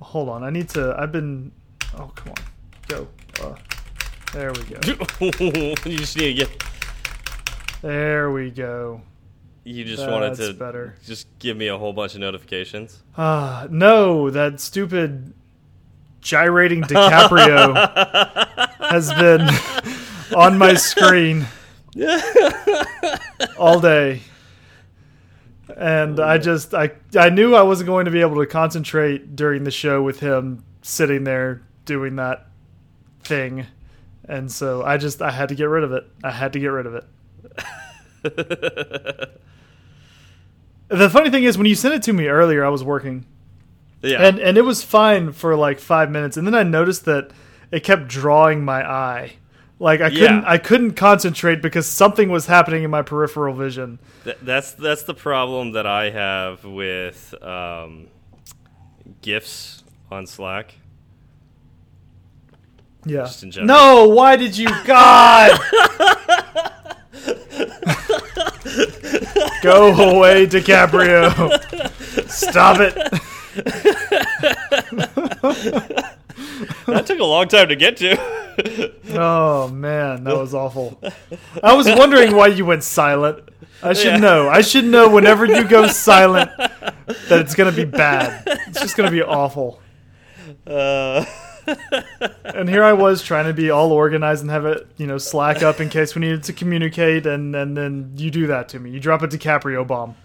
hold 0.00 0.28
on. 0.28 0.42
I 0.44 0.50
need 0.50 0.68
to. 0.70 0.94
I've 0.98 1.12
been. 1.12 1.52
Oh 1.96 2.10
come 2.14 2.32
on, 2.36 2.44
go. 2.88 3.08
Uh, 3.42 3.54
there 4.32 4.52
we 4.52 4.62
go. 4.62 4.80
you 5.88 5.98
just 5.98 6.16
need 6.16 6.36
to 6.36 6.46
get. 6.46 6.64
There 7.82 8.30
we 8.30 8.50
go. 8.50 9.02
You 9.64 9.84
just 9.84 10.08
wanted 10.08 10.36
to 10.36 10.54
better. 10.54 10.96
just 11.04 11.26
give 11.38 11.56
me 11.56 11.68
a 11.68 11.76
whole 11.76 11.92
bunch 11.92 12.14
of 12.14 12.20
notifications. 12.20 13.02
Ah, 13.16 13.66
no, 13.70 14.30
that 14.30 14.60
stupid 14.60 15.34
gyrating 16.20 16.82
DiCaprio 16.82 17.74
has 18.90 19.12
been 19.14 19.48
on 20.36 20.56
my 20.58 20.74
screen 20.74 21.46
all 23.58 23.80
day. 23.80 24.22
And 25.76 26.20
I 26.20 26.38
just 26.38 26.74
I 26.74 26.92
I 27.16 27.28
knew 27.30 27.54
I 27.54 27.62
wasn't 27.62 27.86
going 27.88 28.04
to 28.06 28.10
be 28.10 28.20
able 28.20 28.36
to 28.36 28.46
concentrate 28.46 29.34
during 29.36 29.64
the 29.64 29.70
show 29.70 30.02
with 30.02 30.20
him 30.20 30.64
sitting 30.82 31.24
there 31.24 31.62
doing 31.84 32.16
that 32.16 32.46
thing. 33.22 33.66
And 34.26 34.50
so 34.50 34.82
I 34.84 34.96
just 34.96 35.20
I 35.22 35.30
had 35.30 35.48
to 35.50 35.54
get 35.54 35.64
rid 35.64 35.82
of 35.84 35.92
it. 35.92 36.04
I 36.22 36.30
had 36.30 36.52
to 36.54 36.60
get 36.60 36.68
rid 36.68 36.86
of 36.86 36.94
it. 36.94 37.04
The 40.88 41.08
funny 41.08 41.30
thing 41.30 41.44
is 41.44 41.56
when 41.56 41.68
you 41.68 41.76
sent 41.76 41.94
it 41.94 42.02
to 42.02 42.12
me 42.12 42.26
earlier 42.26 42.64
I 42.64 42.68
was 42.68 42.82
working 42.82 43.24
Yeah. 44.02 44.26
and 44.26 44.40
and 44.40 44.58
it 44.58 44.62
was 44.62 44.82
fine 44.82 45.30
for 45.32 45.54
like 45.54 45.78
five 45.78 46.10
minutes, 46.10 46.36
and 46.36 46.44
then 46.46 46.54
I 46.54 46.64
noticed 46.64 47.04
that 47.04 47.30
it 47.70 47.84
kept 47.84 48.08
drawing 48.08 48.64
my 48.64 48.82
eye. 48.84 49.34
Like 49.80 50.02
I 50.02 50.10
couldn't. 50.10 50.44
I 50.44 50.58
couldn't 50.58 50.92
concentrate 50.92 51.62
because 51.62 51.86
something 51.86 52.28
was 52.28 52.44
happening 52.44 52.82
in 52.82 52.90
my 52.90 53.00
peripheral 53.00 53.54
vision. 53.54 53.98
Th- 54.24 54.36
that's 54.42 54.72
that's 54.72 55.04
the 55.04 55.14
problem 55.14 55.72
that 55.72 55.86
I 55.86 56.10
have 56.10 56.62
with 56.66 57.34
um, 57.42 58.08
gifs 59.22 59.82
on 60.10 60.26
Slack. 60.26 60.74
Yeah. 63.06 63.22
Just 63.22 63.42
in 63.42 63.50
general. 63.50 63.68
No, 63.68 64.08
why 64.08 64.36
did 64.36 64.58
you 64.58 64.68
God 64.84 65.58
Go 69.62 69.94
away, 69.94 70.46
DiCaprio. 70.46 71.58
Stop 72.28 72.80
it. 72.80 72.96
That 76.86 77.06
took 77.06 77.18
a 77.20 77.24
long 77.24 77.48
time 77.48 77.68
to 77.68 77.76
get 77.76 77.96
to. 77.98 78.92
Oh 79.14 79.68
man, 79.68 80.24
that 80.24 80.36
was 80.36 80.54
awful. 80.54 81.00
I 81.62 81.72
was 81.74 81.86
wondering 81.86 82.34
why 82.36 82.48
you 82.48 82.64
went 82.66 82.84
silent. 82.84 83.48
I 83.82 83.94
should 83.94 84.06
Yeah. 84.14 84.16
know. 84.18 84.48
I 84.48 84.60
should 84.60 84.84
know 84.84 85.08
whenever 85.08 85.46
you 85.46 85.64
go 85.64 85.86
silent 85.86 86.50
that 86.58 87.40
it's 87.40 87.54
gonna 87.54 87.72
be 87.72 87.84
bad. 87.86 88.42
It's 88.68 88.80
just 88.80 88.96
gonna 88.96 89.10
be 89.10 89.22
awful. 89.22 89.80
uh, 90.66 91.24
And 92.44 92.68
here 92.68 92.82
I 92.82 92.92
was 92.92 93.22
trying 93.22 93.46
to 93.46 93.52
be 93.54 93.70
all 93.70 93.92
organized 93.92 94.42
and 94.42 94.50
have 94.50 94.66
it, 94.66 94.86
you 94.96 95.06
know, 95.06 95.18
slack 95.18 95.62
up 95.62 95.80
in 95.80 95.88
case 95.88 96.14
we 96.14 96.20
needed 96.20 96.42
to 96.44 96.52
communicate, 96.52 97.24
and 97.26 97.54
and 97.56 97.76
then 97.76 98.12
you 98.16 98.30
do 98.30 98.46
that 98.48 98.68
to 98.70 98.80
me. 98.80 98.90
You 98.90 99.00
drop 99.00 99.22
a 99.22 99.28
DiCaprio 99.28 99.86
bomb. 99.86 100.16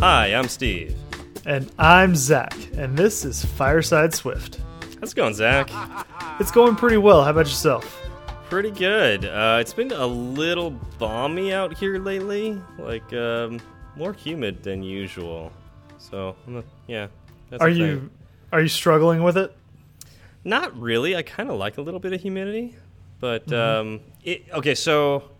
Hi, 0.00 0.34
I'm 0.34 0.48
Steve. 0.48 0.96
And 1.46 1.70
I'm 1.78 2.14
Zach, 2.14 2.54
and 2.76 2.96
this 2.96 3.24
is 3.24 3.44
Fireside 3.44 4.14
Swift. 4.14 4.60
How's 5.00 5.12
it 5.12 5.16
going, 5.16 5.34
Zach? 5.34 5.70
It's 6.38 6.50
going 6.50 6.76
pretty 6.76 6.98
well. 6.98 7.24
How 7.24 7.30
about 7.30 7.46
yourself? 7.46 7.96
Pretty 8.50 8.70
good. 8.70 9.24
Uh, 9.24 9.58
it's 9.60 9.72
been 9.72 9.92
a 9.92 10.06
little 10.06 10.70
balmy 10.98 11.52
out 11.52 11.76
here 11.78 11.98
lately, 11.98 12.60
like 12.78 13.10
um, 13.12 13.60
more 13.96 14.12
humid 14.12 14.62
than 14.62 14.82
usual. 14.82 15.52
So, 15.98 16.36
yeah. 16.86 17.06
That's 17.48 17.62
Are 17.62 17.68
you 17.68 18.10
are 18.52 18.60
you 18.60 18.68
struggling 18.68 19.22
with 19.22 19.36
it? 19.36 19.56
Not 20.44 20.76
really. 20.78 21.16
I 21.16 21.22
kind 21.22 21.50
of 21.50 21.56
like 21.56 21.78
a 21.78 21.82
little 21.82 22.00
bit 22.00 22.12
of 22.12 22.20
humidity, 22.20 22.74
but 23.18 23.46
Mm-hmm. 23.46 23.88
um, 23.94 24.00
it, 24.24 24.44
okay. 24.52 24.74
So, 24.74 25.30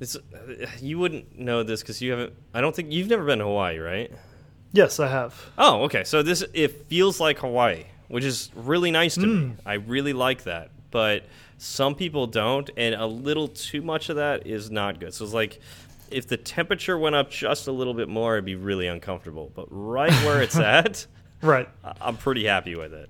it's, 0.00 0.16
you 0.80 0.98
wouldn't 0.98 1.38
know 1.38 1.62
this 1.62 1.80
because 1.82 2.00
you 2.00 2.12
haven't. 2.12 2.34
I 2.54 2.60
don't 2.60 2.74
think 2.74 2.92
you've 2.92 3.08
never 3.08 3.24
been 3.24 3.38
to 3.38 3.44
Hawaii, 3.44 3.78
right? 3.78 4.12
Yes, 4.72 5.00
I 5.00 5.08
have. 5.08 5.34
Oh, 5.56 5.84
okay. 5.84 6.04
So 6.04 6.22
this 6.22 6.44
it 6.52 6.86
feels 6.86 7.20
like 7.20 7.38
Hawaii, 7.38 7.84
which 8.08 8.24
is 8.24 8.50
really 8.54 8.90
nice 8.90 9.14
to 9.14 9.26
me. 9.26 9.52
I 9.66 9.74
really 9.74 10.12
like 10.12 10.44
that, 10.44 10.70
but 10.90 11.24
some 11.56 11.94
people 11.94 12.26
don't, 12.26 12.68
and 12.76 12.94
a 12.94 13.06
little 13.06 13.48
too 13.48 13.82
much 13.82 14.08
of 14.08 14.16
that 14.16 14.46
is 14.46 14.70
not 14.70 15.00
good. 15.00 15.14
So 15.14 15.24
it's 15.24 15.34
like 15.34 15.60
if 16.10 16.26
the 16.28 16.36
temperature 16.36 16.98
went 16.98 17.16
up 17.16 17.30
just 17.30 17.66
a 17.66 17.72
little 17.72 17.94
bit 17.94 18.08
more, 18.08 18.34
it'd 18.36 18.44
be 18.44 18.54
really 18.56 18.86
uncomfortable. 18.86 19.50
But 19.54 19.66
right 19.70 20.12
where 20.24 20.42
it's 20.42 20.56
at, 20.58 21.06
Right. 21.40 21.68
I'm 22.00 22.16
pretty 22.16 22.46
happy 22.46 22.74
with 22.74 22.92
it. 22.92 23.08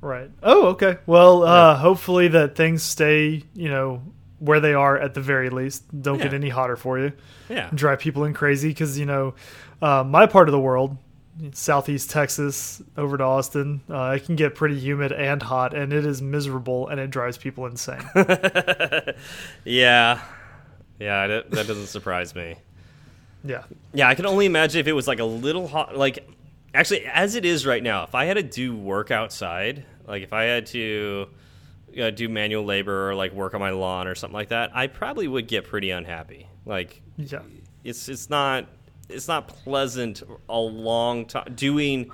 Right. 0.00 0.30
Oh, 0.42 0.68
okay. 0.68 0.98
Well, 1.06 1.42
uh, 1.42 1.76
hopefully 1.76 2.28
that 2.28 2.54
things 2.56 2.82
stay, 2.82 3.42
you 3.54 3.68
know, 3.68 4.02
where 4.40 4.58
they 4.58 4.74
are 4.74 4.98
at 4.98 5.14
the 5.14 5.20
very 5.20 5.48
least. 5.50 5.84
Don't 6.02 6.18
get 6.18 6.34
any 6.34 6.48
hotter 6.48 6.76
for 6.76 6.98
you. 6.98 7.12
Yeah. 7.48 7.70
Drive 7.72 8.00
people 8.00 8.24
in 8.24 8.34
crazy 8.34 8.68
because 8.70 8.98
you 8.98 9.06
know, 9.06 9.34
uh, 9.80 10.02
my 10.02 10.26
part 10.26 10.48
of 10.48 10.52
the 10.52 10.58
world, 10.60 10.96
southeast 11.52 12.10
Texas, 12.10 12.82
over 12.96 13.16
to 13.16 13.24
Austin, 13.24 13.80
uh, 13.88 14.14
it 14.16 14.24
can 14.24 14.34
get 14.36 14.54
pretty 14.54 14.78
humid 14.78 15.12
and 15.12 15.42
hot, 15.42 15.72
and 15.74 15.92
it 15.92 16.04
is 16.04 16.20
miserable, 16.20 16.88
and 16.88 16.98
it 17.00 17.10
drives 17.10 17.38
people 17.38 17.66
insane. 17.66 18.02
Yeah. 19.64 20.20
Yeah, 20.98 21.26
that, 21.28 21.50
that 21.52 21.66
doesn't 21.66 21.86
surprise 21.86 22.34
me. 22.34 22.56
yeah. 23.44 23.62
Yeah, 23.94 24.08
I 24.08 24.14
can 24.14 24.26
only 24.26 24.46
imagine 24.46 24.80
if 24.80 24.86
it 24.86 24.92
was 24.92 25.08
like 25.08 25.18
a 25.18 25.24
little 25.24 25.66
hot. 25.66 25.96
Like, 25.96 26.28
actually, 26.74 27.06
as 27.06 27.34
it 27.36 27.44
is 27.46 27.64
right 27.66 27.82
now, 27.82 28.04
if 28.04 28.14
I 28.14 28.26
had 28.26 28.34
to 28.34 28.42
do 28.42 28.76
work 28.76 29.10
outside, 29.10 29.84
like 30.06 30.22
if 30.22 30.32
I 30.34 30.42
had 30.44 30.66
to 30.66 31.28
uh, 31.98 32.10
do 32.10 32.28
manual 32.28 32.64
labor 32.64 33.10
or 33.10 33.14
like 33.14 33.32
work 33.32 33.54
on 33.54 33.60
my 33.60 33.70
lawn 33.70 34.06
or 34.06 34.14
something 34.14 34.34
like 34.34 34.48
that, 34.48 34.70
I 34.74 34.86
probably 34.86 35.26
would 35.28 35.48
get 35.48 35.64
pretty 35.66 35.90
unhappy. 35.90 36.48
Like, 36.66 37.00
Yeah. 37.16 37.40
it's 37.84 38.08
it's 38.08 38.28
not 38.30 38.66
it's 39.08 39.26
not 39.28 39.48
pleasant 39.48 40.22
a 40.48 40.58
long 40.58 41.26
time 41.26 41.52
doing 41.54 42.10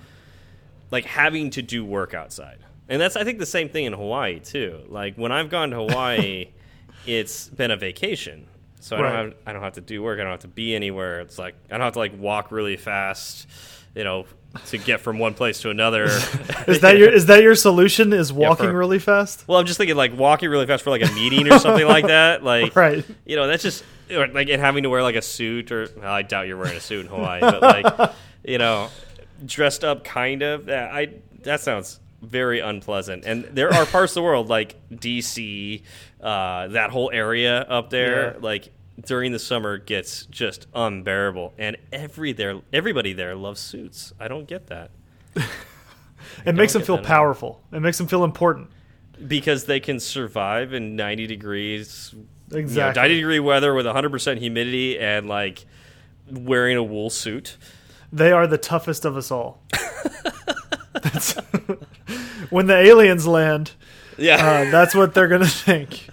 like 0.91 1.04
having 1.04 1.50
to 1.50 1.62
do 1.62 1.84
work 1.84 2.14
outside. 2.14 2.59
And 2.88 3.00
that's 3.00 3.16
I 3.16 3.25
think 3.25 3.38
the 3.38 3.47
same 3.47 3.69
thing 3.69 3.84
in 3.84 3.92
Hawaii 3.92 4.38
too. 4.41 4.84
Like 4.88 5.16
when 5.16 5.32
I've 5.32 5.50
gone 5.50 5.70
to 5.70 5.76
Hawaii, 5.76 6.47
it's 7.06 7.48
been 7.48 7.70
a 7.70 7.76
vacation. 7.76 8.47
So 8.81 8.97
I 8.97 9.03
don't 9.03 9.12
have 9.12 9.34
I 9.47 9.53
don't 9.53 9.62
have 9.62 9.72
to 9.75 9.81
do 9.81 10.03
work. 10.03 10.20
I 10.20 10.22
don't 10.22 10.31
have 10.31 10.41
to 10.41 10.48
be 10.48 10.75
anywhere. 10.75 11.20
It's 11.20 11.38
like 11.38 11.56
I 11.70 11.72
don't 11.72 11.81
have 11.84 11.94
to 11.94 11.98
like 11.98 12.16
walk 12.19 12.53
really 12.53 12.76
fast, 12.76 13.48
you 13.97 14.04
know, 14.04 14.26
to 14.67 14.78
get 14.78 15.00
from 15.00 15.19
one 15.19 15.34
place 15.34 15.61
to 15.61 15.71
another. 15.71 16.05
Is 16.67 16.81
that 16.81 16.97
your 16.99 17.09
is 17.12 17.27
that 17.27 17.43
your 17.43 17.55
solution? 17.55 18.12
Is 18.12 18.33
walking 18.33 18.67
for- 18.67 18.72
really 18.77 18.99
fast? 18.99 19.44
well, 19.47 19.59
I'm 19.59 19.67
just 19.67 19.78
thinking 19.78 19.97
like 19.97 20.17
walking 20.17 20.49
really 20.50 20.67
fast 20.67 20.83
for 20.84 20.91
like 20.91 21.03
a 21.03 21.12
meeting 21.12 21.50
or 21.53 21.59
something 21.59 21.87
like 21.87 22.06
that. 22.06 22.43
Like 22.44 22.75
Right. 22.77 23.05
you 23.25 23.37
know, 23.37 23.47
that's 23.47 23.62
just 23.62 23.84
or, 24.11 24.27
like 24.28 24.49
and 24.49 24.61
having 24.61 24.83
to 24.84 24.91
wear 24.91 25.03
like 25.03 25.17
a 25.17 25.22
suit 25.22 25.71
or 25.72 25.89
well, 25.97 26.12
I 26.12 26.22
doubt 26.22 26.47
you're 26.47 26.56
wearing 26.56 26.77
a 26.77 26.81
suit 26.81 27.06
in 27.06 27.11
Hawaii, 27.11 27.41
but 27.41 27.62
like 27.62 28.12
you 28.44 28.59
know, 28.59 28.89
dressed 29.44 29.84
up 29.84 30.05
kind 30.05 30.43
of. 30.43 30.67
That 30.67 30.91
I 30.93 31.09
that 31.43 31.61
sounds 31.61 32.00
very 32.23 32.61
unpleasant. 32.61 33.25
And 33.25 33.44
there 33.44 33.73
are 33.73 33.84
parts 33.87 34.12
of 34.12 34.15
the 34.17 34.23
world 34.23 34.49
like 34.49 34.77
DC, 34.91 35.83
uh, 36.21 36.69
that 36.69 36.91
whole 36.91 37.11
area 37.12 37.61
up 37.61 37.91
there, 37.91 38.33
Yeah. 38.33 38.38
like 38.41 38.71
during 39.05 39.33
the 39.33 39.39
summer 39.39 39.79
gets 39.79 40.27
just 40.27 40.67
unbearable. 40.75 41.53
And 41.59 41.77
every 41.93 42.33
there 42.33 42.61
everybody 42.73 43.12
there 43.12 43.34
loves 43.34 43.61
suits. 43.61 44.12
I 44.21 44.29
don't 44.29 44.47
get 44.47 44.67
that. 44.69 44.91
It 46.45 46.57
makes 46.57 46.73
them 46.73 46.83
feel 46.83 46.97
that 46.97 47.05
at 47.05 47.11
all. 47.11 47.17
powerful. 47.17 47.62
It 47.73 47.81
makes 47.81 47.99
them 47.99 48.09
feel 48.09 48.25
important. 48.25 48.70
Because 49.29 49.65
they 49.67 49.79
can 49.79 50.00
survive 50.00 50.73
in 50.73 50.97
90 50.97 51.26
degrees 51.29 52.11
you 52.12 52.26
know, 52.50 52.59
Exactly. 52.59 53.00
90 53.00 53.15
degree 53.17 53.38
weather 53.41 53.75
with 53.75 53.87
100% 53.87 54.38
humidity 54.38 54.99
and 54.99 55.29
like 55.29 55.65
wearing 56.31 56.76
a 56.76 56.82
wool 56.82 57.11
suit. 57.11 57.56
They 58.12 58.32
are 58.32 58.47
the 58.49 58.59
toughest 58.59 59.05
of 59.05 59.17
us 59.17 59.31
all. 59.31 59.62
When 62.50 62.67
the 62.67 62.76
aliens 62.76 63.26
land, 63.26 63.73
Yeah. 64.17 64.37
uh, 64.37 64.70
that's 64.70 64.94
what 64.94 65.15
they're 65.15 65.29
gonna 65.29 65.47
think. 65.47 66.09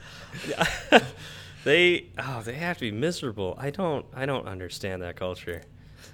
They 1.63 2.07
oh, 2.17 2.41
they 2.41 2.53
have 2.53 2.77
to 2.77 2.81
be 2.81 2.91
miserable. 2.91 3.55
I 3.57 3.69
don't 3.69 4.05
I 4.13 4.25
don't 4.25 4.47
understand 4.47 5.01
that 5.01 5.15
culture. 5.15 5.61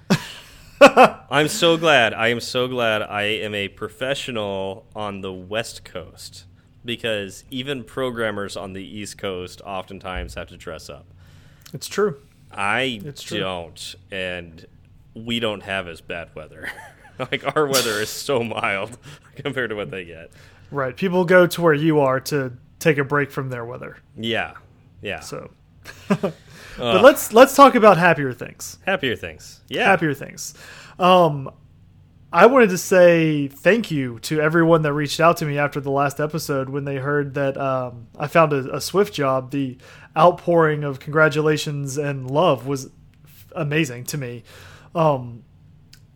I'm 0.81 1.47
so 1.49 1.75
glad. 1.77 2.13
I 2.13 2.29
am 2.29 2.39
so 2.39 2.67
glad 2.67 3.01
I 3.01 3.23
am 3.23 3.53
a 3.53 3.67
professional 3.67 4.85
on 4.95 5.21
the 5.21 5.33
West 5.33 5.83
Coast 5.83 6.45
because 6.85 7.43
even 7.49 7.83
programmers 7.83 8.55
on 8.55 8.73
the 8.73 8.83
East 8.83 9.17
Coast 9.17 9.61
oftentimes 9.65 10.35
have 10.35 10.47
to 10.49 10.57
dress 10.57 10.89
up. 10.89 11.05
It's 11.73 11.87
true. 11.87 12.21
I 12.51 13.01
It's 13.03 13.21
true. 13.21 13.39
don't 13.39 13.95
and 14.11 14.65
we 15.13 15.39
don't 15.39 15.63
have 15.63 15.87
as 15.87 15.99
bad 16.01 16.29
weather. 16.33 16.71
like 17.19 17.55
our 17.55 17.67
weather 17.67 17.99
is 18.01 18.09
so 18.09 18.41
mild 18.43 18.97
compared 19.35 19.71
to 19.71 19.75
what 19.75 19.91
they 19.91 20.05
get. 20.05 20.31
Right. 20.71 20.95
People 20.95 21.25
go 21.25 21.45
to 21.47 21.61
where 21.61 21.73
you 21.73 21.99
are 21.99 22.19
to 22.21 22.53
take 22.79 22.97
a 22.97 23.03
break 23.03 23.31
from 23.31 23.49
their 23.49 23.65
weather. 23.65 23.97
Yeah, 24.15 24.53
yeah. 25.01 25.19
So, 25.19 25.51
but 26.07 26.33
let's 26.77 27.33
let's 27.33 27.55
talk 27.55 27.75
about 27.75 27.97
happier 27.97 28.33
things. 28.33 28.77
Happier 28.85 29.15
things. 29.15 29.61
Yeah. 29.67 29.85
Happier 29.85 30.13
things. 30.13 30.53
Um, 30.97 31.51
I 32.31 32.45
wanted 32.45 32.69
to 32.69 32.77
say 32.77 33.47
thank 33.47 33.89
you 33.89 34.19
to 34.19 34.39
everyone 34.39 34.83
that 34.83 34.93
reached 34.93 35.19
out 35.19 35.37
to 35.37 35.45
me 35.45 35.57
after 35.57 35.79
the 35.79 35.89
last 35.89 36.19
episode 36.19 36.69
when 36.69 36.85
they 36.85 36.97
heard 36.97 37.33
that 37.33 37.57
um, 37.57 38.07
I 38.17 38.27
found 38.27 38.53
a, 38.53 38.75
a 38.75 38.81
Swift 38.81 39.13
job. 39.13 39.49
The 39.51 39.77
outpouring 40.15 40.83
of 40.83 40.99
congratulations 40.99 41.97
and 41.97 42.29
love 42.29 42.67
was 42.67 42.91
amazing 43.55 44.03
to 44.05 44.17
me. 44.17 44.43
Um, 44.93 45.43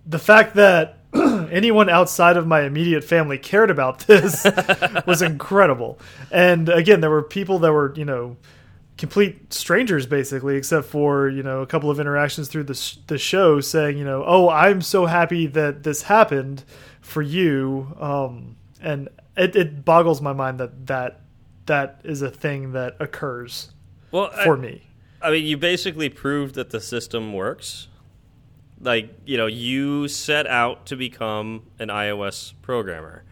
the 0.06 0.20
fact 0.20 0.56
that 0.56 1.00
anyone 1.14 1.90
outside 1.90 2.38
of 2.38 2.46
my 2.46 2.62
immediate 2.62 3.04
family 3.04 3.38
cared 3.38 3.72
about 3.72 4.00
this 4.00 4.46
was 5.08 5.22
incredible. 5.22 6.00
And 6.32 6.70
again, 6.70 7.02
there 7.02 7.10
were 7.10 7.24
people 7.24 7.60
that 7.60 7.72
were, 7.72 7.94
you 7.96 8.06
know, 8.06 8.38
complete 8.98 9.54
strangers 9.54 10.06
basically, 10.06 10.56
except 10.56 10.88
for, 10.88 11.30
you 11.30 11.44
know, 11.44 11.62
a 11.62 11.68
couple 11.68 11.90
of 11.90 12.00
interactions 12.00 12.48
through 12.48 12.64
the, 12.64 12.76
sh 12.76 12.98
the 13.08 13.18
show 13.18 13.60
saying, 13.60 13.98
you 13.98 14.06
know, 14.06 14.24
oh, 14.26 14.50
I'm 14.50 14.82
so 14.82 15.06
happy 15.06 15.48
that 15.48 15.84
this 15.84 16.04
happened 16.04 16.64
for 17.02 17.22
you. 17.22 17.96
Um, 18.00 18.56
and 18.82 19.10
it, 19.36 19.56
it 19.56 19.86
boggles 19.86 20.22
my 20.22 20.34
mind 20.34 20.60
that 20.60 20.88
that 20.88 21.22
that 21.66 22.02
is 22.04 22.22
a 22.22 22.30
thing 22.30 22.74
that 22.74 22.96
occurs 23.00 23.72
well, 24.12 24.30
for 24.44 24.58
I, 24.58 24.60
me. 24.60 24.88
I 25.22 25.32
mean, 25.32 25.46
you 25.46 25.58
basically 25.58 26.10
proved 26.10 26.56
that 26.56 26.72
the 26.72 26.82
system 26.82 27.34
works. 27.34 27.88
Like, 28.80 29.18
you 29.26 29.38
know, 29.38 29.48
you 29.48 30.10
set 30.10 30.46
out 30.46 30.86
to 30.88 30.98
become 30.98 31.64
an 31.80 31.88
iOS 31.88 32.54
programmer, 32.62 33.24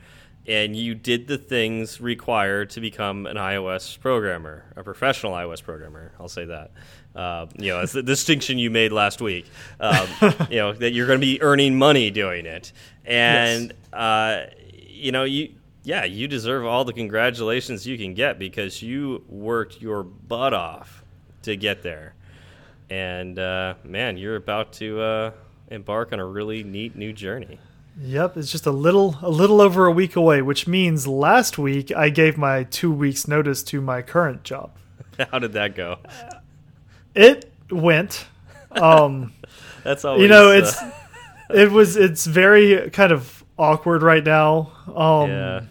and 0.48 0.76
you 0.76 0.96
did 0.96 1.28
the 1.28 1.38
things 1.38 2.02
required 2.02 2.72
to 2.72 2.82
become 2.82 3.26
an 3.26 3.38
iOS 3.38 4.00
programmer, 4.00 4.66
a 4.76 4.84
professional 4.84 5.34
iOS 5.34 5.64
programmer. 5.64 6.14
I'll 6.20 6.30
say 6.30 6.46
that. 6.46 6.72
Uh, 7.16 7.48
you 7.58 7.70
know, 7.70 7.82
it's 7.82 7.94
the 7.94 8.04
distinction 8.04 8.58
you 8.58 8.70
made 8.70 8.92
last 8.92 9.22
week. 9.22 9.46
Um, 9.80 10.08
you 10.50 10.58
know 10.58 10.74
that 10.74 10.92
you're 10.92 11.08
going 11.08 11.20
to 11.20 11.26
be 11.26 11.42
earning 11.42 11.78
money 11.78 12.10
doing 12.10 12.46
it, 12.46 12.72
and 13.06 13.74
yes. 13.94 14.00
uh, 14.00 14.50
you 14.74 15.12
know 15.12 15.24
you 15.24 15.54
yeah, 15.84 16.06
you 16.06 16.28
deserve 16.28 16.66
all 16.66 16.86
the 16.86 16.94
congratulations 16.94 17.88
you 17.88 17.98
can 17.98 18.14
get 18.14 18.38
because 18.38 18.82
you 18.82 19.24
worked 19.28 19.82
your 19.82 20.04
butt 20.04 20.54
off 20.54 21.04
to 21.44 21.56
get 21.56 21.82
there. 21.82 22.14
And 22.90 23.40
uh, 23.40 23.76
man, 23.84 24.18
you're 24.18 24.36
about 24.36 24.74
to 24.74 25.02
uh, 25.02 25.32
embark 25.70 26.14
on 26.14 26.20
a 26.20 26.26
really 26.26 26.64
neat 26.64 26.96
new 26.96 27.14
journey. 27.14 27.60
Yep, 28.00 28.38
it's 28.38 28.52
just 28.52 28.66
a 28.66 28.72
little 28.72 29.18
a 29.22 29.30
little 29.30 29.62
over 29.62 29.86
a 29.86 29.92
week 29.92 30.16
away, 30.16 30.42
which 30.42 30.68
means 30.68 31.08
last 31.08 31.58
week 31.58 31.92
I 31.96 32.10
gave 32.10 32.38
my 32.38 32.64
2 32.64 32.92
weeks 32.92 33.28
notice 33.28 33.64
to 33.64 33.82
my 33.82 34.02
current 34.02 34.44
job. 34.44 34.72
How 35.32 35.40
did 35.40 35.54
that 35.54 35.76
go? 35.76 36.00
It 37.14 37.52
went 37.70 38.26
um 38.72 39.34
That's 39.84 40.06
always 40.06 40.24
You 40.24 40.30
know, 40.30 40.52
uh, 40.52 40.56
it's 40.56 40.82
it 41.54 41.72
was 41.72 41.98
it's 41.98 42.26
very 42.26 42.90
kind 42.92 43.12
of 43.12 43.44
awkward 43.58 44.04
right 44.04 44.24
now. 44.24 44.72
Um 44.96 45.30
yeah. 45.30 45.62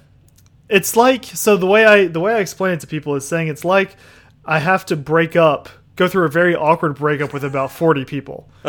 It's 0.68 0.94
like 0.96 1.24
so 1.24 1.56
the 1.56 1.66
way 1.66 1.84
I 1.84 2.06
the 2.06 2.20
way 2.20 2.34
I 2.34 2.38
explain 2.40 2.74
it 2.74 2.80
to 2.80 2.86
people 2.86 3.16
is 3.16 3.26
saying 3.26 3.48
it's 3.48 3.64
like 3.64 3.96
I 4.44 4.58
have 4.58 4.86
to 4.86 4.96
break 4.96 5.36
up 5.36 5.68
go 6.00 6.08
through 6.08 6.24
a 6.24 6.30
very 6.30 6.54
awkward 6.56 6.94
breakup 6.96 7.30
with 7.34 7.44
about 7.44 7.70
40 7.70 8.06
people 8.06 8.48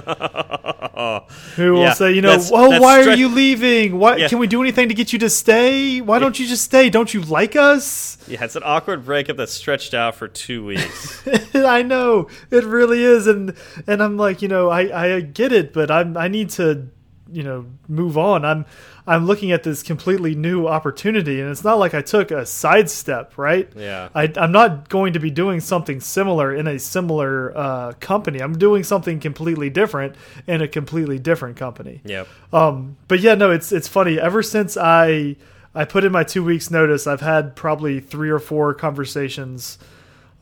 who 1.55 1.73
will 1.73 1.81
Yeah, 1.81 1.93
say, 1.93 2.11
you 2.11 2.21
know, 2.21 2.31
that's- 2.31 2.51
oh, 2.53 2.71
that's 2.71 2.81
why 2.83 3.03
are 3.03 3.15
you 3.15 3.29
leaving? 3.29 3.97
Why 3.97 4.17
Yeah. 4.17 4.27
can 4.27 4.37
we 4.37 4.47
do 4.47 4.61
anything 4.61 4.89
to 4.89 4.93
get 4.93 5.13
you 5.13 5.19
to 5.19 5.29
stay? 5.29 6.01
Why 6.01 6.19
don't 6.19 6.37
you 6.39 6.45
just 6.45 6.63
stay? 6.63 6.89
Don't 6.89 7.13
you 7.13 7.21
like 7.21 7.55
us? 7.55 8.17
Yeah, 8.27 8.43
it's 8.43 8.55
an 8.57 8.63
awkward 8.65 9.05
breakup 9.05 9.37
that's 9.37 9.53
stretched 9.53 9.93
out 9.93 10.15
for 10.15 10.27
two 10.27 10.65
weeks. 10.65 11.25
I 11.55 11.81
know 11.83 12.27
it 12.49 12.63
really 12.65 13.03
is, 13.03 13.27
and 13.27 13.53
and 13.87 14.01
I'm 14.03 14.17
like, 14.17 14.41
you 14.41 14.47
know, 14.47 14.69
I 14.69 14.81
I 15.15 15.21
get 15.21 15.51
it, 15.51 15.71
but 15.73 15.89
I'm 15.89 16.17
I 16.17 16.27
need 16.27 16.49
to, 16.51 16.87
you 17.31 17.43
know, 17.43 17.65
move 17.87 18.17
on. 18.17 18.45
I'm 18.45 18.65
I'm 19.07 19.25
looking 19.25 19.51
at 19.51 19.63
this 19.63 19.81
completely 19.83 20.35
new 20.35 20.67
opportunity, 20.67 21.41
and 21.41 21.49
it's 21.49 21.63
not 21.63 21.79
like 21.79 21.93
I 21.93 22.01
took 22.01 22.31
a 22.31 22.45
sidestep, 22.45 23.37
right? 23.37 23.71
Yeah. 23.75 24.09
I, 24.13 24.31
I'm 24.35 24.51
not 24.51 24.89
going 24.89 25.13
to 25.13 25.19
be 25.19 25.31
doing 25.31 25.59
something 25.59 25.99
similar 25.99 26.53
in 26.53 26.67
a 26.67 26.77
similar 26.77 27.57
uh, 27.57 27.93
company. 27.99 28.39
I'm 28.41 28.57
doing 28.57 28.83
something 28.83 29.19
completely 29.19 29.69
different 29.69 30.15
in 30.47 30.61
a 30.61 30.67
completely 30.67 31.19
different 31.19 31.57
company. 31.57 32.01
yep. 32.05 32.27
Um, 32.53 32.97
but 33.07 33.19
yeah, 33.19 33.35
no, 33.35 33.51
it's 33.51 33.71
it's 33.71 33.87
funny. 33.87 34.19
Ever 34.19 34.43
since 34.43 34.77
I 34.77 35.35
I 35.73 35.85
put 35.85 36.03
in 36.03 36.11
my 36.11 36.23
two 36.23 36.43
weeks 36.43 36.69
notice, 36.69 37.07
I've 37.07 37.21
had 37.21 37.55
probably 37.55 37.99
three 37.99 38.29
or 38.29 38.39
four 38.39 38.73
conversations 38.73 39.77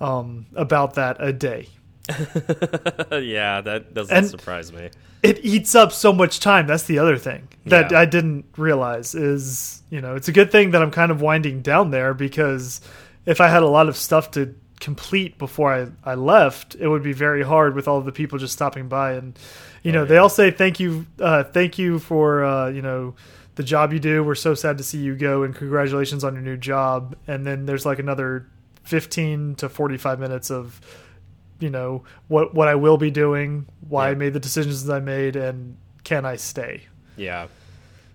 um, 0.01 0.47
about 0.55 0.95
that 0.95 1.17
a 1.19 1.31
day. 1.31 1.69
yeah, 3.11 3.61
that 3.61 3.93
doesn't 3.93 4.15
And- 4.15 4.27
surprise 4.27 4.71
me. 4.73 4.89
It 5.21 5.43
eats 5.43 5.75
up 5.75 5.91
so 5.91 6.13
much 6.13 6.39
time. 6.39 6.65
That's 6.65 6.83
the 6.83 6.97
other 6.99 7.17
thing 7.17 7.49
that 7.65 7.91
Yeah. 7.91 7.99
I 7.99 8.05
didn't 8.05 8.45
realize 8.55 9.15
is 9.15 9.83
you 9.89 9.99
know 9.99 10.15
it's 10.15 10.29
a 10.29 10.31
good 10.31 10.49
thing 10.51 10.71
that 10.71 10.81
I'm 10.81 10.91
kind 10.91 11.11
of 11.11 11.21
winding 11.21 11.61
down 11.61 11.91
there 11.91 12.13
because 12.13 12.79
if 13.25 13.41
I 13.41 13.49
had 13.49 13.61
a 13.63 13.67
lot 13.67 13.89
of 13.89 13.97
stuff 13.97 14.31
to 14.31 14.55
complete 14.79 15.37
before 15.37 15.73
I, 15.73 15.87
I 16.09 16.15
left, 16.15 16.75
it 16.75 16.87
would 16.87 17.03
be 17.03 17.11
very 17.11 17.43
hard 17.43 17.75
with 17.75 17.85
all 17.85 17.97
of 17.97 18.05
the 18.05 18.13
people 18.13 18.37
just 18.39 18.53
stopping 18.53 18.87
by 18.87 19.11
and 19.13 19.37
you 19.83 19.91
know 19.91 20.03
Oh, 20.03 20.05
they 20.05 20.17
all 20.17 20.29
say 20.29 20.51
thank 20.51 20.79
you 20.79 21.05
uh, 21.19 21.43
thank 21.43 21.77
you 21.77 21.99
for 21.99 22.45
uh, 22.45 22.69
you 22.69 22.81
know 22.81 23.13
the 23.55 23.63
job 23.63 23.91
you 23.91 23.99
do. 23.99 24.23
We're 24.23 24.35
so 24.35 24.53
sad 24.53 24.77
to 24.77 24.85
see 24.85 24.99
you 24.99 25.17
go 25.17 25.43
and 25.43 25.53
congratulations 25.53 26.23
on 26.23 26.33
your 26.33 26.43
new 26.43 26.55
job. 26.55 27.17
And 27.27 27.45
then 27.45 27.65
there's 27.65 27.85
like 27.85 27.99
another 27.99 28.47
15 28.83 29.55
to 29.55 29.67
45 29.67 30.17
minutes 30.17 30.49
of 30.49 30.79
you 31.59 31.69
know 31.69 32.03
what 32.27 32.53
what 32.53 32.67
I 32.67 32.75
will 32.75 32.97
be 32.97 33.11
doing, 33.11 33.65
why 33.87 34.09
I 34.09 34.15
made 34.15 34.33
the 34.33 34.39
decisions 34.39 34.89
I 34.89 34.99
made, 34.99 35.35
and 35.35 35.77
can 36.03 36.25
I 36.25 36.35
stay? 36.35 36.83
Yeah. 37.17 37.47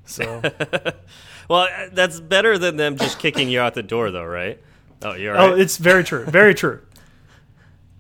So 0.07 0.43
Well, 1.49 1.69
uh, 1.71 1.89
that's 1.93 2.21
better 2.21 2.59
than 2.59 2.77
them 2.77 2.97
just 2.97 3.19
kicking 3.19 3.49
you 3.49 3.61
out 3.61 3.75
the 3.75 3.83
door, 3.83 4.11
though, 4.11 4.25
right? 4.25 4.61
Oh, 5.03 5.15
you're 5.15 5.37
oh, 5.37 5.51
right. 5.51 5.59
it's 5.59 5.77
very 5.77 6.05
true, 6.05 6.25
very 6.25 6.55
true. 6.63 6.81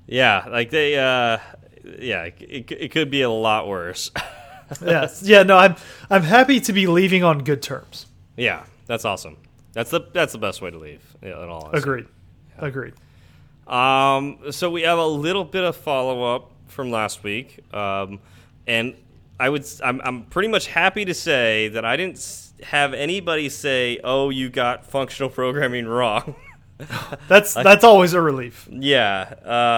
yeah, 0.06 0.46
like 0.48 0.70
they, 0.70 0.96
uh, 0.96 1.38
yeah, 1.98 2.24
it, 2.24 2.70
it 2.70 2.90
could 2.90 3.10
be 3.10 3.22
a 3.22 3.30
lot 3.30 3.68
worse. 3.68 4.10
yes, 4.82 5.22
yeah. 5.22 5.42
No, 5.42 5.58
I'm 5.58 5.76
I'm 6.08 6.22
happy 6.22 6.60
to 6.60 6.72
be 6.72 6.86
leaving 6.86 7.22
on 7.22 7.44
good 7.44 7.62
terms. 7.62 8.06
yeah, 8.36 8.64
that's 8.86 9.04
awesome. 9.04 9.36
That's 9.72 9.90
the 9.90 10.00
that's 10.12 10.32
the 10.32 10.38
best 10.38 10.62
way 10.62 10.70
to 10.70 10.78
leave. 10.78 11.02
Yeah, 11.22 11.42
in 11.42 11.50
all. 11.50 11.70
Agreed, 11.72 12.06
agreed. 12.58 12.94
Um, 13.66 14.38
so 14.50 14.70
we 14.70 14.82
have 14.82 14.98
a 14.98 15.06
little 15.06 15.44
bit 15.44 15.64
of 15.64 15.76
follow 15.76 16.34
up 16.34 16.50
from 16.66 16.90
last 16.90 17.22
week, 17.22 17.60
um, 17.74 18.20
and 18.66 18.94
I 19.40 19.48
would 19.48 19.66
I'm 19.82 20.00
I'm 20.04 20.24
pretty 20.24 20.48
much 20.48 20.66
happy 20.66 21.04
to 21.04 21.14
say 21.14 21.68
that 21.68 21.84
I 21.84 21.96
didn't 21.96 22.52
have 22.62 22.94
anybody 22.94 23.48
say, 23.48 24.00
"Oh, 24.04 24.30
you 24.30 24.50
got 24.50 24.86
functional 24.86 25.30
programming 25.30 25.86
wrong." 25.86 26.34
That's 27.28 27.54
that's 27.62 27.84
always 27.84 28.14
a 28.14 28.20
relief. 28.20 28.68
Yeah, 28.70 29.34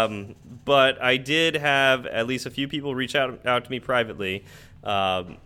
um, 0.08 0.34
but 0.64 1.00
I 1.00 1.18
did 1.18 1.54
have 1.54 2.06
at 2.06 2.26
least 2.26 2.46
a 2.46 2.50
few 2.50 2.68
people 2.68 2.94
reach 2.94 3.14
out 3.14 3.44
out 3.46 3.64
to 3.64 3.70
me 3.70 3.80
privately, 3.80 4.44
um, 4.82 5.36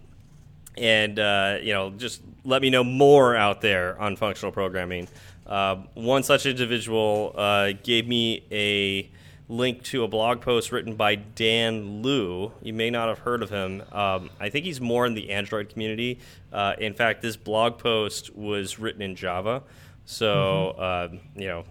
and 0.78 1.18
uh, 1.18 1.58
you 1.60 1.72
know 1.72 1.90
just 1.90 2.22
let 2.44 2.62
me 2.62 2.70
know 2.70 2.84
more 2.84 3.34
out 3.34 3.60
there 3.60 4.00
on 4.00 4.16
functional 4.16 4.52
programming. 4.52 5.08
Uh, 5.50 5.82
one 5.94 6.22
such 6.22 6.46
individual 6.46 7.34
uh, 7.36 7.72
gave 7.82 8.06
me 8.06 8.46
a 8.52 9.10
link 9.48 9.82
to 9.82 10.04
a 10.04 10.08
blog 10.08 10.40
post 10.40 10.70
written 10.70 10.94
by 10.94 11.16
Dan 11.16 12.02
Lew. 12.02 12.52
You 12.62 12.72
may 12.72 12.88
not 12.88 13.08
have 13.08 13.18
heard 13.18 13.42
of 13.42 13.50
him. 13.50 13.82
Um, 13.90 14.30
I 14.38 14.48
think 14.48 14.64
he's 14.64 14.80
more 14.80 15.04
in 15.06 15.14
the 15.14 15.30
Android 15.30 15.68
community. 15.68 16.20
Uh, 16.52 16.74
in 16.78 16.94
fact, 16.94 17.20
this 17.20 17.36
blog 17.36 17.78
post 17.78 18.34
was 18.36 18.78
written 18.78 19.02
in 19.02 19.16
Java. 19.16 19.64
So 20.04 20.70
uh, 20.70 21.08
you 21.34 21.48
know, 21.48 21.64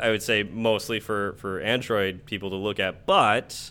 I 0.00 0.10
would 0.10 0.22
say 0.22 0.42
mostly 0.42 0.98
for 0.98 1.34
for 1.34 1.60
Android 1.60 2.24
people 2.24 2.50
to 2.50 2.56
look 2.56 2.80
at. 2.80 3.04
But 3.06 3.70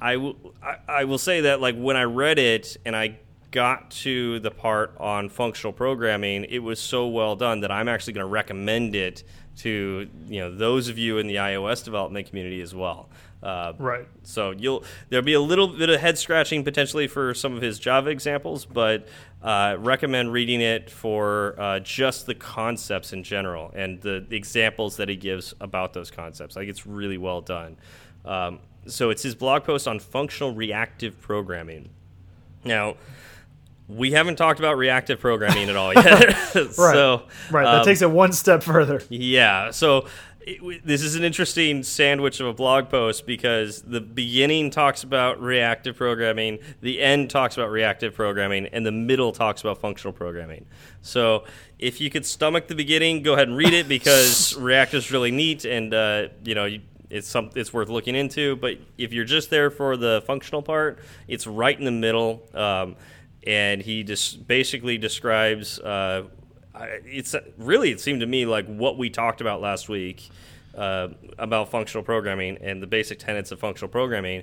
I 0.00 0.16
will 0.16 0.54
I, 0.62 0.76
I 0.88 1.04
will 1.04 1.18
say 1.18 1.42
that 1.42 1.60
like 1.60 1.76
when 1.76 1.96
I 1.96 2.04
read 2.04 2.38
it 2.38 2.76
and 2.84 2.94
I 2.94 3.18
got 3.50 3.90
to 3.90 4.40
the 4.40 4.50
part 4.50 4.94
on 4.98 5.28
functional 5.28 5.72
programming, 5.72 6.44
it 6.44 6.60
was 6.60 6.78
so 6.80 7.06
well 7.06 7.36
done 7.36 7.60
that 7.60 7.70
I'm 7.70 7.88
actually 7.88 8.12
going 8.14 8.24
to 8.26 8.30
recommend 8.30 8.94
it 8.94 9.22
to 9.58 10.06
you 10.28 10.40
know 10.40 10.54
those 10.54 10.88
of 10.88 10.98
you 10.98 11.16
in 11.18 11.26
the 11.26 11.36
iOS 11.36 11.82
development 11.84 12.28
community 12.28 12.60
as 12.60 12.74
well. 12.74 13.08
Uh, 13.42 13.72
Right. 13.78 14.06
so 14.22 14.50
you'll 14.50 14.82
there'll 15.08 15.24
be 15.24 15.32
a 15.34 15.40
little 15.40 15.68
bit 15.68 15.88
of 15.88 16.00
head 16.00 16.18
scratching 16.18 16.64
potentially 16.64 17.06
for 17.06 17.32
some 17.34 17.54
of 17.54 17.62
his 17.62 17.78
Java 17.78 18.10
examples, 18.10 18.64
but 18.66 19.06
uh, 19.42 19.76
recommend 19.78 20.32
reading 20.32 20.60
it 20.60 20.90
for 20.90 21.54
uh, 21.58 21.78
just 21.80 22.26
the 22.26 22.34
concepts 22.34 23.12
in 23.12 23.22
general 23.22 23.70
and 23.74 24.00
the 24.02 24.26
examples 24.30 24.96
that 24.96 25.08
he 25.08 25.16
gives 25.16 25.54
about 25.60 25.92
those 25.92 26.10
concepts. 26.10 26.56
Like 26.56 26.68
it's 26.68 26.86
really 26.86 27.18
well 27.18 27.40
done. 27.40 27.76
Um, 28.24 28.58
so 28.86 29.10
it's 29.10 29.22
his 29.22 29.34
blog 29.34 29.64
post 29.64 29.86
on 29.88 30.00
functional 30.00 30.52
reactive 30.54 31.20
programming. 31.20 31.90
Now, 32.66 32.96
we 33.88 34.12
haven't 34.12 34.36
talked 34.36 34.58
about 34.58 34.76
reactive 34.76 35.20
programming 35.20 35.68
at 35.68 35.76
all 35.76 35.94
yet. 35.94 36.36
Right. 36.54 36.72
So, 36.72 37.22
Right. 37.50 37.64
That 37.64 37.80
um, 37.80 37.84
takes 37.84 38.02
it 38.02 38.10
one 38.10 38.32
step 38.32 38.62
further. 38.62 39.02
yeah. 39.08 39.70
So 39.70 40.06
it, 40.40 40.86
this 40.86 41.02
is 41.02 41.16
an 41.16 41.24
interesting 41.24 41.82
sandwich 41.82 42.40
of 42.40 42.46
a 42.46 42.52
blog 42.52 42.88
post 42.88 43.26
because 43.26 43.82
the 43.82 44.00
beginning 44.00 44.70
talks 44.70 45.02
about 45.02 45.40
reactive 45.40 45.96
programming, 45.96 46.58
the 46.80 47.00
end 47.00 47.30
talks 47.30 47.56
about 47.56 47.70
reactive 47.70 48.14
programming, 48.14 48.66
and 48.68 48.86
the 48.86 48.92
middle 48.92 49.32
talks 49.32 49.60
about 49.60 49.78
functional 49.78 50.12
programming. 50.12 50.64
So 51.02 51.44
if 51.78 52.00
you 52.00 52.10
could 52.10 52.24
stomach 52.24 52.68
the 52.68 52.74
beginning, 52.74 53.22
go 53.22 53.34
ahead 53.34 53.48
and 53.48 53.56
read 53.56 53.74
it 53.74 53.88
because 53.88 54.54
reactive 54.58 54.98
is 54.98 55.12
really 55.12 55.30
neat 55.30 55.64
and 55.64 55.92
uh, 55.92 56.28
you 56.44 56.54
know. 56.54 56.64
You, 56.64 56.80
it's 57.10 57.28
some 57.28 57.50
it's 57.54 57.72
worth 57.72 57.88
looking 57.88 58.14
into, 58.14 58.56
but 58.56 58.78
if 58.98 59.12
you're 59.12 59.24
just 59.24 59.50
there 59.50 59.70
for 59.70 59.96
the 59.96 60.22
functional 60.26 60.62
part, 60.62 60.98
it's 61.28 61.46
right 61.46 61.78
in 61.78 61.84
the 61.84 61.90
middle. 61.90 62.42
Um, 62.54 62.96
and 63.46 63.80
he 63.80 64.02
just 64.02 64.46
basically 64.46 64.98
describes 64.98 65.78
uh, 65.78 66.24
it's 67.04 67.34
really 67.56 67.90
it 67.90 68.00
seemed 68.00 68.20
to 68.20 68.26
me 68.26 68.44
like 68.44 68.66
what 68.66 68.98
we 68.98 69.08
talked 69.08 69.40
about 69.40 69.60
last 69.60 69.88
week 69.88 70.28
uh, 70.76 71.08
about 71.38 71.70
functional 71.70 72.02
programming 72.02 72.58
and 72.60 72.82
the 72.82 72.86
basic 72.86 73.18
tenets 73.18 73.52
of 73.52 73.58
functional 73.58 73.88
programming 73.88 74.42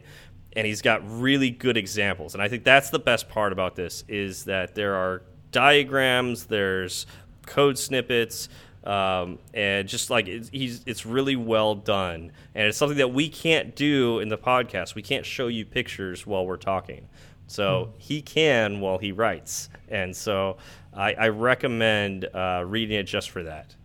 and 0.55 0.65
he's 0.65 0.81
got 0.81 1.01
really 1.19 1.51
good 1.51 1.77
examples 1.77 2.33
and 2.33 2.41
i 2.41 2.47
think 2.47 2.63
that's 2.63 2.89
the 2.89 2.99
best 2.99 3.29
part 3.29 3.51
about 3.51 3.75
this 3.75 4.03
is 4.07 4.45
that 4.45 4.73
there 4.73 4.95
are 4.95 5.21
diagrams 5.51 6.45
there's 6.45 7.05
code 7.45 7.77
snippets 7.77 8.49
um, 8.83 9.39
and 9.53 9.87
just 9.87 10.09
like 10.09 10.27
it's, 10.27 10.49
he's 10.49 10.83
it's 10.85 11.05
really 11.05 11.35
well 11.35 11.75
done. 11.75 12.31
And 12.55 12.67
it's 12.67 12.77
something 12.77 12.97
that 12.97 13.13
we 13.13 13.29
can't 13.29 13.75
do 13.75 14.19
in 14.19 14.29
the 14.29 14.37
podcast. 14.37 14.95
We 14.95 15.01
can't 15.01 15.25
show 15.25 15.47
you 15.47 15.65
pictures 15.65 16.25
while 16.27 16.45
we're 16.45 16.57
talking. 16.57 17.07
So 17.47 17.93
he 17.97 18.21
can 18.21 18.79
while 18.79 18.97
he 18.97 19.11
writes, 19.11 19.69
and 19.89 20.15
so 20.15 20.57
I, 20.93 21.13
I 21.13 21.27
recommend 21.27 22.25
uh, 22.33 22.63
reading 22.65 22.97
it 22.97 23.03
just 23.03 23.29
for 23.29 23.43
that. 23.43 23.75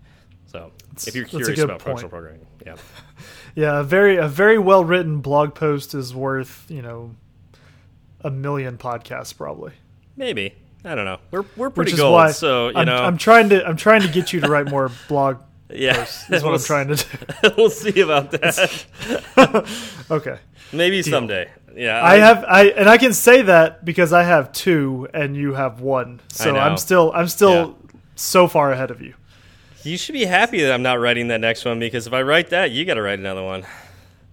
So 0.46 0.72
if 1.06 1.14
you're 1.14 1.26
curious 1.26 1.58
about 1.58 1.80
point. 1.80 1.82
functional 1.82 2.08
programming, 2.08 2.46
yeah, 2.64 2.76
Yeah, 3.54 3.80
a 3.80 3.82
very 3.82 4.16
a 4.16 4.28
very 4.28 4.58
well 4.58 4.84
written 4.84 5.20
blog 5.20 5.54
post 5.54 5.92
is 5.94 6.14
worth 6.14 6.64
you 6.70 6.80
know 6.80 7.16
a 8.20 8.30
million 8.30 8.78
podcasts 8.78 9.36
probably. 9.36 9.72
maybe 10.16 10.54
I 10.85 10.94
don't 10.94 11.04
know. 11.04 11.18
We're 11.30 11.44
we're 11.56 11.70
pretty 11.70 11.88
Which 11.90 11.94
is 11.94 12.00
gold, 12.00 12.14
why 12.14 12.30
so 12.30 12.68
you 12.68 12.76
I'm, 12.76 12.87
know, 12.87 12.97
I'm 12.97 13.18
trying 13.18 13.49
to 13.50 13.66
I'm 13.66 13.76
trying 13.76 14.02
to 14.02 14.08
get 14.08 14.32
you 14.32 14.40
to 14.40 14.49
write 14.49 14.68
more 14.68 14.90
blog. 15.08 15.38
yeah, 15.70 16.02
Is 16.30 16.42
what 16.42 16.54
I'm 16.54 16.61
trying 16.61 16.88
to 16.88 16.97
do. 17.42 17.50
we'll 17.56 17.68
see 17.70 18.00
about 18.00 18.30
that. 18.32 18.87
Okay, 20.11 20.38
maybe 20.73 21.02
someday. 21.02 21.50
Yeah, 21.75 22.02
I 22.04 22.16
have 22.16 22.44
I 22.44 22.66
and 22.68 22.88
I 22.88 22.97
can 22.99 23.12
say 23.12 23.42
that 23.42 23.85
because 23.85 24.12
I 24.12 24.23
have 24.23 24.52
two 24.52 25.08
and 25.12 25.37
you 25.37 25.54
have 25.54 25.80
one, 25.80 26.20
so. 26.28 26.56
I'm 26.56 26.76
still 26.76 27.12
I'm 27.14 27.28
still 27.28 27.76
Yeah. 27.85 27.90
so 28.16 28.49
far 28.49 28.73
ahead 28.73 28.90
of 28.90 29.00
you. 29.02 29.14
You 29.82 29.97
should 29.97 30.14
be 30.14 30.25
happy 30.25 30.61
that 30.62 30.73
I'm 30.73 30.82
not 30.82 30.99
writing 31.00 31.28
that 31.28 31.40
next 31.40 31.64
one 31.64 31.78
because 31.78 32.06
if 32.06 32.12
I 32.12 32.23
write 32.23 32.50
that, 32.50 32.70
you 32.73 32.85
got 32.85 32.94
to 32.94 33.02
write 33.02 33.18
another 33.20 33.44
one. 33.44 33.64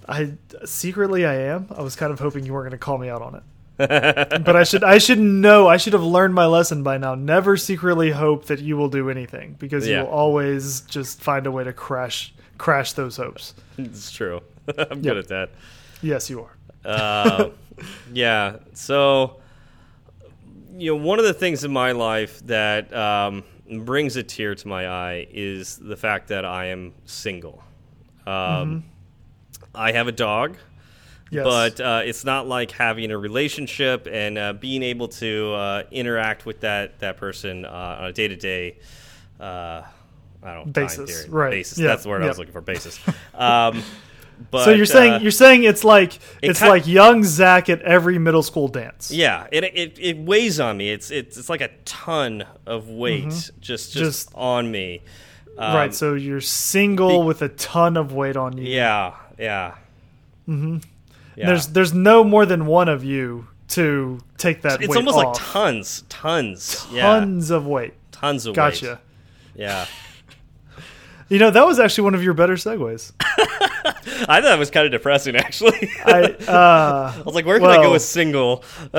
I 0.08 0.34
secretly 0.66 1.26
I 1.26 1.36
am. 1.36 1.68
I 1.76 1.82
was 1.82 1.96
kind 1.96 2.12
of 2.12 2.20
hoping 2.20 2.46
you 2.46 2.54
weren't 2.54 2.66
going 2.66 2.72
to 2.80 2.84
call 2.84 2.98
me 2.98 3.10
out 3.10 3.22
on 3.22 3.36
it. 3.36 3.44
but 4.46 4.56
I 4.56 4.64
should 4.64 4.84
I 4.84 4.98
should 5.00 5.20
know. 5.20 5.68
I 5.68 5.78
should 5.78 5.94
have 5.94 6.04
learned 6.04 6.34
my 6.34 6.46
lesson 6.46 6.82
by 6.84 6.98
now. 6.98 7.16
Never 7.16 7.58
secretly 7.58 8.12
hope 8.12 8.46
that 8.46 8.60
you 8.60 8.78
will 8.78 8.90
do 8.90 9.10
anything 9.10 9.56
because 9.60 9.88
Yeah. 9.88 9.98
you 10.00 10.04
will 10.06 10.12
always 10.12 10.82
just 10.82 11.22
find 11.22 11.46
a 11.48 11.52
way 11.52 11.64
to 11.64 11.74
crash 11.74 12.34
crash 12.58 12.94
those 12.94 13.18
hopes. 13.18 13.54
It's 13.78 14.12
true. 14.12 14.42
I'm 14.78 15.00
Yep. 15.00 15.02
good 15.04 15.18
at 15.18 15.28
that. 15.28 15.50
Yes, 16.02 16.30
you 16.30 16.42
are. 16.46 16.52
Uh, 16.90 17.50
yeah. 18.14 18.58
So, 18.74 19.38
you 20.78 20.92
know, 20.96 21.02
one 21.04 21.20
of 21.20 21.26
the 21.26 21.34
things 21.34 21.64
in 21.64 21.72
my 21.74 21.92
life 21.92 22.40
that 22.48 22.94
um, 22.96 23.44
brings 23.84 24.16
a 24.16 24.24
tear 24.24 24.56
to 24.56 24.68
my 24.68 24.88
eye 24.88 25.28
is 25.32 25.78
the 25.78 25.98
fact 25.98 26.30
that 26.30 26.46
I 26.46 26.66
am 26.68 26.94
single. 27.06 27.62
Um, 28.26 28.86
I 29.74 29.92
have 29.92 30.08
a 30.08 30.12
dog, 30.12 30.58
Yes. 31.32 31.44
but 31.44 31.82
uh, 31.82 32.02
it's 32.06 32.24
not 32.24 32.48
like 32.48 32.72
having 32.72 33.10
a 33.12 33.18
relationship 33.18 34.08
and 34.10 34.38
uh, 34.38 34.54
being 34.54 34.84
able 34.84 35.08
to 35.08 35.54
uh, 35.54 35.84
interact 35.92 36.46
with 36.46 36.60
that 36.62 37.00
that 37.00 37.18
person 37.18 37.66
uh, 37.66 37.98
on 38.00 38.06
a 38.06 38.14
day 38.14 38.28
to 38.28 38.36
day. 38.36 38.78
I 39.40 39.84
don't 40.44 40.68
know, 40.68 40.72
Basis, 40.72 41.28
right. 41.28 41.52
Basis. 41.52 41.80
Yeah, 41.80 41.88
That's 41.88 42.04
the 42.04 42.10
word 42.10 42.22
I 42.24 42.28
was 42.28 42.38
looking 42.38 42.54
for. 42.54 42.62
Basis. 42.62 43.00
Um, 43.34 43.82
but 44.52 44.66
so 44.66 44.72
you're 44.72 44.86
saying 44.86 45.14
uh, 45.14 45.20
you're 45.20 45.32
saying 45.32 45.64
it's 45.64 45.84
like 45.84 46.20
it's 46.44 46.62
like 46.62 46.86
young 46.86 47.24
Zach 47.24 47.68
at 47.70 47.82
every 47.82 48.20
middle 48.20 48.44
school 48.44 48.68
dance. 48.68 49.10
Yeah, 49.12 49.48
it, 49.52 49.64
it 49.64 49.98
it 50.00 50.18
weighs 50.20 50.60
on 50.60 50.78
me. 50.78 50.92
It's 50.92 51.10
it's 51.10 51.38
it's 51.38 51.50
like 51.50 51.62
a 51.62 51.70
ton 51.86 52.46
of 52.68 52.90
weight 52.90 53.30
just, 53.30 53.54
just 53.62 53.94
Mm-hmm. 53.96 54.04
Just- 54.06 54.32
on 54.36 54.72
me. 54.72 55.02
Um, 55.58 55.74
right. 55.76 55.94
So 55.96 56.14
you're 56.16 56.42
single 56.42 57.24
with 57.24 57.42
a 57.42 57.48
ton 57.50 57.96
of 57.98 58.12
weight 58.14 58.36
on 58.38 58.58
you. 58.58 58.66
yeah, 58.66 59.16
yeah. 59.40 59.76
Mm-hmm. 60.48 60.78
Yeah. 61.36 61.48
There's 61.48 61.68
there's 61.68 61.94
no 61.94 62.24
more 62.24 62.46
than 62.46 62.66
one 62.66 62.88
of 62.90 63.04
you 63.04 63.48
to 63.70 64.20
take 64.38 64.62
that. 64.62 64.82
it's 64.82 64.96
almost 64.96 65.18
like 65.18 65.28
off. 65.28 65.40
tons, 65.40 66.04
tons, 66.08 66.86
yeah, 66.92 67.02
tons 67.04 67.50
of 67.52 67.66
weight. 67.66 67.94
tons 68.12 68.46
of 68.46 68.52
weight. 68.52 68.56
Gotcha. 68.56 69.02
Yeah, 69.56 69.86
You 71.30 71.40
know 71.40 71.50
that 71.50 71.66
was 71.66 71.80
actually 71.80 72.04
one 72.04 72.16
of 72.16 72.24
your 72.24 72.34
better 72.34 72.54
segues. 72.56 73.12
I 74.30 74.42
thought 74.42 74.54
it 74.54 74.60
was 74.60 74.70
kind 74.70 74.86
of 74.86 74.92
depressing 74.92 75.36
actually. 75.36 75.90
I 76.06 76.24
uh, 76.48 77.14
I 77.18 77.22
was 77.26 77.34
like, 77.36 77.46
where 77.46 77.60
can 77.60 77.68
I 77.70 77.78
go 77.78 77.92
with 77.92 78.02
single? 78.02 78.64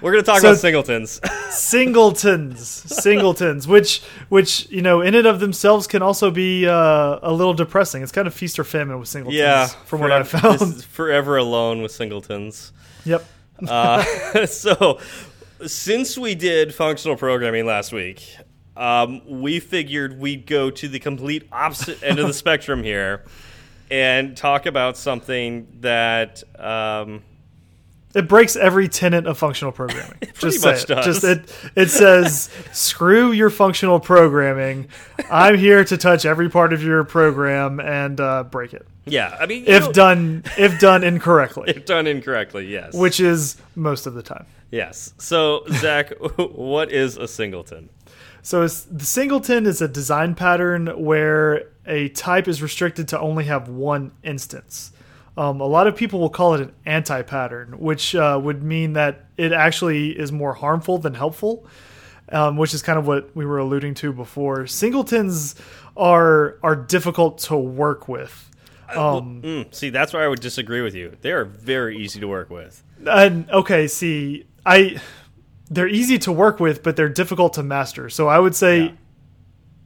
We're 0.00 0.12
gonna 0.12 0.22
talk 0.22 0.40
So- 0.40 0.48
about 0.50 0.58
singletons. 0.60 1.20
singletons, 1.50 2.68
singletons, 2.68 3.66
which 3.68 4.02
which 4.28 4.68
you 4.70 4.82
know 4.82 5.00
in 5.00 5.14
and 5.14 5.26
of 5.26 5.40
themselves 5.40 5.86
can 5.86 6.02
also 6.02 6.30
be 6.30 6.66
uh, 6.66 7.18
a 7.22 7.32
little 7.32 7.54
depressing. 7.54 8.02
It's 8.02 8.12
kind 8.12 8.26
of 8.26 8.34
feast 8.34 8.58
or 8.58 8.64
famine 8.64 8.98
with 8.98 9.08
singletons. 9.08 9.38
yeah, 9.38 9.66
from 9.66 10.00
what 10.00 10.12
I 10.12 10.22
forever- 10.22 10.58
found. 10.58 10.84
forever 10.84 11.36
alone 11.36 11.82
with 11.82 11.92
singletons. 11.92 12.72
yep. 13.04 13.24
Uh, 13.68 14.02
so, 14.46 14.98
since 15.66 16.16
we 16.16 16.34
did 16.34 16.74
functional 16.74 17.16
programming 17.16 17.66
last 17.66 17.92
week, 17.92 18.36
um, 18.80 19.20
we 19.40 19.60
figured 19.60 20.18
we'd 20.18 20.46
go 20.46 20.70
to 20.70 20.88
the 20.88 20.98
complete 20.98 21.46
opposite 21.52 22.02
end 22.02 22.18
of 22.18 22.26
the 22.26 22.32
spectrum 22.44 22.82
here 22.82 23.24
and 23.90 24.36
talk 24.36 24.66
about 24.66 24.96
something 24.96 25.68
that. 25.80 26.42
Um, 26.58 27.22
It 28.14 28.26
breaks 28.26 28.56
every 28.56 28.88
tenet 28.88 29.26
of 29.26 29.38
functional 29.38 29.70
programming. 29.70 30.16
pretty 30.20 30.34
Just 30.34 30.64
much 30.64 30.82
it. 30.84 30.88
does. 30.88 31.04
Just 31.04 31.24
it. 31.24 31.70
It 31.76 31.90
says, 31.90 32.50
"Screw 32.72 33.30
your 33.30 33.50
functional 33.50 34.00
programming. 34.00 34.88
I'm 35.30 35.56
here 35.58 35.84
to 35.84 35.96
touch 35.96 36.24
every 36.24 36.48
part 36.48 36.72
of 36.72 36.82
your 36.82 37.04
program 37.04 37.78
and 37.78 38.18
uh, 38.20 38.44
break 38.44 38.72
it 38.74 38.86
yeah, 39.06 39.36
I 39.38 39.46
mean, 39.46 39.64
if 39.66 39.84
know, 39.84 39.92
done 39.92 40.42
if 40.58 40.78
done 40.78 41.04
incorrectly, 41.04 41.70
if 41.70 41.84
done 41.84 42.06
incorrectly, 42.06 42.66
yes. 42.66 42.94
which 42.94 43.20
is 43.20 43.56
most 43.74 44.06
of 44.06 44.14
the 44.14 44.22
time." 44.22 44.46
yes. 44.70 45.14
So, 45.18 45.64
Zach, 45.68 46.12
what 46.36 46.90
is 46.92 47.16
a 47.16 47.26
singleton? 47.28 47.88
So 48.42 48.62
it's, 48.62 48.82
the 48.82 49.04
singleton 49.04 49.66
is 49.66 49.82
a 49.82 49.88
design 49.88 50.34
pattern 50.34 50.86
where 50.86 51.68
a 51.86 52.08
type 52.10 52.48
is 52.48 52.62
restricted 52.62 53.08
to 53.08 53.20
only 53.20 53.44
have 53.44 53.68
one 53.68 54.12
instance. 54.22 54.92
Um, 55.36 55.60
a 55.60 55.66
lot 55.66 55.86
of 55.86 55.96
people 55.96 56.20
will 56.20 56.30
call 56.30 56.54
it 56.54 56.60
an 56.60 56.72
anti-pattern, 56.86 57.78
which 57.78 58.14
uh, 58.14 58.38
would 58.42 58.62
mean 58.62 58.94
that 58.94 59.26
it 59.36 59.52
actually 59.52 60.10
is 60.10 60.32
more 60.32 60.54
harmful 60.54 60.98
than 60.98 61.14
helpful, 61.14 61.66
um, 62.30 62.56
which 62.56 62.74
is 62.74 62.82
kind 62.82 62.98
of 62.98 63.06
what 63.06 63.34
we 63.34 63.46
were 63.46 63.58
alluding 63.58 63.94
to 63.94 64.12
before. 64.12 64.66
Singletons 64.66 65.54
are 65.96 66.58
are 66.62 66.76
difficult 66.76 67.38
to 67.38 67.56
work 67.56 68.08
with. 68.08 68.50
Um, 68.94 69.40
Mm, 69.42 69.74
see, 69.74 69.90
that's 69.90 70.12
where 70.12 70.22
I 70.22 70.28
would 70.28 70.40
disagree 70.40 70.82
with 70.82 70.94
you. 70.94 71.16
They 71.20 71.32
are 71.32 71.44
very 71.44 71.96
easy 71.96 72.20
to 72.20 72.26
work 72.28 72.50
with. 72.50 72.82
And 73.08 73.48
okay, 73.50 73.86
see, 73.86 74.46
I 74.66 75.00
they're 75.70 75.88
easy 75.88 76.18
to 76.18 76.32
work 76.32 76.58
with, 76.60 76.82
but 76.82 76.96
they're 76.96 77.08
difficult 77.08 77.54
to 77.54 77.62
master. 77.62 78.10
So 78.10 78.28
I 78.28 78.38
would 78.38 78.54
say 78.56 78.80
Yeah. 78.80 78.90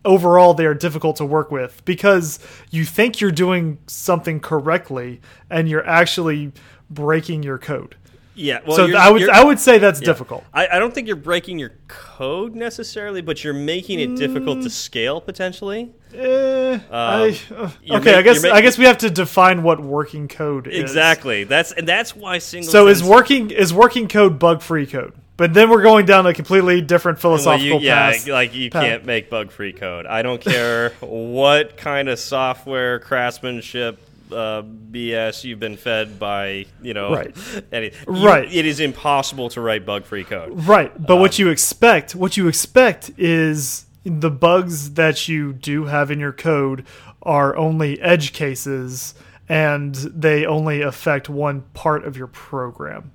overall 0.05 0.55
they 0.55 0.67
are 0.67 0.75
difficult 0.75 1.17
to 1.17 1.25
work 1.25 1.51
with 1.51 1.85
because 1.85 2.39
you 2.71 2.85
think 2.85 3.21
you're 3.21 3.31
doing 3.31 3.79
something 3.87 4.41
correctly 4.41 5.21
and 5.51 5.69
you're 5.69 5.87
actually 5.87 6.53
breaking 6.91 7.43
your 7.43 7.59
code. 7.59 7.97
Yeah. 8.37 8.61
Well, 8.67 8.77
so 8.77 8.97
I 8.97 9.11
would 9.11 9.29
I 9.29 9.45
would 9.45 9.61
say 9.61 9.79
that's 9.79 10.01
difficult. 10.01 10.43
I, 10.53 10.67
I 10.67 10.79
don't 10.81 10.93
think 10.93 11.07
you're 11.07 11.15
breaking 11.15 11.61
your 11.61 11.71
code 11.87 12.57
necessarily, 12.57 13.21
but 13.21 13.45
you're 13.45 13.55
making 13.55 14.01
it 14.01 14.17
difficult 14.17 14.63
to 14.63 14.71
scale 14.71 15.21
potentially. 15.21 15.93
Eh, 16.13 16.79
I, 16.91 17.39
uh, 17.55 17.71
okay, 17.91 18.15
I 18.17 18.23
guess 18.23 18.45
I 18.45 18.61
guess 18.61 18.77
we 18.77 18.87
have 18.87 18.99
to 18.99 19.11
define 19.11 19.63
what 19.63 19.79
working 19.81 20.27
code 20.27 20.67
is. 20.67 20.81
Exactly. 20.81 21.45
That's 21.45 21.71
and 21.71 21.87
that's 21.87 22.17
why 22.17 22.39
single. 22.39 22.73
So 22.73 22.89
is 22.89 23.05
working 23.05 23.51
is 23.53 23.73
working 23.73 24.09
code 24.09 24.41
bug 24.41 24.63
free 24.63 24.87
code? 24.87 25.13
But 25.37 25.53
then 25.53 25.69
we're 25.69 25.83
going 25.83 26.07
down 26.07 26.27
a 26.27 26.33
completely 26.33 26.81
different 26.81 27.17
well, 27.17 27.39
philosophical 27.39 27.81
you, 27.81 27.87
yeah, 27.87 28.13
path. 28.13 28.29
like 28.29 28.55
you 28.55 28.71
path. 28.71 28.83
can't 28.83 29.05
make 29.05 29.31
bug 29.31 29.51
free 29.51 29.73
code. 29.73 30.07
I 30.07 30.23
don't 30.23 30.41
care 30.41 30.91
what 31.01 31.77
kind 31.77 32.09
of 32.09 32.19
software 32.21 33.01
craftsmanship 33.01 33.99
uh, 34.31 34.63
BS 34.63 35.45
you've 35.45 35.61
been 35.61 35.77
fed 35.77 36.19
by 36.19 36.67
you 36.83 36.95
know 36.95 37.13
Right. 37.13 37.37
any, 37.73 37.93
Right. 38.07 38.53
It 38.53 38.65
is 38.65 38.81
impossible 38.81 39.49
to 39.51 39.61
write 39.61 39.85
bug 39.85 40.05
free 40.05 40.25
code. 40.25 40.67
Right, 40.67 40.93
but 40.97 41.15
Um, 41.15 41.21
what 41.21 41.39
you 41.39 41.49
expect, 41.49 42.15
what 42.15 42.37
you 42.37 42.49
expect 42.49 43.11
is 43.19 43.87
the 44.05 44.31
bugs 44.31 44.95
that 44.95 45.29
you 45.29 45.53
do 45.53 45.87
have 45.87 46.11
in 46.11 46.21
your 46.21 46.33
code 46.33 46.87
are 47.23 47.57
only 47.57 48.01
edge 48.01 48.33
cases 48.33 49.15
and 49.49 49.95
they 49.95 50.47
only 50.47 50.81
affect 50.81 51.29
one 51.29 51.63
part 51.75 52.05
of 52.05 52.17
your 52.17 52.27
program. 52.27 53.13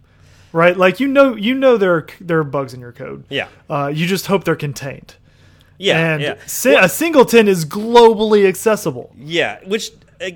Right? 0.51 0.75
Like 0.75 0.99
you 0.99 1.07
know 1.07 1.35
you 1.35 1.53
know 1.53 1.77
there 1.77 1.93
are 1.95 2.07
there 2.19 2.39
are 2.39 2.43
bugs 2.43 2.73
in 2.73 2.79
your 2.79 2.91
code. 2.91 3.23
Yeah, 3.29 3.47
Uh, 3.69 3.91
you 3.93 4.07
just 4.07 4.27
hope 4.27 4.43
they're 4.45 4.55
contained. 4.55 5.15
yeah, 5.77 6.13
and 6.13 6.21
yeah. 6.21 6.35
si- 6.47 6.75
a 6.75 6.89
singleton 6.89 7.47
is 7.47 7.65
globally 7.65 8.47
accessible. 8.47 9.13
Yeah, 9.17 9.59
which 9.65 9.91
uh, 10.19 10.29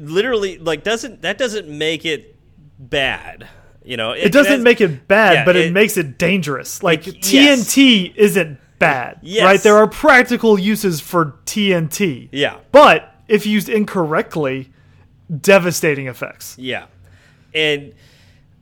literally 0.00 0.58
like 0.58 0.82
doesn't 0.82 1.22
that 1.22 1.38
doesn't 1.38 1.68
make 1.68 2.04
it 2.04 2.34
bad. 2.78 3.48
You 3.84 3.96
know, 3.96 4.12
It 4.12 4.30
doesn't 4.32 4.62
make 4.62 4.80
it 4.80 5.08
bad, 5.08 5.32
yeah, 5.34 5.44
but 5.44 5.56
it, 5.56 5.66
it- 5.66 5.72
makes 5.72 5.96
it 5.96 6.16
dangerous. 6.18 6.82
Like 6.84 7.06
It- 7.08 7.32
yes. 7.32 7.74
TNT 7.74 8.12
isn't 8.16 8.58
bad, 8.78 9.18
Yes. 9.22 9.44
right? 9.44 9.60
There 9.60 9.76
are 9.76 9.86
practical 9.88 10.58
uses 10.58 11.00
for 11.00 11.34
TNT. 11.46 12.28
Yeah, 12.32 12.56
But 12.72 13.12
if 13.28 13.44
used 13.46 13.68
incorrectly, 13.68 14.70
devastating 15.40 16.06
effects. 16.08 16.56
yeah, 16.58 16.84
and 17.54 17.92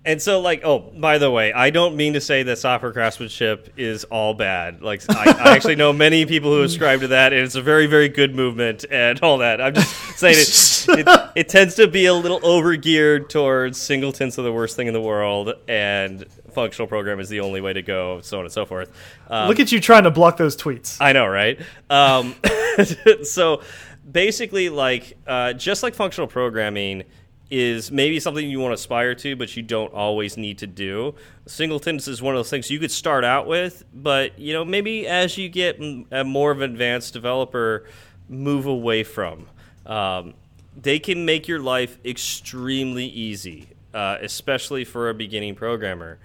and 0.05 0.21
so 0.21 0.41
like 0.41 0.63
oh 0.65 0.79
by 0.79 1.19
the 1.19 1.31
way, 1.31 1.53
I 1.53 1.71
don't 1.71 1.97
mean 1.97 2.15
to 2.15 2.21
say 2.21 2.43
that 2.45 2.59
software 2.59 2.93
craftsmanship 2.93 3.73
is 3.77 4.05
all 4.05 4.35
bad. 4.35 4.83
Like 4.83 5.03
I, 5.11 5.31
I 5.31 5.55
actually 5.57 5.77
know 5.77 5.93
many 5.93 6.27
people 6.27 6.55
who 6.55 6.63
ascribe 6.63 7.01
to 7.01 7.09
that, 7.09 7.33
and 7.33 7.43
it's 7.43 7.55
a 7.55 7.63
very 7.63 7.87
very 7.87 8.09
good 8.09 8.35
movement 8.35 8.85
and 8.91 9.21
all 9.21 9.39
that. 9.39 9.61
I'm 9.61 9.75
just 9.75 10.19
saying 10.19 10.37
it. 10.39 11.07
it, 11.07 11.31
it 11.35 11.49
tends 11.49 11.75
to 11.77 11.87
be 11.87 12.07
a 12.07 12.15
little 12.15 12.41
overgeared 12.41 13.29
towards 13.29 13.81
singletons 13.81 14.39
are 14.39 14.43
the 14.43 14.53
worst 14.53 14.77
thing 14.77 14.87
in 14.87 14.95
the 14.95 15.01
world, 15.01 15.53
and 15.69 16.25
functional 16.51 16.87
program 16.87 17.21
is 17.21 17.29
the 17.29 17.41
only 17.41 17.61
way 17.61 17.73
to 17.73 17.83
go, 17.83 18.21
so 18.23 18.39
on 18.39 18.45
and 18.45 18.53
so 18.53 18.65
forth. 18.65 18.93
Um, 19.29 19.49
Look 19.49 19.61
at 19.61 19.73
you 19.73 19.81
trying 19.81 20.05
to 20.05 20.11
block 20.11 20.37
those 20.37 20.57
tweets. 20.57 20.97
I 21.01 21.13
know, 21.13 21.27
right? 21.27 21.61
Um, 21.89 22.35
so 23.25 23.63
basically, 24.11 24.69
like 24.69 25.17
uh, 25.27 25.53
just 25.53 25.83
like 25.83 25.95
functional 25.95 26.27
programming 26.27 27.05
is 27.51 27.91
maybe 27.91 28.21
something 28.21 28.49
you 28.49 28.61
want 28.61 28.71
to 28.71 28.75
aspire 28.75 29.15
to, 29.17 29.35
but 29.37 29.57
you 29.57 29.63
don't 29.63 29.93
always 29.93 30.37
need 30.37 30.59
to 30.59 30.67
do. 30.67 31.15
Singletons 31.47 32.07
is 32.07 32.23
one 32.23 32.35
of 32.35 32.39
those 32.39 32.51
things 32.51 32.71
you 32.71 32.79
could 32.79 32.93
start 32.93 33.25
out 33.25 33.47
with, 33.47 33.85
but 33.93 34.39
you 34.39 34.53
know 34.53 34.65
maybe 34.65 35.07
as 35.07 35.37
you 35.37 35.49
get 35.49 35.81
a 36.11 36.25
more 36.25 36.51
of 36.51 36.61
an 36.61 36.71
advanced 36.71 37.13
developer, 37.13 37.87
move 38.29 38.67
away 38.67 39.03
from. 39.03 39.47
Um, 39.87 40.35
they 40.81 40.99
can 40.99 41.25
make 41.25 41.49
your 41.49 41.61
life 41.61 41.99
extremely 42.05 43.07
easy, 43.07 43.69
uh, 43.93 44.19
especially 44.21 44.85
for 44.85 45.11
a 45.11 45.15
beginning 45.15 45.57
programmer 45.57 46.19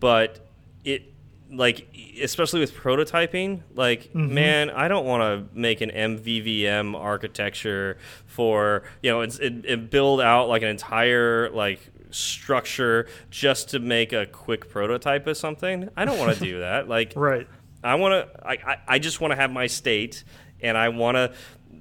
but 0.00 0.40
it 0.84 1.11
like 1.52 1.86
especially 2.22 2.60
with 2.60 2.74
prototyping 2.74 3.60
like 3.74 4.14
man 4.14 4.70
i 4.70 4.88
don't 4.88 5.04
want 5.04 5.22
to 5.22 5.58
make 5.58 5.80
an 5.82 5.90
mvvm 5.90 6.94
architecture 6.98 7.98
for 8.26 8.82
you 9.02 9.10
know 9.10 9.20
it's, 9.20 9.38
it, 9.38 9.64
it 9.66 9.90
build 9.90 10.20
out 10.20 10.48
like 10.48 10.62
an 10.62 10.68
entire 10.68 11.50
like 11.50 11.80
structure 12.10 13.06
just 13.30 13.68
to 13.70 13.78
make 13.78 14.12
a 14.12 14.24
quick 14.26 14.68
prototype 14.70 15.26
of 15.26 15.36
something 15.36 15.88
i 15.96 16.04
don't 16.04 16.18
want 16.18 16.36
to 16.36 16.42
do 16.42 16.58
that 16.66 16.88
like 16.88 17.12
Right. 17.16 17.46
I 17.84 17.96
want 17.96 18.12
to. 18.32 18.46
I, 18.46 18.52
I, 18.52 18.76
I 18.86 18.98
just 19.00 19.20
want 19.20 19.32
to 19.32 19.36
have 19.36 19.50
my 19.50 19.66
state, 19.66 20.22
and 20.60 20.78
I 20.78 20.88
want 20.90 21.16
to 21.16 21.32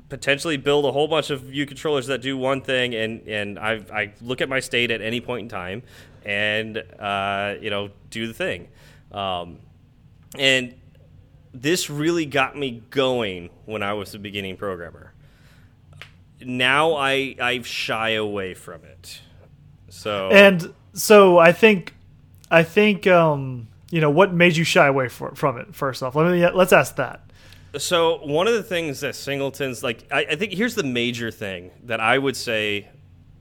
potentially 0.10 0.58
build 0.58 0.84
a 0.86 0.92
whole 0.92 1.08
bunch 1.08 1.30
of 1.30 1.42
view 1.42 1.68
controllers 1.68 2.08
that 2.08 2.24
do 2.24 2.36
one 2.36 2.62
thing, 2.62 2.96
and 2.96 3.22
and 3.28 3.60
I 3.60 3.74
I 3.94 4.14
look 4.20 4.42
at 4.42 4.50
my 4.50 4.60
state 4.62 4.90
at 4.90 5.00
any 5.02 5.22
point 5.22 5.44
in 5.44 5.50
time, 5.50 5.84
and 6.26 6.78
uh, 7.00 7.54
you 7.62 7.70
know 7.70 7.92
do 8.10 8.26
the 8.26 8.34
thing, 8.34 8.70
um, 9.12 9.60
and 10.38 10.76
this 11.54 11.90
really 11.90 12.26
got 12.26 12.58
me 12.58 12.82
going 12.90 13.50
when 13.66 13.84
I 13.84 13.94
was 13.94 14.14
a 14.16 14.20
beginning 14.20 14.58
programmer. 14.58 15.14
Now 16.44 16.96
I 16.96 17.36
I 17.40 17.62
shy 17.62 18.12
away 18.12 18.54
from 18.54 18.84
it. 18.84 19.22
So 19.90 20.30
And 20.30 20.74
so 20.94 21.38
I 21.38 21.52
think, 21.52 21.94
I 22.50 22.64
think, 22.64 23.08
um, 23.08 23.68
you 23.90 24.02
know, 24.02 24.10
what 24.10 24.34
made 24.34 24.56
you 24.56 24.64
shy 24.64 24.88
away 24.88 25.10
for, 25.10 25.36
from 25.36 25.58
it? 25.58 25.76
First 25.76 26.02
off, 26.02 26.16
let 26.16 26.32
me 26.32 26.50
let's 26.50 26.74
ask 26.74 26.96
that. 26.96 27.22
So 27.78 28.26
one 28.26 28.48
of 28.48 28.54
the 28.54 28.64
things 28.64 29.00
that 29.02 29.16
singletons 29.16 29.84
like, 29.84 30.06
I, 30.12 30.26
I 30.32 30.36
think 30.36 30.54
here's 30.54 30.76
the 30.76 30.84
major 30.84 31.32
thing 31.32 31.72
that 31.84 32.00
I 32.00 32.18
would 32.18 32.36
say 32.36 32.90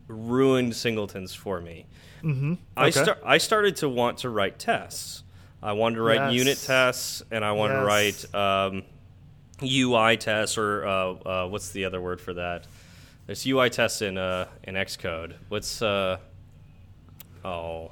ruined 0.08 0.76
singletons 0.76 1.34
for 1.34 1.60
me. 1.60 1.86
Mm-hmm. 2.22 2.54
I 2.76 2.90
start 2.90 3.18
I 3.24 3.38
started 3.38 3.76
to 3.76 3.88
want 3.88 4.18
to 4.18 4.28
write 4.28 4.58
tests. 4.58 5.22
I 5.62 5.72
wanted 5.72 5.96
to 5.96 6.02
write 6.02 6.32
Yes. 6.32 6.34
unit 6.34 6.58
tests, 6.64 7.22
and 7.30 7.44
I 7.44 7.52
wanted 7.52 7.74
Yes. 7.74 8.22
to 8.22 8.28
write 8.32 8.72
um, 8.72 8.82
UI 9.62 10.16
tests, 10.16 10.56
or 10.56 10.86
uh, 10.86 10.92
uh, 11.12 11.48
what's 11.48 11.70
the 11.70 11.84
other 11.84 12.00
word 12.00 12.20
for 12.20 12.34
that? 12.34 12.66
There's 13.26 13.46
UI 13.46 13.68
tests 13.70 14.00
in 14.02 14.16
uh, 14.18 14.46
in 14.64 14.74
Xcode. 14.74 15.34
What's 15.48 15.82
uh, 15.82 16.16
oh 17.44 17.90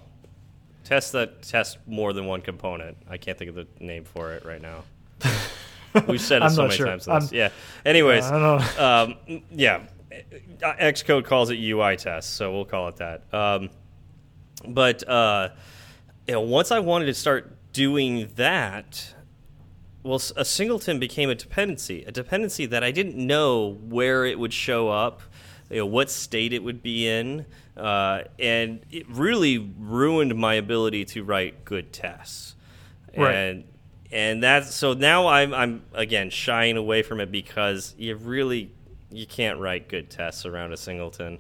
tests 0.85 1.11
that 1.13 1.43
test 1.43 1.79
more 1.87 2.13
than 2.13 2.27
one 2.27 2.41
component? 2.41 2.97
I 3.09 3.19
can't 3.19 3.37
think 3.37 3.51
of 3.51 3.55
the 3.55 3.67
name 3.81 4.05
for 4.05 4.33
it 4.33 4.45
right 4.45 4.63
now. 4.63 4.85
We've 6.07 6.21
said 6.21 6.43
it 6.43 6.51
so 6.51 6.63
many 6.63 6.77
sure. 6.77 6.87
times. 6.87 7.05
this. 7.07 7.33
Yeah. 7.33 7.51
Anyways, 7.85 8.25
um, 8.25 9.17
yeah, 9.51 9.83
Uh, 10.63 10.75
Xcode 10.81 11.25
calls 11.25 11.51
it 11.51 11.57
UI 11.59 11.97
tests, 11.97 12.33
so 12.33 12.53
we'll 12.53 12.65
call 12.65 12.89
it 12.89 12.97
that. 12.97 13.23
Um, 13.33 13.69
but 14.67 15.07
uh, 15.09 15.51
you 16.27 16.35
know, 16.35 16.41
once 16.41 16.71
I 16.73 16.79
wanted 16.79 17.07
to 17.07 17.15
start 17.15 17.55
doing 17.79 18.29
that, 18.35 19.15
well, 20.03 20.21
a 20.35 20.45
singleton 20.45 20.99
became 20.99 21.31
a 21.31 21.37
dependency, 21.37 22.03
a 22.09 22.11
dependency 22.11 22.67
that 22.67 22.83
I 22.83 22.91
didn't 22.91 23.17
know 23.17 23.79
where 23.89 24.25
it 24.25 24.37
would 24.37 24.53
show 24.53 24.89
up, 24.89 25.23
you 25.71 25.77
know, 25.77 25.87
what 25.87 26.11
state 26.11 26.53
it 26.53 26.65
would 26.65 26.83
be 26.83 27.07
in, 27.07 27.47
uh, 27.77 28.23
and 28.37 28.81
it 28.91 29.09
really 29.09 29.59
ruined 29.79 30.35
my 30.35 30.55
ability 30.55 31.05
to 31.05 31.23
write 31.23 31.65
good 31.65 31.93
tests. 31.93 32.57
Right. 33.17 33.33
And 33.33 33.65
and 34.11 34.43
that's 34.43 34.75
so 34.75 34.95
now 34.95 35.29
I'm 35.29 35.55
I'm 35.55 35.83
again 35.93 36.31
shying 36.31 36.77
away 36.77 37.03
from 37.03 37.21
it 37.21 37.31
because 37.31 37.95
you 37.97 38.17
really 38.17 38.73
you 39.13 39.25
can't 39.25 39.61
write 39.61 39.89
good 39.89 40.11
tests 40.11 40.45
around 40.45 40.73
a 40.73 40.77
singleton. 40.77 41.39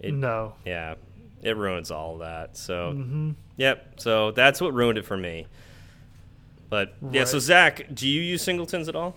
It, 0.00 0.12
no. 0.12 0.54
yeah, 0.66 0.96
it 1.40 1.56
ruins 1.56 1.92
all 1.92 2.14
of 2.14 2.20
that. 2.20 2.56
So, 2.56 2.94
Mm-hmm. 2.96 3.30
Yep. 3.62 3.94
So 4.00 4.32
that's 4.32 4.60
what 4.60 4.74
ruined 4.74 4.98
it 4.98 5.04
for 5.04 5.16
me. 5.16 5.46
But 6.68 6.94
yeah, 7.12 7.24
so 7.24 7.38
Zach, 7.38 7.86
do 7.94 8.08
you 8.08 8.20
use 8.20 8.42
singletons 8.42 8.88
at 8.88 8.96
all? 8.96 9.14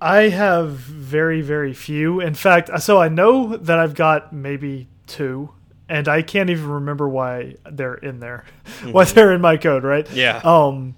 I 0.00 0.28
have 0.30 0.70
very, 0.70 1.40
very 1.42 1.72
few. 1.72 2.20
In 2.20 2.34
fact, 2.34 2.70
so 2.80 3.00
I 3.00 3.08
know 3.08 3.56
that 3.56 3.78
I've 3.78 3.94
got 3.94 4.32
maybe 4.32 4.88
two, 5.06 5.50
and 5.88 6.08
I 6.08 6.22
can't 6.22 6.50
even 6.50 6.68
remember 6.68 7.08
why 7.08 7.56
they're 7.70 7.94
in 7.94 8.18
there, 8.20 8.44
why 8.90 9.04
they're 9.04 9.32
in 9.32 9.40
my 9.40 9.56
code, 9.56 9.84
right? 9.84 10.06
Mm-hmm. 10.06 10.16
Yeah. 10.16 10.40
Um, 10.42 10.96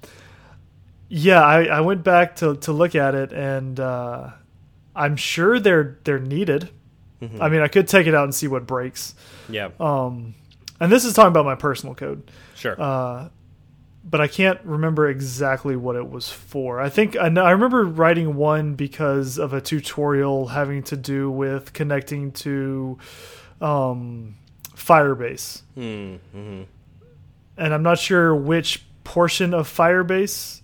yeah, 1.09 1.43
I, 1.43 1.65
I 1.65 1.81
went 1.81 2.03
back 2.03 2.37
to, 2.37 2.57
to 2.57 2.73
look 2.73 2.95
at 2.95 3.15
it, 3.15 3.33
and 3.33 3.79
uh, 3.79 4.31
I'm 4.97 5.17
sure 5.17 5.61
they're 5.61 5.99
they're 6.05 6.19
needed. 6.19 6.71
Mm-hmm. 7.21 7.43
I 7.43 7.49
mean, 7.51 7.61
I 7.61 7.69
could 7.69 7.87
take 7.89 8.07
it 8.07 8.15
out 8.15 8.25
and 8.25 8.35
see 8.35 8.49
what 8.49 8.67
breaks. 8.67 9.15
Yeah, 9.49 9.69
Um, 9.79 10.35
and 10.83 10.91
this 10.91 11.05
is 11.05 11.15
talking 11.15 11.29
about 11.29 11.45
my 11.45 11.55
personal 11.55 11.95
code. 11.95 12.29
sure. 12.57 12.81
Uh, 12.81 13.29
but 14.05 14.21
I 14.21 14.27
can't 14.27 14.59
remember 14.65 15.09
exactly 15.09 15.77
what 15.77 15.95
it 15.95 16.11
was 16.11 16.29
for. 16.29 16.81
I 16.81 16.89
think 16.89 17.17
I, 17.17 17.29
know, 17.29 17.45
I 17.45 17.53
remember 17.53 17.85
writing 17.85 18.35
one 18.35 18.75
because 18.75 19.39
of 19.39 19.53
a 19.53 19.61
tutorial 19.61 20.49
having 20.49 20.83
to 20.85 20.97
do 20.97 21.31
with 21.31 21.73
connecting 21.73 22.33
to 22.33 22.99
um, 23.61 24.35
Firebase, 24.75 25.63
hmm, 25.75 26.17
hmm 26.33 26.63
and 27.57 27.75
I'm 27.75 27.85
not 27.85 27.99
sure 27.99 28.35
which 28.35 28.85
portion 29.05 29.55
of 29.55 29.69
Firebase 29.69 30.63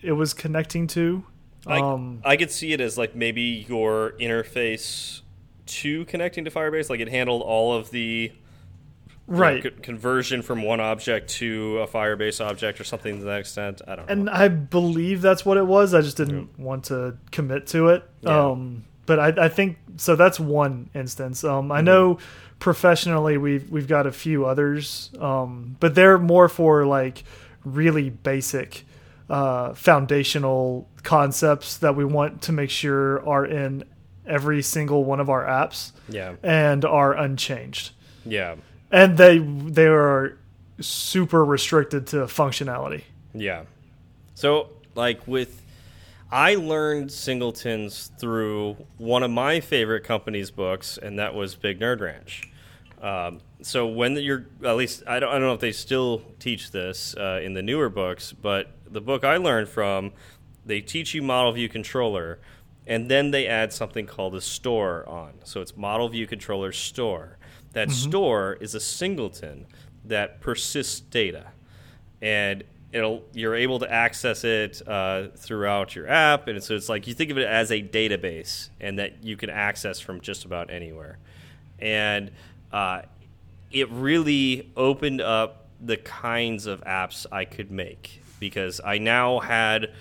it 0.00 0.12
was 0.12 0.32
connecting 0.32 0.86
to. 0.88 1.24
I, 1.66 1.80
Um, 1.80 2.20
I 2.24 2.36
could 2.36 2.52
see 2.52 2.72
it 2.72 2.80
as 2.80 2.96
like 2.96 3.16
maybe 3.16 3.66
your 3.68 4.12
interface 4.20 5.22
to 5.66 6.04
connecting 6.04 6.44
to 6.44 6.52
Firebase, 6.52 6.88
like 6.88 7.00
it 7.00 7.08
handled 7.08 7.42
all 7.42 7.74
of 7.74 7.90
the 7.90 8.30
you 9.28 9.34
know, 9.34 9.40
right. 9.40 9.82
conversion 9.82 10.42
from 10.42 10.62
one 10.62 10.80
object 10.80 11.30
to 11.30 11.78
a 11.78 11.86
Firebase 11.88 12.44
object 12.44 12.80
or 12.80 12.84
something 12.84 13.18
to 13.18 13.24
that 13.24 13.40
extent. 13.40 13.82
I 13.86 13.96
don't 13.96 14.06
know. 14.06 14.12
and 14.12 14.30
I 14.30 14.48
believe 14.48 15.20
that's 15.22 15.44
what 15.44 15.56
it 15.56 15.66
was. 15.66 15.94
I 15.94 16.00
just 16.00 16.16
didn't 16.16 16.58
want 16.58 16.84
to 16.86 17.16
commit 17.32 17.66
to 17.68 17.88
it. 17.88 18.04
Yeah. 18.20 18.50
Um, 18.50 18.84
but 19.06 19.18
I, 19.18 19.46
I 19.46 19.48
think 19.48 19.78
so. 19.96 20.16
That's 20.16 20.38
one 20.40 20.90
instance. 20.94 21.42
Um, 21.44 21.64
Mm-hmm. 21.64 21.72
I 21.72 21.80
know 21.80 22.18
professionally 22.58 23.36
we've 23.36 23.70
we've 23.70 23.86
got 23.88 24.06
a 24.06 24.12
few 24.12 24.46
others, 24.46 25.10
um, 25.20 25.76
but 25.80 25.94
they're 25.94 26.18
more 26.18 26.48
for 26.48 26.86
like 26.86 27.22
really 27.64 28.10
basic, 28.10 28.84
uh, 29.30 29.74
foundational 29.74 30.88
concepts 31.02 31.78
that 31.78 31.94
we 31.96 32.04
want 32.04 32.42
to 32.42 32.52
make 32.52 32.70
sure 32.70 33.26
are 33.28 33.44
in 33.46 33.84
every 34.26 34.62
single 34.62 35.04
one 35.04 35.20
of 35.20 35.28
our 35.30 35.44
apps 35.44 35.92
Yeah. 36.08 36.34
and 36.42 36.84
are 36.84 37.12
unchanged. 37.12 37.90
Yeah. 38.24 38.56
And 38.90 39.18
they 39.18 39.38
they 39.38 39.86
are 39.86 40.38
super 40.80 41.44
restricted 41.44 42.06
to 42.08 42.16
functionality. 42.26 43.02
Yeah. 43.34 43.64
So, 44.34 44.70
like 44.94 45.26
with, 45.26 45.62
I 46.30 46.56
learned 46.56 47.10
singletons 47.10 48.10
through 48.18 48.76
one 48.98 49.22
of 49.22 49.30
my 49.30 49.60
favorite 49.60 50.04
company's 50.04 50.50
books, 50.50 50.98
and 50.98 51.18
that 51.18 51.34
was 51.34 51.54
Big 51.54 51.80
Nerd 51.80 52.00
Ranch. 52.00 52.42
Um, 53.00 53.40
so 53.62 53.86
when 53.86 54.16
you're, 54.16 54.46
at 54.64 54.76
least 54.76 55.02
I 55.06 55.20
don't, 55.20 55.30
I 55.30 55.32
don't 55.32 55.42
know 55.42 55.54
if 55.54 55.60
they 55.60 55.72
still 55.72 56.22
teach 56.38 56.70
this 56.70 57.14
uh, 57.16 57.40
in 57.42 57.54
the 57.54 57.62
newer 57.62 57.88
books, 57.88 58.32
but 58.32 58.72
the 58.90 59.00
book 59.00 59.24
I 59.24 59.36
learned 59.36 59.68
from, 59.68 60.12
they 60.64 60.80
teach 60.80 61.14
you 61.14 61.22
Model 61.22 61.52
View 61.52 61.68
Controller, 61.68 62.38
and 62.86 63.10
then 63.10 63.30
they 63.30 63.46
add 63.46 63.72
something 63.72 64.06
called 64.06 64.34
a 64.34 64.40
store 64.40 65.08
on. 65.08 65.34
So 65.44 65.60
it's 65.60 65.76
Model 65.76 66.08
View 66.08 66.26
Controller 66.26 66.72
Store. 66.72 67.35
That 67.76 67.90
store 67.90 68.56
is 68.58 68.74
a 68.74 68.80
singleton 68.80 69.66
that 70.06 70.40
persists 70.40 71.00
data. 71.00 71.48
And 72.22 72.64
it'll 72.90 73.22
you're 73.34 73.54
able 73.54 73.80
to 73.80 73.92
access 73.92 74.44
it 74.44 74.80
uh, 74.88 75.28
throughout 75.36 75.94
your 75.94 76.08
app. 76.08 76.48
And 76.48 76.64
so 76.64 76.74
it's 76.74 76.88
like 76.88 77.06
you 77.06 77.12
think 77.12 77.30
of 77.30 77.36
it 77.36 77.46
as 77.46 77.70
a 77.70 77.82
database 77.82 78.70
and 78.80 78.98
that 78.98 79.22
you 79.22 79.36
can 79.36 79.50
access 79.50 80.00
from 80.00 80.22
just 80.22 80.46
about 80.46 80.70
anywhere. 80.70 81.18
And 81.78 82.30
uh, 82.72 83.02
it 83.70 83.90
really 83.90 84.72
opened 84.74 85.20
up 85.20 85.66
the 85.78 85.98
kinds 85.98 86.64
of 86.64 86.82
apps 86.84 87.26
I 87.30 87.44
could 87.44 87.70
make 87.70 88.22
because 88.40 88.80
I 88.82 88.96
now 88.96 89.40
had 89.40 89.92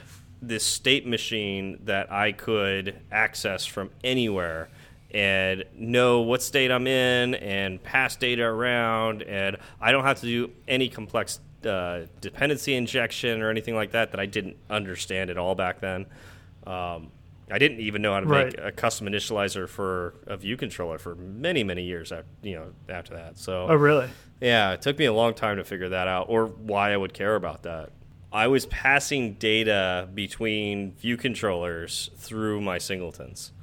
this 0.42 0.64
state 0.64 1.06
machine 1.06 1.80
that 1.84 2.10
I 2.10 2.32
could 2.32 3.02
access 3.12 3.66
from 3.66 3.90
anywhere 4.02 4.70
and 5.16 5.64
know 5.78 6.20
what 6.22 6.44
state 6.44 6.72
I'm 6.72 6.88
in 6.88 7.36
and 7.36 7.82
pass 7.82 8.18
data 8.18 8.44
around 8.44 9.24
and 9.24 9.56
I 9.80 9.92
don't 9.94 10.04
have 10.04 10.20
to 10.20 10.26
do 10.26 10.52
any 10.68 10.90
complex 10.90 11.40
uh, 11.66 12.02
dependency 12.20 12.76
injection 12.76 13.42
or 13.42 13.50
anything 13.50 13.76
like 13.76 13.92
that 13.92 14.12
that 14.12 14.20
I 14.20 14.26
didn't 14.26 14.58
understand 14.70 15.30
at 15.30 15.38
all 15.38 15.56
back 15.56 15.80
then. 15.80 16.06
Um, 16.68 17.12
I 17.50 17.58
didn't 17.60 17.80
even 17.80 18.02
know 18.02 18.14
how 18.14 18.20
to 18.20 18.26
Right. 18.26 18.46
make 18.48 18.58
a 18.66 18.72
custom 18.72 19.08
initializer 19.08 19.70
for 19.70 20.16
a 20.28 20.36
view 20.36 20.58
controller 20.58 20.98
for 20.98 21.16
many 21.16 21.64
many 21.64 21.84
years 21.84 22.12
after 22.12 22.26
you 22.44 22.56
know 22.56 22.74
after 22.90 23.14
that. 23.14 23.38
So 23.38 23.68
Oh, 23.70 23.76
really? 23.76 24.10
yeah, 24.42 24.74
it 24.74 24.82
took 24.82 24.98
me 25.00 25.06
a 25.06 25.14
long 25.14 25.34
time 25.34 25.58
to 25.58 25.64
figure 25.64 25.90
that 25.90 26.08
out 26.08 26.26
or 26.28 26.46
why 26.48 26.92
I 26.92 26.98
would 26.98 27.14
care 27.14 27.36
about 27.36 27.64
that. 27.64 27.92
I 28.34 28.48
was 28.48 28.66
passing 28.66 29.36
data 29.36 30.10
between 30.14 30.94
view 30.96 31.16
controllers 31.18 32.10
through 32.18 32.60
my 32.62 32.80
singletons. 32.80 33.54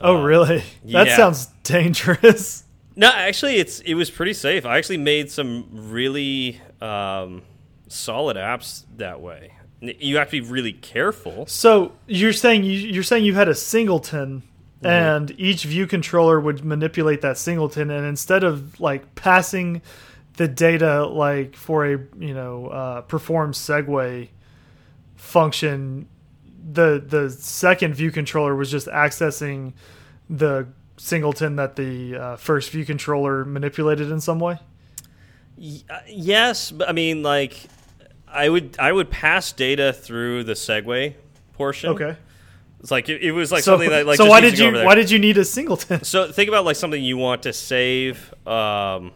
Oh, 0.00 0.22
really? 0.22 0.62
That 0.84 1.06
yeah. 1.08 1.16
sounds 1.16 1.46
dangerous. 1.62 2.64
No, 2.96 3.12
actually, 3.14 3.58
it's 3.58 3.78
it 3.82 3.94
was 3.94 4.10
pretty 4.10 4.32
safe. 4.32 4.66
I 4.66 4.76
actually 4.76 4.96
made 4.96 5.30
some 5.30 5.68
really 5.70 6.60
um, 6.80 7.42
solid 7.86 8.36
apps 8.36 8.82
that 8.96 9.20
way. 9.20 9.52
You 9.80 10.16
have 10.16 10.30
to 10.30 10.40
be 10.42 10.48
really 10.48 10.72
careful. 10.72 11.46
So 11.46 11.92
you're 12.08 12.32
saying 12.32 12.64
you, 12.64 12.72
you're 12.72 13.04
saying 13.04 13.24
you 13.24 13.34
had 13.34 13.46
a 13.46 13.54
singleton, 13.54 14.42
Mm-hmm. 14.82 14.86
and 14.86 15.34
each 15.38 15.62
view 15.64 15.86
controller 15.86 16.40
would 16.40 16.64
manipulate 16.64 17.20
that 17.20 17.38
singleton, 17.38 17.90
and 17.92 18.04
instead 18.04 18.42
of 18.42 18.80
like 18.80 19.14
passing 19.14 19.80
the 20.36 20.46
data 20.48 21.06
like 21.06 21.54
for 21.54 21.84
a 21.86 21.98
you 22.18 22.34
know 22.34 22.66
uh, 22.66 23.00
perform 23.02 23.52
segue 23.52 24.28
function, 25.14 26.08
the 26.70 27.02
the 27.04 27.30
second 27.30 27.94
view 27.94 28.10
controller 28.10 28.54
was 28.54 28.70
just 28.70 28.86
accessing 28.88 29.72
the 30.28 30.66
singleton 30.96 31.56
that 31.56 31.76
the 31.76 32.16
uh, 32.16 32.36
first 32.36 32.70
view 32.70 32.84
controller 32.84 33.44
manipulated 33.44 34.10
in 34.10 34.20
some 34.20 34.40
way. 34.40 34.58
Y- 35.56 35.82
uh, 35.88 36.00
yes, 36.06 36.70
but 36.70 36.88
I 36.88 36.92
mean, 36.92 37.22
like, 37.22 37.56
I 38.26 38.48
would 38.48 38.76
I 38.78 38.92
would 38.92 39.10
pass 39.10 39.52
data 39.52 39.92
through 39.92 40.44
the 40.44 40.52
segue 40.54 41.14
portion. 41.54 41.90
Okay. 41.90 42.16
it's 42.80 42.90
like 42.90 43.08
it, 43.08 43.22
it 43.22 43.32
was 43.32 43.50
like 43.50 43.64
so 43.64 43.72
something 43.72 43.90
that 43.90 44.06
like 44.06 44.16
so 44.16 44.26
why 44.26 44.40
did 44.40 44.58
you 44.58 44.72
why 44.72 44.94
did 44.94 45.10
you 45.10 45.18
need 45.18 45.38
a 45.38 45.44
singleton? 45.44 46.04
So 46.04 46.30
think 46.30 46.48
about 46.48 46.64
like 46.64 46.76
something 46.76 47.02
you 47.02 47.16
want 47.16 47.42
to 47.44 47.52
save 47.52 48.32
um, 48.46 49.12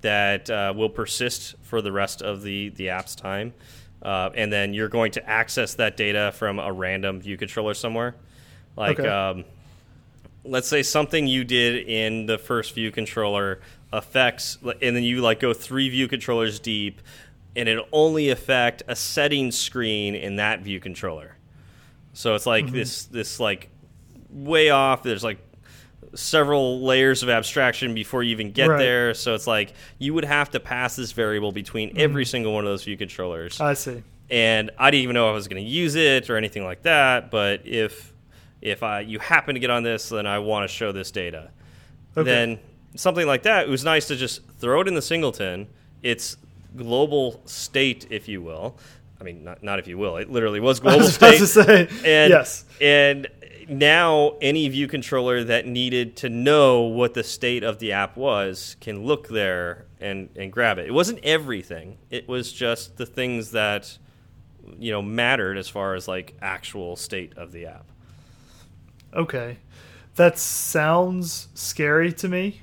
that 0.00 0.50
uh, 0.50 0.72
will 0.76 0.90
persist 0.90 1.54
for 1.62 1.80
the 1.80 1.92
rest 1.92 2.20
of 2.22 2.42
the 2.42 2.70
the 2.70 2.90
app's 2.90 3.14
time, 3.14 3.54
uh, 4.02 4.30
and 4.34 4.52
then 4.52 4.74
you're 4.74 4.88
going 4.88 5.12
to 5.12 5.28
access 5.28 5.74
that 5.74 5.96
data 5.96 6.32
from 6.36 6.58
a 6.58 6.72
random 6.72 7.20
view 7.20 7.36
controller 7.36 7.74
somewhere. 7.74 8.14
Like, 8.76 8.98
Okay. 8.98 9.08
um, 9.08 9.44
let's 10.44 10.68
say 10.68 10.82
something 10.82 11.26
you 11.26 11.44
did 11.44 11.86
in 11.86 12.26
the 12.26 12.38
first 12.38 12.74
view 12.74 12.90
controller 12.90 13.60
affects, 13.92 14.58
and 14.62 14.96
then 14.96 15.02
you 15.02 15.20
like 15.20 15.40
go 15.40 15.52
three 15.52 15.88
view 15.88 16.08
controllers 16.08 16.60
deep, 16.60 17.00
and 17.56 17.68
it 17.68 17.78
only 17.92 18.30
affect 18.30 18.82
a 18.88 18.94
setting 18.96 19.50
screen 19.50 20.14
in 20.14 20.36
that 20.36 20.60
view 20.60 20.80
controller. 20.80 21.36
So 22.12 22.34
it's 22.34 22.46
like 22.46 22.70
this 22.70 23.04
this 23.04 23.38
like 23.40 23.68
way 24.30 24.70
off. 24.70 25.02
There's 25.02 25.24
like 25.24 25.38
several 26.14 26.80
layers 26.82 27.22
of 27.22 27.28
abstraction 27.28 27.94
before 27.94 28.22
you 28.22 28.30
even 28.32 28.50
get 28.52 28.68
Right. 28.68 28.78
there. 28.78 29.14
So 29.14 29.34
it's 29.34 29.46
like 29.46 29.72
you 29.98 30.12
would 30.14 30.24
have 30.24 30.50
to 30.50 30.60
pass 30.60 30.96
this 30.96 31.12
variable 31.12 31.52
between 31.52 31.90
mm-hmm. 31.90 32.00
every 32.00 32.24
single 32.24 32.52
one 32.52 32.64
of 32.64 32.70
those 32.70 32.84
view 32.84 32.96
controllers. 32.96 33.60
I 33.60 33.74
see. 33.74 34.02
and 34.30 34.70
I 34.78 34.90
didn't 34.90 35.02
even 35.04 35.14
know 35.14 35.28
I 35.28 35.32
was 35.32 35.48
going 35.48 35.62
to 35.62 35.68
use 35.68 35.94
it 35.96 36.30
or 36.30 36.36
anything 36.36 36.64
like 36.64 36.82
that. 36.82 37.30
But 37.30 37.66
if 37.66 38.12
if 38.60 38.82
I 38.82 39.00
you 39.00 39.18
happen 39.18 39.54
to 39.54 39.60
get 39.60 39.70
on 39.70 39.82
this, 39.82 40.08
then 40.08 40.26
I 40.26 40.38
want 40.40 40.68
to 40.68 40.74
show 40.74 40.92
this 40.92 41.10
data. 41.10 41.50
Okay. 42.16 42.24
Then 42.28 42.58
something 42.96 43.26
like 43.26 43.44
that, 43.44 43.66
it 43.66 43.70
was 43.70 43.84
nice 43.84 44.06
to 44.08 44.16
just 44.16 44.42
throw 44.58 44.80
it 44.80 44.88
in 44.88 44.94
the 44.94 45.02
singleton. 45.02 45.68
It's 46.02 46.36
global 46.76 47.40
state, 47.46 48.06
if 48.10 48.28
you 48.28 48.42
will. 48.42 48.76
I 49.20 49.24
mean, 49.24 49.44
not, 49.44 49.62
not 49.62 49.78
if 49.78 49.86
you 49.86 49.98
will. 49.98 50.16
It 50.16 50.30
literally 50.30 50.60
was 50.60 50.80
I 50.80 50.82
global 50.82 50.98
was 51.00 51.16
about 51.16 51.34
state. 51.34 51.38
to 51.38 51.46
say 51.46 51.88
And, 52.04 52.30
yes. 52.30 52.64
And 52.80 53.28
now 53.70 54.36
any 54.40 54.68
view 54.68 54.88
controller 54.88 55.44
that 55.44 55.66
needed 55.66 56.16
to 56.16 56.28
know 56.28 56.82
what 56.82 57.14
the 57.14 57.22
state 57.22 57.62
of 57.62 57.78
the 57.78 57.92
app 57.92 58.16
was 58.16 58.76
can 58.80 59.04
look 59.04 59.28
there 59.28 59.86
and, 60.00 60.28
and 60.36 60.52
grab 60.52 60.78
it. 60.78 60.86
It 60.86 60.92
wasn't 60.92 61.20
everything. 61.22 61.98
It 62.10 62.28
was 62.28 62.52
just 62.52 62.96
the 62.96 63.06
things 63.06 63.52
that 63.52 63.96
you 64.78 64.92
know 64.92 65.02
mattered 65.02 65.56
as 65.56 65.68
far 65.68 65.94
as 65.94 66.08
like 66.08 66.36
actual 66.42 66.96
state 66.96 67.36
of 67.36 67.52
the 67.52 67.66
app. 67.66 67.86
Okay. 69.14 69.58
That 70.16 70.38
sounds 70.38 71.48
scary 71.54 72.12
to 72.14 72.28
me. 72.28 72.62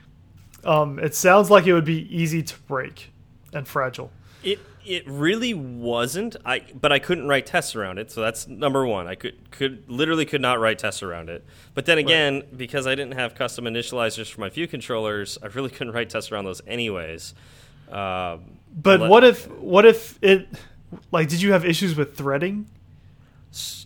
Um, 0.63 0.99
it 0.99 1.15
sounds 1.15 1.49
like 1.49 1.65
it 1.65 1.73
would 1.73 1.85
be 1.85 2.13
easy 2.15 2.43
to 2.43 2.59
break 2.67 3.11
and 3.53 3.67
fragile. 3.67 4.11
It 4.43 4.59
it 4.87 5.07
really 5.07 5.53
wasn't. 5.53 6.35
I 6.45 6.61
but 6.73 6.91
I 6.91 6.99
couldn't 6.99 7.27
write 7.27 7.45
tests 7.45 7.75
around 7.75 7.99
it, 7.99 8.09
so 8.09 8.21
that's 8.21 8.47
number 8.47 8.85
one. 8.85 9.07
I 9.07 9.15
could 9.15 9.51
could 9.51 9.83
literally 9.89 10.25
could 10.25 10.41
not 10.41 10.59
write 10.59 10.79
tests 10.79 11.03
around 11.03 11.29
it. 11.29 11.45
But 11.73 11.85
then 11.85 11.97
again, 11.97 12.43
because 12.55 12.87
I 12.87 12.95
didn't 12.95 13.13
have 13.15 13.35
custom 13.35 13.65
initializers 13.65 14.31
for 14.31 14.41
my 14.41 14.49
view 14.49 14.67
controllers, 14.67 15.37
I 15.43 15.47
really 15.47 15.69
couldn't 15.75 15.93
write 15.93 16.09
tests 16.09 16.31
around 16.31 16.45
those 16.45 16.61
anyways. 16.65 17.33
Um, 17.89 18.59
But 18.75 19.09
what 19.09 19.23
if 19.23 19.49
what 19.51 19.85
if 19.85 20.17
it 20.21 20.47
like 21.11 21.27
did 21.27 21.41
you 21.41 21.51
have 21.51 21.65
issues 21.65 21.95
with 21.95 22.15
threading? 22.15 22.67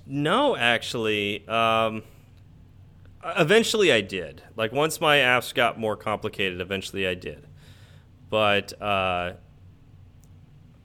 No, 0.05 0.55
actually. 0.55 1.47
Um, 1.47 2.03
eventually, 3.23 3.91
I 3.91 4.01
did. 4.01 4.43
Like 4.55 4.71
once 4.71 5.01
my 5.01 5.17
apps 5.17 5.53
got 5.53 5.79
more 5.79 5.95
complicated, 5.95 6.61
eventually 6.61 7.07
I 7.07 7.15
did. 7.15 7.47
But 8.29 8.79
uh, 8.81 9.33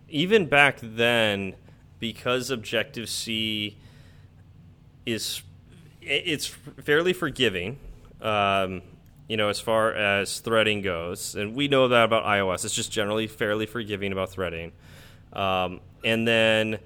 even 0.09 0.47
back 0.47 0.79
then, 0.83 1.55
because 1.99 2.51
Objective 2.51 3.09
C 3.09 3.77
is 5.05 5.43
it's 6.03 6.47
fairly 6.47 7.13
forgiving. 7.13 7.79
Um, 8.21 8.83
you 9.29 9.37
know, 9.37 9.49
as 9.49 9.59
far 9.59 9.93
as 9.93 10.39
threading 10.39 10.83
goes, 10.83 11.35
and 11.35 11.55
we 11.55 11.69
know 11.69 11.89
that 11.89 12.05
about 12.05 12.25
iOS. 12.25 12.65
It's 12.65 12.75
just 12.75 12.93
generally 12.93 13.27
fairly 13.27 13.67
forgiving 13.67 14.13
about 14.13 14.31
threading. 14.31 14.73
Um, 15.33 15.81
and 16.05 16.27
then 16.27 16.79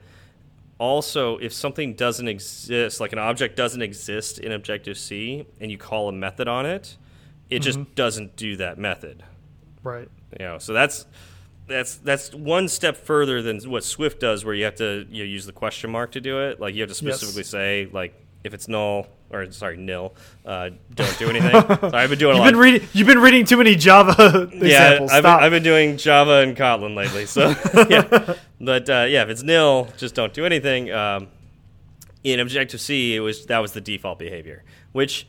also, 0.78 1.36
if 1.36 1.52
something 1.52 1.92
doesn't 1.94 2.26
exist, 2.26 3.00
like 3.00 3.12
an 3.12 3.18
object 3.18 3.56
doesn't 3.56 3.82
exist 3.82 4.38
in 4.38 4.52
Objective 4.52 4.96
C, 4.96 5.46
and 5.60 5.70
you 5.70 5.76
call 5.76 6.08
a 6.08 6.12
method 6.12 6.48
on 6.48 6.64
it, 6.64 6.96
it 7.50 7.58
just 7.58 7.94
doesn't 7.94 8.36
do 8.36 8.56
that 8.56 8.78
method. 8.78 9.22
Right. 9.82 10.08
You 10.38 10.46
know, 10.46 10.58
so 10.58 10.72
that's 10.72 11.04
that's 11.70 11.96
that's 11.96 12.34
one 12.34 12.68
step 12.68 12.96
further 12.96 13.40
than 13.42 13.60
what 13.70 13.84
Swift 13.84 14.20
does, 14.20 14.44
where 14.44 14.54
you 14.54 14.64
have 14.64 14.74
to 14.76 15.06
you 15.10 15.24
know, 15.24 15.28
use 15.30 15.46
the 15.46 15.52
question 15.52 15.90
mark 15.90 16.12
to 16.12 16.20
do 16.20 16.40
it. 16.40 16.60
Like 16.60 16.74
you 16.74 16.82
have 16.82 16.90
to 16.90 17.04
Yes. 17.04 17.16
specifically 17.16 17.44
say 17.44 17.88
like 17.92 18.14
if 18.44 18.52
it's 18.54 18.68
null 18.68 19.06
or 19.30 19.50
sorry 19.52 19.76
nil, 19.76 20.14
uh, 20.44 20.70
don't 20.94 21.18
do 21.18 21.28
anything. 21.30 21.50
so 21.52 21.90
I've 21.94 22.10
been 22.10 22.18
doing 22.18 22.32
a 22.36 22.36
You've 22.36 22.44
lot. 22.44 22.50
been 22.52 22.56
reading 22.58 22.88
you've 22.92 23.06
been 23.06 23.18
reading 23.20 23.44
too 23.46 23.56
many 23.56 23.74
Java 23.76 24.48
yeah, 24.52 24.58
examples. 24.64 25.10
I've 25.12 25.22
been, 25.22 25.32
I've 25.32 25.50
been 25.52 25.62
doing 25.62 25.96
Java 25.96 26.40
and 26.40 26.56
Kotlin 26.56 26.94
lately. 26.96 27.26
So 27.26 27.48
yeah, 27.88 28.34
but 28.60 28.90
uh, 28.90 29.06
yeah, 29.08 29.22
if 29.22 29.28
it's 29.28 29.42
nil, 29.42 29.88
just 29.96 30.14
don't 30.14 30.34
do 30.34 30.44
anything. 30.44 30.90
Um, 30.92 31.28
in 32.24 32.38
Objective 32.40 32.80
C, 32.80 33.14
it 33.16 33.20
was 33.20 33.46
that 33.46 33.58
was 33.60 33.72
the 33.72 33.80
default 33.80 34.18
behavior, 34.18 34.62
which 34.92 35.26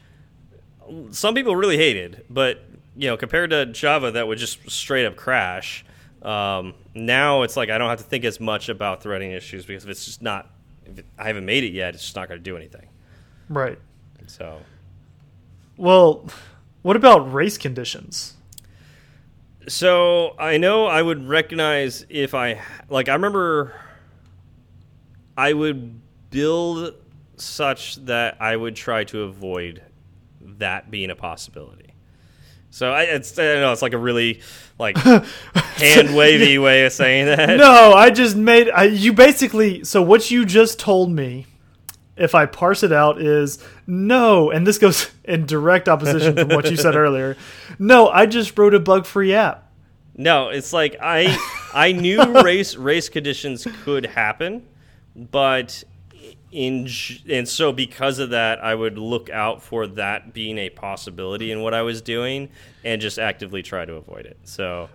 some 1.11 1.35
people 1.35 1.55
really 1.55 1.77
hated, 1.77 2.25
but 2.29 2.63
you 2.97 3.07
know, 3.09 3.15
compared 3.17 3.51
to 3.51 3.65
Java 3.67 4.11
that 4.11 4.27
would 4.27 4.37
just 4.37 4.69
straight 4.69 5.05
up 5.05 5.15
crash. 5.15 5.85
Um, 6.21 6.75
now 6.93 7.41
it's 7.41 7.57
like 7.57 7.69
I 7.69 7.77
don't 7.77 7.89
have 7.89 7.97
to 7.99 8.03
think 8.03 8.25
as 8.25 8.39
much 8.39 8.69
about 8.69 9.01
threading 9.01 9.31
issues 9.31 9.65
because 9.65 9.83
if 9.83 9.89
it's 9.89 10.05
just 10.05 10.21
not, 10.21 10.49
it, 10.85 11.05
I 11.17 11.27
haven't 11.27 11.45
made 11.45 11.63
it 11.63 11.73
yet, 11.73 11.95
it's 11.95 12.03
just 12.03 12.15
not 12.15 12.27
going 12.27 12.39
to 12.39 12.43
do 12.43 12.55
anything. 12.55 12.87
Right. 13.49 13.79
So, 14.27 14.59
Well, 15.77 16.27
what 16.83 16.95
about 16.95 17.33
race 17.33 17.57
conditions? 17.57 18.35
so 19.67 20.35
I 20.39 20.57
know 20.57 20.85
I 20.85 21.01
would 21.01 21.27
recognize 21.27 22.05
if 22.09 22.33
I 22.33 22.61
like. 22.89 23.09
I 23.09 23.13
remember 23.13 23.75
I 25.37 25.53
would 25.53 25.99
build 26.29 26.95
such 27.35 27.95
that 28.05 28.37
I 28.39 28.55
would 28.55 28.75
try 28.75 29.03
to 29.05 29.23
avoid 29.23 29.81
that 30.39 30.89
being 30.91 31.09
a 31.09 31.15
possibility. 31.15 31.90
So 32.71 32.89
I, 32.91 33.03
it's 33.03 33.37
I 33.37 33.43
know 33.55 33.73
it's 33.73 33.81
like 33.81 33.93
a 33.93 33.97
really 33.97 34.41
like 34.79 34.97
hand 35.77 36.15
wavy 36.15 36.57
way 36.57 36.85
of 36.85 36.93
saying 36.93 37.25
that. 37.27 37.49
No, 37.57 37.93
I 37.93 38.09
just 38.09 38.35
made 38.35 38.69
I, 38.69 38.85
you 38.85 39.13
basically. 39.13 39.83
So 39.83 40.01
what 40.01 40.31
you 40.31 40.45
just 40.45 40.79
told 40.79 41.11
me, 41.11 41.45
if 42.15 42.33
I 42.33 42.45
parse 42.45 42.81
it 42.81 42.93
out, 42.93 43.21
is 43.21 43.63
no, 43.85 44.49
and 44.51 44.65
this 44.65 44.77
goes 44.77 45.11
in 45.25 45.45
direct 45.45 45.89
opposition 45.89 46.35
from 46.35 46.49
what 46.49 46.71
you 46.71 46.77
said 46.77 46.95
earlier. 46.95 47.35
No, 47.77 48.07
I 48.07 48.25
just 48.25 48.57
wrote 48.57 48.73
a 48.73 48.79
bug-free 48.79 49.33
app. 49.33 49.69
No, 50.15 50.47
it's 50.49 50.71
like 50.71 50.95
I 51.01 51.37
I 51.73 51.91
knew 51.91 52.41
race 52.41 52.75
race 52.77 53.09
conditions 53.09 53.67
could 53.83 54.05
happen, 54.05 54.65
but 55.15 55.83
in 56.51 56.89
and 57.29 57.47
so 57.47 57.71
because 57.71 58.19
of 58.19 58.31
that, 58.31 58.63
I 58.63 58.75
would 58.75 58.97
look 58.97 59.29
out 59.29 59.61
for 59.63 59.87
that 59.87 60.33
being 60.33 60.57
a 60.57 60.69
possibility 60.69 61.51
in 61.51 61.61
what 61.61 61.73
I 61.73 61.81
was 61.81 62.01
doing 62.01 62.49
and 62.83 63.01
just 63.01 63.17
actively 63.17 63.63
try 63.63 63.85
to 63.85 63.93
avoid 63.93 64.25
it. 64.25 64.37
So 64.43 64.89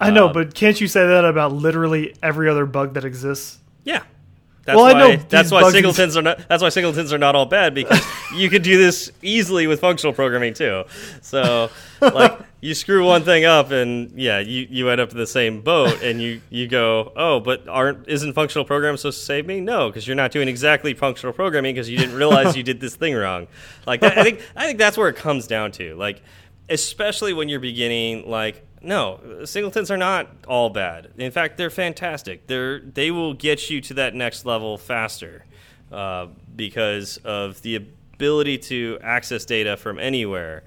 I 0.00 0.10
know, 0.10 0.26
Um, 0.28 0.32
but 0.32 0.54
can't 0.54 0.80
you 0.80 0.88
say 0.88 1.06
that 1.06 1.24
about 1.24 1.52
literally 1.52 2.14
every 2.22 2.48
other 2.48 2.66
bug 2.66 2.94
that 2.94 3.04
exists? 3.04 3.58
That's 4.68 4.76
Well, 4.76 4.84
I 4.84 4.92
why, 4.92 4.98
know 4.98 5.16
that's 5.30 5.50
why 5.50 5.70
singletons 5.70 6.14
are 6.18 6.20
not. 6.20 6.46
That's 6.46 6.62
why 6.62 6.68
singletons 6.68 7.10
are 7.10 7.16
not 7.16 7.34
all 7.34 7.46
bad 7.46 7.72
because 7.72 8.04
you 8.36 8.50
could 8.50 8.62
do 8.62 8.76
this 8.76 9.10
easily 9.22 9.66
with 9.66 9.80
functional 9.80 10.12
programming 10.12 10.52
too. 10.52 10.84
So, 11.22 11.70
like, 12.02 12.38
you 12.60 12.74
screw 12.74 13.06
one 13.06 13.22
thing 13.22 13.46
up, 13.46 13.70
and 13.70 14.12
yeah, 14.14 14.40
you, 14.40 14.66
you 14.68 14.90
end 14.90 15.00
up 15.00 15.10
in 15.10 15.16
the 15.16 15.26
same 15.26 15.62
boat, 15.62 16.02
and 16.02 16.20
you, 16.20 16.42
you 16.50 16.68
go, 16.68 17.14
oh, 17.16 17.40
but 17.40 17.66
aren't 17.66 18.06
isn't 18.08 18.34
functional 18.34 18.66
programming 18.66 18.98
supposed 18.98 19.20
to 19.20 19.24
save 19.24 19.46
me? 19.46 19.58
No, 19.58 19.88
because 19.88 20.06
you're 20.06 20.14
not 20.14 20.32
doing 20.32 20.48
exactly 20.48 20.92
functional 20.92 21.32
programming 21.32 21.74
because 21.74 21.88
you 21.88 21.96
didn't 21.96 22.16
realize 22.16 22.54
you 22.54 22.62
did 22.62 22.78
this 22.78 22.94
thing 22.94 23.14
wrong. 23.14 23.48
Like, 23.86 24.02
that, 24.02 24.18
I 24.18 24.22
think 24.22 24.42
I 24.54 24.66
think 24.66 24.78
that's 24.78 24.98
where 24.98 25.08
it 25.08 25.16
comes 25.16 25.46
down 25.46 25.72
to. 25.72 25.94
Like, 25.94 26.20
especially 26.68 27.32
when 27.32 27.48
you're 27.48 27.58
beginning, 27.58 28.28
like. 28.28 28.66
No, 28.82 29.44
singletons 29.44 29.90
are 29.90 29.96
not 29.96 30.28
all 30.46 30.70
bad. 30.70 31.10
In 31.18 31.30
fact, 31.30 31.56
they're 31.56 31.70
fantastic. 31.70 32.46
They're 32.46 32.80
they 32.80 33.10
will 33.10 33.34
get 33.34 33.70
you 33.70 33.80
to 33.82 33.94
that 33.94 34.14
next 34.14 34.44
level 34.46 34.78
faster 34.78 35.44
uh, 35.90 36.26
because 36.54 37.16
of 37.18 37.60
the 37.62 37.76
ability 37.76 38.58
to 38.58 38.98
access 39.02 39.44
data 39.44 39.76
from 39.76 39.98
anywhere. 39.98 40.62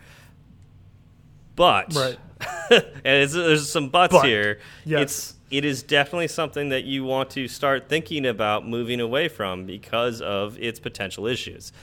But 1.56 1.93
Right. 1.95 2.17
and 2.71 2.84
it's, 3.06 3.34
there's 3.34 3.69
some 3.69 3.89
buts 3.89 4.13
But, 4.13 4.26
here. 4.26 4.60
yes. 4.86 5.02
It's 5.02 5.36
it 5.52 5.65
is 5.65 5.84
definitely 5.84 6.30
something 6.30 6.69
that 6.69 6.86
you 6.86 7.04
want 7.04 7.30
to 7.32 7.47
start 7.47 7.89
thinking 7.89 8.26
about 8.26 8.65
moving 8.65 9.02
away 9.02 9.28
from 9.28 9.65
because 9.65 10.21
of 10.21 10.58
its 10.58 10.80
potential 10.80 11.28
issues. 11.28 11.74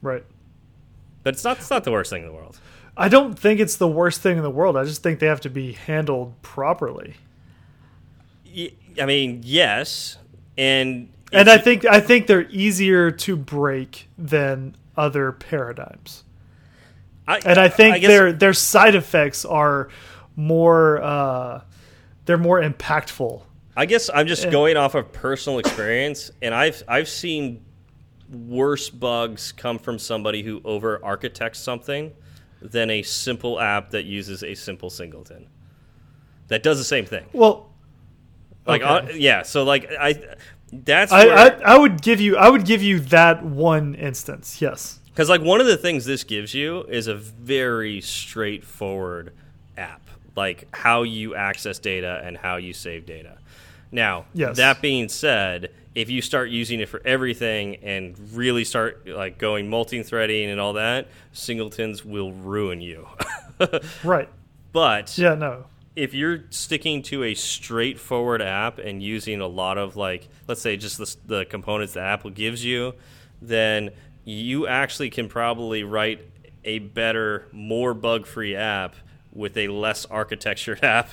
Right. 0.00 0.24
But 1.22 1.34
it's 1.34 1.44
not 1.44 1.58
it's 1.58 1.70
not 1.70 1.84
the 1.84 1.92
worst 1.92 2.10
thing 2.10 2.22
in 2.22 2.28
the 2.28 2.34
world. 2.34 2.58
I 3.00 3.08
don't 3.08 3.38
think 3.38 3.60
it's 3.60 3.76
the 3.76 3.88
worst 3.88 4.20
thing 4.20 4.36
in 4.36 4.42
the 4.42 4.50
world. 4.50 4.76
I 4.76 4.84
just 4.84 5.02
think 5.02 5.20
they 5.20 5.26
have 5.26 5.40
to 5.40 5.50
be 5.50 5.72
handled 5.72 6.40
properly. 6.42 7.14
I 9.00 9.06
mean, 9.06 9.40
yes, 9.44 10.18
and 10.58 11.08
And 11.32 11.48
I 11.48 11.58
think 11.58 11.84
I 11.86 12.00
think 12.00 12.26
they're 12.26 12.48
easier 12.50 13.10
to 13.10 13.36
break 13.36 14.08
than 14.18 14.74
other 14.96 15.32
paradigms. 15.32 16.24
I, 17.26 17.38
And 17.44 17.58
I 17.58 17.68
think 17.68 18.00
guess- 18.00 18.08
their 18.08 18.32
their 18.32 18.52
side 18.52 18.94
effects 18.94 19.44
are 19.44 19.88
more 20.36 21.00
uh, 21.02 21.60
they're 22.26 22.36
more 22.38 22.60
impactful. 22.60 23.42
I 23.76 23.86
guess 23.86 24.10
I'm 24.12 24.26
just 24.26 24.44
Yeah. 24.44 24.50
going 24.50 24.76
off 24.76 24.94
of 24.94 25.12
personal 25.12 25.58
experience, 25.60 26.32
and 26.42 26.52
I've 26.54 26.82
I've 26.88 27.08
seen 27.08 27.62
worse 28.30 28.90
bugs 28.90 29.52
come 29.52 29.78
from 29.78 29.98
somebody 29.98 30.42
who 30.42 30.60
over 30.64 31.02
architects 31.04 31.60
something 31.60 32.12
than 32.62 32.90
a 32.90 33.02
simple 33.02 33.58
app 33.60 33.90
that 33.90 34.04
uses 34.04 34.42
a 34.44 34.54
simple 34.54 34.90
singleton 34.90 35.46
that 36.48 36.62
does 36.62 36.78
the 36.78 36.84
same 36.84 37.04
thing. 37.06 37.24
Well, 37.32 37.70
Like, 38.66 38.82
okay. 38.82 39.12
uh, 39.12 39.16
yeah, 39.16 39.42
so 39.42 39.64
like 39.64 39.88
I, 39.98 40.20
that's 40.72 41.10
I, 41.12 41.26
I 41.28 41.46
I 41.74 41.78
would 41.78 42.02
give 42.02 42.20
you 42.20 42.36
I 42.36 42.48
would 42.48 42.64
give 42.64 42.82
you 42.82 43.00
that 43.00 43.42
one 43.44 43.94
instance. 43.94 44.60
Yes. 44.60 44.98
Because 45.06 45.28
like 45.28 45.40
one 45.42 45.60
of 45.60 45.66
the 45.66 45.76
things 45.76 46.04
this 46.04 46.22
gives 46.24 46.54
you 46.54 46.82
is 46.84 47.06
a 47.08 47.14
very 47.14 48.00
straightforward 48.00 49.32
app, 49.76 50.02
like 50.36 50.68
how 50.74 51.02
you 51.02 51.34
access 51.34 51.78
data 51.78 52.20
and 52.24 52.36
how 52.36 52.56
you 52.56 52.72
save 52.72 53.06
data. 53.06 53.38
Now, 53.92 54.26
Yes. 54.34 54.56
that 54.58 54.80
being 54.80 55.08
said, 55.08 55.72
if 55.94 56.08
you 56.08 56.22
start 56.22 56.50
using 56.50 56.80
it 56.80 56.88
for 56.88 57.00
everything 57.04 57.76
and 57.76 58.16
really 58.32 58.64
start 58.64 59.06
like 59.08 59.38
going 59.38 59.68
multi-threading 59.68 60.48
and 60.48 60.60
all 60.60 60.74
that, 60.74 61.08
singletons 61.32 62.04
will 62.04 62.32
ruin 62.32 62.80
you. 62.80 63.06
Right. 64.04 64.28
but 64.72 65.18
Yeah. 65.18 65.34
No. 65.34 65.66
if 65.94 66.14
you're 66.14 66.44
sticking 66.48 67.02
to 67.02 67.24
a 67.24 67.34
straightforward 67.34 68.40
app 68.40 68.78
and 68.78 69.02
using 69.02 69.42
a 69.42 69.46
lot 69.46 69.76
of 69.76 69.96
like 69.96 70.28
let's 70.48 70.62
say 70.62 70.78
just 70.78 70.96
the, 70.96 71.16
the 71.26 71.44
components 71.44 71.92
that 71.92 72.04
apple 72.04 72.30
gives 72.30 72.64
you 72.64 72.94
then 73.42 73.90
you 74.24 74.66
actually 74.66 75.10
can 75.10 75.28
probably 75.28 75.84
write 75.84 76.20
a 76.64 76.78
better 76.78 77.46
more 77.52 77.92
bug-free 77.92 78.56
app 78.56 78.94
with 79.34 79.56
a 79.58 79.68
less 79.68 80.06
architectured 80.10 80.80
app 80.82 81.10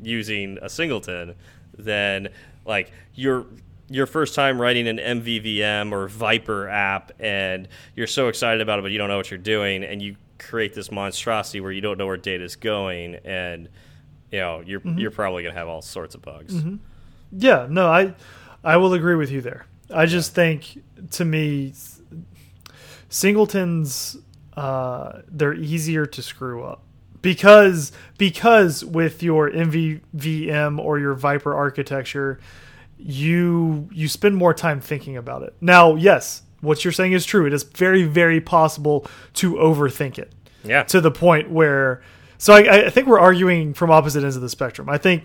using 0.00 0.56
a 0.62 0.68
singleton 0.68 1.34
than 1.76 2.28
like 2.64 2.92
your 3.14 3.44
your 3.90 4.06
first 4.06 4.34
time 4.34 4.60
writing 4.60 4.86
an 4.86 4.98
MVVM 4.98 5.92
or 5.92 6.08
Viper 6.08 6.68
app 6.68 7.12
and 7.18 7.68
you're 7.96 8.06
so 8.06 8.28
excited 8.28 8.60
about 8.60 8.78
it 8.78 8.82
but 8.82 8.90
you 8.90 8.98
don't 8.98 9.08
know 9.08 9.16
what 9.16 9.30
you're 9.30 9.38
doing 9.38 9.84
and 9.84 10.02
you 10.02 10.16
create 10.38 10.74
this 10.74 10.90
monstrosity 10.90 11.60
where 11.60 11.72
you 11.72 11.80
don't 11.80 11.98
know 11.98 12.06
where 12.06 12.16
data 12.16 12.44
is 12.44 12.56
going 12.56 13.16
and 13.24 13.68
you 14.30 14.38
know 14.38 14.62
you're 14.64 14.82
you're 14.96 15.10
probably 15.10 15.42
going 15.42 15.54
to 15.54 15.58
have 15.58 15.68
all 15.68 15.82
sorts 15.82 16.14
of 16.14 16.22
bugs. 16.22 16.54
Yeah. 17.32 17.66
No. 17.68 17.86
I 17.88 18.14
I 18.62 18.76
will 18.76 18.92
agree 18.92 19.14
with 19.14 19.30
you 19.30 19.40
there. 19.40 19.66
I 19.92 20.06
just 20.06 20.34
think 20.34 20.82
to 21.12 21.24
me, 21.24 21.72
singletons 23.08 24.16
uh, 24.56 25.22
they're 25.28 25.54
easier 25.54 26.04
to 26.04 26.22
screw 26.22 26.64
up 26.64 26.82
because 27.22 27.92
because 28.18 28.84
with 28.84 29.22
your 29.22 29.50
MVVM 29.50 30.78
or 30.78 30.98
your 30.98 31.14
Viper 31.14 31.54
architecture, 31.54 32.38
you 32.98 33.88
you 33.92 34.08
spend 34.08 34.36
more 34.36 34.52
time 34.52 34.80
thinking 34.80 35.16
about 35.16 35.42
it. 35.42 35.54
Now, 35.60 35.94
yes, 35.94 36.42
what 36.60 36.84
you're 36.84 36.92
saying 36.92 37.12
is 37.12 37.24
true. 37.24 37.46
It 37.46 37.52
is 37.52 37.62
very 37.62 38.02
very 38.04 38.40
possible 38.40 39.06
to 39.34 39.54
overthink 39.54 40.18
it 40.18 40.32
Yeah. 40.64 40.82
to 40.84 41.00
the 41.00 41.10
point 41.10 41.50
where 41.50 42.02
so 42.38 42.52
I, 42.54 42.86
I 42.86 42.90
think 42.90 43.06
we're 43.08 43.18
arguing 43.20 43.74
from 43.74 43.90
opposite 43.90 44.22
ends 44.22 44.36
of 44.36 44.42
the 44.42 44.48
spectrum. 44.48 44.88
I 44.88 44.98
think 44.98 45.24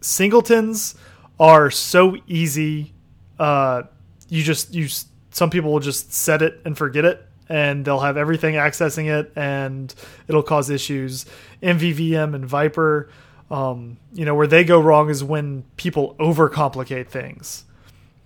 singletons 0.00 0.94
are 1.38 1.70
so 1.70 2.16
easy. 2.26 2.94
Uh, 3.38 3.82
you 4.28 4.42
just 4.42 4.74
you 4.74 4.88
some 5.30 5.50
people 5.50 5.72
will 5.72 5.80
just 5.80 6.12
set 6.12 6.42
it 6.42 6.60
and 6.64 6.76
forget 6.76 7.04
it, 7.04 7.24
and 7.48 7.84
they'll 7.84 8.00
have 8.00 8.16
everything 8.16 8.54
accessing 8.56 9.06
it, 9.06 9.32
and 9.36 9.94
it'll 10.26 10.42
cause 10.42 10.68
issues. 10.70 11.26
MVVM 11.62 12.34
and 12.34 12.44
Viper, 12.44 13.08
um, 13.50 13.96
you 14.12 14.24
know, 14.24 14.34
where 14.34 14.46
they 14.46 14.64
go 14.64 14.80
wrong 14.80 15.10
is 15.10 15.24
when 15.24 15.64
people 15.76 16.14
overcomplicate 16.18 17.08
things 17.08 17.64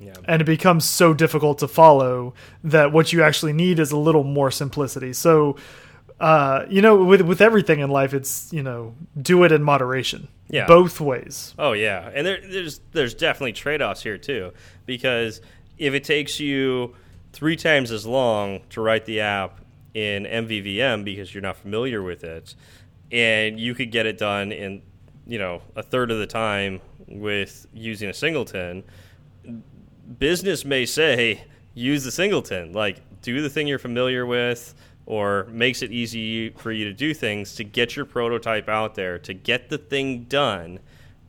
yeah. 0.02 0.14
and 0.24 0.42
it 0.42 0.44
becomes 0.44 0.84
so 0.84 1.14
difficult 1.14 1.58
to 1.58 1.68
follow 1.68 2.34
that 2.64 2.92
what 2.92 3.12
you 3.12 3.22
actually 3.22 3.52
need 3.52 3.78
is 3.78 3.92
a 3.92 3.96
little 3.96 4.24
more 4.24 4.50
simplicity. 4.50 5.12
So, 5.12 5.56
uh, 6.20 6.66
you 6.68 6.82
know, 6.82 7.04
with 7.04 7.22
with 7.22 7.40
everything 7.40 7.80
in 7.80 7.90
life, 7.90 8.12
it's 8.14 8.52
you 8.52 8.62
know, 8.62 8.94
do 9.20 9.44
it 9.44 9.52
in 9.52 9.62
moderation. 9.62 10.28
Yeah. 10.48 10.66
both 10.66 11.00
ways. 11.00 11.54
Oh 11.58 11.72
yeah, 11.72 12.10
and 12.14 12.26
there, 12.26 12.38
there's 12.46 12.80
there's 12.92 13.14
definitely 13.14 13.54
trade 13.54 13.80
offs 13.80 14.02
here 14.02 14.18
too 14.18 14.52
because 14.84 15.40
if 15.78 15.94
it 15.94 16.04
takes 16.04 16.40
you 16.40 16.94
three 17.32 17.56
times 17.56 17.90
as 17.90 18.06
long 18.06 18.60
to 18.70 18.82
write 18.82 19.06
the 19.06 19.20
app 19.20 19.60
in 19.94 20.24
MVVM 20.24 21.04
because 21.04 21.32
you're 21.32 21.42
not 21.42 21.56
familiar 21.56 22.02
with 22.02 22.22
it, 22.22 22.54
and 23.10 23.58
you 23.58 23.74
could 23.74 23.90
get 23.90 24.04
it 24.04 24.18
done 24.18 24.52
in 24.52 24.82
you 25.26 25.38
know 25.38 25.62
a 25.76 25.82
third 25.82 26.10
of 26.10 26.18
the 26.18 26.26
time 26.26 26.80
with 27.08 27.66
using 27.72 28.08
a 28.08 28.14
singleton, 28.14 28.84
business 30.18 30.64
may 30.64 30.84
say 30.86 31.42
use 31.74 32.04
the 32.04 32.10
singleton 32.10 32.72
like 32.72 33.00
do 33.22 33.40
the 33.40 33.48
thing 33.48 33.66
you're 33.66 33.78
familiar 33.78 34.26
with 34.26 34.74
or 35.06 35.44
makes 35.50 35.82
it 35.82 35.90
easy 35.90 36.50
for 36.50 36.70
you 36.72 36.84
to 36.84 36.92
do 36.92 37.12
things 37.14 37.54
to 37.56 37.64
get 37.64 37.96
your 37.96 38.04
prototype 38.04 38.68
out 38.68 38.94
there, 38.94 39.18
to 39.18 39.34
get 39.34 39.68
the 39.68 39.76
thing 39.78 40.22
done, 40.24 40.78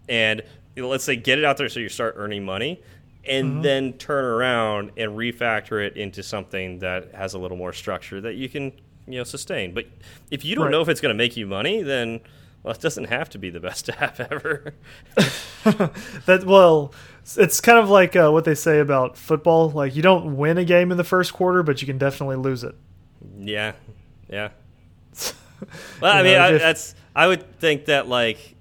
and 0.08 0.44
you 0.76 0.84
know, 0.84 0.90
let's 0.90 1.04
say 1.04 1.16
get 1.16 1.40
it 1.40 1.44
out 1.46 1.58
there 1.58 1.68
so 1.70 1.80
you 1.80 1.90
start 1.90 2.14
earning 2.18 2.46
money, 2.46 2.80
and 3.26 3.48
Mm-hmm. 3.54 3.62
then 3.64 3.94
turn 3.94 4.26
around 4.26 4.92
and 4.96 5.14
refactor 5.14 5.84
it 5.84 5.98
into 5.98 6.22
something 6.22 6.80
that 6.80 7.16
has 7.16 7.34
a 7.34 7.40
little 7.40 7.58
more 7.58 7.74
structure 7.74 8.22
that 8.22 8.36
you 8.36 8.48
can 8.48 8.66
you 9.08 9.18
know 9.18 9.24
sustain. 9.24 9.74
But 9.74 9.88
if 10.30 10.46
you 10.46 10.56
don't 10.56 10.66
Right. 10.66 10.72
know 10.72 10.82
if 10.82 10.88
it's 10.90 11.02
going 11.02 11.14
to 11.14 11.18
make 11.18 11.36
you 11.36 11.48
money, 11.48 11.82
then 11.82 12.20
well, 12.64 12.74
it 12.74 12.80
doesn't 12.80 13.06
have 13.06 13.30
to 13.32 13.38
be 13.38 13.50
the 13.50 13.60
best 13.60 13.90
app 14.02 14.20
ever. 14.20 14.74
That 16.26 16.44
well, 16.46 16.94
it's 17.38 17.62
kind 17.62 17.80
of 17.80 17.90
like 17.90 18.18
uh, 18.18 18.30
what 18.30 18.44
they 18.44 18.56
say 18.56 18.80
about 18.80 19.18
football. 19.18 19.70
Like 19.70 19.96
you 19.96 20.02
don't 20.02 20.36
win 20.36 20.58
a 20.58 20.66
game 20.66 20.92
in 20.92 20.98
the 20.98 21.06
first 21.06 21.32
quarter, 21.32 21.64
but 21.64 21.82
you 21.82 21.86
can 21.86 21.98
definitely 21.98 22.36
lose 22.36 22.66
it. 22.66 22.76
Yeah, 23.38 23.74
yeah. 24.30 24.50
Well, 26.02 26.12
I 26.12 26.24
mean, 26.24 26.38
I, 26.38 26.52
that's 26.58 26.94
I 27.16 27.28
would 27.28 27.58
think 27.62 27.86
that 27.86 28.10
like 28.10 28.56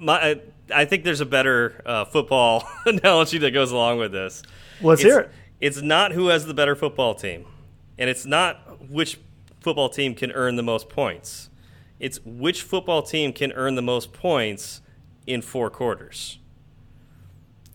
my 0.00 0.12
I, 0.12 0.40
I 0.72 0.84
think 0.84 1.02
there's 1.02 1.20
a 1.20 1.26
better 1.26 1.82
uh, 1.84 2.04
football 2.04 2.62
analogy 2.86 3.38
that 3.38 3.50
goes 3.50 3.72
along 3.72 3.98
with 3.98 4.12
this. 4.12 4.44
Let's 4.80 5.00
it's, 5.00 5.10
hear 5.10 5.18
it. 5.18 5.30
It's 5.60 5.82
not 5.82 6.12
who 6.12 6.28
has 6.28 6.46
the 6.46 6.54
better 6.54 6.76
football 6.76 7.16
team, 7.16 7.44
and 7.98 8.08
it's 8.08 8.24
not 8.24 8.88
which 8.88 9.18
football 9.58 9.88
team 9.88 10.14
can 10.14 10.30
earn 10.30 10.54
the 10.54 10.62
most 10.62 10.88
points. 10.88 11.50
It's 12.00 12.20
which 12.24 12.62
football 12.62 13.02
team 13.02 13.32
can 13.32 13.52
earn 13.52 13.74
the 13.74 13.82
most 13.82 14.12
points 14.12 14.80
in 15.26 15.42
four 15.42 15.68
quarters. 15.70 16.38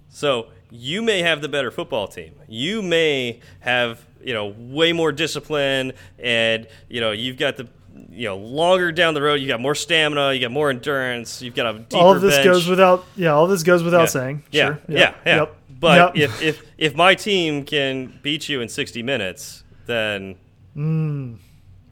So 0.09 0.47
you 0.69 1.01
may 1.01 1.21
have 1.21 1.41
the 1.41 1.49
better 1.49 1.71
football 1.71 2.07
team. 2.07 2.33
You 2.47 2.81
may 2.81 3.39
have 3.59 4.05
you 4.23 4.33
know 4.33 4.53
way 4.57 4.93
more 4.93 5.11
discipline, 5.11 5.93
and 6.19 6.67
you 6.87 7.01
know 7.01 7.11
you've 7.11 7.37
got 7.37 7.57
the 7.57 7.67
you 8.09 8.27
know 8.27 8.37
longer 8.37 8.91
down 8.91 9.13
the 9.13 9.21
road. 9.21 9.35
You 9.35 9.47
got 9.47 9.59
more 9.59 9.75
stamina. 9.75 10.33
You 10.33 10.39
got 10.41 10.51
more 10.51 10.69
endurance. 10.69 11.41
You've 11.41 11.55
got 11.55 11.75
a 11.75 11.79
deeper 11.79 11.97
All 11.97 12.15
of 12.15 12.21
this 12.21 12.35
bench. 12.35 12.45
goes 12.45 12.67
without. 12.67 13.05
Yeah, 13.15 13.33
all 13.33 13.47
this 13.47 13.63
goes 13.63 13.83
without 13.83 14.01
Yeah. 14.01 14.05
saying. 14.05 14.43
Yeah, 14.51 14.65
Sure. 14.65 14.79
yeah, 14.87 14.97
Yep. 14.99 15.21
yeah. 15.25 15.35
Yep. 15.37 15.55
But 15.79 16.15
Yep. 16.17 16.23
if, 16.29 16.41
if 16.41 16.61
if 16.77 16.95
my 16.95 17.13
team 17.15 17.65
can 17.65 18.17
beat 18.21 18.47
you 18.47 18.61
in 18.61 18.69
sixty 18.69 19.03
minutes, 19.03 19.63
then 19.85 20.35
hmm. 20.73 21.33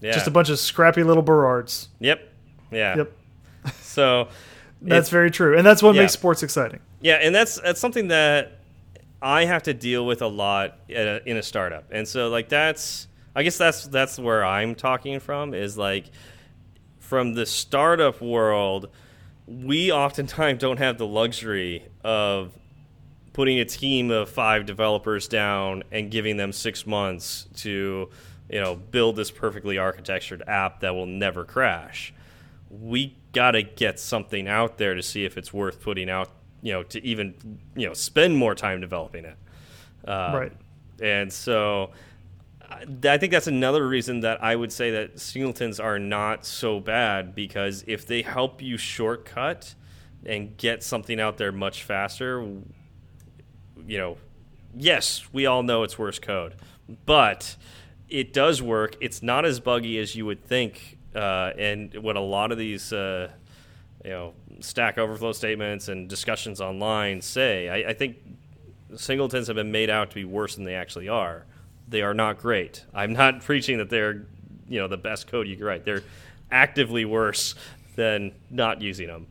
Yeah, 0.01 0.11
just 0.13 0.27
a 0.27 0.31
bunch 0.31 0.49
of 0.49 0.59
scrappy 0.59 1.03
little 1.03 1.23
Berards. 1.23 1.89
Yep, 1.99 2.27
yeah. 2.71 2.97
Yep. 2.97 3.11
So 3.81 4.27
That's 4.81 5.09
very 5.09 5.29
true, 5.29 5.55
and 5.57 5.65
that's 5.65 5.83
what 5.83 5.93
Yeah. 5.95 6.01
makes 6.01 6.13
sports 6.13 6.41
exciting. 6.43 6.79
Yeah, 7.01 7.15
and 7.15 7.33
that's 7.35 7.59
that's 7.61 7.79
something 7.79 8.07
that 8.07 8.53
I 9.21 9.45
have 9.45 9.63
to 9.63 9.73
deal 9.75 10.05
with 10.07 10.21
a 10.23 10.27
lot 10.27 10.79
a, 10.89 11.21
in 11.29 11.37
a 11.37 11.43
startup, 11.43 11.85
and 11.91 12.07
so 12.07 12.29
like 12.29 12.49
that's 12.49 13.07
I 13.35 13.43
guess 13.43 13.57
that's 13.59 13.85
that's 13.87 14.17
where 14.17 14.43
I'm 14.43 14.73
talking 14.75 15.19
from 15.19 15.53
is 15.53 15.77
like 15.77 16.05
from 16.99 17.33
the 17.35 17.45
startup 17.45 18.21
world, 18.21 18.89
we 19.45 19.91
oftentimes 19.91 20.59
don't 20.59 20.77
have 20.77 20.97
the 20.97 21.05
luxury 21.05 21.85
of 22.03 22.51
putting 23.33 23.59
a 23.59 23.65
team 23.65 24.09
of 24.09 24.29
five 24.29 24.65
developers 24.65 25.27
down 25.27 25.83
and 25.91 26.09
giving 26.09 26.37
them 26.37 26.51
six 26.51 26.87
months 26.87 27.47
to 27.57 28.09
you 28.51 28.59
know 28.59 28.75
build 28.75 29.15
this 29.15 29.31
perfectly 29.31 29.77
architectured 29.79 30.43
app 30.47 30.81
that 30.81 30.93
will 30.93 31.05
never 31.07 31.45
crash. 31.45 32.13
We 32.69 33.15
got 33.33 33.51
to 33.51 33.63
get 33.63 33.99
something 33.99 34.47
out 34.47 34.77
there 34.77 34.93
to 34.93 35.01
see 35.01 35.25
if 35.25 35.37
it's 35.37 35.53
worth 35.53 35.81
putting 35.81 36.09
out 36.09 36.29
you 36.61 36.73
know 36.73 36.83
to 36.83 37.03
even 37.05 37.59
you 37.75 37.87
know 37.87 37.93
spend 37.93 38.37
more 38.37 38.53
time 38.55 38.81
developing 38.81 39.25
it. 39.25 39.37
Um, 40.05 40.33
Right. 40.35 40.51
and 41.01 41.31
so 41.31 41.91
I 42.69 42.85
I 43.03 43.17
think 43.17 43.31
that's 43.31 43.47
another 43.47 43.87
reason 43.87 44.21
that 44.21 44.43
I 44.43 44.55
would 44.55 44.71
say 44.71 44.91
that 44.91 45.19
singletons 45.19 45.79
are 45.79 45.99
not 45.99 46.45
so 46.45 46.79
bad 46.79 47.35
because 47.35 47.83
if 47.87 48.05
they 48.07 48.21
help 48.21 48.61
you 48.61 48.77
shortcut 48.77 49.75
and 50.25 50.55
get 50.57 50.83
something 50.83 51.19
out 51.19 51.37
there 51.37 51.51
much 51.51 51.83
faster, 51.83 52.41
you 53.87 53.97
know, 53.97 54.17
yes, 54.75 55.23
we 55.33 55.45
all 55.45 55.63
know 55.63 55.83
it's 55.83 55.97
worse 55.97 56.19
code, 56.19 56.55
but 57.05 57.55
it 58.11 58.33
does 58.33 58.61
work. 58.61 58.95
It's 59.01 59.23
not 59.23 59.45
as 59.45 59.59
buggy 59.59 59.97
as 59.97 60.15
you 60.15 60.25
would 60.27 60.43
think, 60.45 60.97
uh, 61.15 61.51
and 61.57 61.93
what 61.95 62.15
a 62.15 62.21
lot 62.21 62.51
of 62.51 62.57
these, 62.57 62.91
uh, 62.93 63.31
you 64.03 64.11
know, 64.11 64.33
Stack 64.59 64.97
Overflow 64.97 65.31
statements 65.31 65.87
and 65.87 66.07
discussions 66.07 66.61
online 66.61 67.21
say. 67.21 67.69
I, 67.69 67.89
I 67.89 67.93
think 67.93 68.17
singletons 68.95 69.47
have 69.47 69.55
been 69.55 69.71
made 69.71 69.89
out 69.89 70.09
to 70.11 70.15
be 70.15 70.25
worse 70.25 70.55
than 70.55 70.65
they 70.65 70.75
actually 70.75 71.07
are. 71.09 71.45
They 71.87 72.01
are 72.01 72.13
not 72.13 72.37
great. 72.37 72.85
I'm 72.93 73.13
not 73.13 73.41
preaching 73.45 73.77
that 73.79 73.89
they're, 73.89 74.25
you 74.67 74.79
know, 74.79 74.87
the 74.87 74.97
best 74.97 75.27
code 75.27 75.47
you 75.47 75.55
can 75.55 75.65
write. 75.65 75.85
They're 75.85 76.03
actively 76.51 77.05
worse 77.05 77.55
than 77.95 78.33
not 78.49 78.81
using 78.81 79.07
them. 79.07 79.27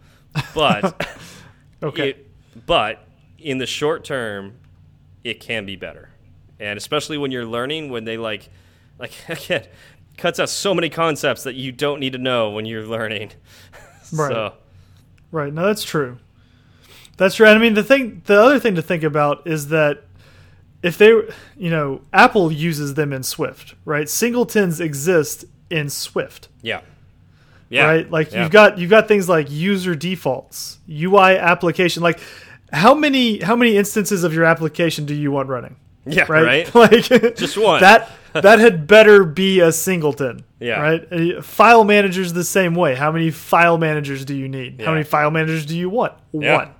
But 0.54 1.06
Okay. 1.82 2.10
it- 2.10 2.26
but 2.66 3.06
in 3.38 3.58
the 3.58 3.66
short 3.66 4.04
term, 4.04 4.54
it 5.22 5.38
can 5.40 5.64
be 5.66 5.76
better, 5.76 6.10
and 6.58 6.76
especially 6.76 7.16
when 7.16 7.30
you're 7.30 7.46
learning, 7.46 7.90
when 7.90 8.04
they 8.04 8.16
like, 8.16 8.48
like 9.00 9.12
again, 9.28 9.66
cuts 10.16 10.38
out 10.38 10.48
so 10.48 10.74
many 10.74 10.88
concepts 10.88 11.42
that 11.44 11.54
you 11.54 11.72
don't 11.72 11.98
need 11.98 12.12
to 12.12 12.18
know 12.18 12.50
when 12.50 12.66
you're 12.66 12.86
learning. 12.86 13.32
Right. 14.12 14.32
So, 14.32 14.54
Right. 15.30 15.54
No, 15.54 15.64
that's 15.64 15.84
true. 15.84 16.18
That's 17.16 17.36
true. 17.36 17.46
And 17.46 17.56
I 17.56 17.60
mean, 17.60 17.74
the 17.74 17.84
thing, 17.84 18.22
the 18.24 18.42
other 18.42 18.58
thing 18.58 18.74
to 18.74 18.82
think 18.82 19.04
about 19.04 19.46
is 19.46 19.68
that 19.68 20.02
if 20.82 20.98
they, 20.98 21.10
you 21.56 21.70
know, 21.70 22.00
Apple 22.12 22.50
uses 22.50 22.94
them 22.94 23.12
in 23.12 23.22
Swift, 23.22 23.76
right? 23.84 24.08
Singletons 24.08 24.80
exist 24.80 25.44
in 25.68 25.90
Swift, 25.90 26.48
yeah, 26.62 26.80
yeah, 27.68 27.84
right? 27.84 28.10
Like 28.10 28.32
yeah. 28.32 28.42
you've 28.42 28.50
got 28.50 28.78
you've 28.78 28.90
got 28.90 29.06
things 29.06 29.28
like 29.28 29.50
user 29.50 29.94
defaults, 29.94 30.78
UI 30.90 31.36
application. 31.36 32.02
Like 32.02 32.18
how 32.72 32.94
many 32.94 33.38
how 33.40 33.54
many 33.54 33.76
instances 33.76 34.24
of 34.24 34.34
your 34.34 34.44
application 34.44 35.04
do 35.04 35.14
you 35.14 35.30
want 35.30 35.48
running? 35.48 35.76
yeah, 36.06 36.24
Right. 36.28 36.74
right. 36.74 36.74
like 36.92 37.36
Just 37.36 37.56
one. 37.56 37.80
That 37.80 38.10
that 38.42 38.58
had 38.58 38.86
better 38.86 39.24
be 39.24 39.60
a 39.60 39.72
singleton. 39.72 40.44
Yeah. 40.58 40.80
Right. 40.80 41.44
File 41.44 41.84
managers 41.84 42.32
the 42.32 42.44
same 42.44 42.74
way. 42.74 42.94
How 42.94 43.10
many 43.10 43.30
file 43.30 43.78
managers 43.78 44.24
do 44.24 44.34
you 44.34 44.48
need? 44.48 44.78
Yeah. 44.78 44.86
How 44.86 44.92
many 44.92 45.04
file 45.04 45.30
managers 45.30 45.66
do 45.66 45.76
you 45.76 45.88
want? 45.88 46.12
Yeah. 46.32 46.56
One. 46.56 46.74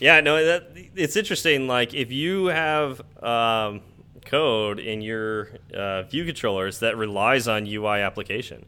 Yeah, 0.00 0.20
no, 0.20 0.44
that 0.44 0.70
it's 0.94 1.16
interesting. 1.16 1.66
Like 1.66 1.92
if 1.92 2.12
you 2.12 2.46
have 2.46 3.00
um, 3.22 3.80
code 4.24 4.78
in 4.78 5.00
your 5.00 5.50
uh, 5.74 6.02
view 6.02 6.24
controllers 6.24 6.78
that 6.80 6.96
relies 6.96 7.48
on 7.48 7.66
UI 7.66 8.00
application, 8.00 8.64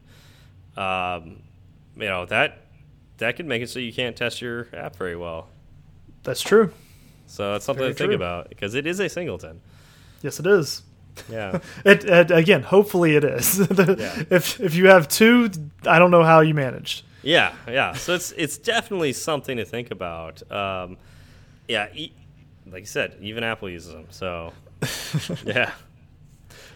um, 0.75 1.41
you 1.95 2.05
know 2.05 2.25
that 2.25 2.57
that 3.17 3.37
could 3.37 3.45
make 3.45 3.61
it 3.61 3.69
so 3.69 3.79
you 3.79 3.93
can't 3.93 4.15
test 4.15 4.41
your 4.41 4.67
app 4.73 4.97
very 4.97 5.15
well. 5.15 5.47
That's 6.23 6.41
true. 6.41 6.73
So 7.27 7.53
that's 7.53 7.63
something 7.63 7.83
Very 7.83 7.93
to 7.93 7.97
think 7.97 8.09
true. 8.09 8.15
about 8.15 8.49
because 8.49 8.75
it 8.75 8.85
is 8.85 8.99
a 8.99 9.07
singleton. 9.07 9.61
Yes, 10.21 10.39
it 10.39 10.45
is. 10.45 10.83
Yeah, 11.29 11.59
It, 11.85 12.03
it 12.05 12.31
again. 12.31 12.63
Hopefully, 12.63 13.15
it 13.15 13.23
is. 13.23 13.59
Yeah. 13.69 14.23
If 14.29 14.59
if 14.59 14.75
you 14.75 14.87
have 14.87 15.07
two, 15.07 15.49
I 15.85 15.99
don't 15.99 16.11
know 16.11 16.23
how 16.23 16.41
you 16.41 16.53
managed. 16.53 17.03
yeah, 17.23 17.53
yeah. 17.67 17.93
So 17.93 18.13
it's 18.15 18.31
it's 18.33 18.57
definitely 18.57 19.13
something 19.13 19.57
to 19.57 19.65
think 19.65 19.91
about. 19.91 20.41
Um, 20.51 20.97
yeah, 21.67 21.87
e 21.93 22.11
like 22.71 22.81
you 22.81 22.87
said, 22.87 23.15
even 23.21 23.43
Apple 23.43 23.69
uses 23.69 23.91
them. 23.93 24.05
So 24.09 24.53
yeah. 25.45 25.71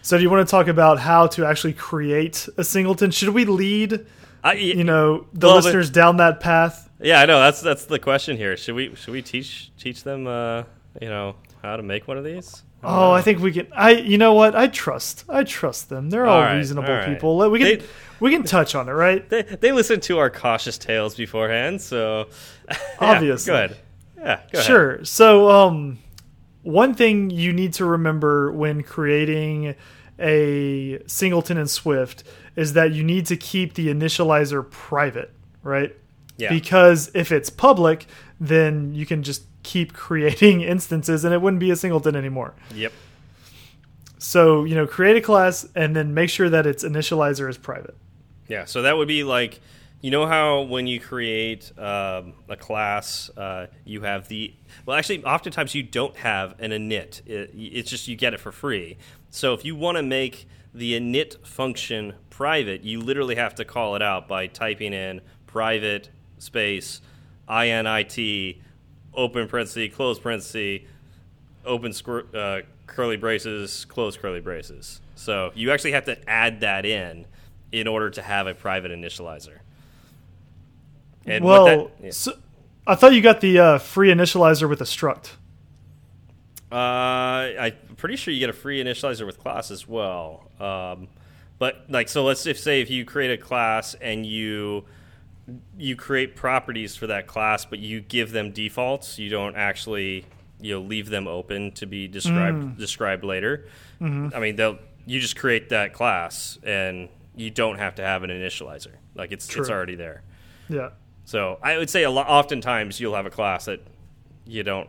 So, 0.02 0.16
do 0.16 0.22
you 0.22 0.30
want 0.30 0.46
to 0.46 0.50
talk 0.50 0.68
about 0.68 1.00
how 1.00 1.26
to 1.28 1.44
actually 1.44 1.72
create 1.72 2.48
a 2.56 2.62
singleton? 2.62 3.10
Should 3.10 3.30
we 3.30 3.44
lead, 3.44 4.06
I, 4.44 4.52
you 4.54 4.84
know, 4.84 5.26
the 5.32 5.46
Well, 5.48 5.56
but- 5.56 5.64
listeners 5.64 5.90
down 5.90 6.18
that 6.18 6.38
path? 6.38 6.88
Yeah, 7.00 7.20
I 7.20 7.26
know. 7.26 7.40
That's 7.40 7.60
that's 7.60 7.86
the 7.86 7.98
question 7.98 8.36
here. 8.36 8.56
Should 8.56 8.74
we 8.76 8.94
should 8.94 9.12
we 9.12 9.20
teach 9.22 9.70
teach 9.76 10.04
them 10.04 10.26
uh, 10.28 10.62
you 11.02 11.08
know 11.08 11.34
how 11.62 11.76
to 11.76 11.82
make 11.82 12.06
one 12.08 12.16
of 12.18 12.24
these? 12.24 12.62
Oh, 12.88 13.10
I 13.10 13.20
think 13.22 13.40
we 13.40 13.52
can. 13.52 13.66
I, 13.74 13.90
you 13.92 14.16
know 14.18 14.34
what? 14.34 14.54
I 14.54 14.68
trust. 14.68 15.24
I 15.28 15.42
trust 15.44 15.88
them. 15.88 16.10
They're 16.10 16.26
all, 16.26 16.36
All 16.36 16.42
right, 16.42 16.56
reasonable 16.56 16.88
all 16.90 16.96
right. 16.98 17.08
people. 17.08 17.50
We 17.50 17.58
can 17.58 17.78
They- 17.80 17.84
we 18.18 18.30
can 18.30 18.44
touch 18.44 18.74
on 18.74 18.88
it, 18.88 18.92
right? 18.92 19.28
They 19.28 19.42
they 19.42 19.72
listen 19.72 20.00
to 20.00 20.18
our 20.18 20.30
cautious 20.30 20.78
tales 20.78 21.14
beforehand, 21.16 21.82
so 21.82 22.28
yeah, 22.70 22.76
Obviously. 23.00 23.52
good. 23.52 23.76
Yeah, 24.16 24.40
go 24.52 24.58
ahead. 24.58 24.64
Sure. 24.66 25.04
So, 25.04 25.50
um, 25.50 25.98
one 26.62 26.94
thing 26.94 27.28
you 27.30 27.52
need 27.52 27.74
to 27.74 27.84
remember 27.84 28.50
when 28.52 28.82
creating 28.82 29.74
a 30.18 31.02
singleton 31.06 31.58
in 31.58 31.66
Swift 31.66 32.24
is 32.56 32.72
that 32.72 32.92
you 32.92 33.04
need 33.04 33.26
to 33.26 33.36
keep 33.36 33.74
the 33.74 33.88
initializer 33.88 34.68
private, 34.70 35.32
right? 35.62 35.94
Yeah. 36.38 36.48
Because 36.50 37.10
if 37.14 37.32
it's 37.32 37.50
public, 37.50 38.06
then 38.40 38.94
you 38.94 39.04
can 39.06 39.22
just 39.22 39.42
keep 39.66 39.92
creating 39.92 40.60
instances 40.74 41.24
and 41.24 41.34
it 41.34 41.42
wouldn't 41.42 41.60
be 41.60 41.70
a 41.70 41.76
singleton 41.76 42.16
anymore. 42.16 42.54
Yep. 42.74 42.92
So, 44.18 44.64
you 44.64 44.74
know, 44.74 44.86
create 44.86 45.16
a 45.16 45.20
class 45.20 45.68
and 45.74 45.94
then 45.94 46.14
make 46.14 46.30
sure 46.30 46.48
that 46.48 46.66
its 46.66 46.82
initializer 46.82 47.50
is 47.50 47.58
private. 47.58 47.96
Yeah. 48.48 48.64
So 48.64 48.82
that 48.82 48.96
would 48.96 49.08
be 49.08 49.24
like, 49.24 49.60
you 50.00 50.10
know 50.10 50.26
how 50.26 50.62
when 50.62 50.86
you 50.86 51.00
create 51.00 51.76
um, 51.78 52.34
a 52.48 52.56
class, 52.56 53.28
uh, 53.36 53.66
you 53.84 54.02
have 54.02 54.28
the 54.28 54.54
well, 54.84 54.96
actually, 54.96 55.24
oftentimes 55.24 55.74
you 55.74 55.82
don't 55.82 56.16
have 56.18 56.54
an 56.60 56.70
init. 56.70 57.26
It, 57.26 57.50
it's 57.54 57.90
just 57.90 58.06
you 58.06 58.14
get 58.14 58.32
it 58.32 58.38
for 58.38 58.52
free. 58.52 58.98
So 59.30 59.52
if 59.52 59.64
you 59.64 59.74
want 59.74 59.96
to 59.96 60.02
make 60.02 60.46
the 60.72 60.92
init 60.92 61.44
function 61.44 62.14
private, 62.30 62.82
you 62.82 63.00
literally 63.00 63.34
have 63.34 63.54
to 63.56 63.64
call 63.64 63.96
it 63.96 64.02
out 64.02 64.28
by 64.28 64.46
typing 64.46 64.92
in 64.92 65.22
private 65.46 66.10
space 66.38 67.00
init 67.48 68.58
open 69.16 69.48
parenthesis 69.48 69.94
close 69.94 70.18
parenthesis 70.18 70.82
open 71.64 71.92
uh, 72.34 72.60
curly 72.86 73.16
braces 73.16 73.84
close 73.86 74.16
curly 74.16 74.40
braces. 74.40 75.00
So 75.14 75.50
you 75.54 75.72
actually 75.72 75.92
have 75.92 76.04
to 76.04 76.28
add 76.28 76.60
that 76.60 76.84
in 76.84 77.26
in 77.72 77.86
order 77.88 78.10
to 78.10 78.22
have 78.22 78.46
a 78.46 78.54
private 78.54 78.90
initializer. 78.92 79.58
And 81.24 81.44
well, 81.44 81.64
that, 81.64 81.90
yeah. 82.00 82.10
so 82.10 82.34
I 82.86 82.94
thought 82.94 83.12
you 83.12 83.20
got 83.20 83.40
the 83.40 83.58
uh, 83.58 83.78
free 83.78 84.10
initializer 84.10 84.68
with 84.68 84.80
a 84.80 84.84
struct. 84.84 85.32
Uh, 86.70 86.74
I'm 87.58 87.96
pretty 87.96 88.16
sure 88.16 88.32
you 88.32 88.40
get 88.40 88.50
a 88.50 88.52
free 88.52 88.82
initializer 88.82 89.26
with 89.26 89.38
class 89.38 89.70
as 89.70 89.88
well. 89.88 90.50
Um, 90.60 91.08
but 91.58 91.84
like, 91.88 92.08
so 92.08 92.24
let's 92.24 92.46
if 92.46 92.58
say 92.58 92.80
if 92.80 92.90
you 92.90 93.04
create 93.04 93.30
a 93.30 93.42
class 93.42 93.94
and 93.94 94.24
you 94.24 94.84
you 95.78 95.96
create 95.96 96.36
properties 96.36 96.96
for 96.96 97.06
that 97.06 97.26
class, 97.26 97.64
but 97.64 97.78
you 97.78 98.00
give 98.00 98.32
them 98.32 98.50
defaults, 98.50 99.18
you 99.18 99.28
don't 99.28 99.56
actually 99.56 100.26
you 100.60 100.74
know 100.74 100.80
leave 100.80 101.10
them 101.10 101.28
open 101.28 101.70
to 101.72 101.86
be 101.86 102.08
described 102.08 102.58
mm. 102.58 102.78
described 102.78 103.24
later. 103.24 103.66
Mm 104.00 104.10
-hmm. 104.10 104.36
I 104.36 104.40
mean, 104.40 104.56
they'll 104.56 104.78
you 105.06 105.20
just 105.20 105.36
create 105.36 105.68
that 105.68 105.92
class 105.92 106.58
and 106.64 107.08
you 107.36 107.50
don't 107.50 107.78
have 107.78 107.94
to 107.94 108.02
have 108.02 108.24
an 108.24 108.30
initializer. 108.30 108.94
Like 109.14 109.32
it's 109.32 109.46
True. 109.46 109.62
it's 109.62 109.70
already 109.70 109.96
there. 109.96 110.22
Yeah. 110.68 110.90
So 111.24 111.58
I 111.62 111.76
would 111.76 111.90
say 111.90 112.04
a 112.04 112.10
lot. 112.10 112.26
Oftentimes 112.28 113.00
you'll 113.00 113.14
have 113.14 113.26
a 113.26 113.30
class 113.30 113.64
that 113.66 113.80
you 114.46 114.62
don't 114.62 114.88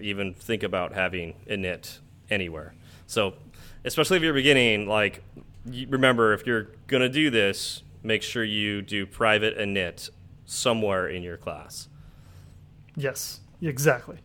even 0.00 0.34
think 0.34 0.62
about 0.62 0.92
having 0.92 1.34
init 1.46 1.98
anywhere. 2.30 2.74
So 3.06 3.34
especially 3.84 4.16
if 4.18 4.22
you're 4.22 4.34
beginning, 4.34 4.88
like 4.88 5.22
remember 5.88 6.32
if 6.32 6.46
you're 6.46 6.68
gonna 6.86 7.08
do 7.08 7.30
this, 7.30 7.82
make 8.06 8.22
sure 8.22 8.44
you 8.44 8.82
do 8.82 9.06
private 9.06 9.58
init 9.58 10.10
somewhere 10.44 11.08
in 11.08 11.22
your 11.22 11.36
class. 11.36 11.88
Yes, 12.96 13.40
exactly. 13.60 14.18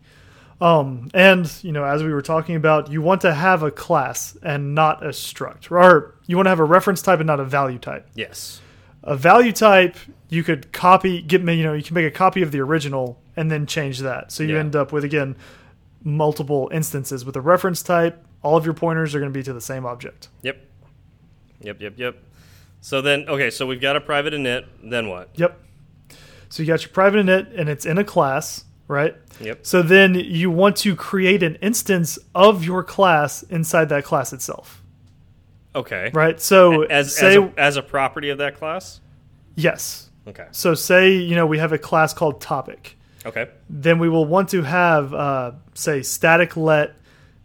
Um, 0.60 1.10
and 1.12 1.52
you 1.62 1.72
know, 1.72 1.84
as 1.84 2.04
we 2.04 2.12
were 2.12 2.22
talking 2.22 2.54
about, 2.54 2.90
you 2.90 3.02
want 3.02 3.20
to 3.22 3.34
have 3.34 3.62
a 3.62 3.70
class 3.70 4.36
and 4.42 4.74
not 4.74 5.04
a 5.04 5.08
struct, 5.08 5.70
or 5.70 6.14
you 6.26 6.36
want 6.36 6.46
to 6.46 6.50
have 6.50 6.60
a 6.60 6.64
reference 6.64 7.02
type 7.02 7.18
and 7.18 7.26
not 7.26 7.40
a 7.40 7.44
value 7.44 7.78
type. 7.78 8.08
Yes. 8.14 8.60
A 9.02 9.16
value 9.16 9.50
type, 9.50 9.96
you 10.28 10.44
could 10.44 10.72
copy, 10.72 11.20
get 11.20 11.42
me, 11.42 11.54
you 11.54 11.64
know, 11.64 11.72
you 11.72 11.82
can 11.82 11.94
make 11.94 12.06
a 12.06 12.10
copy 12.10 12.42
of 12.42 12.52
the 12.52 12.60
original 12.60 13.20
and 13.36 13.50
then 13.50 13.66
change 13.66 13.98
that. 13.98 14.30
So 14.30 14.44
you 14.44 14.54
yeah. 14.54 14.60
end 14.60 14.76
up 14.76 14.92
with 14.92 15.02
again 15.02 15.34
multiple 16.04 16.70
instances 16.72 17.24
with 17.24 17.34
a 17.34 17.40
reference 17.40 17.82
type. 17.82 18.24
All 18.42 18.56
of 18.56 18.64
your 18.64 18.74
pointers 18.74 19.14
are 19.14 19.18
going 19.18 19.32
to 19.32 19.36
be 19.36 19.42
to 19.42 19.52
the 19.52 19.60
same 19.60 19.84
object. 19.84 20.28
Yep. 20.42 20.58
Yep. 21.62 21.80
Yep. 21.80 21.98
Yep. 21.98 22.16
So 22.82 23.00
then, 23.00 23.24
okay, 23.28 23.48
so 23.48 23.66
we've 23.66 23.80
got 23.80 23.96
a 23.96 24.00
private 24.00 24.34
init. 24.34 24.66
Then 24.82 25.08
what? 25.08 25.30
Yep. 25.36 25.58
So 26.50 26.62
you 26.62 26.66
got 26.66 26.82
your 26.82 26.90
private 26.90 27.24
init, 27.24 27.58
and 27.58 27.70
it's 27.70 27.86
in 27.86 27.96
a 27.96 28.04
class 28.04 28.64
right? 28.92 29.16
Yep. 29.40 29.66
So 29.66 29.82
then 29.82 30.14
you 30.14 30.50
want 30.50 30.76
to 30.78 30.94
create 30.94 31.42
an 31.42 31.56
instance 31.56 32.18
of 32.34 32.64
your 32.64 32.84
class 32.84 33.42
inside 33.44 33.88
that 33.88 34.04
class 34.04 34.32
itself. 34.32 34.82
Okay. 35.74 36.10
Right. 36.12 36.40
So 36.40 36.82
as 36.82 37.16
say, 37.16 37.30
as 37.30 37.36
a, 37.36 37.52
as 37.56 37.76
a 37.76 37.82
property 37.82 38.28
of 38.28 38.38
that 38.38 38.56
class. 38.56 39.00
Yes. 39.56 40.10
Okay. 40.28 40.46
So 40.52 40.74
say 40.74 41.12
you 41.12 41.34
know 41.34 41.46
we 41.46 41.58
have 41.58 41.72
a 41.72 41.78
class 41.78 42.12
called 42.12 42.40
topic. 42.40 42.96
Okay. 43.24 43.48
Then 43.70 43.98
we 43.98 44.08
will 44.08 44.26
want 44.26 44.50
to 44.50 44.62
have 44.62 45.14
uh, 45.14 45.52
say 45.74 46.02
static 46.02 46.56
let 46.56 46.94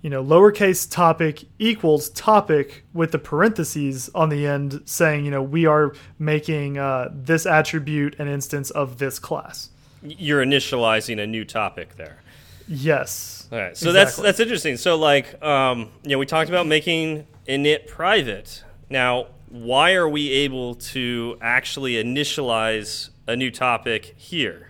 you 0.01 0.09
know 0.09 0.23
lowercase 0.23 0.89
topic 0.89 1.45
equals 1.59 2.09
topic 2.09 2.83
with 2.93 3.11
the 3.11 3.19
parentheses 3.19 4.09
on 4.13 4.29
the 4.29 4.45
end 4.45 4.81
saying 4.85 5.25
you 5.25 5.31
know 5.31 5.41
we 5.41 5.65
are 5.65 5.93
making 6.19 6.77
uh, 6.77 7.09
this 7.11 7.45
attribute 7.45 8.17
an 8.19 8.27
instance 8.27 8.69
of 8.71 8.99
this 8.99 9.19
class 9.19 9.69
you're 10.03 10.43
initializing 10.43 11.21
a 11.21 11.27
new 11.27 11.45
topic 11.45 11.95
there. 11.95 12.21
Yes. 12.67 13.47
All 13.51 13.57
right. 13.57 13.77
So 13.77 13.89
exactly. 13.89 13.93
that's 13.93 14.15
that's 14.17 14.39
interesting. 14.39 14.77
So 14.77 14.97
like 14.97 15.41
um, 15.43 15.89
you 16.03 16.11
know 16.11 16.17
we 16.17 16.25
talked 16.25 16.49
about 16.49 16.67
making 16.67 17.27
init 17.47 17.87
private. 17.87 18.63
Now, 18.89 19.27
why 19.49 19.93
are 19.93 20.07
we 20.07 20.29
able 20.31 20.75
to 20.75 21.37
actually 21.41 21.93
initialize 21.93 23.09
a 23.27 23.35
new 23.35 23.51
topic 23.51 24.13
here? 24.17 24.66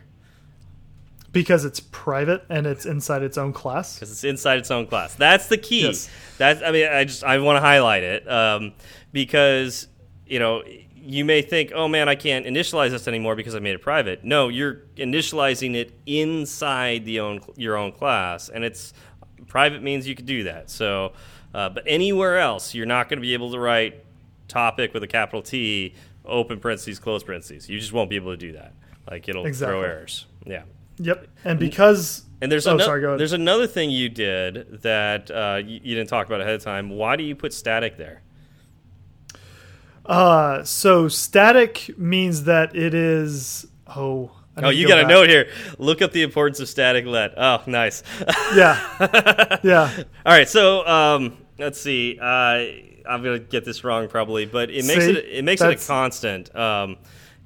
Because 1.38 1.66
it's 1.66 1.80
private 1.80 2.44
and 2.50 2.66
it's 2.66 2.88
inside 2.88 3.22
its 3.22 3.38
own 3.38 3.54
class. 3.54 3.94
Because 3.94 4.10
it's 4.10 4.24
inside 4.24 4.58
its 4.58 4.72
own 4.72 4.88
class. 4.88 5.14
That's 5.14 5.46
the 5.50 5.58
key. 5.58 5.84
Yes. 5.84 6.10
That's 6.40 6.64
I 6.64 6.72
mean 6.72 6.88
I 6.88 7.04
just 7.04 7.24
I 7.24 7.38
want 7.38 7.58
to 7.58 7.62
highlight 7.62 8.02
it 8.02 8.28
um, 8.28 8.74
because 9.12 9.88
you 10.26 10.40
know 10.40 10.64
you 10.96 11.24
may 11.24 11.44
think, 11.44 11.72
oh 11.76 11.88
man, 11.88 12.10
I 12.10 12.16
can't 12.16 12.48
initialize 12.48 12.90
this 12.90 13.08
anymore 13.08 13.36
because 13.36 13.54
I 13.54 13.60
made 13.60 13.76
it 13.76 13.84
private. 13.84 14.24
No, 14.24 14.48
you're 14.48 14.82
initializing 14.96 15.76
it 15.76 15.94
inside 16.08 17.06
the 17.06 17.20
own 17.20 17.42
your 17.56 17.78
own 17.78 17.92
class, 17.92 18.50
and 18.50 18.64
it's 18.64 18.96
private 19.48 19.84
means 19.84 20.08
you 20.08 20.16
could 20.16 20.26
do 20.26 20.46
that. 20.46 20.72
So, 20.72 21.14
uh, 21.54 21.70
but 21.70 21.84
anywhere 21.86 22.40
else, 22.40 22.74
you're 22.74 22.88
not 22.88 23.10
going 23.10 23.20
to 23.20 23.22
be 23.22 23.36
able 23.36 23.52
to 23.52 23.60
write 23.60 24.04
topic 24.48 24.96
with 24.96 25.04
a 25.04 25.08
capital 25.08 25.44
T, 25.44 25.94
open 26.26 26.60
parentheses, 26.60 26.98
close 26.98 27.22
parentheses. 27.22 27.70
You 27.70 27.80
just 27.80 27.94
won't 27.94 28.10
be 28.10 28.16
able 28.16 28.32
to 28.32 28.38
do 28.38 28.54
that. 28.54 28.74
Like 29.08 29.30
it'll 29.30 29.46
exactly. 29.46 29.80
throw 29.80 29.84
errors. 29.84 30.26
Yeah. 30.48 30.64
Yep. 31.00 31.28
And 31.44 31.60
because 31.60 32.24
and 32.42 32.52
there's 32.52 32.68
oh, 32.68 32.78
sorry, 32.78 33.02
go 33.02 33.18
there's 33.18 33.34
another 33.34 33.68
thing 33.68 33.90
you 33.90 34.10
did 34.10 34.82
that 34.84 35.32
uh, 35.32 35.62
you, 35.64 35.80
you 35.84 35.96
didn't 35.96 36.10
talk 36.10 36.28
about 36.28 36.42
ahead 36.42 36.54
of 36.54 36.64
time. 36.64 36.90
Why 36.90 37.16
do 37.16 37.24
you 37.24 37.36
put 37.36 37.54
static 37.54 37.98
there? 37.98 38.22
Uh, 40.06 40.64
so 40.64 41.08
static 41.08 41.98
means 41.98 42.44
that 42.44 42.76
it 42.76 42.94
is. 42.94 43.68
Oh, 43.88 44.32
oh, 44.58 44.70
you 44.70 44.88
go 44.88 44.96
got 44.96 45.02
back. 45.02 45.06
a 45.06 45.10
note 45.10 45.30
here. 45.30 45.50
Look 45.80 46.02
up 46.02 46.12
the 46.12 46.24
importance 46.24 46.60
of 46.60 46.70
static 46.70 47.06
let. 47.06 47.34
Oh, 47.38 47.62
nice. 47.66 48.04
yeah, 48.56 49.58
yeah. 49.64 49.92
All 50.26 50.34
right, 50.34 50.48
so 50.48 50.88
um, 50.88 51.38
let's 51.58 51.82
see. 51.82 52.18
Uh, 52.20 52.26
I'm 53.10 53.24
gonna 53.24 53.40
get 53.40 53.66
this 53.66 53.84
wrong 53.84 54.08
probably, 54.08 54.46
but 54.46 54.70
it 54.70 54.86
makes 54.86 55.06
see, 55.06 55.12
it 55.12 55.26
it 55.26 55.44
makes 55.44 55.62
it 55.62 55.82
a 55.82 55.88
constant. 55.88 56.56
Um, 56.56 56.98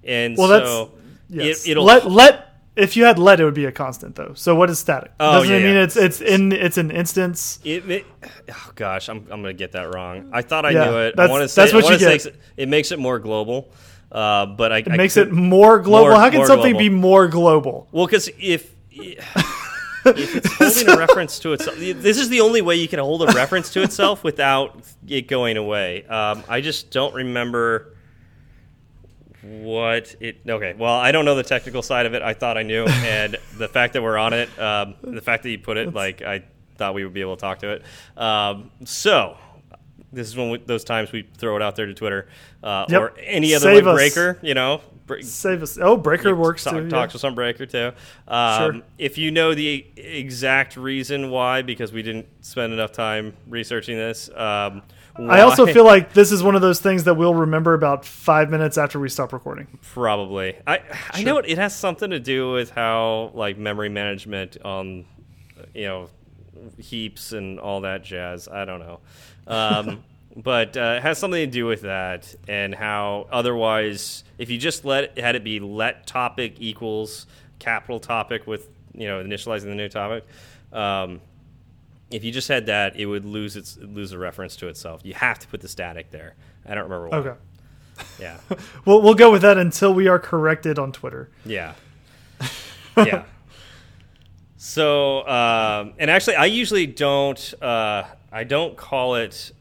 and 0.04 0.38
well, 0.38 0.47
so 0.47 0.91
that's, 1.30 1.45
yes. 1.45 1.68
it, 1.68 1.78
will 1.78 1.86
let 1.86 2.10
let 2.10 2.51
if 2.76 2.95
you 2.95 3.05
had 3.05 3.19
let, 3.19 3.39
it 3.39 3.45
would 3.45 3.53
be 3.53 3.65
a 3.65 3.72
constant 3.72 4.15
though. 4.15 4.34
So 4.34 4.55
what 4.55 4.69
is 4.69 4.80
static? 4.80 5.11
Oh, 5.19 5.34
Doesn't 5.34 5.49
yeah, 5.49 5.57
it 5.57 5.63
mean 5.63 5.74
yeah. 5.76 5.84
it's 5.84 5.97
it's 5.97 6.22
in 6.22 6.51
it's 6.51 6.78
an 6.78 6.91
instance? 6.91 7.59
It, 7.63 7.89
it, 7.89 8.05
oh 8.49 8.72
gosh, 8.76 9.09
I'm 9.09 9.17
I'm 9.30 9.41
gonna 9.41 9.53
get 9.53 9.74
that 9.74 9.93
wrong. 9.93 10.30
I 10.32 10.41
thought 10.41 10.65
I 10.65 10.72
yeah, 10.72 10.86
knew 10.86 10.97
it. 10.97 11.19
I 11.19 11.28
want 11.28 11.41
to 11.41 11.49
say 11.49 11.63
that's 11.63 11.74
what 11.74 11.91
you 11.91 11.99
get. 11.99 12.26
It, 12.26 12.36
it 12.57 12.69
makes 12.69 12.91
it 12.91 12.99
more 12.99 13.19
global. 13.19 13.72
Uh, 14.11 14.45
but 14.45 14.74
I, 14.74 14.78
it 14.80 14.91
I 14.91 14.97
makes 14.97 15.13
could, 15.13 15.30
it 15.30 15.34
more 15.34 15.80
global. 15.80 16.09
More, 16.09 16.19
How 16.19 16.30
can 16.30 16.45
something 16.45 16.74
global. 16.74 16.80
be 16.80 16.89
more 16.89 17.28
global? 17.28 17.88
Well, 17.91 18.05
because 18.05 18.30
if 18.39 18.74
if 18.91 20.36
it's 20.36 20.53
holding 20.53 20.89
a 20.89 20.97
reference 20.97 21.39
to 21.39 21.53
itself, 21.53 21.78
this 21.78 22.17
is 22.17 22.30
the 22.30 22.41
only 22.41 22.61
way 22.61 22.76
you 22.76 22.88
can 22.88 22.99
hold 22.99 23.24
a 23.24 23.28
reference 23.28 23.72
to 23.74 23.84
itself 23.84 24.24
without 24.24 24.82
it 25.07 25.28
going 25.28 25.57
away. 25.57 26.05
Um, 26.05 26.43
I 26.49 26.61
just 26.61 26.91
don't 26.91 27.13
remember 27.13 27.95
what 29.41 30.15
it 30.19 30.37
okay 30.47 30.73
well 30.77 30.93
i 30.93 31.11
don't 31.11 31.25
know 31.25 31.35
the 31.35 31.43
technical 31.43 31.81
side 31.81 32.05
of 32.05 32.13
it. 32.13 32.21
I 32.21 32.33
thought 32.33 32.57
i 32.57 32.63
knew. 32.63 32.85
And 33.01 33.37
the 33.57 33.67
fact 33.67 33.93
that 33.93 34.03
we're 34.03 34.17
on 34.17 34.33
it 34.33 34.59
um, 34.59 34.95
the 35.01 35.21
fact 35.21 35.43
that 35.43 35.49
you 35.49 35.59
put 35.59 35.77
it 35.77 35.93
like 35.93 36.21
i 36.21 36.43
thought 36.75 36.93
we 36.93 37.03
would 37.03 37.13
be 37.13 37.21
able 37.21 37.35
to 37.35 37.41
talk 37.41 37.59
to 37.59 37.69
it. 37.69 37.83
Um, 38.17 38.71
so 38.85 39.37
this 40.13 40.27
is 40.27 40.35
one 40.35 40.55
of 40.55 40.67
those 40.67 40.83
times 40.83 41.11
we 41.11 41.27
throw 41.37 41.55
it 41.55 41.61
out 41.61 41.75
there 41.75 41.85
to 41.85 41.93
twitter 41.93 42.27
uh, 42.63 42.85
yep. 42.89 43.01
or 43.01 43.19
any 43.19 43.55
other 43.55 43.73
like 43.73 43.83
breaker 43.83 44.37
you 44.41 44.53
know? 44.53 44.81
Save 45.19 45.61
us. 45.61 45.77
Oh 45.81 45.97
breaker 45.97 46.33
works 46.35 46.63
talk, 46.63 46.73
too 46.73 46.89
talk 46.89 47.09
yeah. 47.09 47.11
to 47.11 47.19
some 47.19 47.35
breaker 47.35 47.65
too. 47.65 47.91
Um, 48.27 48.57
sure. 48.57 48.81
if 48.97 49.17
you 49.17 49.29
know 49.29 49.53
the 49.53 49.85
exact 49.97 50.77
reason 50.77 51.29
why 51.29 51.63
because 51.63 51.91
we 51.91 52.01
didn't 52.01 52.27
spend 52.41 52.71
enough 52.71 52.93
time 52.93 53.35
researching 53.47 53.97
this 53.97 54.29
um, 54.29 54.81
why? 55.28 55.38
I 55.38 55.41
also 55.41 55.65
feel 55.65 55.86
like 55.86 56.13
this 56.13 56.32
is 56.32 56.43
one 56.43 56.55
of 56.55 56.61
those 56.61 56.80
things 56.80 57.03
that 57.05 57.15
we'll 57.15 57.36
remember 57.36 57.74
about 57.74 58.05
five 58.05 58.49
minutes 58.49 58.78
after 58.78 58.99
we 58.99 59.09
stop 59.09 59.34
recording. 59.34 59.67
Probably. 59.82 60.57
I 60.67 60.78
sure. 60.78 60.86
I 61.11 61.24
know 61.24 61.38
it, 61.38 61.45
it 61.47 61.57
has 61.57 61.76
something 61.76 62.09
to 62.09 62.19
do 62.19 62.51
with 62.51 62.72
how 62.72 63.32
like 63.34 63.57
memory 63.57 63.89
management 63.89 64.57
on 64.63 65.05
you 65.74 65.86
know 65.86 66.09
heaps 66.78 67.32
and 67.34 67.59
all 67.59 67.82
that 67.82 68.03
jazz. 68.03 68.47
I 68.47 68.65
don't 68.65 68.80
know. 68.80 68.99
Um, 69.47 70.03
but 70.36 70.78
uh, 70.78 70.95
it 70.97 71.03
has 71.03 71.17
something 71.17 71.45
to 71.45 71.51
do 71.51 71.65
with 71.65 71.82
that 71.82 72.34
and 72.47 72.74
how 72.74 73.28
otherwise 73.32 74.24
if 74.38 74.49
you 74.49 74.57
just 74.57 74.86
let 74.86 75.17
had 75.17 75.36
it 75.36 75.43
be 75.43 75.59
let 75.59 76.07
topic 76.07 76.55
equals 76.59 77.28
capital 77.59 77.99
topic 77.99 78.47
with 78.47 78.69
you 78.93 79.07
know 79.07 79.24
initializing 79.24 79.65
the 79.65 79.76
new 79.76 79.89
topic 79.89 80.26
um, 80.72 81.22
if 82.12 82.24
you 82.24 82.32
just 82.32 82.47
had 82.47 82.66
that, 82.68 82.95
it 82.95 83.05
would 83.05 83.26
lose 83.26 83.55
its 83.55 83.78
lose 83.78 84.12
a 84.12 84.18
reference 84.18 84.55
to 84.57 84.68
itself. 84.68 85.01
You 85.03 85.14
have 85.14 85.39
to 85.39 85.47
put 85.47 85.62
the 85.62 85.68
static 85.68 86.12
there. 86.12 86.36
I 86.66 86.76
don't 86.76 86.84
remember 86.84 87.09
why. 87.09 87.18
Okay. 87.18 87.39
Yeah. 88.20 88.38
we'll 88.86 89.01
we'll 89.01 89.16
go 89.16 89.32
with 89.32 89.41
that 89.43 89.57
until 89.57 89.93
we 89.93 90.07
are 90.07 90.20
corrected 90.20 90.80
on 90.80 90.91
Twitter. 90.91 91.30
Yeah. 91.45 91.74
yeah. 92.97 93.24
So, 94.57 95.28
um, 95.28 95.93
and 95.97 96.12
actually, 96.12 96.36
I 96.36 96.45
usually 96.45 96.86
don't. 96.86 97.53
Uh, 97.62 98.03
I 98.32 98.43
don't 98.43 98.78
call 98.78 99.16
it 99.16 99.51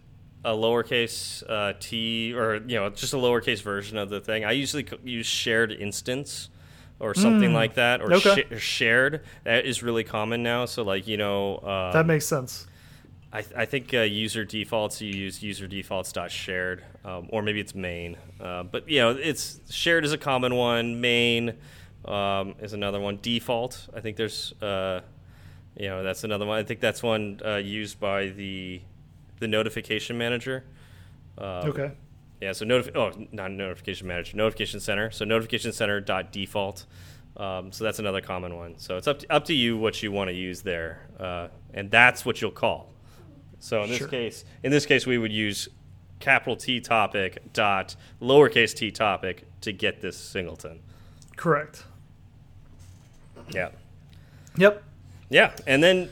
a 0.45 0.53
lowercase 0.53 1.43
uh, 1.49 1.75
t 1.79 2.33
or 2.35 2.57
you 2.57 2.77
know 2.77 2.91
just 2.91 3.13
a 3.13 3.17
lowercase 3.17 3.63
version 3.63 3.99
of 3.99 4.09
the 4.11 4.21
thing. 4.21 4.45
I 4.45 4.53
usually 4.53 4.87
use 5.05 5.27
shared 5.27 5.73
instance 5.73 6.49
or 7.01 7.15
something 7.15 7.51
mm. 7.51 7.55
like 7.55 7.75
that, 7.75 8.01
or 8.03 8.13
okay. 8.15 8.47
sh 8.57 8.63
shared. 8.63 9.23
That 9.45 9.65
is 9.65 9.83
really 9.83 10.05
common 10.05 10.43
now. 10.43 10.67
So 10.67 10.83
like 10.83 11.09
you 11.09 11.17
know 11.17 11.59
um, 11.59 11.93
that 11.93 12.07
makes 12.07 12.27
sense. 12.27 12.67
I, 13.33 13.43
th 13.43 13.53
I 13.57 13.65
think 13.65 13.95
uh, 13.95 14.01
user 14.01 14.45
defaults 14.45 15.01
you 15.01 15.13
use 15.13 15.43
user 15.43 15.67
defaults 15.67 16.13
dot 16.13 16.31
shared, 16.31 16.85
um, 17.05 17.29
or 17.31 17.43
maybe 17.43 17.61
it's 17.61 17.75
main. 17.75 18.17
Uh, 18.41 18.65
but 18.65 18.89
you 18.89 19.01
know 19.01 19.11
it's 19.11 19.61
shared 19.71 20.05
is 20.05 20.13
a 20.13 20.19
common 20.19 20.55
one. 20.57 21.01
Main 21.01 21.55
um, 22.05 22.55
is 22.61 22.73
another 22.73 23.01
one. 23.01 23.19
Default 23.23 23.89
I 23.97 24.01
think 24.01 24.17
there's 24.17 24.53
uh, 24.61 25.01
you 25.77 25.89
know 25.89 26.03
that's 26.03 26.25
another 26.25 26.45
one. 26.45 26.59
I 26.59 26.65
think 26.65 26.81
that's 26.81 27.03
one 27.03 27.41
uh, 27.45 27.57
used 27.57 28.01
by 28.01 28.27
the 28.27 28.81
the 29.39 29.49
notification 29.49 30.19
manager. 30.19 30.65
Um, 31.39 31.71
okay. 31.71 31.93
Yeah, 32.41 32.53
so 32.53 32.65
notif 32.65 32.97
oh, 32.97 33.13
not 33.33 33.51
notification 33.51 34.07
manager, 34.07 34.37
notification 34.37 34.81
center. 34.81 35.11
So 35.11 35.25
notification 35.25 35.73
center 35.73 36.01
dot 36.01 36.33
default. 36.33 36.87
Um, 37.37 37.71
so 37.71 37.85
that's 37.85 37.99
another 37.99 38.21
common 38.21 38.57
one. 38.57 38.79
So 38.79 38.97
it's 38.97 39.07
up 39.07 39.21
to, 39.21 39.33
up 39.33 39.45
to 39.47 39.55
you 39.55 39.77
what 39.77 40.03
you 40.03 40.11
want 40.11 40.29
to 40.29 40.35
use 40.35 40.63
there, 40.63 41.07
uh, 41.19 41.49
and 41.75 41.91
that's 41.91 42.25
what 42.25 42.41
you'll 42.41 42.51
call. 42.51 42.93
So 43.59 43.83
in 43.83 43.91
this 43.91 43.99
sure. 43.99 44.09
case, 44.09 44.45
in 44.63 44.71
this 44.71 44.87
case, 44.87 45.07
we 45.07 45.19
would 45.19 45.33
use 45.33 45.69
capital 46.19 46.57
T 46.57 46.81
topic 46.81 47.53
dot 47.53 47.95
lowercase 48.21 48.75
t 48.75 48.91
topic 48.91 49.45
to 49.61 49.73
get 49.73 50.01
this 50.01 50.17
singleton. 50.17 50.81
Correct. 51.37 51.85
Yeah. 53.53 53.71
Yep. 54.57 54.83
Yeah, 55.29 55.53
and 55.67 55.83
then 55.83 56.11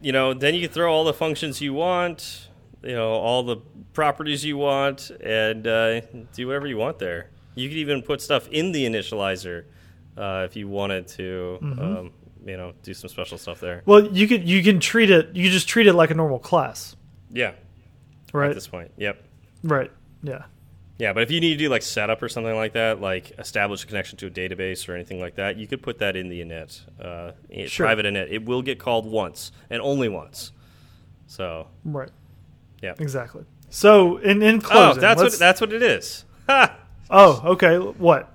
you 0.00 0.12
know, 0.12 0.34
then 0.34 0.54
you 0.54 0.60
can 0.60 0.70
throw 0.70 0.92
all 0.92 1.04
the 1.04 1.14
functions 1.14 1.60
you 1.60 1.72
want 1.74 2.48
you 2.84 2.94
know 2.94 3.12
all 3.12 3.42
the 3.42 3.56
properties 3.92 4.44
you 4.44 4.56
want 4.56 5.10
and 5.10 5.66
uh, 5.66 6.00
do 6.32 6.46
whatever 6.46 6.66
you 6.66 6.76
want 6.76 6.98
there. 6.98 7.30
You 7.54 7.68
could 7.68 7.78
even 7.78 8.02
put 8.02 8.20
stuff 8.20 8.48
in 8.48 8.72
the 8.72 8.84
initializer 8.84 9.64
uh, 10.16 10.42
if 10.44 10.56
you 10.56 10.68
wanted 10.68 11.08
to. 11.08 11.58
Mm 11.60 11.72
-hmm. 11.72 11.98
um, 11.98 12.12
you 12.46 12.56
know, 12.56 12.74
do 12.82 12.94
some 12.94 13.08
special 13.08 13.38
stuff 13.38 13.60
there. 13.60 13.82
Well, 13.86 14.06
you 14.12 14.28
could 14.28 14.48
you 14.48 14.62
can 14.62 14.80
treat 14.80 15.10
it. 15.10 15.34
You 15.34 15.50
just 15.50 15.68
treat 15.68 15.86
it 15.86 15.94
like 15.94 16.10
a 16.10 16.14
normal 16.14 16.38
class. 16.38 16.96
Yeah. 17.30 17.52
Right. 18.32 18.50
At 18.50 18.54
this 18.54 18.68
point, 18.68 18.90
yep. 18.96 19.22
Right. 19.62 19.90
Yeah. 20.22 20.44
Yeah, 20.98 21.12
but 21.12 21.24
if 21.24 21.30
you 21.30 21.40
need 21.40 21.58
to 21.58 21.64
do 21.64 21.68
like 21.68 21.82
setup 21.82 22.22
or 22.22 22.28
something 22.28 22.54
like 22.54 22.74
that, 22.74 23.00
like 23.00 23.32
establish 23.38 23.82
a 23.82 23.86
connection 23.86 24.16
to 24.18 24.26
a 24.26 24.30
database 24.30 24.88
or 24.88 24.94
anything 24.94 25.20
like 25.20 25.34
that, 25.36 25.56
you 25.56 25.66
could 25.66 25.82
put 25.82 25.98
that 25.98 26.14
in 26.14 26.28
the 26.28 26.40
init, 26.40 26.82
uh, 27.00 27.32
sure. 27.66 27.86
private 27.86 28.06
init. 28.06 28.28
It 28.30 28.44
will 28.44 28.62
get 28.62 28.78
called 28.78 29.04
once 29.04 29.50
and 29.70 29.82
only 29.82 30.08
once. 30.08 30.52
So 31.26 31.66
right. 31.84 32.10
Yeah. 32.84 32.94
Exactly. 32.98 33.44
So 33.70 34.18
in 34.18 34.42
in 34.42 34.60
closing, 34.60 34.98
oh, 34.98 35.00
that's 35.00 35.22
what 35.22 35.32
that's 35.38 35.60
what 35.60 35.72
it 35.72 35.82
is. 35.82 36.24
Ha! 36.48 36.76
Oh, 37.10 37.42
okay. 37.44 37.76
What? 37.76 38.32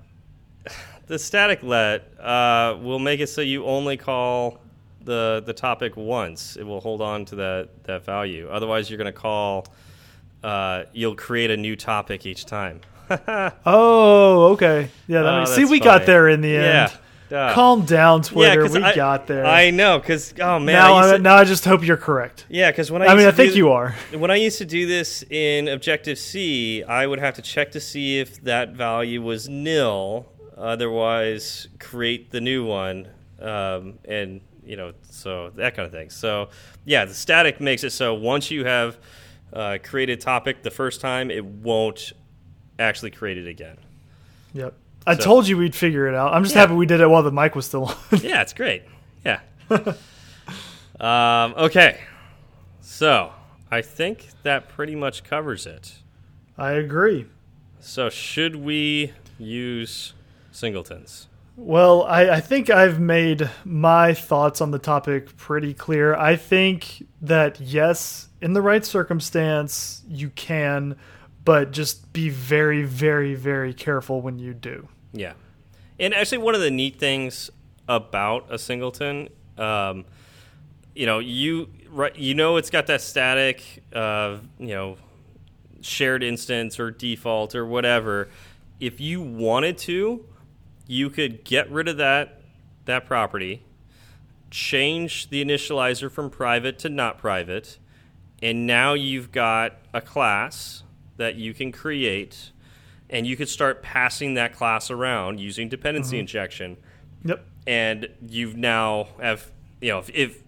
The 1.08 1.18
static 1.18 1.64
let 1.64 2.20
uh, 2.20 2.78
will 2.80 3.00
make 3.00 3.20
it 3.20 3.28
so 3.28 3.42
you 3.42 3.66
only 3.66 3.98
call 3.98 4.60
the 5.04 5.42
the 5.44 5.54
topic 5.54 5.98
once. 5.98 6.56
It 6.56 6.64
will 6.64 6.80
hold 6.80 7.02
on 7.02 7.26
to 7.26 7.36
that 7.38 7.84
that 7.86 8.06
value. 8.06 8.48
Otherwise, 8.48 8.90
you're 8.90 9.00
going 9.00 9.12
to 9.12 9.20
call. 9.20 9.66
Uh, 10.44 10.84
you'll 10.94 11.16
create 11.16 11.50
a 11.50 11.58
new 11.58 11.76
topic 11.76 12.28
each 12.28 12.46
time. 12.46 12.82
oh, 13.66 14.52
okay. 14.54 14.90
Yeah. 15.08 15.24
That 15.24 15.34
oh, 15.34 15.40
makes, 15.40 15.56
see, 15.56 15.64
we 15.66 15.80
funny. 15.80 15.80
got 15.80 16.06
there 16.06 16.30
in 16.30 16.42
the 16.42 16.56
end. 16.56 16.92
Yeah. 16.92 16.98
Uh, 17.32 17.54
Calm 17.54 17.86
down, 17.86 18.24
Twitter. 18.24 18.66
Yeah, 18.66 18.72
we 18.72 18.84
I, 18.84 18.96
got 18.96 19.28
there. 19.28 19.46
I 19.46 19.70
know, 19.70 20.00
because 20.00 20.34
oh 20.42 20.60
man. 20.60 20.74
Now, 20.74 20.96
I, 20.96 21.18
now 21.18 21.36
I 21.36 21.44
just 21.44 21.64
hope 21.64 21.84
you're 21.84 21.98
correct. 21.98 22.46
Yeah, 22.50 22.72
because 22.72 22.92
when 22.92 23.02
I 23.02 23.08
I 23.08 23.16
mean 23.16 23.28
I 23.28 23.32
think 23.32 23.56
you 23.56 23.72
are. 23.72 23.96
When 24.18 24.32
I 24.32 24.36
used 24.36 24.58
to 24.60 24.66
do 24.66 24.88
this 24.88 25.24
in 25.30 25.68
Objective 25.68 26.18
C, 26.18 26.84
I 26.84 27.06
would 27.06 27.20
have 27.20 27.36
to 27.36 27.42
check 27.42 27.72
to 27.72 27.80
see 27.80 28.20
if 28.20 28.44
that 28.44 28.74
value 28.74 29.22
was 29.22 29.48
nil. 29.48 30.26
Otherwise, 30.58 31.68
create 31.80 32.32
the 32.32 32.42
new 32.42 32.66
one, 32.66 33.08
um, 33.40 34.00
and 34.06 34.42
you 34.66 34.76
know, 34.76 34.94
so 35.10 35.52
that 35.52 35.76
kind 35.76 35.86
of 35.86 35.92
thing. 35.92 36.10
So 36.10 36.50
yeah, 36.86 37.06
the 37.06 37.14
static 37.14 37.62
makes 37.62 37.84
it 37.84 37.92
so 37.92 38.14
once 38.14 38.50
you 38.50 38.66
have 38.66 38.98
uh, 39.54 39.78
created 39.84 40.20
topic 40.20 40.64
the 40.64 40.72
first 40.72 41.00
time, 41.00 41.32
it 41.32 41.46
won't 41.46 42.14
actually 42.78 43.12
create 43.12 43.38
it 43.38 43.48
again. 43.48 43.78
Yep. 44.54 44.74
I 45.06 45.16
so. 45.16 45.24
told 45.24 45.48
you 45.48 45.58
we'd 45.58 45.76
figure 45.76 46.08
it 46.08 46.16
out. 46.16 46.34
I'm 46.34 46.44
just 46.44 46.56
yeah. 46.56 46.62
happy 46.62 46.74
we 46.74 46.86
did 46.86 47.02
it 47.02 47.08
while 47.08 47.24
the 47.24 47.32
mic 47.32 47.56
was 47.56 47.66
still 47.66 47.86
on. 47.86 47.96
yeah, 48.22 48.42
it's 48.42 48.54
great. 48.54 48.84
Yeah. 49.26 49.40
um, 51.00 51.54
okay. 51.58 52.00
So 52.82 53.32
I 53.72 53.82
think 53.82 54.30
that 54.44 54.70
pretty 54.70 54.96
much 54.96 55.24
covers 55.24 55.66
it. 55.66 56.00
I 56.58 56.74
agree. 56.74 57.26
So 57.80 58.10
should 58.10 58.56
we 58.58 59.14
use 59.38 60.14
singletons? 60.52 61.28
Well, 61.56 62.04
I, 62.04 62.30
I, 62.30 62.40
think 62.40 62.70
I've 62.70 63.02
made 63.02 63.50
my 63.66 64.14
thoughts 64.14 64.62
on 64.62 64.72
the 64.72 64.80
topic 64.80 65.36
pretty 65.36 65.74
clear. 65.74 66.16
I 66.16 66.38
think 66.38 67.06
that 67.22 67.60
yes, 67.60 68.30
in 68.42 68.54
the 68.54 68.62
right 68.62 68.86
circumstance, 68.86 70.02
you 70.08 70.30
can, 70.30 70.96
but 71.50 71.72
just 71.72 72.14
be 72.14 72.30
very, 72.30 72.84
very, 72.84 73.34
very 73.34 73.74
careful 73.74 74.22
when 74.22 74.38
you 74.38 74.54
do. 74.54 74.88
Yeah, 75.14 75.34
and 76.00 76.14
actually, 76.14 76.38
one 76.38 76.54
of 76.54 76.62
the 76.62 76.70
neat 76.70 77.00
things 77.00 77.50
about 77.88 78.46
a 78.52 78.60
singleton, 78.60 79.30
um, 79.58 80.06
you 80.94 81.08
know, 81.08 81.18
you 81.18 81.70
right, 81.90 82.16
you 82.16 82.36
know, 82.36 82.58
it's 82.58 82.70
got 82.70 82.86
that 82.86 83.02
static, 83.02 83.82
uh, 83.94 84.38
you 84.60 84.76
know, 84.76 84.98
shared 85.82 86.22
instance 86.22 86.80
or 86.80 86.92
default 86.92 87.56
or 87.56 87.66
whatever. 87.66 88.30
If 88.80 89.02
you 89.02 89.20
wanted 89.20 89.80
to, 89.80 90.24
you 90.86 91.10
could 91.10 91.44
get 91.44 91.68
rid 91.72 91.88
of 91.88 91.98
that 91.98 92.44
that 92.86 93.08
property, 93.08 93.64
change 94.52 95.32
the 95.32 95.44
initializer 95.44 96.12
from 96.12 96.30
private 96.30 96.78
to 96.78 96.90
not 96.90 97.18
private, 97.18 97.80
and 98.40 98.68
now 98.68 98.94
you've 98.94 99.32
got 99.32 99.80
a 99.96 100.00
class 100.00 100.84
that 101.20 101.36
you 101.36 101.54
can 101.54 101.72
create 101.72 102.52
and 103.10 103.28
you 103.28 103.36
could 103.36 103.50
start 103.50 103.84
passing 103.84 104.36
that 104.36 104.54
class 104.54 104.90
around 104.90 105.40
using 105.40 105.70
dependency 105.70 106.16
mm 106.16 106.20
-hmm. 106.20 106.22
injection. 106.22 106.78
Yep. 107.26 107.46
And 107.68 108.08
you've 108.28 108.58
now 108.58 109.10
have 109.20 109.52
you 109.82 109.92
know 109.92 110.00
if, 110.00 110.10
if 110.14 110.44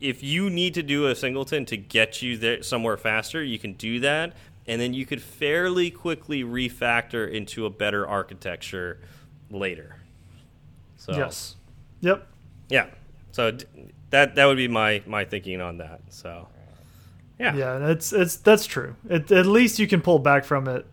if 0.00 0.22
you 0.22 0.50
need 0.50 0.74
to 0.74 0.82
do 0.82 1.06
a 1.06 1.14
singleton 1.14 1.64
to 1.66 1.76
get 1.76 2.22
you 2.22 2.38
there 2.38 2.62
somewhere 2.62 2.96
faster, 2.96 3.44
you 3.44 3.58
can 3.58 3.74
do 3.74 4.00
that, 4.00 4.32
and 4.66 4.80
then 4.80 4.94
you 4.94 5.04
could 5.06 5.22
fairly 5.22 5.90
quickly 5.90 6.42
refactor 6.42 7.30
into 7.30 7.66
a 7.66 7.70
better 7.70 8.06
architecture 8.06 8.98
later. 9.50 9.96
So 10.96 11.12
yes, 11.12 11.56
yep, 12.00 12.26
yeah. 12.68 12.86
So 13.32 13.52
that 14.10 14.34
that 14.34 14.46
would 14.46 14.56
be 14.56 14.68
my 14.68 15.02
my 15.06 15.24
thinking 15.24 15.60
on 15.60 15.78
that. 15.78 16.00
So 16.08 16.48
yeah, 17.40 17.54
yeah, 17.54 17.78
that's 17.78 18.12
it's 18.12 18.36
that's 18.36 18.66
true. 18.66 18.94
It, 19.08 19.32
at 19.32 19.46
least 19.46 19.78
you 19.78 19.88
can 19.88 20.02
pull 20.02 20.18
back 20.18 20.44
from 20.44 20.68
it 20.68 20.86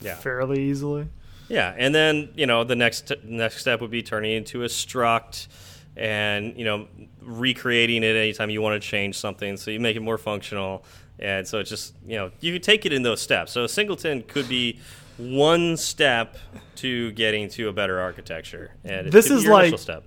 yeah. 0.00 0.14
fairly 0.14 0.62
easily. 0.62 1.08
Yeah, 1.48 1.74
and 1.76 1.94
then 1.94 2.30
you 2.36 2.46
know 2.46 2.64
the 2.64 2.76
next 2.76 3.12
next 3.22 3.58
step 3.58 3.80
would 3.80 3.90
be 3.90 4.02
turning 4.02 4.32
it 4.32 4.36
into 4.36 4.62
a 4.62 4.66
struct, 4.66 5.48
and 5.96 6.56
you 6.56 6.64
know 6.64 6.88
recreating 7.20 8.02
it 8.02 8.16
anytime 8.16 8.48
you 8.48 8.62
want 8.62 8.80
to 8.80 8.88
change 8.88 9.18
something, 9.18 9.56
so 9.56 9.70
you 9.70 9.78
make 9.78 9.96
it 9.96 10.00
more 10.00 10.16
functional. 10.16 10.84
And 11.18 11.46
so 11.46 11.58
it's 11.58 11.68
just 11.68 11.94
you 12.06 12.16
know 12.16 12.30
you 12.40 12.58
take 12.58 12.86
it 12.86 12.94
in 12.94 13.02
those 13.02 13.20
steps. 13.20 13.52
So 13.52 13.64
a 13.64 13.68
singleton 13.68 14.22
could 14.22 14.48
be 14.48 14.78
one 15.18 15.76
step 15.76 16.38
to 16.76 17.12
getting 17.12 17.50
to 17.50 17.68
a 17.68 17.72
better 17.72 18.00
architecture, 18.00 18.70
and 18.84 19.12
this 19.12 19.30
is 19.30 19.46
like 19.46 19.78
step. 19.78 20.04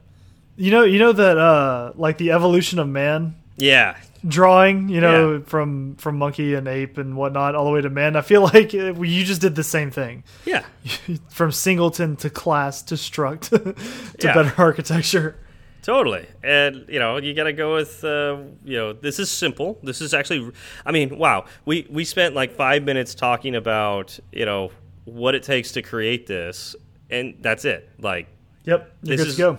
You 0.56 0.72
know, 0.72 0.84
you 0.84 0.98
know 0.98 1.12
that 1.12 1.38
uh, 1.38 1.94
like 1.96 2.18
the 2.18 2.32
evolution 2.32 2.80
of 2.80 2.88
man. 2.88 3.36
Yeah, 3.56 3.98
drawing, 4.28 4.90
you 4.90 5.02
know, 5.02 5.34
yeah. 5.34 5.40
from 5.46 5.96
from 5.96 6.18
monkey 6.18 6.54
and 6.54 6.68
ape 6.68 6.98
and 6.98 7.16
whatnot, 7.16 7.56
all 7.56 7.66
the 7.66 7.72
way 7.72 7.82
to 7.82 7.90
man. 7.90 8.16
I 8.16 8.22
feel 8.22 8.42
like 8.54 8.74
you 8.74 9.24
just 9.24 9.42
did 9.42 9.56
the 9.56 9.64
same 9.64 9.92
thing. 9.92 10.24
Yeah, 10.46 10.64
from 11.30 11.52
singleton 11.52 12.16
to 12.18 12.30
class 12.30 12.82
to 12.84 12.96
struct 12.96 13.50
to 14.20 14.28
yeah. 14.28 14.34
better 14.34 14.54
architecture. 14.58 15.38
Totally, 15.84 16.26
and 16.42 16.86
you 16.88 16.98
know 16.98 17.18
you 17.18 17.34
got 17.34 17.44
to 17.44 17.54
go 17.54 17.76
with 17.76 18.04
uh, 18.06 18.38
you 18.64 18.78
know 18.78 18.94
this 18.94 19.20
is 19.20 19.30
simple. 19.30 19.80
This 19.84 20.02
is 20.02 20.14
actually, 20.14 20.52
I 20.86 20.92
mean, 20.92 21.18
wow. 21.18 21.46
We 21.66 21.86
we 21.90 22.06
spent 22.06 22.34
like 22.34 22.54
five 22.54 22.84
minutes 22.84 23.14
talking 23.16 23.56
about 23.56 24.18
you 24.32 24.46
know 24.46 24.72
what 25.04 25.36
it 25.36 25.44
takes 25.44 25.74
to 25.74 25.82
create 25.82 26.26
this, 26.26 26.78
and 27.10 27.36
that's 27.42 27.66
it. 27.66 27.90
Like, 28.00 28.28
yep, 28.64 28.96
you're 29.04 29.18
good 29.18 29.28
is, 29.28 29.36
to 29.36 29.42
go. 29.42 29.58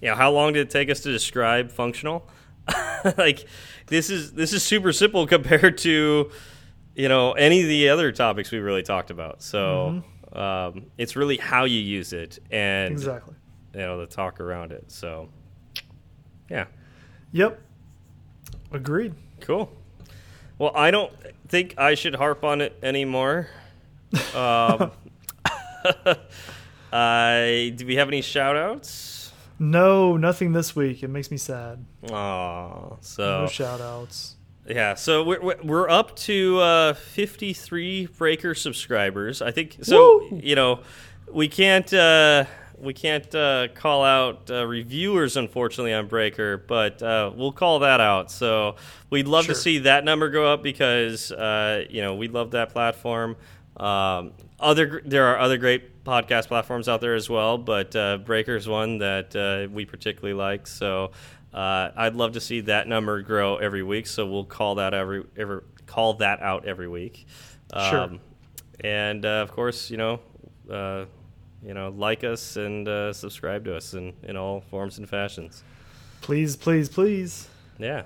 You 0.00 0.10
know, 0.10 0.14
how 0.14 0.30
long 0.30 0.52
did 0.52 0.60
it 0.60 0.70
take 0.70 0.88
us 0.88 1.00
to 1.00 1.10
describe 1.10 1.72
functional? 1.72 2.28
like 3.18 3.46
this 3.86 4.10
is 4.10 4.32
this 4.32 4.52
is 4.52 4.62
super 4.62 4.92
simple 4.92 5.26
compared 5.26 5.78
to 5.78 6.30
you 6.94 7.08
know 7.08 7.32
any 7.32 7.62
of 7.62 7.68
the 7.68 7.88
other 7.88 8.12
topics 8.12 8.50
we 8.50 8.58
really 8.58 8.82
talked 8.82 9.10
about. 9.10 9.42
So 9.42 9.90
mm 9.90 10.02
-hmm. 10.02 10.68
um, 10.68 10.86
it's 10.98 11.16
really 11.16 11.36
how 11.36 11.64
you 11.64 11.98
use 11.98 12.12
it 12.12 12.38
and 12.50 12.92
exactly 12.92 13.34
you 13.74 13.82
know 13.82 13.98
the 13.98 14.06
talk 14.06 14.40
around 14.40 14.72
it. 14.72 14.90
So 14.90 15.28
yeah, 16.50 16.66
yep, 17.32 17.60
agreed. 18.72 19.14
Cool. 19.40 19.68
Well, 20.58 20.72
I 20.74 20.90
don't 20.90 21.12
think 21.48 21.74
I 21.78 21.94
should 21.94 22.14
harp 22.14 22.44
on 22.44 22.60
it 22.60 22.72
anymore. 22.82 23.48
Um, 24.34 24.92
I 26.92 27.72
do 27.76 27.86
we 27.86 27.96
have 27.96 28.08
any 28.08 28.22
shout 28.22 28.56
outs? 28.56 29.15
No, 29.58 30.16
nothing 30.16 30.52
this 30.52 30.76
week. 30.76 31.02
It 31.02 31.08
makes 31.08 31.30
me 31.30 31.36
sad. 31.36 31.84
Aw, 32.10 32.96
so 33.00 33.42
No 33.42 33.48
shout 33.48 33.80
outs. 33.80 34.36
Yeah, 34.68 34.94
so 34.94 35.22
we're 35.22 35.40
we're- 35.62 35.90
up 35.90 36.16
to 36.16 36.58
uh, 36.58 36.94
53 36.94 38.06
Breaker 38.18 38.54
subscribers. 38.54 39.40
I 39.40 39.52
think 39.52 39.78
so. 39.82 40.28
Woo! 40.30 40.40
You 40.42 40.56
know, 40.56 40.80
we 41.32 41.46
can't 41.48 41.90
uh, 41.94 42.44
we 42.78 42.92
can't 42.92 43.32
uh, 43.34 43.68
call 43.74 44.02
out 44.04 44.50
uh, 44.50 44.66
reviewers 44.66 45.36
unfortunately 45.36 45.92
on 45.94 46.08
Breaker, 46.08 46.58
but 46.58 47.00
uh, 47.00 47.30
we'll 47.34 47.52
call 47.52 47.78
that 47.78 48.00
out. 48.00 48.30
So 48.32 48.74
we'd 49.08 49.28
love 49.28 49.44
Sure. 49.44 49.54
to 49.54 49.60
see 49.60 49.78
that 49.78 50.04
number 50.04 50.30
go 50.30 50.52
up 50.52 50.62
because 50.64 51.30
uh, 51.30 51.84
you 51.88 52.02
know 52.02 52.16
we 52.16 52.26
love 52.28 52.50
that 52.50 52.70
platform. 52.70 53.36
Um, 53.76 54.32
other 54.58 55.00
there 55.04 55.26
are 55.26 55.38
other 55.38 55.58
great 55.58 55.84
podcast 56.06 56.46
platforms 56.46 56.88
out 56.88 57.00
there 57.00 57.14
as 57.14 57.28
well, 57.28 57.58
but 57.58 57.94
uh, 57.94 58.18
Breaker 58.18 58.56
is 58.56 58.68
one 58.68 58.98
that 58.98 59.34
uh, 59.36 59.70
we 59.72 59.84
particularly 59.84 60.34
like. 60.34 60.66
So 60.66 61.10
uh, 61.52 61.90
I'd 61.96 62.14
love 62.14 62.32
to 62.32 62.40
see 62.40 62.60
that 62.62 62.88
number 62.88 63.20
grow 63.22 63.56
every 63.56 63.82
week. 63.82 64.06
So 64.06 64.26
we'll 64.26 64.44
call 64.44 64.76
that 64.76 64.94
every 64.94 65.24
every 65.36 65.60
call 65.86 66.14
that 66.14 66.40
out 66.40 66.64
every 66.66 66.88
week. 66.88 67.26
Sure. 67.90 68.10
And 68.80 69.24
uh, 69.24 69.42
of 69.42 69.52
course, 69.52 69.90
you 69.90 69.96
know, 69.96 70.20
uh, 70.70 71.06
you 71.62 71.74
know, 71.74 71.88
like 71.96 72.24
us 72.24 72.56
and 72.56 72.86
uh, 72.86 73.12
subscribe 73.12 73.64
to 73.64 73.76
us 73.76 73.94
in 73.94 74.14
in 74.22 74.36
all 74.36 74.60
forms 74.60 74.98
and 74.98 75.08
fashions. 75.08 75.62
Please, 76.20 76.56
please, 76.56 76.88
please. 76.88 77.48
Yeah. 77.78 78.02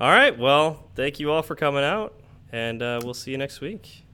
All 0.00 0.10
right. 0.10 0.36
Well, 0.38 0.88
thank 0.94 1.20
you 1.20 1.30
all 1.30 1.42
for 1.42 1.54
coming 1.54 1.84
out, 1.84 2.14
and 2.52 2.82
uh, 2.82 3.00
we'll 3.04 3.14
see 3.14 3.32
you 3.32 3.38
next 3.38 3.60
week. 3.60 4.04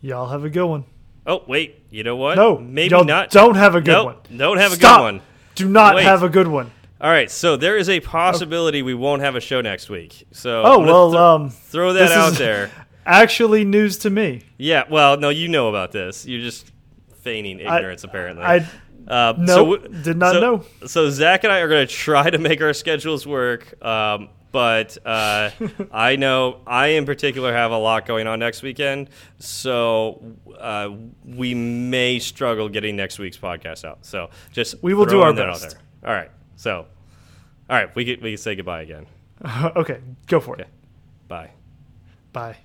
Y'all 0.00 0.28
have 0.28 0.44
a 0.44 0.50
good 0.50 0.66
one. 0.66 0.84
Oh 1.26 1.42
wait, 1.46 1.82
you 1.90 2.02
know 2.02 2.16
what? 2.16 2.36
No, 2.36 2.58
maybe 2.58 2.94
y'all 2.94 3.04
not. 3.04 3.30
Don't 3.30 3.54
have 3.54 3.74
a 3.74 3.80
good 3.80 3.92
Nope, 3.92 4.06
one. 4.28 4.38
Don't 4.38 4.56
have 4.58 4.72
a 4.72 4.76
Stop. 4.76 4.98
good 4.98 5.02
one. 5.04 5.20
Do 5.54 5.68
not 5.68 5.94
Wait. 5.96 6.04
have 6.04 6.22
a 6.22 6.28
good 6.28 6.48
one. 6.48 6.70
All 7.00 7.10
right, 7.10 7.30
so 7.30 7.56
there 7.56 7.76
is 7.76 7.88
a 7.88 8.00
possibility 8.00 8.82
we 8.82 8.94
won't 8.94 9.22
have 9.22 9.34
a 9.36 9.40
show 9.40 9.60
next 9.60 9.88
week. 9.90 10.26
So 10.32 10.62
Oh 10.64 10.78
well, 10.80 11.10
thro- 11.12 11.20
um, 11.20 11.50
throw 11.50 11.92
that 11.92 12.12
out 12.12 12.34
there. 12.34 12.70
Actually, 13.06 13.64
news 13.64 13.98
to 13.98 14.10
me. 14.10 14.42
Yeah, 14.58 14.84
well, 14.88 15.16
no, 15.18 15.28
you 15.28 15.48
know 15.48 15.68
about 15.68 15.90
this. 15.92 16.24
You're 16.26 16.40
just 16.40 16.70
feigning 17.22 17.58
ignorance, 17.60 18.04
apparently. 18.04 18.44
I 18.44 18.66
uh, 19.08 19.34
Nope, 19.36 19.82
so 19.82 19.88
did 20.02 20.16
not 20.16 20.34
so- 20.34 20.40
know. 20.40 20.64
So 20.86 21.10
Zach 21.10 21.42
and 21.44 21.52
I 21.52 21.58
are 21.58 21.68
going 21.68 21.86
to 21.86 21.92
try 21.92 22.30
to 22.30 22.38
make 22.38 22.60
our 22.62 22.72
schedules 22.72 23.26
work, 23.26 23.74
um, 23.84 24.28
but 24.52 24.98
uh, 25.04 25.50
I 25.92 26.16
know 26.16 26.60
I 26.66 26.88
in 26.88 27.06
particular 27.06 27.52
have 27.52 27.72
a 27.72 27.78
lot 27.78 28.06
going 28.06 28.26
on 28.26 28.38
next 28.38 28.62
weekend, 28.62 29.10
so 29.38 30.22
uh, 30.58 30.90
we 31.24 31.54
may 31.54 32.18
struggle 32.18 32.68
getting 32.68 32.94
next 32.94 33.18
week's 33.18 33.38
podcast 33.38 33.84
out. 33.84 34.04
So 34.06 34.30
just 34.52 34.82
We 34.82 34.94
will 34.94 35.06
do 35.06 35.22
our 35.22 35.32
best. 35.32 35.76
All 36.06 36.12
right, 36.12 36.30
so 36.56 36.86
all 37.68 37.76
right, 37.76 37.94
we 37.94 38.04
can, 38.04 38.22
we 38.22 38.32
can 38.32 38.38
say 38.38 38.54
goodbye 38.54 38.82
again. 38.82 39.06
okay, 39.76 40.00
go 40.26 40.40
for 40.40 40.56
it. 40.56 40.60
Okay, 40.60 40.70
bye. 41.28 41.50
Bye. 42.32 42.56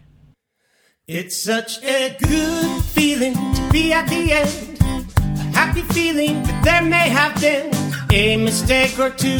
It's 1.08 1.38
such 1.38 1.82
a 1.84 2.18
good 2.20 2.84
feeling 2.84 3.34
to 3.34 3.70
be 3.72 3.94
at 3.94 4.10
the 4.10 4.34
end. 4.34 4.78
A 4.82 5.44
happy 5.56 5.82
feeling 5.82 6.44
that 6.44 6.64
there 6.66 6.82
may 6.82 7.10
have 7.10 7.40
been 7.40 7.72
a 8.12 8.36
mistake 8.36 9.00
or 9.00 9.10
two. 9.12 9.40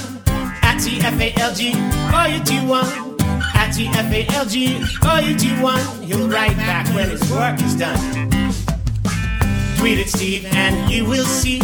Do 2.51 2.67
one. 2.67 2.85
At 3.55 3.71
do 5.37 5.61
one. 5.61 6.03
He'll 6.03 6.27
write 6.27 6.57
back 6.57 6.87
when 6.95 7.09
his 7.09 7.21
work 7.31 7.61
is 7.61 7.75
done. 7.75 7.99
Tweet 9.77 9.99
at 9.99 10.09
Steve 10.09 10.45
and 10.45 10.91
you 10.91 11.05
will 11.05 11.23
see 11.23 11.59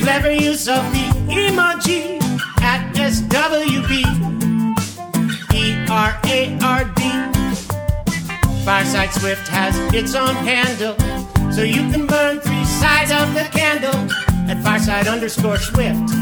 clever 0.00 0.30
use 0.30 0.68
of 0.68 0.82
the 0.92 1.06
emoji 1.28 2.22
at 2.60 2.94
SWB. 2.94 4.04
E 5.54 5.86
R 5.90 6.20
A 6.26 6.58
R 6.62 6.84
D. 6.84 7.02
Fireside 8.64 9.12
Swift 9.12 9.48
has 9.48 9.76
its 9.92 10.14
own 10.14 10.34
handle, 10.36 10.96
so 11.50 11.62
you 11.62 11.90
can 11.90 12.06
burn 12.06 12.40
three 12.40 12.64
sides 12.64 13.10
of 13.10 13.34
the 13.34 13.48
candle 13.50 13.96
at 14.50 14.62
Fireside 14.62 15.08
underscore 15.08 15.56
Swift. 15.56 16.21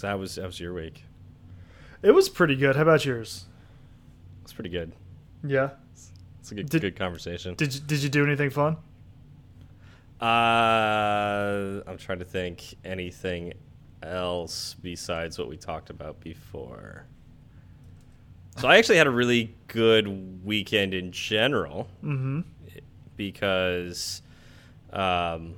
So 0.00 0.06
that 0.06 0.18
was 0.18 0.36
that 0.36 0.46
was 0.46 0.58
your 0.58 0.72
week. 0.72 1.04
It 2.02 2.12
was 2.12 2.30
pretty 2.30 2.56
good. 2.56 2.74
How 2.74 2.80
about 2.82 3.04
yours? 3.04 3.44
It's 4.42 4.50
pretty 4.54 4.70
good. 4.70 4.92
Yeah. 5.46 5.72
It's 6.40 6.50
a 6.50 6.54
good 6.54 6.70
Did- 6.70 6.80
good 6.80 6.96
conversation. 6.96 7.54
Did 7.54 7.74
you, 7.74 7.80
did 7.82 8.02
you 8.02 8.08
do 8.08 8.24
anything 8.24 8.48
fun? 8.48 8.78
Uh, 10.22 11.82
I'm 11.86 11.98
trying 11.98 12.20
to 12.20 12.24
think 12.24 12.74
anything 12.82 13.52
else 14.02 14.74
besides 14.80 15.38
what 15.38 15.48
we 15.50 15.58
talked 15.58 15.90
about 15.90 16.18
before. 16.20 17.04
So 18.56 18.68
I 18.68 18.78
actually 18.78 18.96
had 18.96 19.06
a 19.06 19.10
really 19.10 19.54
good 19.66 20.42
weekend 20.46 20.94
in 20.94 21.12
general 21.12 21.88
Mm-hmm. 22.02 22.40
because 23.18 24.22
um, 24.94 25.56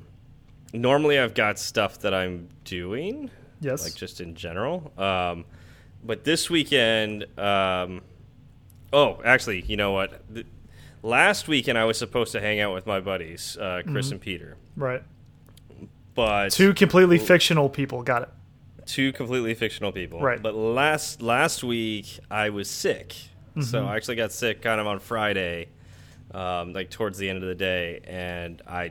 normally 0.72 1.20
I've 1.20 1.34
got 1.34 1.60
stuff 1.60 2.00
that 2.00 2.12
I'm 2.12 2.48
doing, 2.64 3.30
Yes. 3.62 3.84
like 3.84 3.94
just 3.94 4.20
in 4.20 4.34
general. 4.34 4.92
Um, 4.98 5.44
but 6.04 6.24
this 6.24 6.50
weekend, 6.50 7.26
um, 7.38 8.02
oh, 8.92 9.20
actually, 9.24 9.62
you 9.62 9.76
know 9.76 9.92
what? 9.92 10.20
The, 10.28 10.44
last 11.02 11.48
weekend 11.48 11.78
I 11.78 11.84
was 11.84 11.96
supposed 11.98 12.32
to 12.32 12.40
hang 12.40 12.60
out 12.60 12.74
with 12.74 12.86
my 12.86 13.00
buddies, 13.00 13.56
uh, 13.56 13.82
Chris 13.86 14.10
and 14.10 14.20
Peter, 14.20 14.56
right. 14.76 15.02
but 16.14 16.50
Two 16.52 16.74
completely 16.74 17.18
fictional 17.18 17.68
people. 17.68 18.02
Got 18.02 18.22
it. 18.22 18.28
two 18.86 19.12
completely 19.12 19.54
fictional 19.54 19.92
people. 19.92 20.20
Right. 20.20 20.42
But 20.42 20.54
last 20.54 21.22
last 21.22 21.62
week 21.64 22.18
I 22.30 22.50
was 22.50 22.68
sick, 22.68 23.14
Mm-hmm. 23.52 23.62
so 23.62 23.84
I 23.86 23.96
actually 23.96 24.16
got 24.16 24.32
sick 24.32 24.62
kind 24.62 24.80
of 24.80 24.86
on 24.86 24.98
Friday, 24.98 25.68
um, 26.32 26.72
like 26.72 26.88
towards 26.88 27.18
the 27.18 27.28
end 27.28 27.42
of 27.42 27.48
the 27.48 27.54
day, 27.54 28.00
and 28.04 28.62
I, 28.66 28.84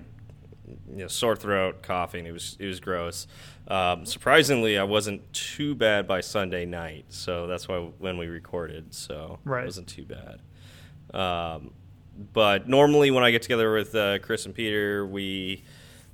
you 0.87 0.97
know, 0.97 1.07
sore 1.07 1.35
throat, 1.35 1.81
coughing. 1.81 2.27
It 2.27 2.31
was 2.31 2.57
it 2.59 2.67
was 2.67 2.79
gross. 2.79 3.25
Um, 3.71 4.05
surprisingly, 4.05 4.77
I 4.77 4.83
wasn't 4.83 5.31
too 5.31 5.75
bad 5.75 6.05
by 6.07 6.19
Sunday 6.19 6.65
night, 6.65 7.05
so 7.09 7.47
that's 7.47 7.67
why 7.69 7.77
when 7.99 8.17
we 8.17 8.27
recorded, 8.27 8.93
so 8.93 9.39
Right. 9.45 9.63
it 9.63 9.65
wasn't 9.67 9.87
too 9.87 10.03
bad. 10.05 10.41
Um, 11.17 11.71
but 12.33 12.67
normally 12.67 13.11
when 13.11 13.23
I 13.23 13.31
get 13.31 13.41
together 13.41 13.73
with 13.73 13.95
uh, 13.95 14.19
Chris 14.19 14.45
and 14.45 14.53
Peter, 14.53 15.05
we 15.05 15.63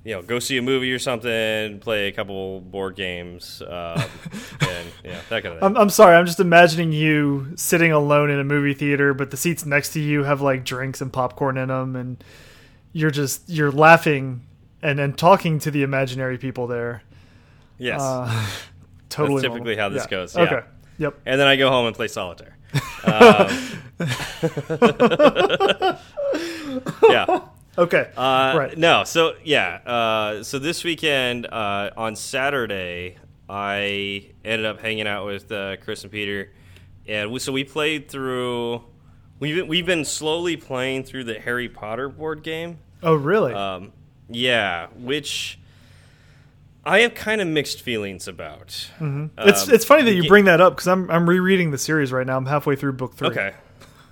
you 0.04 0.14
know 0.14 0.22
go 0.22 0.38
see 0.38 0.56
a 0.56 0.62
movie 0.62 0.92
or 0.92 1.00
something, 1.00 1.80
play 1.80 2.06
a 2.06 2.12
couple 2.12 2.60
board 2.60 2.94
games, 2.94 3.60
um, 3.62 3.68
and 4.60 4.88
yeah, 5.04 5.20
that 5.28 5.42
kind 5.42 5.46
of 5.46 5.54
thing. 5.54 5.62
I'm, 5.62 5.76
I'm 5.76 5.90
sorry. 5.90 6.14
I'm 6.16 6.26
just 6.26 6.38
imagining 6.40 6.92
you 6.92 7.48
sitting 7.56 7.90
alone 7.90 8.30
in 8.30 8.38
a 8.38 8.44
movie 8.44 8.74
theater, 8.74 9.14
but 9.14 9.32
the 9.32 9.36
seats 9.36 9.66
next 9.66 9.92
to 9.94 10.00
you 10.00 10.22
have 10.22 10.40
like 10.40 10.64
drinks 10.64 11.00
and 11.00 11.12
popcorn 11.12 11.58
in 11.58 11.68
them, 11.68 11.96
and 11.96 12.22
you're 12.92 13.10
just 13.10 13.48
you're 13.48 13.72
laughing 13.72 14.42
and 14.80 15.00
and 15.00 15.18
talking 15.18 15.58
to 15.58 15.72
the 15.72 15.82
imaginary 15.82 16.38
people 16.38 16.68
there. 16.68 17.02
Yes, 17.78 18.00
Uh, 18.00 18.46
totally. 19.08 19.40
typically 19.42 19.76
normal. 19.76 19.82
how 19.82 19.88
this 19.88 20.04
Yeah. 20.04 20.10
goes, 20.10 20.34
yeah. 20.36 20.42
Okay. 20.42 20.60
Yep. 20.98 21.14
and 21.26 21.40
then 21.40 21.46
I 21.46 21.56
go 21.56 21.70
home 21.70 21.86
and 21.86 21.94
play 21.94 22.08
solitaire. 22.08 22.56
yeah. 27.08 27.40
Okay. 27.78 28.10
Uh, 28.16 28.54
right. 28.58 28.76
No, 28.76 29.04
so 29.04 29.34
yeah, 29.44 29.74
uh, 29.86 30.42
so 30.42 30.58
this 30.58 30.82
weekend 30.82 31.46
uh, 31.46 31.90
on 31.96 32.16
Saturday, 32.16 33.18
I 33.48 34.30
ended 34.44 34.66
up 34.66 34.80
hanging 34.80 35.06
out 35.06 35.26
with 35.26 35.52
uh, 35.52 35.76
Chris 35.76 36.02
and 36.02 36.10
Peter, 36.10 36.50
and 37.06 37.30
we, 37.30 37.38
so 37.38 37.52
we 37.52 37.62
played 37.62 38.08
through. 38.10 38.82
We've 39.38 39.54
been, 39.54 39.68
we've 39.68 39.86
been 39.86 40.04
slowly 40.04 40.56
playing 40.56 41.04
through 41.04 41.22
the 41.22 41.38
Harry 41.38 41.68
Potter 41.68 42.08
board 42.08 42.42
game. 42.42 42.78
Oh, 43.00 43.14
really? 43.14 43.54
Um, 43.54 43.92
yeah, 44.28 44.88
which 44.96 45.60
I 46.84 47.00
have 47.00 47.14
kind 47.14 47.40
of 47.40 47.48
mixed 47.48 47.82
feelings 47.82 48.28
about. 48.28 48.90
it's 49.00 49.68
um, 49.68 49.74
it's 49.74 49.84
funny 49.84 50.02
that 50.04 50.14
you 50.14 50.28
bring 50.28 50.44
that 50.46 50.60
up 50.60 50.74
because 50.74 50.88
I'm 50.88 51.10
I'm 51.10 51.28
rereading 51.28 51.70
the 51.70 51.78
series 51.78 52.12
right 52.12 52.26
now. 52.26 52.36
I'm 52.36 52.46
halfway 52.46 52.76
through 52.76 52.92
book 52.94 53.14
three. 53.14 53.28
Okay. 53.28 53.54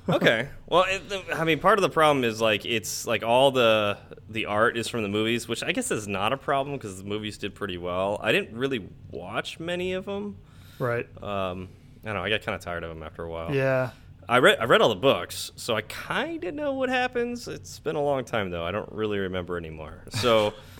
Okay. 0.08 0.48
Well, 0.66 0.84
it, 0.88 1.02
I 1.34 1.44
mean, 1.44 1.58
part 1.58 1.78
of 1.78 1.82
the 1.82 1.88
problem 1.88 2.24
is 2.24 2.40
like 2.40 2.64
it's 2.64 3.06
like 3.06 3.22
all 3.22 3.50
the 3.50 3.98
the 4.28 4.46
art 4.46 4.76
is 4.76 4.88
from 4.88 5.02
the 5.02 5.08
movies, 5.08 5.48
which 5.48 5.62
I 5.62 5.72
guess 5.72 5.90
is 5.90 6.06
not 6.06 6.32
a 6.32 6.36
problem 6.36 6.76
because 6.76 6.98
the 6.98 7.04
movies 7.08 7.38
did 7.38 7.54
pretty 7.54 7.78
well. 7.78 8.20
I 8.22 8.32
didn't 8.32 8.56
really 8.56 8.88
watch 9.10 9.58
many 9.58 9.94
of 9.94 10.04
them. 10.04 10.36
Right. 10.78 11.06
Um, 11.22 11.68
I 12.04 12.08
don't 12.08 12.14
know. 12.14 12.22
I 12.22 12.30
got 12.30 12.42
kind 12.42 12.54
of 12.54 12.60
tired 12.60 12.84
of 12.84 12.90
them 12.90 13.02
after 13.02 13.24
a 13.24 13.30
while. 13.30 13.52
Yeah. 13.54 13.90
I 14.28 14.38
read 14.38 14.58
I 14.60 14.64
read 14.64 14.80
all 14.80 14.88
the 14.88 14.96
books, 14.96 15.52
so 15.56 15.76
I 15.76 15.82
kind 15.82 16.42
of 16.44 16.54
know 16.54 16.72
what 16.74 16.88
happens. 16.88 17.46
It's 17.48 17.78
been 17.78 17.96
a 17.96 18.02
long 18.02 18.24
time 18.24 18.50
though. 18.50 18.64
I 18.64 18.72
don't 18.72 18.90
really 18.92 19.18
remember 19.18 19.56
anymore. 19.56 20.02
So, 20.10 20.52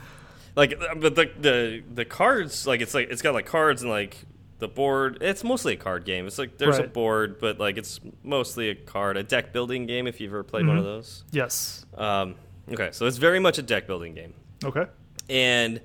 like, 0.57 0.78
but 0.98 1.14
the 1.14 1.30
the 1.38 1.82
the 1.94 2.04
cards, 2.04 2.66
like, 2.66 2.80
it's 2.80 2.94
like 2.94 3.11
it's 3.11 3.22
got 3.22 3.34
like 3.34 3.46
cards 3.46 3.82
and 3.82 3.90
like 3.90 4.16
the 4.59 4.68
board. 4.68 5.18
It's 5.20 5.44
mostly 5.44 5.74
a 5.74 5.76
card 5.76 6.04
game. 6.04 6.26
It's 6.26 6.38
like 6.38 6.57
there's 6.59 6.78
a 6.78 6.84
board, 6.84 7.38
but 7.38 7.59
like 7.61 7.76
it's 7.76 8.00
mostly 8.22 8.70
a 8.70 8.74
card, 8.74 9.16
a 9.16 9.22
deck 9.22 9.52
building 9.52 9.86
game. 9.86 10.07
If 10.07 10.20
you've 10.20 10.32
ever 10.32 10.42
played 10.42 10.66
one 10.66 10.78
of 10.78 10.84
those. 10.84 11.24
Yes. 11.30 11.84
Um, 11.94 12.36
okay, 12.72 12.88
so 12.92 13.07
it's 13.07 13.18
very 13.18 13.38
much 13.38 13.59
a 13.59 13.62
deck 13.62 13.86
building 13.86 14.14
game 14.14 14.32
Okay. 14.64 14.86
and 15.28 15.80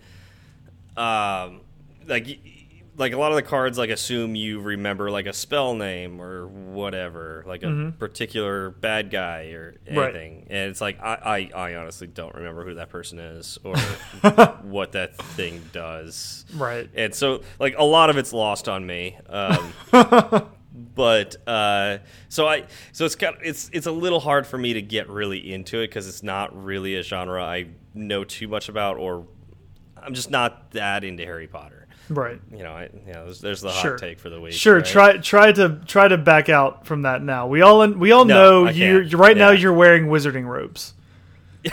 um, 0.98 1.62
like 2.08 2.40
like 3.02 3.12
a 3.14 3.18
lot 3.18 3.32
of 3.32 3.36
the 3.36 3.42
cards 3.42 3.78
like 3.78 3.90
assume 3.90 4.36
you 4.36 4.62
remember 4.62 5.12
like 5.12 5.26
a 5.26 5.34
spell 5.34 5.74
name 5.76 6.22
or 6.22 6.48
whatever, 6.48 7.44
like 7.46 7.64
a 7.64 7.94
particular 8.00 8.70
bad 8.70 9.10
guy 9.12 9.48
or 9.52 9.76
Right. 9.92 10.16
anything, 10.16 10.48
and 10.50 10.70
it's 10.70 10.80
like 10.80 11.02
I, 11.02 11.50
I 11.56 11.60
I 11.72 11.76
honestly 11.76 12.08
don't 12.08 12.34
remember 12.36 12.64
who 12.64 12.76
that 12.76 12.88
person 12.90 13.20
is 13.20 13.58
or 13.66 13.76
what 14.62 14.94
that 14.94 15.18
thing 15.18 15.62
does. 15.74 16.46
Right. 16.56 16.90
And 16.96 17.14
so, 17.14 17.42
like, 17.60 17.76
a 17.78 17.84
lot 17.84 18.10
of 18.10 18.18
it's 18.18 18.32
lost 18.32 18.70
on 18.70 18.86
me. 18.86 19.18
Um, 19.28 19.74
but 20.96 21.36
uh, 21.48 21.98
so 22.30 22.48
I, 22.48 22.66
so 22.92 23.06
it's 23.06 23.16
got 23.16 23.36
it's 23.44 23.70
it's 23.74 23.88
a 23.88 23.92
little 23.92 24.20
hard 24.20 24.48
for 24.48 24.58
me 24.58 24.74
to 24.74 24.82
get 24.82 25.10
really 25.10 25.52
into 25.54 25.80
it 25.80 25.88
because 25.88 26.08
it's 26.08 26.24
not 26.24 26.56
really 26.64 26.96
a 26.96 27.04
genre 27.04 27.44
I 27.44 27.68
know 27.94 28.24
too 28.24 28.48
much 28.48 28.70
about, 28.70 28.98
or 28.98 29.28
I'm 29.98 30.14
just 30.14 30.32
not 30.32 30.72
that 30.72 31.04
into 31.04 31.26
Harry 31.26 31.48
Potter. 31.48 31.81
Right. 32.10 32.42
You 32.52 32.64
know, 32.64 32.72
I, 32.72 32.90
you 33.06 33.14
know, 33.14 33.26
there's, 33.26 33.40
there's 33.42 33.62
the 33.62 33.72
hot 33.72 33.82
Sure. 33.82 33.98
take 33.98 34.20
for 34.20 34.30
the 34.30 34.40
week. 34.42 34.54
Sure. 34.54 34.78
right? 34.78 34.86
Try 34.86 35.18
try 35.18 35.52
to 35.54 35.80
try 35.86 36.08
to 36.08 36.18
back 36.18 36.50
out 36.50 36.86
from 36.86 37.04
that 37.04 37.22
now. 37.22 37.48
We 37.48 37.62
all 37.62 37.88
we 37.88 38.12
all 38.12 38.26
No, 38.26 38.66
know 38.66 38.70
you 38.70 39.08
right 39.18 39.38
now 39.38 39.52
you're 39.52 39.74
wearing 39.74 40.08
wizarding 40.08 40.46
robes. 40.46 40.94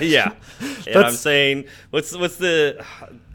yeah, 0.00 0.32
and 0.86 0.96
I'm 0.96 1.12
saying 1.12 1.66
what's 1.90 2.16
what's 2.16 2.36
the 2.36 2.82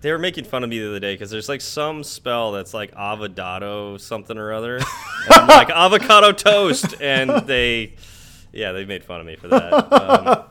they 0.02 0.12
were 0.12 0.18
making 0.18 0.46
fun 0.46 0.64
of 0.64 0.70
me 0.70 0.80
the 0.80 0.90
other 0.90 1.00
day 1.00 1.14
because 1.14 1.30
there's 1.30 1.48
like 1.48 1.62
some 1.62 2.04
spell 2.04 2.52
that's 2.52 2.74
like 2.74 2.92
avocado 2.96 3.98
something 3.98 4.38
or 4.38 4.52
other, 4.52 4.80
like 5.30 5.70
avocado 5.70 6.32
toast, 6.32 7.00
and 7.00 7.30
they 7.48 7.94
yeah 8.52 8.72
they 8.72 8.84
made 8.86 9.04
fun 9.04 9.20
of 9.22 9.28
me 9.28 9.36
for 9.36 9.48
that. 9.48 9.94
Um, 9.94 10.44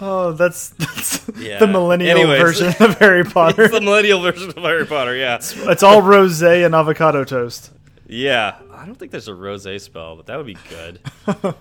Oh, 0.00 0.32
that's, 0.32 0.68
that's 0.70 1.28
Yeah. 1.38 1.58
the 1.58 1.66
millennial 1.66 2.18
Anyways. 2.18 2.40
version 2.40 2.66
of 2.80 2.98
Harry 2.98 3.24
Potter. 3.24 3.62
it's 3.64 3.72
the 3.74 3.80
millennial 3.80 4.20
version 4.20 4.50
of 4.50 4.56
Harry 4.56 4.84
Potter. 4.86 5.16
Yeah, 5.16 5.36
it's 5.36 5.82
all 5.82 6.02
rosé 6.02 6.64
and 6.66 6.74
avocado 6.74 7.24
toast. 7.24 7.70
yeah. 8.06 8.56
I 8.72 8.84
don't 8.84 8.94
think 8.94 9.10
there's 9.10 9.26
a 9.28 9.34
rose 9.34 9.66
spell, 9.82 10.16
but 10.16 10.26
that 10.26 10.36
would 10.36 10.46
be 10.46 10.56
good. 10.68 11.00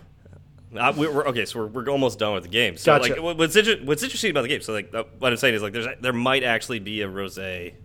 Uh, 0.77 0.91
we- 0.97 1.07
we're, 1.07 1.25
okay, 1.27 1.45
so 1.45 1.59
we're, 1.59 1.67
we're 1.67 1.89
almost 1.89 2.19
done 2.19 2.33
with 2.33 2.43
the 2.43 2.49
game. 2.49 2.75
So, 2.75 2.97
Gotcha. 2.99 3.21
like, 3.21 3.37
what's, 3.37 3.55
inter- 3.55 3.79
what's 3.85 4.03
interesting 4.03 4.31
about 4.31 4.41
the 4.41 4.49
game? 4.49 4.59
So, 4.61 4.73
like, 4.73 4.93
uh, 4.93 5.05
what 5.19 5.31
I'm 5.31 5.37
saying 5.37 5.55
is, 5.55 5.61
like, 5.61 5.71
there's 5.71 5.87
there 6.01 6.11
might 6.11 6.43
actually 6.43 6.79
be 6.79 6.99
a 7.01 7.07
rose 7.07 7.39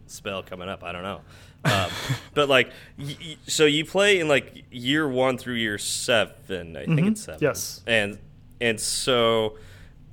spell 0.07 0.43
coming 0.43 0.69
up. 0.69 0.83
I 0.83 0.91
don't 0.91 1.05
know, 1.05 1.21
um, 1.67 1.89
but 2.35 2.49
like, 2.49 2.73
so 3.47 3.65
you 3.67 3.85
play 3.85 4.19
in 4.19 4.27
like 4.27 4.65
year 4.73 5.09
one 5.09 5.39
through 5.39 5.55
year 5.55 5.79
seven. 5.79 6.77
I 6.77 6.85
think 6.87 7.01
it's 7.07 7.21
seven. 7.23 7.37
Mm-hmm. 7.37 7.45
Yes. 7.45 7.81
and 7.87 8.19
and 8.61 8.81
so 8.81 9.57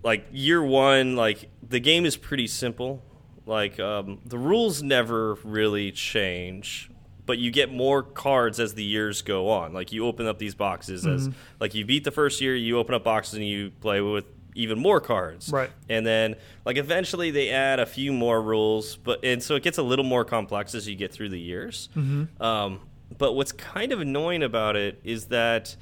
like 0.04 0.28
year 0.32 0.64
one, 0.64 1.16
like 1.16 1.50
the 1.68 1.80
game 1.80 2.06
is 2.06 2.18
pretty 2.18 2.48
simple. 2.48 3.04
Like 3.46 3.80
um, 3.80 4.20
the 4.26 4.38
rules 4.38 4.84
never 4.84 5.36
really 5.44 5.92
change, 5.92 6.92
but 7.26 7.38
you 7.38 7.50
get 7.52 7.72
more 7.72 8.04
cards 8.04 8.60
as 8.60 8.74
the 8.74 8.84
years 8.84 9.22
go 9.22 9.50
on. 9.50 9.74
Like 9.74 9.92
you 9.92 10.06
open 10.06 10.28
up 10.28 10.38
these 10.38 10.56
boxes 10.56 11.06
as 11.06 11.30
like 11.60 11.74
you 11.74 11.86
beat 11.86 12.04
the 12.04 12.12
first 12.12 12.42
year, 12.42 12.56
you 12.56 12.78
open 12.78 12.94
up 12.94 13.04
boxes 13.04 13.36
and 13.36 13.48
you 13.48 13.72
play 13.82 14.02
with 14.02 14.26
even 14.54 14.80
more 14.80 15.00
cards. 15.00 15.50
Right. 15.50 15.70
And 15.88 16.06
then 16.06 16.36
like 16.66 16.78
eventually 16.78 17.32
they 17.32 17.50
add 17.50 17.80
a 17.80 17.86
few 17.86 18.12
more 18.12 18.42
rules, 18.42 18.98
but 18.98 19.24
and 19.24 19.42
so 19.42 19.56
it 19.56 19.64
gets 19.64 19.78
a 19.78 19.84
little 19.84 20.06
more 20.06 20.26
complex 20.26 20.76
as 20.76 20.88
you 20.88 20.96
get 20.96 21.14
through 21.14 21.30
the 21.30 21.40
years. 21.40 21.90
Um, 22.42 22.82
but 23.18 23.34
what's 23.34 23.54
kind 23.54 23.94
of 23.94 24.02
annoying 24.02 24.44
about 24.44 24.76
it 24.76 25.00
is 25.06 25.28
that 25.28 25.78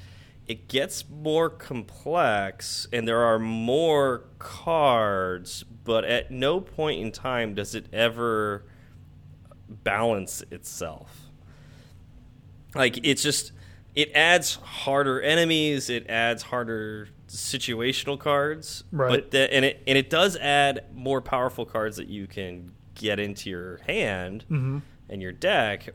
it 0.48 0.68
gets 0.68 1.04
more 1.08 1.50
complex 1.50 2.86
and 2.92 3.06
there 3.08 3.20
are 3.22 3.38
more 3.38 4.24
cards, 4.38 5.64
but 5.84 6.04
at 6.04 6.30
no 6.30 6.60
point 6.60 7.00
in 7.00 7.10
time 7.12 7.54
does 7.54 7.74
it 7.74 7.86
ever 7.92 8.64
balance 9.68 10.42
itself. 10.50 11.22
Like 12.74 12.98
it's 13.04 13.22
just 13.22 13.52
it 13.94 14.10
adds 14.14 14.56
harder 14.56 15.20
enemies, 15.20 15.88
it 15.90 16.08
adds 16.08 16.42
harder 16.44 17.08
situational 17.28 18.18
cards, 18.18 18.84
Right. 18.92 19.10
But 19.10 19.30
the, 19.32 19.52
and 19.52 19.64
it 19.64 19.82
and 19.86 19.96
it 19.98 20.10
does 20.10 20.36
add 20.36 20.84
more 20.94 21.20
powerful 21.20 21.64
cards 21.64 21.96
that 21.96 22.08
you 22.08 22.26
can 22.26 22.72
get 22.94 23.18
into 23.18 23.50
your 23.50 23.78
hand 23.86 24.44
Mm-hmm. 24.50 24.78
and 25.08 25.22
your 25.22 25.32
deck. 25.32 25.88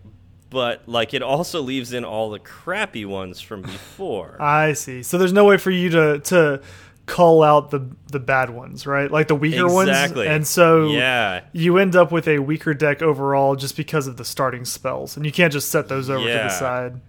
But 0.52 0.88
like 0.88 1.16
it 1.16 1.24
also 1.24 1.62
leaves 1.62 1.94
in 1.94 2.06
all 2.06 2.30
the 2.30 2.38
crappy 2.38 3.06
ones 3.06 3.42
from 3.42 3.62
before. 3.64 4.40
I 4.40 4.74
see. 4.74 5.02
So 5.02 5.18
there's 5.18 5.34
no 5.34 5.46
way 5.46 5.58
for 5.58 5.72
you 5.72 5.90
to 5.90 6.20
to 6.20 6.62
call 7.08 7.42
out 7.42 7.72
the 7.72 7.90
the 8.12 8.20
bad 8.20 8.50
ones, 8.52 8.86
right? 8.86 9.10
Like 9.10 9.28
the 9.28 9.36
weaker 9.36 9.68
ones. 9.68 9.90
Exactly. 9.90 10.28
And 10.28 10.46
so 10.46 10.90
yeah, 10.90 11.42
you 11.54 11.78
end 11.78 11.96
up 11.96 12.12
with 12.12 12.28
a 12.28 12.40
weaker 12.40 12.74
deck 12.74 13.02
overall 13.02 13.56
just 13.56 13.76
because 13.76 14.08
of 14.08 14.18
the 14.18 14.26
starting 14.26 14.66
spells, 14.66 15.18
and 15.18 15.26
you 15.26 15.32
can't 15.32 15.52
just 15.52 15.70
set 15.70 15.88
those 15.88 16.10
over 16.10 16.28
to 16.28 16.34
the 16.34 16.50
side. 16.50 17.00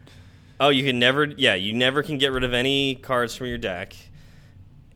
Oh, 0.58 0.68
you 0.68 0.84
can 0.84 1.00
never. 1.00 1.24
Yeah, 1.24 1.54
you 1.56 1.72
never 1.72 2.04
can 2.04 2.18
get 2.18 2.30
rid 2.30 2.44
of 2.44 2.54
any 2.54 2.94
cards 2.94 3.34
from 3.34 3.48
your 3.48 3.58
deck. 3.58 3.94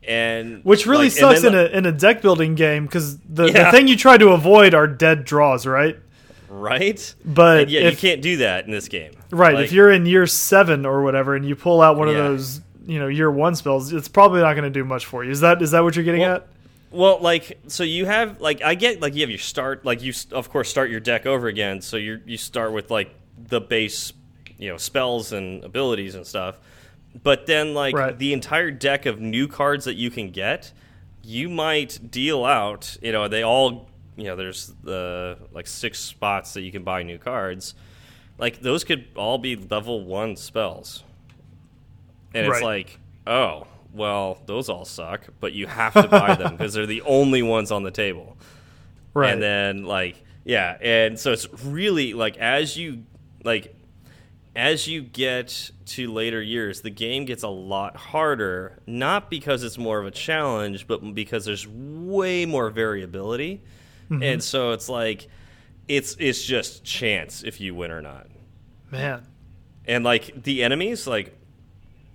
And 0.06 0.64
Which 0.64 0.86
really 0.86 1.06
like, 1.06 1.12
sucks 1.12 1.42
then, 1.42 1.54
in 1.54 1.58
a 1.58 1.64
in 1.78 1.86
a 1.86 1.92
deck 1.92 2.22
building 2.22 2.54
game 2.54 2.86
because 2.86 3.18
the, 3.18 3.50
the 3.50 3.72
thing 3.72 3.88
you 3.88 3.96
try 3.96 4.16
to 4.16 4.28
avoid 4.28 4.72
are 4.72 4.86
dead 4.86 5.24
draws, 5.24 5.66
right? 5.66 5.98
Right. 6.60 7.14
But 7.24 7.60
And 7.62 7.70
yeah, 7.70 7.80
if, 7.82 7.92
you 8.02 8.08
can't 8.10 8.22
do 8.22 8.38
that 8.38 8.64
in 8.64 8.70
this 8.70 8.88
game. 8.88 9.12
right 9.30 9.54
Like, 9.54 9.64
if 9.66 9.72
you're 9.72 9.90
in 9.90 10.06
year 10.06 10.26
seven 10.26 10.86
or 10.86 11.02
whatever, 11.02 11.34
and 11.36 11.44
you 11.46 11.56
pull 11.56 11.80
out 11.82 11.96
one 11.96 12.08
of 12.08 12.14
those 12.14 12.60
you 12.86 12.98
know 12.98 13.08
year 13.08 13.30
one 13.30 13.54
spells, 13.56 13.92
it's 13.92 14.08
probably 14.08 14.40
not 14.40 14.52
going 14.54 14.64
to 14.64 14.70
do 14.70 14.84
much 14.84 15.06
for 15.06 15.24
you. 15.24 15.30
Is 15.30 15.40
that 15.40 15.60
is 15.62 15.70
that 15.72 15.82
what 15.82 15.96
you're 15.96 16.04
getting 16.04 16.20
Well, 16.22 16.34
at? 16.36 16.48
Well, 16.92 17.18
like 17.20 17.58
so 17.66 17.82
you 17.82 18.06
have 18.06 18.40
like 18.40 18.62
I 18.62 18.74
get 18.74 19.00
like 19.00 19.14
you 19.14 19.20
have 19.22 19.30
your 19.30 19.38
start 19.38 19.84
like 19.84 20.02
you 20.02 20.12
of 20.32 20.50
course 20.50 20.68
start 20.70 20.90
your 20.90 21.00
deck 21.00 21.26
over 21.26 21.46
again. 21.48 21.80
So 21.80 21.96
you 21.96 22.20
you 22.24 22.36
start 22.36 22.72
with 22.72 22.90
like 22.90 23.14
the 23.36 23.60
base, 23.60 24.12
you 24.56 24.70
know, 24.70 24.76
spells 24.76 25.32
and 25.32 25.62
abilities 25.64 26.14
and 26.14 26.26
stuff. 26.26 26.58
But 27.22 27.46
then 27.46 27.74
like 27.74 27.94
Right. 27.94 28.18
the 28.18 28.32
entire 28.32 28.70
deck 28.70 29.04
of 29.06 29.20
new 29.20 29.48
cards 29.48 29.84
that 29.86 29.94
you 29.96 30.10
can 30.10 30.30
get, 30.30 30.72
you 31.22 31.48
might 31.48 32.10
deal 32.10 32.44
out. 32.44 32.96
You 33.02 33.12
know, 33.12 33.26
they 33.26 33.42
all 33.42 33.88
you 34.16 34.24
know 34.24 34.36
there's 34.36 34.72
the 34.82 35.38
like 35.52 35.66
six 35.66 35.98
spots 35.98 36.54
that 36.54 36.62
you 36.62 36.72
can 36.72 36.82
buy 36.82 37.02
new 37.02 37.18
cards. 37.18 37.74
Like 38.38 38.60
those 38.60 38.84
could 38.84 39.06
all 39.16 39.38
be 39.38 39.56
level 39.56 40.04
one 40.04 40.36
spells. 40.36 41.02
And 42.34 42.46
it's 42.46 42.60
like, 42.60 42.98
oh, 43.26 43.66
well, 43.94 44.42
those 44.44 44.68
all 44.68 44.84
suck, 44.84 45.26
but 45.40 45.54
you 45.54 45.66
have 45.66 45.94
to 45.94 46.06
buy 46.06 46.34
them 46.34 46.52
because 46.56 46.74
they're 46.74 46.84
the 46.86 47.02
only 47.02 47.42
ones 47.42 47.72
on 47.72 47.82
the 47.82 47.90
table. 47.90 48.36
Right. 49.14 49.32
And 49.32 49.42
then 49.42 49.84
like, 49.84 50.22
yeah, 50.44 50.76
and 50.80 51.18
so 51.18 51.32
it's 51.32 51.48
really 51.64 52.12
like 52.12 52.36
as 52.36 52.76
you 52.76 53.04
like 53.42 53.74
as 54.54 54.88
you 54.88 55.02
get 55.02 55.70
to 55.84 56.10
later 56.12 56.40
years, 56.42 56.80
the 56.80 56.90
game 56.90 57.26
gets 57.26 57.42
a 57.42 57.48
lot 57.48 57.96
harder, 57.96 58.78
not 58.86 59.30
because 59.30 59.62
it's 59.62 59.76
more 59.76 59.98
of 59.98 60.06
a 60.06 60.10
challenge, 60.10 60.86
but 60.86 61.14
because 61.14 61.44
there's 61.44 61.68
way 61.68 62.46
more 62.46 62.70
variability. 62.70 63.62
Mm-hmm. 64.10 64.22
And 64.22 64.42
so 64.42 64.72
it's 64.72 64.88
like 64.88 65.28
it's 65.88 66.16
it's 66.18 66.42
just 66.42 66.84
chance 66.84 67.42
if 67.42 67.60
you 67.60 67.74
win 67.74 67.90
or 67.90 68.02
not. 68.02 68.26
Man, 68.90 69.26
and 69.86 70.04
like 70.04 70.42
the 70.44 70.62
enemies 70.62 71.06
like 71.06 71.36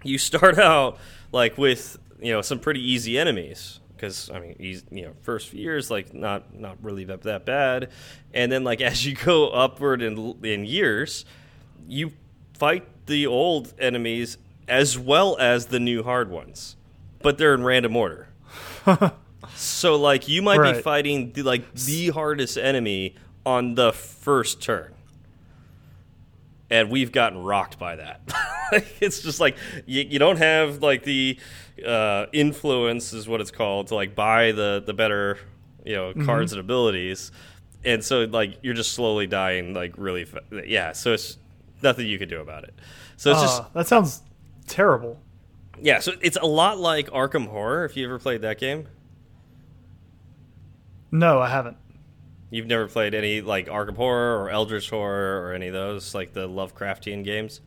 you 0.04 0.18
start 0.18 0.58
out 0.60 0.98
like 1.32 1.58
with 1.58 1.98
you 2.22 2.32
know 2.32 2.42
some 2.42 2.60
pretty 2.60 2.82
easy 2.82 3.18
enemies. 3.18 3.80
Because 3.96 4.32
I 4.34 4.40
mean, 4.40 4.56
easy, 4.60 4.84
you 4.90 5.04
know, 5.04 5.14
first 5.22 5.50
few 5.50 5.62
years 5.62 5.92
like 5.92 6.14
not 6.14 6.58
not 6.58 6.78
really 6.82 7.04
that, 7.06 7.22
that 7.22 7.46
bad, 7.46 7.92
and 8.34 8.52
then 8.52 8.64
like 8.64 8.82
as 8.82 9.06
you 9.06 9.16
go 9.16 9.50
upward 9.50 10.02
in 10.02 10.38
in 10.44 10.66
years, 10.66 11.26
you 11.88 12.14
fight 12.58 12.88
the 13.06 13.28
old 13.28 13.74
enemies 13.80 14.38
as 14.68 14.98
well 14.98 15.38
as 15.40 15.68
the 15.68 15.80
new 15.80 16.04
hard 16.04 16.32
ones, 16.32 16.76
but 17.22 17.38
they're 17.38 17.54
in 17.54 17.64
random 17.64 17.96
order. 17.96 18.30
so 19.56 19.96
like 19.96 20.28
you 20.28 20.42
might 20.42 20.60
Right. 20.60 20.76
be 20.76 20.82
fighting 20.82 21.32
the, 21.34 21.44
like 21.44 21.74
the 21.74 22.10
hardest 22.10 22.58
enemy 22.58 23.16
on 23.46 23.76
the 23.76 23.92
first 23.94 24.62
turn 24.62 24.94
and 26.70 26.90
we've 26.90 27.12
gotten 27.12 27.44
rocked 27.44 27.78
by 27.78 27.96
that. 27.98 28.22
it's 29.02 29.22
just 29.22 29.40
like 29.40 29.58
you, 29.86 30.04
you 30.04 30.20
don't 30.20 30.38
have 30.38 30.82
like 30.82 31.04
the 31.04 31.38
uh, 31.86 32.28
influence 32.32 33.12
is 33.14 33.28
what 33.28 33.42
it's 33.42 33.52
called 33.52 33.88
to 33.88 33.96
like 33.96 34.16
buy 34.16 34.52
the 34.54 34.82
the 34.86 34.94
better 34.94 35.38
you 35.84 35.96
know 35.96 36.14
cards 36.26 36.54
and 36.54 36.60
abilities, 36.62 37.32
and 37.84 38.04
so 38.04 38.22
like 38.26 38.58
you're 38.62 38.74
just 38.74 38.94
slowly 38.94 39.28
dying 39.28 39.74
like 39.74 39.94
really 39.98 40.26
yeah. 40.66 40.94
So 40.94 41.14
it's 41.14 41.38
nothing 41.82 42.08
you 42.08 42.18
can 42.18 42.30
do 42.30 42.40
about 42.40 42.64
it. 42.64 42.74
So 43.18 43.32
it's 43.32 43.42
just 43.42 43.62
Uh, 43.62 43.66
that 43.74 43.88
sounds 43.88 44.22
terrible. 44.68 45.20
yeah. 45.82 46.00
So 46.00 46.14
it's 46.22 46.38
a 46.38 46.46
lot 46.46 46.80
like 46.80 47.10
Arkham 47.10 47.48
Horror. 47.48 47.84
If 47.86 47.98
you 47.98 48.06
ever 48.06 48.20
played 48.20 48.42
that 48.44 48.60
game. 48.60 48.88
No, 51.12 51.40
I 51.40 51.50
haven't. 51.50 51.78
You've 52.50 52.68
never 52.68 52.88
played 52.88 53.14
any 53.14 53.42
like 53.42 53.68
Arkham 53.68 53.96
Horror 53.96 54.42
or 54.42 54.50
Eldritch 54.50 54.90
Horror 54.90 55.42
or 55.46 55.54
any 55.54 55.68
of 55.68 55.74
those 55.74 56.14
like 56.14 56.34
the 56.34 56.48
Lovecraftian 56.48 57.24
games. 57.24 57.62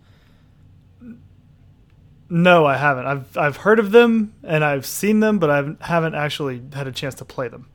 No, 2.29 2.67
I 2.67 2.77
haven't. 2.77 3.07
I've 3.07 3.37
I've 3.37 3.57
heard 3.59 3.79
of 3.79 3.93
them 3.93 4.35
and 4.43 4.65
I've 4.65 4.87
seen 4.87 5.21
them, 5.21 5.39
but 5.39 5.51
I 5.51 5.75
haven't 5.85 6.15
actually 6.15 6.63
had 6.73 6.87
a 6.87 6.93
chance 6.93 7.15
to 7.17 7.25
play 7.25 7.49
them. 7.49 7.69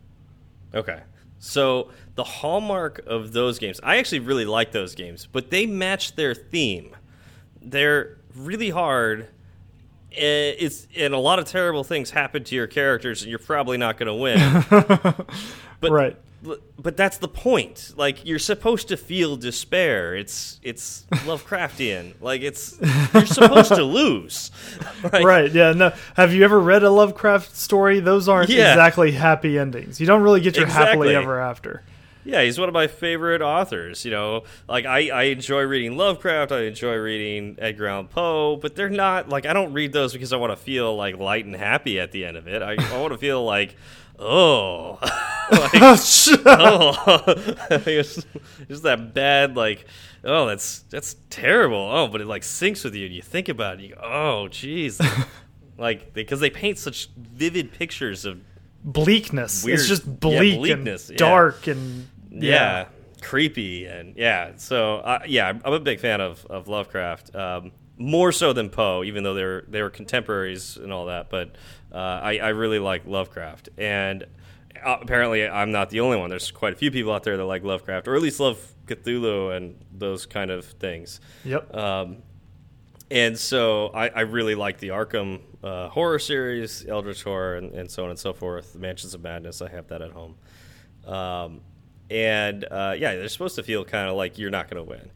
Okay. 0.74 1.01
So 1.39 1.89
the 2.15 2.24
hallmark 2.24 2.99
of 3.07 3.32
those 3.32 3.59
games, 3.59 3.80
I 3.82 3.97
actually 3.97 4.20
really 4.20 4.45
like 4.45 4.72
those 4.72 4.93
games, 4.93 5.28
but 5.32 5.49
they 5.49 5.65
match 5.65 6.15
their 6.15 6.36
theme. 6.36 6.95
They're 7.61 8.17
really 8.36 8.70
hard. 8.70 9.30
Eh, 10.12 10.53
It's 10.60 10.88
and 10.97 11.14
a 11.14 11.18
lot 11.20 11.39
of 11.39 11.45
terrible 11.45 11.84
things 11.84 12.12
happen 12.12 12.43
to 12.45 12.55
your 12.55 12.68
characters, 12.68 13.22
and 13.22 13.30
you're 13.30 13.39
probably 13.39 13.78
not 13.78 13.97
going 13.97 14.07
to 14.07 14.14
win. 14.14 14.66
but 15.82 15.91
Right. 15.91 16.18
but 16.78 16.95
that's 16.95 17.18
the 17.18 17.28
point. 17.28 17.93
Like 17.97 18.26
you're 18.26 18.39
supposed 18.39 18.88
to 18.89 18.97
feel 18.97 19.36
despair. 19.36 20.16
It's 20.16 20.60
it's 20.64 21.05
Lovecraftian. 21.12 22.14
like 22.22 22.41
it's 22.41 22.78
you're 23.14 23.26
supposed 23.26 23.76
to 23.76 23.84
lose. 23.99 24.51
Like, 25.03 25.24
Right. 25.26 25.51
Yeah. 25.51 25.72
No. 25.74 25.93
Have 26.16 26.34
you 26.34 26.43
ever 26.43 26.60
read 26.60 26.84
a 26.84 26.89
Lovecraft 26.89 27.55
story? 27.55 27.99
Those 28.01 28.28
aren't 28.28 28.49
Yeah. 28.49 28.72
exactly 28.72 29.12
happy 29.12 29.57
endings. 29.57 29.99
You 29.99 30.07
don't 30.07 30.22
really 30.22 30.41
get 30.41 30.55
your 30.57 30.68
happily 30.68 31.16
ever 31.16 31.39
after. 31.39 31.84
Yeah, 32.30 32.43
he's 32.43 32.59
one 32.59 32.69
of 32.69 32.73
my 32.73 32.86
favorite 32.86 33.41
authors. 33.41 34.05
You 34.05 34.11
know, 34.11 34.43
like 34.67 34.86
I, 34.86 35.09
I 35.09 35.23
enjoy 35.23 35.63
reading 35.63 35.97
Lovecraft. 35.97 36.51
I 36.51 36.61
enjoy 36.65 36.95
reading 36.95 37.55
Edgar 37.57 37.88
Allan 37.88 38.07
Poe, 38.07 38.55
but 38.55 38.75
they're 38.75 38.88
not 38.88 39.30
like 39.30 39.47
I 39.47 39.53
don't 39.53 39.73
read 39.73 39.93
those 39.93 40.13
because 40.13 40.32
I 40.32 40.38
want 40.38 40.51
to 40.51 40.55
feel 40.55 40.95
like 40.95 41.17
light 41.17 41.45
and 41.45 41.55
happy 41.55 41.99
at 41.99 42.11
the 42.11 42.25
end 42.25 42.38
of 42.38 42.47
it. 42.47 42.61
I, 42.61 42.73
I 42.73 43.01
want 43.01 43.13
to 43.13 43.17
feel 43.17 43.43
like, 43.43 43.75
oh, 44.19 44.99
like, 45.51 45.71
oh, 45.73 45.97
oh. 46.45 47.23
it's 47.86 48.25
just 48.67 48.84
that 48.84 49.13
bad 49.13 49.55
like. 49.57 49.86
Oh, 50.23 50.45
that's 50.45 50.80
that's 50.89 51.15
terrible. 51.30 51.77
Oh, 51.91 52.07
but 52.07 52.21
it 52.21 52.27
like 52.27 52.43
sinks 52.43 52.84
with 52.84 52.93
you, 52.93 53.05
and 53.05 53.15
you 53.15 53.21
think 53.21 53.49
about 53.49 53.73
it. 53.73 53.80
And 53.80 53.89
you 53.89 53.95
go, 53.95 54.01
oh, 54.03 54.47
jeez, 54.51 54.99
like 55.77 56.13
because 56.13 56.41
they 56.41 56.49
paint 56.49 56.77
such 56.77 57.09
vivid 57.17 57.71
pictures 57.71 58.25
of 58.25 58.41
Bleakness. 58.84 59.63
Weird- 59.63 59.80
It's 59.80 59.88
just 59.88 60.05
yeah, 60.05 60.13
bleak 60.13 60.59
bleakness, 60.59 61.09
and 61.09 61.19
yeah. 61.19 61.27
dark 61.27 61.67
and 61.67 62.07
yeah, 62.32 62.86
creepy 63.21 63.86
and 63.86 64.15
yeah. 64.15 64.53
So 64.57 64.97
uh, 64.97 65.19
yeah, 65.27 65.47
I'm 65.47 65.61
I'm 65.65 65.73
a 65.73 65.80
big 65.80 65.99
fan 65.99 66.21
of 66.21 66.45
of 66.47 66.67
Lovecraft. 66.67 67.36
Um, 67.36 67.71
more 67.97 68.32
so 68.32 68.53
than 68.53 68.69
Poe, 68.69 69.03
even 69.03 69.23
though 69.23 69.34
they 69.34 69.43
were 69.43 69.65
they 69.67 69.82
were 69.82 69.89
contemporaries 69.89 70.77
and 70.77 70.91
all 70.91 71.07
that. 71.07 71.30
But 71.30 71.55
uh, 71.91 71.97
I 71.97 72.38
I 72.38 72.49
really 72.49 72.80
like 72.80 73.05
Lovecraft, 73.05 73.69
and 73.77 74.25
uh, 74.84 74.97
apparently 75.01 75.47
I'm 75.47 75.71
not 75.71 75.89
the 75.89 75.99
only 75.99 76.17
one. 76.17 76.30
There's 76.30 76.51
quite 76.51 76.73
a 76.73 76.77
few 76.77 76.91
people 76.91 77.13
out 77.13 77.23
there 77.23 77.38
that 77.38 77.45
like 77.45 77.63
Lovecraft, 77.63 78.07
or 78.07 78.15
at 78.15 78.21
least 78.21 78.39
love 78.39 78.73
Cthulhu 78.88 79.55
and 79.55 79.84
those 79.91 80.25
kind 80.25 80.49
of 80.49 80.65
things. 80.65 81.19
Yep. 81.43 81.75
Um, 81.75 82.17
and 83.11 83.38
so 83.38 83.88
I, 83.88 84.09
I 84.09 84.21
really 84.21 84.55
like 84.55 84.77
the 84.77 84.89
Arkham 84.89 85.41
uh, 85.63 85.89
horror 85.89 86.19
series, 86.19 86.86
Eldritch 86.88 87.23
Horror, 87.23 87.55
and, 87.55 87.73
and 87.73 87.89
so 87.89 88.03
on 88.03 88.11
and 88.11 88.19
so 88.19 88.34
forth. 88.34 88.73
The 88.73 88.80
Mansions 88.80 89.13
of 89.13 89.21
Madness, 89.21 89.61
I 89.61 89.69
have 89.69 89.88
that 89.88 90.01
at 90.01 90.11
home. 90.11 90.36
Um, 91.05 91.61
and 92.10 92.66
uh, 92.70 92.95
yeah, 92.97 93.16
they're 93.16 93.30
supposed 93.30 93.55
to 93.55 93.64
feel 93.64 93.86
kind 93.86 94.10
of 94.10 94.16
like 94.16 94.38
you're 94.38 94.49
not 94.49 94.70
going 94.70 94.84
to 94.84 94.89
win. 94.89 95.12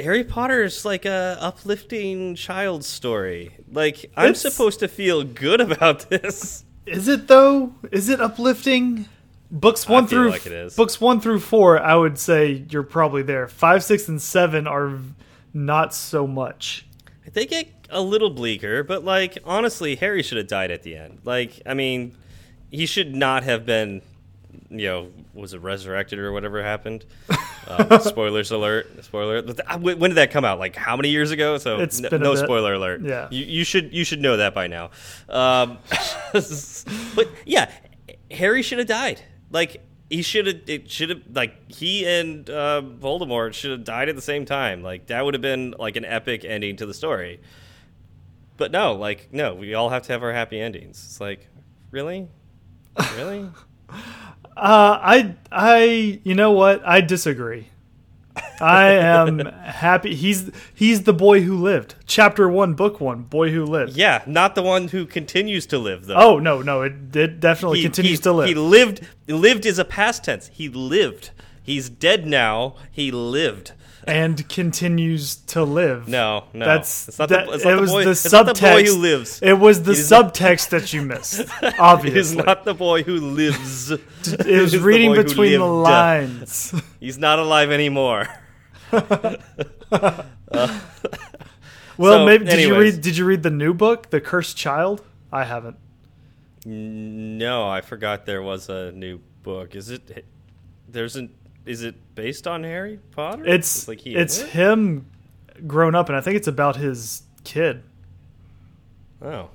Harry 0.00 0.24
Potter 0.24 0.62
is 0.62 0.84
like 0.84 1.04
a 1.04 1.36
uplifting 1.40 2.34
child's 2.34 2.86
story. 2.86 3.56
Like 3.70 4.10
I'm 4.16 4.34
supposed 4.34 4.80
to 4.80 4.88
feel 4.88 5.22
good 5.22 5.60
about 5.60 6.00
this. 6.10 6.64
Is 6.86 7.08
it 7.08 7.28
though? 7.28 7.74
Is 7.90 8.08
it 8.08 8.20
uplifting? 8.20 9.06
Books 9.50 9.86
one 9.86 10.06
through 10.06 10.30
like 10.30 10.46
it 10.46 10.52
is. 10.52 10.74
books 10.74 10.98
one 10.98 11.20
through 11.20 11.40
four, 11.40 11.78
I 11.78 11.94
would 11.94 12.18
say 12.18 12.64
you're 12.70 12.82
probably 12.82 13.22
there. 13.22 13.46
Five, 13.48 13.84
six, 13.84 14.08
and 14.08 14.20
seven 14.20 14.66
are 14.66 14.98
not 15.52 15.92
so 15.92 16.26
much. 16.26 16.86
They 17.30 17.44
get 17.44 17.68
a 17.90 18.00
little 18.00 18.30
bleaker, 18.30 18.82
but 18.82 19.04
like 19.04 19.38
honestly, 19.44 19.94
Harry 19.96 20.22
should 20.22 20.38
have 20.38 20.46
died 20.46 20.70
at 20.70 20.82
the 20.82 20.96
end. 20.96 21.20
Like, 21.24 21.60
I 21.66 21.74
mean, 21.74 22.16
he 22.70 22.86
should 22.86 23.14
not 23.14 23.44
have 23.44 23.66
been, 23.66 24.00
you 24.70 24.86
know, 24.86 25.08
was 25.34 25.54
it 25.54 25.60
resurrected 25.60 26.18
or 26.18 26.32
whatever 26.32 26.62
happened? 26.62 27.04
Um, 27.64 28.00
spoilers 28.00 28.50
alert! 28.50 29.04
Spoiler. 29.04 29.36
alert. 29.36 29.80
When 29.80 30.10
did 30.10 30.14
that 30.16 30.32
come 30.32 30.44
out? 30.44 30.58
Like 30.58 30.74
how 30.74 30.96
many 30.96 31.10
years 31.10 31.30
ago? 31.30 31.58
So 31.58 31.78
It's 31.78 32.00
no 32.00 32.34
spoiler 32.34 32.74
alert. 32.74 33.02
Yeah. 33.02 33.28
you, 33.30 33.44
you 33.44 33.64
should 33.64 33.94
you 33.94 34.02
should 34.02 34.20
know 34.20 34.36
that 34.38 34.52
by 34.52 34.66
now. 34.66 34.90
Um, 35.28 35.78
but 36.32 37.28
yeah, 37.46 37.70
Harry 38.32 38.62
should 38.62 38.78
have 38.78 38.88
died. 38.88 39.22
Like 39.52 39.80
he 40.10 40.22
should 40.22 40.46
have. 40.46 40.60
It 40.66 40.90
should 40.90 41.10
have. 41.10 41.22
Like 41.32 41.70
he 41.72 42.04
and 42.04 42.50
uh, 42.50 42.82
Voldemort 42.82 43.54
should 43.54 43.70
have 43.70 43.84
died 43.84 44.08
at 44.08 44.16
the 44.16 44.22
same 44.22 44.44
time. 44.44 44.82
Like 44.82 45.06
that 45.06 45.24
would 45.24 45.34
have 45.34 45.40
been 45.40 45.74
like 45.78 45.96
an 45.96 46.04
epic 46.04 46.44
ending 46.44 46.76
to 46.76 46.86
the 46.86 46.94
story. 46.94 47.40
But 48.56 48.72
no, 48.72 48.94
like 48.94 49.32
no, 49.32 49.54
we 49.54 49.72
all 49.74 49.88
have 49.88 50.02
to 50.02 50.12
have 50.12 50.22
our 50.22 50.32
happy 50.32 50.60
endings. 50.60 51.02
It's 51.04 51.20
like, 51.20 51.48
really, 51.90 52.28
really? 53.16 53.48
Uh, 54.56 54.98
I, 55.02 55.34
I, 55.50 56.20
you 56.24 56.34
know 56.34 56.50
what? 56.52 56.82
I 56.86 57.00
disagree. 57.00 57.68
I 58.60 58.92
am 58.92 59.38
happy. 59.64 60.14
He's 60.14 60.50
he's 60.74 61.02
the 61.02 61.12
boy 61.12 61.42
who 61.42 61.56
lived. 61.56 61.96
Chapter 62.06 62.48
one, 62.48 62.74
book 62.74 63.00
one. 63.00 63.22
Boy 63.24 63.50
who 63.50 63.64
lived. 63.64 63.94
yeah, 63.96 64.22
not 64.26 64.54
the 64.54 64.62
one 64.62 64.88
who 64.88 65.04
continues 65.04 65.66
to 65.66 65.78
live 65.78 66.06
though. 66.06 66.14
Oh 66.16 66.38
no, 66.38 66.62
no, 66.62 66.82
it, 66.82 67.14
it 67.14 67.40
definitely 67.40 67.78
he 67.78 67.84
continues 67.84 68.18
he- 68.20 68.22
to 68.22 68.32
live. 68.32 68.48
He 68.48 68.54
lived. 68.54 69.06
Lived 69.26 69.66
is 69.66 69.78
a 69.78 69.84
past 69.84 70.24
tense. 70.24 70.46
He 70.48 70.68
lived. 70.68 71.30
He's 71.62 71.88
dead 71.90 72.26
now. 72.26 72.76
He 72.90 73.10
lived. 73.10 73.72
And 74.06 74.48
continues 74.48 75.36
to 75.36 75.62
live. 75.64 76.08
No, 76.08 76.44
no, 76.52 76.64
That's 76.66 77.08
it's 77.08 77.18
not 77.18 77.28
that, 77.28 77.46
the, 77.46 77.52
it's 77.52 77.64
not 77.64 77.72
it 77.72 77.76
the 77.76 77.80
was 77.82 77.90
boy. 77.90 78.04
the 78.04 78.30
not 78.32 78.46
the 78.46 78.52
boy 78.60 78.82
subtext. 78.82 78.86
who 78.86 78.98
lives. 78.98 79.40
It 79.42 79.52
was 79.58 79.82
the 79.82 79.92
It 79.92 80.10
not- 80.10 80.34
subtext 80.34 80.68
that 80.70 80.92
you 80.92 81.02
missed. 81.02 81.40
It 81.62 81.74
Obviously, 81.78 82.20
is 82.20 82.34
not 82.34 82.64
the 82.64 82.74
boy 82.74 83.02
who 83.02 83.16
lives. 83.18 83.90
It 84.22 84.38
was 84.46 84.46
is 84.46 84.72
the 84.72 84.80
reading 84.80 85.14
between 85.14 85.58
the 85.58 85.66
lines. 85.66 86.74
He's 87.00 87.18
not 87.18 87.38
alive 87.38 87.70
anymore. 87.70 88.28
Uh, 88.92 89.36
well, 91.98 92.18
So, 92.20 92.26
maybe 92.26 92.44
did 92.44 92.60
you 92.60 92.78
read? 92.78 93.00
Did 93.00 93.16
you 93.16 93.24
read 93.24 93.42
the 93.42 93.50
new 93.50 93.74
book, 93.74 94.10
The 94.10 94.20
Cursed 94.20 94.56
Child? 94.56 95.02
I 95.32 95.44
haven't. 95.44 95.76
No, 96.64 97.68
I 97.68 97.80
forgot 97.80 98.26
there 98.26 98.42
was 98.42 98.68
a 98.68 98.92
new 98.92 99.18
book. 99.42 99.74
Is 99.74 99.90
it? 99.90 100.24
There's 100.88 101.16
an. 101.16 101.30
Is 101.64 101.82
it 101.82 102.14
based 102.14 102.46
on 102.46 102.64
Harry 102.64 102.98
Potter? 103.12 103.44
It's 103.46 103.86
like 103.86 104.00
he 104.00 104.14
it's 104.16 104.40
him 104.40 105.06
grown 105.66 105.94
up, 105.94 106.08
and 106.08 106.16
I 106.16 106.20
think 106.20 106.36
it's 106.36 106.48
about 106.48 106.76
his 106.76 107.22
kid. 107.44 107.82
Oh, 109.20 109.50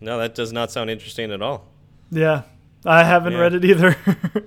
no, 0.00 0.18
that 0.18 0.34
does 0.34 0.52
not 0.52 0.70
sound 0.70 0.90
interesting 0.90 1.32
at 1.32 1.40
all. 1.40 1.66
Yeah, 2.10 2.42
I 2.84 3.04
haven't 3.04 3.32
Yeah. 3.32 3.38
read 3.40 3.54
it 3.54 3.64
either. 3.64 3.96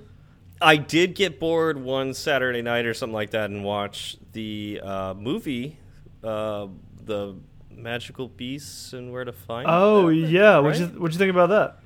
I 0.62 0.76
did 0.76 1.16
get 1.16 1.40
bored 1.40 1.76
one 1.82 2.14
Saturday 2.14 2.62
night 2.62 2.86
or 2.86 2.94
something 2.94 3.14
like 3.14 3.30
that 3.30 3.50
and 3.50 3.64
watch 3.64 4.16
the 4.32 4.80
uh, 4.82 5.14
movie, 5.14 5.76
uh, 6.22 6.68
the 7.04 7.34
Magical 7.68 8.28
Beasts 8.28 8.92
and 8.92 9.12
Where 9.12 9.24
to 9.24 9.32
Find. 9.32 9.66
oh 9.68 10.06
Them, 10.06 10.30
yeah, 10.30 10.58
what'd 10.60 10.78
you 10.78 10.86
what'd 11.00 11.14
you 11.14 11.18
think 11.18 11.30
about 11.32 11.48
that? 11.48 11.78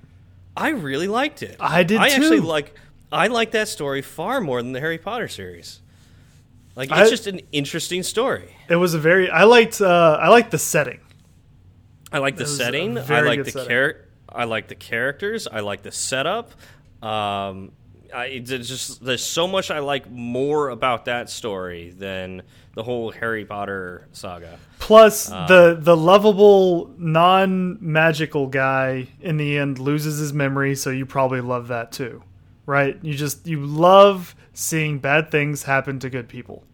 I 0.54 0.70
really 0.70 1.08
liked 1.08 1.42
it. 1.42 1.56
I 1.58 1.82
did 1.84 2.00
I 2.00 2.08
actually 2.08 2.40
like. 2.40 2.74
I 3.12 3.28
like 3.28 3.52
that 3.52 3.68
story 3.68 4.02
far 4.02 4.40
more 4.40 4.62
than 4.62 4.72
the 4.72 4.80
Harry 4.80 4.98
Potter 4.98 5.28
series. 5.28 5.80
Like 6.74 6.90
it's 6.90 6.98
I- 6.98 7.08
just 7.10 7.26
an 7.26 7.40
interesting 7.52 8.02
story. 8.02 8.54
It 8.68 8.76
was 8.76 8.94
a 8.94 8.98
very 8.98 9.30
I 9.30 9.44
liked 9.44 9.80
uh, 9.80 10.18
I 10.20 10.28
liked 10.28 10.50
the 10.50 10.58
setting. 10.58 11.00
I 12.12 12.18
like 12.18 12.36
the 12.36 12.46
setting. 12.46 12.98
I 12.98 13.20
like 13.20 13.44
the 13.44 13.50
setting. 13.50 13.68
char- 13.68 13.96
I 14.28 14.44
like 14.44 14.68
the 14.68 14.74
characters. 14.74 15.46
I 15.50 15.60
like 15.60 15.82
the 15.82 15.92
setup. 15.92 16.50
Um, 17.02 17.72
I 18.14 18.38
just 18.38 19.04
there's 19.04 19.24
so 19.24 19.46
much 19.48 19.70
I 19.70 19.80
like 19.80 20.10
more 20.10 20.68
about 20.68 21.06
that 21.06 21.28
story 21.30 21.90
than 21.90 22.42
the 22.74 22.82
whole 22.82 23.10
Harry 23.10 23.44
Potter 23.44 24.06
saga. 24.12 24.58
Plus, 24.78 25.30
Uh, 25.30 25.46
the 25.46 25.78
the 25.80 25.96
lovable 25.96 26.90
non 26.98 27.78
magical 27.80 28.46
guy 28.46 29.08
in 29.20 29.36
the 29.38 29.58
end 29.58 29.78
loses 29.78 30.18
his 30.18 30.32
memory, 30.32 30.74
so 30.76 30.90
you 30.90 31.06
probably 31.06 31.40
love 31.40 31.68
that 31.68 31.90
too, 31.92 32.22
right? 32.66 32.98
You 33.02 33.14
just 33.14 33.46
you 33.46 33.64
love 33.64 34.34
seeing 34.52 34.98
bad 34.98 35.30
things 35.30 35.62
happen 35.62 35.98
to 36.00 36.10
good 36.10 36.28
people. 36.28 36.64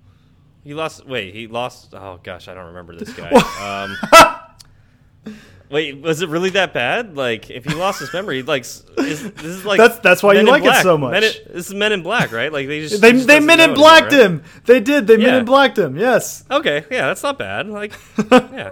He 0.64 0.74
lost. 0.74 1.06
Wait, 1.06 1.34
he 1.34 1.46
lost. 1.46 1.94
Oh 1.94 2.18
gosh, 2.22 2.48
I 2.48 2.54
don't 2.54 2.66
remember 2.66 2.96
this 2.96 3.12
guy. 3.12 3.30
um, 5.26 5.34
wait, 5.70 6.00
was 6.00 6.22
it 6.22 6.28
really 6.28 6.50
that 6.50 6.72
bad? 6.72 7.16
Like, 7.16 7.50
if 7.50 7.64
he 7.64 7.74
lost 7.74 7.98
his 8.00 8.12
memory, 8.12 8.42
like 8.42 8.62
is, 8.62 8.84
this 8.96 9.44
is 9.44 9.64
like 9.64 9.78
That's- 9.78 9.98
that's 10.00 10.22
why 10.22 10.34
Men 10.34 10.46
you 10.46 10.52
like 10.52 10.64
it 10.64 10.82
so 10.82 10.96
much. 10.96 11.12
Men 11.12 11.24
in- 11.24 11.32
this 11.52 11.68
is 11.68 11.74
Men 11.74 11.92
in 11.92 12.02
Black, 12.02 12.30
right? 12.32 12.52
Like 12.52 12.68
they 12.68 12.80
just 12.80 13.00
They 13.02 13.12
just 13.12 13.26
they 13.26 13.40
men 13.40 13.58
in 13.58 13.70
anymore, 13.70 13.76
blacked 13.76 14.12
right? 14.12 14.20
him. 14.20 14.44
They 14.66 14.80
did. 14.80 15.06
They 15.06 15.16
men 15.16 15.34
in 15.34 15.44
blacked 15.44 15.78
him. 15.78 15.96
Yes. 15.96 16.44
Okay, 16.50 16.84
yeah, 16.90 17.06
that's 17.08 17.22
not 17.22 17.38
bad. 17.38 17.68
Like, 17.68 17.92
yeah, 18.30 18.70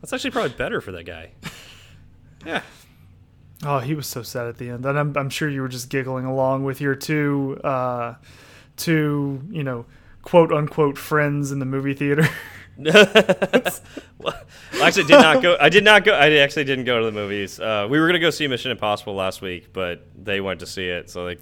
that's 0.00 0.12
actually 0.12 0.30
probably 0.30 0.56
better 0.56 0.80
for 0.80 0.92
that 0.92 1.04
guy. 1.04 1.32
Yeah. 2.46 2.62
Oh, 3.64 3.78
he 3.78 3.94
was 3.94 4.06
so 4.06 4.22
sad 4.22 4.46
at 4.46 4.58
the 4.58 4.70
end, 4.70 4.84
and 4.84 4.98
I'm 4.98 5.16
I'm 5.16 5.30
sure 5.30 5.48
you 5.48 5.62
were 5.62 5.68
just 5.68 5.88
giggling 5.88 6.26
along 6.26 6.64
with 6.64 6.80
your 6.80 6.94
two 6.94 7.58
uh, 7.64 8.14
two 8.76 9.42
you 9.50 9.64
know 9.64 9.86
quote 10.22 10.52
unquote 10.52 10.98
friends 10.98 11.52
in 11.52 11.58
the 11.58 11.66
movie 11.66 11.94
theater. 11.94 12.28
well, 12.76 12.92
I 14.24 14.80
actually 14.82 15.04
did 15.04 15.20
not 15.20 15.42
go. 15.42 15.56
I 15.60 15.68
did 15.68 15.84
not 15.84 16.04
go. 16.04 16.12
I 16.12 16.30
actually 16.38 16.64
didn't 16.64 16.86
go 16.86 16.98
to 16.98 17.06
the 17.06 17.12
movies. 17.12 17.60
Uh, 17.60 17.86
we 17.88 18.00
were 18.00 18.06
gonna 18.06 18.18
go 18.18 18.30
see 18.30 18.46
Mission 18.48 18.70
Impossible 18.70 19.14
last 19.14 19.40
week, 19.40 19.72
but 19.72 20.06
they 20.20 20.40
went 20.40 20.60
to 20.60 20.66
see 20.66 20.88
it, 20.88 21.08
so 21.08 21.24
like, 21.24 21.40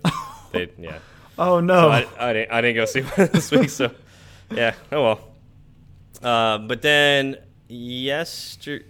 they 0.52 0.68
yeah. 0.78 0.98
oh 1.38 1.60
no. 1.60 1.88
I, 1.88 2.06
I 2.18 2.32
didn't. 2.32 2.52
I 2.52 2.60
didn't 2.60 2.76
go 2.76 2.84
see 2.84 3.00
one 3.16 3.30
this 3.32 3.50
week, 3.50 3.70
so 3.70 3.90
yeah. 4.50 4.74
Oh 4.90 5.02
well. 5.02 5.28
Uh, 6.22 6.58
but 6.58 6.82
then 6.82 7.36
yesterday, 7.66 8.84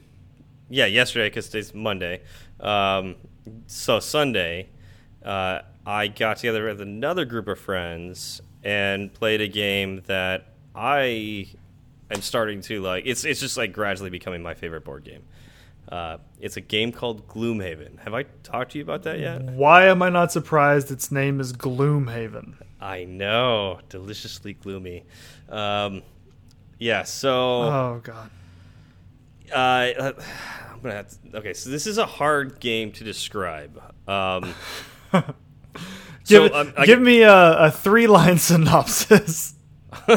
yeah, 0.68 0.86
yesterday 0.86 1.28
because 1.28 1.46
today's 1.46 1.72
Monday. 1.72 2.22
Um, 2.62 3.16
so 3.66 4.00
Sunday, 4.00 4.68
uh, 5.24 5.60
I 5.84 6.06
got 6.08 6.36
together 6.38 6.64
with 6.66 6.80
another 6.80 7.24
group 7.24 7.48
of 7.48 7.58
friends 7.58 8.40
and 8.62 9.12
played 9.12 9.40
a 9.40 9.48
game 9.48 10.02
that 10.06 10.46
I 10.74 11.48
am 12.10 12.22
starting 12.22 12.60
to 12.62 12.80
like. 12.80 13.04
It's 13.06 13.24
it's 13.24 13.40
just 13.40 13.56
like 13.56 13.72
gradually 13.72 14.10
becoming 14.10 14.42
my 14.42 14.54
favorite 14.54 14.84
board 14.84 15.04
game. 15.04 15.22
Uh, 15.90 16.18
it's 16.40 16.56
a 16.56 16.60
game 16.60 16.92
called 16.92 17.26
Gloomhaven. 17.28 17.98
Have 18.04 18.14
I 18.14 18.22
talked 18.44 18.72
to 18.72 18.78
you 18.78 18.84
about 18.84 19.02
that 19.02 19.18
yet? 19.18 19.42
Why 19.42 19.86
am 19.86 20.00
I 20.00 20.08
not 20.08 20.30
surprised 20.32 20.90
its 20.90 21.10
name 21.12 21.40
is 21.40 21.52
Gloomhaven? 21.52 22.54
I 22.80 23.04
know, 23.04 23.80
deliciously 23.88 24.54
gloomy. 24.54 25.04
Um, 25.50 26.02
yeah, 26.78 27.02
so 27.02 27.30
Oh 27.62 28.00
god. 28.02 28.30
uh, 29.52 30.12
gonna 30.82 30.94
have 30.96 31.08
to, 31.08 31.38
okay. 31.38 31.54
So 31.54 31.70
this 31.70 31.86
is 31.86 31.98
a 31.98 32.06
hard 32.06 32.60
game 32.60 32.92
to 32.92 33.04
describe. 33.04 33.80
Um, 34.08 34.54
Give, 36.24 36.50
so 36.52 36.54
um, 36.54 36.72
give 36.84 37.00
me 37.00 37.22
a, 37.22 37.58
a 37.58 37.70
three 37.70 38.06
line 38.06 38.38
synopsis. 38.48 39.54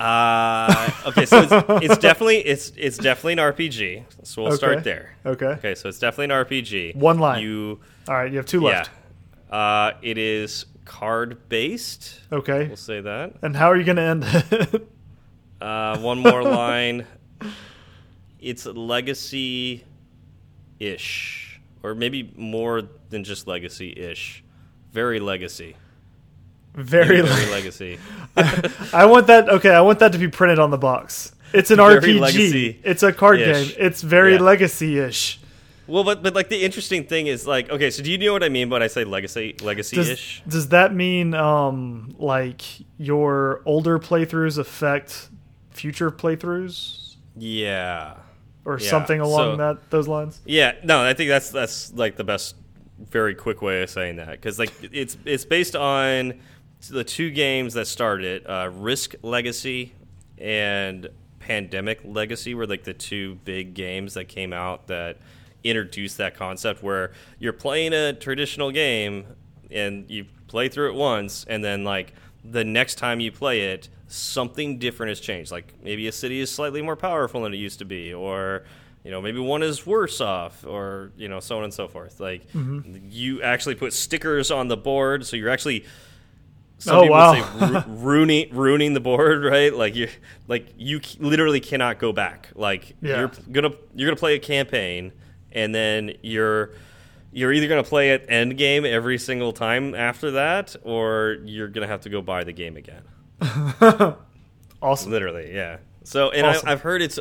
uh, 0.00 0.90
okay, 1.06 1.24
so 1.26 1.40
it's, 1.42 1.52
it's 1.84 1.98
definitely 1.98 2.38
it's 2.38 2.70
it's 2.76 2.98
definitely 2.98 3.32
an 3.34 3.38
RPG. 3.38 4.04
So 4.22 4.42
we'll 4.42 4.52
Okay. 4.52 4.56
start 4.58 4.84
there. 4.84 5.16
Okay. 5.26 5.46
Okay, 5.46 5.74
so 5.74 5.88
it's 5.88 5.98
definitely 5.98 6.34
an 6.34 6.44
RPG. 6.44 6.94
One 6.96 7.18
line. 7.18 7.42
You 7.42 7.80
All 8.08 8.14
right, 8.14 8.30
you 8.30 8.36
have 8.38 8.46
two 8.46 8.60
left. 8.60 8.90
yeah. 9.50 9.56
Uh, 9.56 9.92
it 10.02 10.18
is 10.18 10.66
card 10.84 11.48
based. 11.48 12.20
Okay. 12.30 12.66
We'll 12.68 12.76
say 12.76 13.00
that. 13.00 13.34
And 13.42 13.56
how 13.56 13.70
are 13.70 13.76
you 13.76 13.84
going 13.84 13.96
to 13.96 14.02
end 14.02 14.24
it? 14.24 14.88
Uh, 15.60 15.98
one 15.98 16.18
more 16.18 16.42
line. 16.42 17.06
It's 18.42 18.66
legacy 18.66 19.84
ish. 20.80 21.60
Or 21.82 21.94
maybe 21.94 22.32
more 22.36 22.82
than 23.10 23.24
just 23.24 23.46
legacy 23.46 23.90
ish. 23.96 24.44
Very 24.92 25.20
legacy. 25.20 25.76
Very. 26.74 27.20
Very 27.22 27.50
legacy. 27.50 27.98
I 28.92 29.04
want 29.06 29.26
that. 29.26 29.48
Okay, 29.48 29.70
I 29.74 29.80
want 29.80 29.98
that 29.98 30.12
to 30.12 30.18
be 30.18 30.28
printed 30.28 30.58
on 30.58 30.70
the 30.70 30.78
box. 30.78 31.32
It's 31.52 31.70
an 31.70 31.76
Very 31.78 32.14
RPG. 32.14 32.78
It's 32.82 33.02
a 33.02 33.12
card 33.12 33.38
game. 33.38 33.70
It's 33.78 34.00
very 34.02 34.34
Yeah. 34.34 34.40
legacy-ish. 34.40 35.38
Well, 35.86 36.04
but 36.04 36.22
but 36.22 36.34
like 36.34 36.48
the 36.48 36.62
interesting 36.64 37.04
thing 37.04 37.26
is 37.26 37.46
like 37.46 37.68
okay, 37.68 37.90
so 37.90 38.02
do 38.02 38.10
you 38.10 38.16
know 38.16 38.32
what 38.32 38.42
I 38.44 38.48
mean 38.48 38.70
when 38.70 38.82
I 38.82 38.86
say 38.86 39.04
legacy 39.04 39.56
legacy 39.62 39.96
Does, 39.96 40.08
ish? 40.08 40.42
does 40.48 40.68
that 40.68 40.94
mean 40.94 41.34
um 41.34 42.14
like 42.18 42.62
your 42.98 43.60
older 43.66 43.98
playthroughs 43.98 44.56
affect 44.58 45.28
future 45.70 46.10
playthroughs 46.10 47.16
Yeah. 47.36 48.14
Or 48.64 48.78
Yeah, 48.78 48.88
something 48.90 49.20
along 49.20 49.52
so- 49.52 49.56
that 49.56 49.90
those 49.90 50.08
lines? 50.08 50.40
Yeah, 50.44 50.72
no, 50.84 51.02
I 51.02 51.14
think 51.14 51.28
that's 51.28 51.50
that's 51.50 51.92
like 51.94 52.16
the 52.16 52.24
best, 52.24 52.54
very 52.98 53.34
quick 53.34 53.62
way 53.62 53.82
of 53.82 53.90
saying 53.90 54.16
that 54.16 54.30
because 54.30 54.58
like 54.58 54.72
it's 54.92 55.16
it's 55.24 55.44
based 55.44 55.74
on 55.76 56.40
the 56.90 57.04
two 57.04 57.30
games 57.30 57.74
that 57.74 57.86
started 57.86 58.44
uh, 58.46 58.70
Risk 58.72 59.14
Legacy 59.22 59.92
and 60.38 61.08
Pandemic 61.38 62.00
Legacy 62.04 62.54
were 62.54 62.66
like 62.66 62.84
the 62.84 62.92
two 62.94 63.36
big 63.44 63.74
games 63.74 64.14
that 64.14 64.26
came 64.28 64.52
out 64.52 64.86
that 64.88 65.18
introduced 65.64 66.18
that 66.18 66.36
concept 66.36 66.82
where 66.82 67.12
you're 67.38 67.52
playing 67.52 67.92
a 67.92 68.12
traditional 68.12 68.70
game 68.72 69.24
and 69.70 70.10
you 70.10 70.24
play 70.48 70.68
through 70.68 70.90
it 70.90 70.94
once 70.94 71.44
and 71.48 71.64
then 71.64 71.84
like 71.84 72.12
the 72.44 72.64
next 72.64 72.96
time 72.96 73.20
you 73.20 73.30
play 73.30 73.60
it 73.60 73.88
something 74.12 74.78
different 74.78 75.08
has 75.10 75.20
changed. 75.20 75.50
Like 75.50 75.72
maybe 75.82 76.06
a 76.06 76.12
city 76.12 76.40
is 76.40 76.50
slightly 76.50 76.82
more 76.82 76.96
powerful 76.96 77.42
than 77.42 77.54
it 77.54 77.56
used 77.58 77.78
to 77.78 77.84
be 77.84 78.12
or 78.12 78.64
you 79.04 79.10
know 79.10 79.20
maybe 79.22 79.38
one 79.40 79.62
is 79.62 79.86
worse 79.86 80.20
off 80.20 80.64
or 80.66 81.12
you 81.16 81.28
know 81.28 81.40
so 81.40 81.58
on 81.58 81.64
and 81.64 81.72
so 81.74 81.88
forth. 81.88 82.20
Like 82.20 82.46
mm-hmm. 82.52 82.98
you 83.08 83.42
actually 83.42 83.74
put 83.74 83.92
stickers 83.92 84.50
on 84.50 84.68
the 84.68 84.76
board 84.76 85.26
so 85.26 85.36
you're 85.36 85.50
actually 85.50 85.84
some 86.78 86.96
Oh, 86.96 87.02
people 87.02 87.16
wow. 87.16 87.32
say 87.32 87.66
ru- 87.66 87.82
ruining 87.96 88.54
ruining 88.54 88.94
the 88.94 89.00
board 89.00 89.44
right? 89.44 89.72
Like 89.72 89.94
you 89.96 90.08
like 90.46 90.74
you 90.76 91.00
c- 91.02 91.18
literally 91.20 91.60
cannot 91.60 91.98
go 91.98 92.12
back. 92.12 92.50
Like 92.54 92.94
Yeah. 93.00 93.18
you're 93.20 93.32
gonna 93.50 93.70
you're 93.94 94.08
gonna 94.08 94.16
play 94.16 94.34
a 94.34 94.40
campaign 94.40 95.12
and 95.52 95.74
then 95.74 96.14
you're 96.22 96.70
you're 97.32 97.52
either 97.52 97.66
gonna 97.66 97.82
play 97.82 98.10
it 98.10 98.26
end 98.28 98.58
game 98.58 98.84
every 98.84 99.16
single 99.16 99.52
time 99.54 99.94
after 99.94 100.32
that 100.32 100.76
or 100.82 101.38
you're 101.44 101.68
gonna 101.68 101.86
have 101.86 102.02
to 102.02 102.10
go 102.10 102.20
buy 102.20 102.44
the 102.44 102.52
game 102.52 102.76
again 102.76 103.02
Awesome. 104.82 105.12
Literally, 105.12 105.54
yeah. 105.54 105.78
So, 106.02 106.30
and 106.30 106.44
Awesome. 106.44 106.68
I, 106.68 106.72
I've 106.72 106.82
heard 106.82 107.02
it's, 107.02 107.18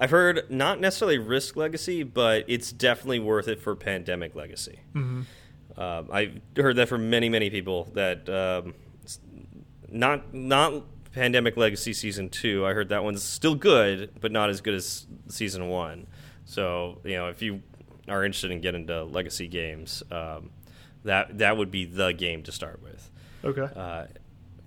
I've 0.00 0.10
heard 0.10 0.50
not 0.50 0.80
necessarily 0.80 1.18
Risk 1.18 1.56
Legacy, 1.56 2.02
but 2.02 2.44
it's 2.48 2.72
definitely 2.72 3.20
worth 3.20 3.48
it 3.48 3.60
for 3.60 3.76
Pandemic 3.76 4.34
Legacy. 4.34 4.80
Mm-hmm. 4.94 5.80
Um, 5.80 6.08
I've 6.10 6.40
heard 6.56 6.76
that 6.76 6.88
from 6.88 7.10
many, 7.10 7.28
many 7.28 7.50
people 7.50 7.90
that 7.94 8.28
um, 8.28 8.74
not 9.90 10.32
not 10.34 10.84
Pandemic 11.12 11.56
Legacy 11.56 11.92
season 11.92 12.30
two. 12.30 12.66
I 12.66 12.72
heard 12.72 12.88
that 12.88 13.04
one's 13.04 13.22
still 13.22 13.54
good, 13.54 14.10
but 14.20 14.32
not 14.32 14.50
as 14.50 14.60
good 14.60 14.74
as 14.74 15.06
season 15.28 15.68
one. 15.68 16.06
So, 16.44 17.00
you 17.04 17.16
know, 17.16 17.28
if 17.28 17.42
you 17.42 17.62
are 18.08 18.24
interested 18.24 18.50
in 18.50 18.60
getting 18.60 18.82
into 18.82 19.04
legacy 19.04 19.48
games, 19.48 20.02
um, 20.10 20.50
that 21.04 21.38
that 21.38 21.56
would 21.56 21.70
be 21.70 21.84
the 21.84 22.12
game 22.12 22.42
to 22.44 22.52
start 22.52 22.82
with. 22.82 23.10
Okay. 23.44 23.68
Uh, 23.74 24.06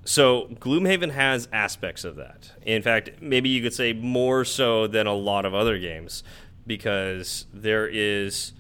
so 0.06 0.48
Gloomhaven 0.60 1.12
has 1.12 1.48
aspects 1.52 2.04
of 2.04 2.16
that. 2.16 2.52
In 2.64 2.82
fact, 2.82 3.10
maybe 3.22 3.50
you 3.50 3.62
could 3.62 3.74
say 3.74 3.92
more 3.92 4.46
so 4.46 4.88
than 4.88 5.08
a 5.08 5.14
lot 5.14 5.46
of 5.46 5.54
other 5.54 5.78
games 5.80 6.24
because 6.68 7.46
there 7.54 7.88
is 7.88 8.54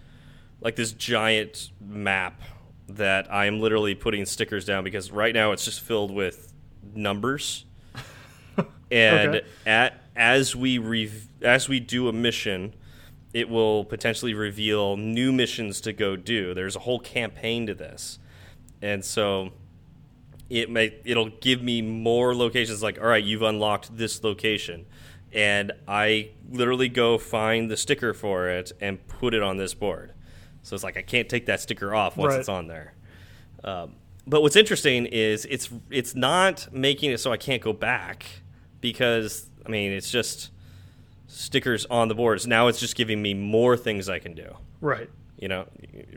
like 0.61 0.75
this 0.75 0.91
giant 0.91 1.69
map 1.79 2.41
that 2.87 3.31
I 3.31 3.45
am 3.45 3.59
literally 3.59 3.95
putting 3.95 4.25
stickers 4.25 4.65
down 4.65 4.83
because 4.83 5.11
right 5.11 5.33
now 5.33 5.51
it's 5.51 5.65
just 5.65 5.81
filled 5.81 6.11
with 6.11 6.53
numbers. 6.95 7.65
and 8.91 9.35
Okay. 9.35 9.41
at 9.65 10.01
as 10.15 10.55
we 10.55 10.77
rev- 10.77 11.27
as 11.41 11.67
we 11.69 11.79
do 11.79 12.07
a 12.07 12.13
mission, 12.13 12.73
it 13.33 13.49
will 13.49 13.85
potentially 13.85 14.33
reveal 14.33 14.97
new 14.97 15.31
missions 15.31 15.81
to 15.81 15.93
go 15.93 16.15
do. 16.15 16.53
There's 16.53 16.75
a 16.75 16.79
whole 16.79 16.99
campaign 16.99 17.67
to 17.67 17.73
this. 17.75 18.17
And 18.81 19.03
so 19.03 19.51
it 20.49 20.69
may 20.69 20.95
it'll 21.05 21.29
give 21.29 21.61
me 21.61 21.81
more 21.81 22.35
locations 22.35 22.83
like 22.83 22.99
all 22.99 23.07
right 23.07 23.23
you've 23.23 23.41
unlocked 23.41 23.95
this 23.97 24.23
location 24.23 24.85
and 25.33 25.71
i 25.87 26.29
literally 26.51 26.87
go 26.89 27.17
find 27.17 27.69
the 27.71 27.77
sticker 27.77 28.13
for 28.13 28.47
it 28.49 28.71
and 28.79 29.05
put 29.07 29.33
it 29.33 29.41
on 29.41 29.57
this 29.57 29.73
board 29.73 30.13
so 30.61 30.73
it's 30.75 30.83
like 30.83 30.97
i 30.97 31.01
can't 31.01 31.29
take 31.29 31.45
that 31.47 31.59
sticker 31.59 31.93
off 31.95 32.15
once 32.17 32.31
Right. 32.33 32.39
it's 32.39 32.49
on 32.49 32.67
there 32.67 32.93
um, 33.63 33.93
but 34.27 34.41
what's 34.41 34.55
interesting 34.55 35.05
is 35.07 35.45
it's 35.45 35.69
it's 35.89 36.13
not 36.15 36.67
making 36.71 37.11
it 37.11 37.19
so 37.19 37.31
i 37.31 37.37
can't 37.37 37.61
go 37.61 37.73
back 37.73 38.25
because 38.81 39.49
i 39.65 39.69
mean 39.69 39.91
it's 39.91 40.11
just 40.11 40.51
stickers 41.27 41.85
on 41.87 42.07
the 42.07 42.13
boards. 42.15 42.45
Now 42.45 42.67
it's 42.67 42.79
just 42.79 42.95
giving 42.95 43.19
me 43.19 43.33
more 43.33 43.75
things 43.75 44.07
I 44.09 44.19
can 44.19 44.35
do. 44.35 44.55
Right. 44.79 45.09
You 45.39 45.47
know, 45.47 45.67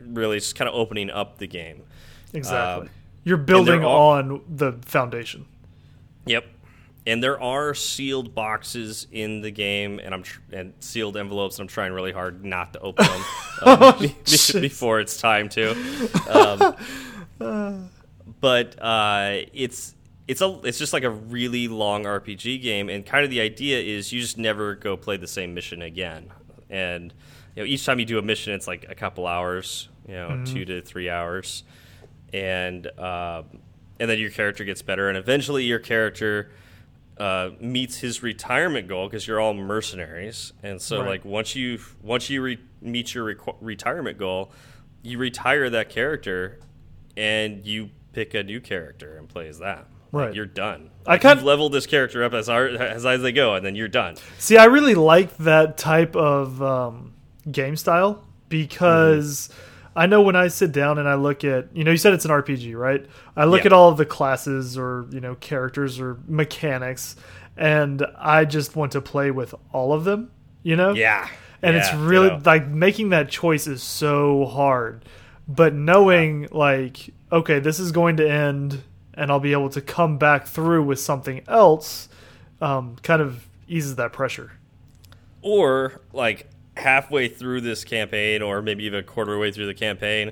really, 0.05 0.37
it's 0.37 0.53
kind 0.53 0.69
of 0.69 0.75
opening 0.75 1.09
up 1.09 1.39
the 1.39 1.47
game. 1.47 1.81
Exactly. 2.31 2.87
Um, 2.87 2.93
You're 3.23 3.37
building 3.37 3.83
all- 3.83 4.11
on 4.11 4.41
the 4.49 4.73
foundation. 4.85 5.45
Yep. 6.25 6.45
And 7.07 7.23
there 7.23 7.41
are 7.41 7.73
sealed 7.73 8.35
boxes 8.35 9.07
in 9.11 9.41
the 9.41 9.49
game, 9.51 9.99
and 10.03 10.13
I'm 10.13 10.21
tr 10.23 10.39
and 10.51 10.73
sealed 10.79 11.17
envelopes, 11.17 11.57
and 11.57 11.63
I'm 11.63 11.67
trying 11.67 11.93
really 11.93 12.11
hard 12.11 12.45
not 12.45 12.73
to 12.73 12.79
open 12.81 13.05
them 13.07 13.23
um, 13.83 13.99
be- 13.99 14.59
before 14.59 14.99
it's 14.99 15.19
time 15.19 15.49
to. 15.49 15.75
Um, 17.39 17.89
but 18.41 18.75
uh, 18.81 19.39
it's 19.53 19.95
it's 20.27 20.41
a 20.41 20.59
it's 20.63 20.77
just 20.77 20.93
like 20.93 21.03
a 21.03 21.09
really 21.09 21.67
long 21.67 22.03
RPG 22.03 22.61
game, 22.61 22.89
and 22.89 23.05
kind 23.05 23.23
of 23.23 23.29
the 23.31 23.39
idea 23.41 23.79
is 23.79 24.11
you 24.11 24.19
just 24.21 24.37
never 24.37 24.75
go 24.75 24.97
play 24.97 25.17
the 25.17 25.27
same 25.27 25.53
mission 25.53 25.81
again, 25.81 26.29
and 26.69 27.13
you 27.55 27.63
know 27.63 27.65
each 27.67 27.85
time 27.85 27.99
you 27.99 28.05
do 28.05 28.19
a 28.19 28.21
mission, 28.21 28.53
it's 28.53 28.67
like 28.67 28.85
a 28.89 28.95
couple 28.95 29.25
hours, 29.25 29.87
you 30.07 30.13
know, 30.15 30.43
two 30.45 30.65
to 30.65 30.81
three 30.81 31.09
hours, 31.09 31.63
and 32.33 32.87
um, 32.99 33.45
and 33.99 34.09
then 34.09 34.19
your 34.19 34.29
character 34.31 34.63
gets 34.63 34.81
better, 34.81 35.09
and 35.09 35.17
eventually 35.17 35.63
your 35.65 35.79
character 35.79 36.51
uh, 37.17 37.49
meets 37.59 37.97
his 37.97 38.23
retirement 38.23 38.87
goal 38.87 39.07
because 39.07 39.27
you're 39.27 39.39
all 39.41 39.53
mercenaries, 39.53 40.53
and 40.63 40.81
so 40.81 40.99
Right. 41.01 41.09
like 41.09 41.25
once 41.25 41.55
you 41.55 41.79
once 42.01 42.29
you 42.29 42.41
re 42.41 42.57
meet 42.81 43.13
your 43.13 43.35
retirement 43.59 44.17
goal, 44.17 44.51
you 45.03 45.17
retire 45.17 45.69
that 45.69 45.89
character, 45.89 46.59
and 47.17 47.65
you 47.65 47.89
pick 48.13 48.33
a 48.33 48.41
new 48.43 48.61
character 48.61 49.17
and 49.17 49.27
play 49.27 49.47
as 49.49 49.59
that. 49.59 49.87
Like, 50.11 50.25
Right. 50.27 50.33
you're 50.33 50.45
done. 50.47 50.89
I 51.05 51.17
kind- 51.19 51.37
you've 51.37 51.45
leveled 51.45 51.71
this 51.73 51.85
character 51.85 52.23
up 52.23 52.33
as 52.33 52.47
hard, 52.47 52.75
as 52.77 53.03
high 53.03 53.13
as 53.13 53.21
they 53.21 53.31
go, 53.33 53.53
and 53.53 53.63
then 53.65 53.75
you're 53.75 53.87
done. 53.89 54.15
See, 54.39 54.57
I 54.57 54.65
really 54.65 54.95
like 54.95 55.35
that 55.37 55.77
type 55.77 56.15
of 56.15 56.61
um, 56.63 57.13
game 57.51 57.75
style 57.75 58.23
because 58.47 59.49
I 59.95 60.05
know 60.05 60.21
when 60.21 60.35
I 60.35 60.47
sit 60.47 60.71
down 60.71 60.97
and 60.97 61.07
I 61.09 61.15
look 61.15 61.43
at, 61.43 61.75
you 61.75 61.83
know, 61.83 61.91
you 61.91 61.97
said 61.97 62.13
it's 62.13 62.25
an 62.25 62.31
RPG, 62.31 62.75
right? 62.77 63.05
I 63.35 63.45
look 63.45 63.61
Yeah. 63.61 63.67
at 63.67 63.73
all 63.73 63.89
of 63.89 63.97
the 63.97 64.05
classes 64.05 64.77
or, 64.77 65.07
you 65.11 65.19
know, 65.19 65.35
characters 65.35 65.99
or 65.99 66.17
mechanics, 66.27 67.15
and 67.57 68.05
I 68.17 68.45
just 68.45 68.75
want 68.75 68.91
to 68.93 69.01
play 69.01 69.31
with 69.31 69.53
all 69.73 69.91
of 69.93 70.03
them, 70.05 70.31
you 70.63 70.75
know? 70.75 70.93
Yeah, 70.93 71.27
And 71.61 71.75
it's 71.75 71.91
Yeah, 71.91 72.05
really 72.07 72.29
ditto. 72.29 72.41
like 72.45 72.67
making 72.69 73.09
that 73.09 73.29
choice 73.29 73.67
is 73.67 73.83
so 73.83 74.45
hard. 74.45 75.03
But 75.47 75.73
knowing, 75.73 76.47
like, 76.51 77.09
okay, 77.31 77.59
this 77.59 77.79
is 77.79 77.91
going 77.91 78.15
to 78.17 78.29
end 78.29 78.83
and 79.15 79.29
I'll 79.29 79.41
be 79.41 79.51
able 79.51 79.69
to 79.71 79.81
come 79.81 80.17
back 80.17 80.47
through 80.47 80.83
with 80.83 80.99
something 80.99 81.41
else 81.49 82.07
um, 82.61 82.95
kind 83.03 83.21
of 83.21 83.45
eases 83.67 83.95
that 83.97 84.13
pressure. 84.13 84.51
or 85.41 85.99
like 86.13 86.47
halfway 86.79 87.27
through 87.27 87.61
this 87.61 87.83
campaign, 87.83 88.41
or 88.41 88.61
maybe 88.61 88.85
even 88.85 88.99
a 88.99 89.03
quarter 89.03 89.37
way 89.37 89.51
through 89.51 89.67
the 89.67 89.73
campaign, 89.73 90.31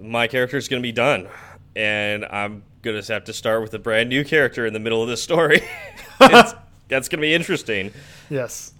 my 0.00 0.26
character 0.28 0.56
is 0.56 0.68
going 0.68 0.82
to 0.82 0.86
be 0.86 0.92
done, 0.92 1.28
and 1.74 2.24
I'm 2.24 2.62
going 2.82 3.00
to 3.00 3.12
have 3.12 3.24
to 3.24 3.32
start 3.32 3.62
with 3.62 3.74
a 3.74 3.78
brand 3.78 4.08
new 4.08 4.24
character 4.24 4.66
in 4.66 4.72
the 4.72 4.80
middle 4.80 5.02
of 5.02 5.08
this 5.08 5.22
story. 5.22 5.62
It's- 6.20 6.54
that's 6.88 7.08
going 7.08 7.18
to 7.20 7.22
be 7.22 7.32
interesting. 7.34 7.90
Yes. 8.28 8.74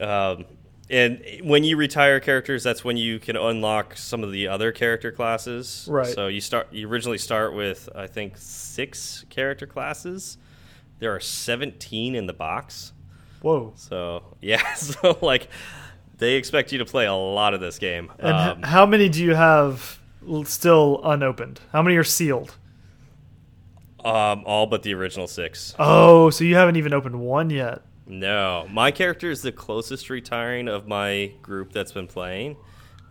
Um, 0.00 0.44
and 0.88 1.22
when 1.42 1.64
you 1.64 1.76
retire 1.76 2.20
characters, 2.20 2.62
that's 2.62 2.84
when 2.84 2.96
you 2.96 3.18
can 3.18 3.36
unlock 3.36 3.96
some 3.96 4.22
of 4.22 4.30
the 4.30 4.46
other 4.48 4.70
character 4.72 5.10
classes. 5.10 5.86
Right. 5.90 6.06
So 6.06 6.28
you 6.28 6.40
start. 6.40 6.72
You 6.72 6.88
originally 6.88 7.18
start 7.18 7.54
with 7.54 7.88
I 7.94 8.06
think 8.06 8.34
six 8.36 9.24
character 9.28 9.66
classes. 9.66 10.38
There 10.98 11.14
are 11.14 11.20
seventeen 11.20 12.14
in 12.14 12.26
the 12.26 12.32
box. 12.32 12.92
Whoa. 13.40 13.72
So 13.74 14.22
yeah. 14.40 14.74
So 14.74 15.18
like, 15.20 15.48
they 16.22 16.34
expect 16.34 16.70
you 16.72 16.78
to 16.78 16.84
play 16.84 17.06
a 17.06 17.14
lot 17.14 17.52
of 17.52 17.60
this 17.60 17.78
game. 17.78 18.10
And 18.18 18.32
Um, 18.32 18.62
how 18.62 18.86
many 18.86 19.08
do 19.08 19.22
you 19.22 19.34
have 19.34 19.98
still 20.44 21.00
unopened? 21.04 21.60
How 21.72 21.82
many 21.82 21.96
are 21.96 22.04
sealed? 22.04 22.56
um, 24.04 24.42
all 24.46 24.66
but 24.66 24.82
the 24.82 24.94
original 24.94 25.26
six. 25.28 25.74
Oh, 25.78 26.30
so 26.30 26.42
you 26.44 26.56
haven't 26.56 26.76
even 26.76 26.92
opened 26.92 27.20
one 27.20 27.50
yet. 27.50 27.82
No, 28.06 28.66
my 28.70 28.90
character 28.90 29.30
is 29.30 29.42
the 29.42 29.52
closest 29.52 30.10
retiring 30.10 30.66
of 30.68 30.88
my 30.88 31.32
group 31.40 31.72
that's 31.72 31.92
been 31.92 32.08
playing, 32.08 32.56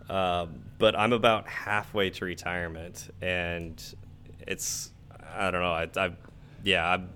um, 0.09 0.63
but 0.79 0.97
I'm 0.99 1.13
about 1.13 1.47
halfway 1.47 2.09
to 2.09 2.25
retirement, 2.25 3.09
and 3.21 3.81
it's 4.45 4.91
I 5.33 5.49
don't 5.49 5.61
know. 5.61 5.71
I, 5.71 5.87
I 5.95 6.11
yeah, 6.63 6.85
I'm 6.89 7.09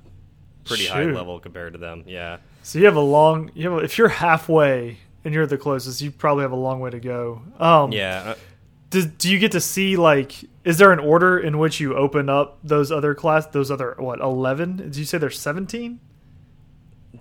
pretty 0.63 0.85
high 0.85 1.03
level 1.03 1.39
compared 1.41 1.73
to 1.73 1.79
them. 1.79 2.05
Yeah, 2.07 2.37
So 2.63 2.79
you 2.79 2.85
have 2.85 2.95
a 2.95 3.01
long. 3.01 3.51
You 3.55 3.71
have, 3.71 3.83
if 3.83 3.97
you're 3.97 4.07
halfway 4.07 4.99
and 5.25 5.33
you're 5.33 5.45
the 5.47 5.57
closest, 5.57 6.01
you 6.01 6.11
probably 6.11 6.43
have 6.43 6.51
a 6.53 6.55
long 6.55 6.79
way 6.79 6.91
to 6.91 6.99
go. 6.99 7.41
Um, 7.59 7.91
yeah. 7.91 8.23
uh, 8.27 8.35
Do, 8.91 9.05
do 9.05 9.29
you 9.29 9.39
get 9.39 9.51
to 9.53 9.59
see 9.61 9.97
like? 9.97 10.35
Is 10.63 10.77
there 10.77 10.91
an 10.93 10.99
order 10.99 11.37
in 11.37 11.57
which 11.57 11.79
you 11.79 11.95
open 11.95 12.29
up 12.29 12.59
those 12.63 12.91
other 12.91 13.13
class? 13.13 13.45
Those 13.47 13.69
other 13.69 13.95
what? 13.99 14.19
Eleven? 14.21 14.77
Did 14.77 14.95
you 14.95 15.03
say 15.05 15.17
there's 15.17 15.39
seventeen? 15.39 15.99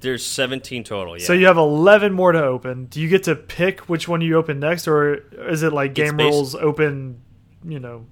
There's 0.00 0.26
17 0.26 0.82
total. 0.84 1.16
Yeah. 1.16 1.24
So 1.24 1.32
you 1.32 1.46
have 1.46 1.56
eleven 1.56 2.12
more 2.12 2.32
to 2.32 2.42
open. 2.42 2.86
Do 2.86 3.00
you 3.00 3.08
get 3.08 3.22
to 3.24 3.36
pick 3.36 3.88
which 3.88 4.06
one 4.08 4.20
you 4.20 4.36
open 4.36 4.60
next, 4.60 4.86
or 4.88 5.14
is 5.48 5.62
it 5.62 5.72
like 5.72 5.94
game 5.94 6.16
rules 6.18 6.54
open? 6.54 7.22
You 7.64 7.78
know, 7.80 8.06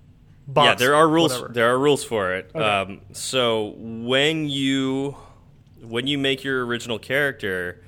box, 0.46 0.66
yeah, 0.66 0.74
there 0.74 0.94
are 0.94 1.08
rules. 1.08 1.32
whatever? 1.32 1.52
There 1.52 1.70
are 1.70 1.78
rules 1.78 2.04
for 2.04 2.34
it. 2.34 2.50
Okay. 2.54 2.64
Um, 2.64 3.00
so 3.12 3.74
when 3.76 4.48
you 4.48 5.16
when 5.82 6.06
you 6.06 6.16
make 6.18 6.44
your 6.44 6.64
original 6.64 6.98
character, 6.98 7.82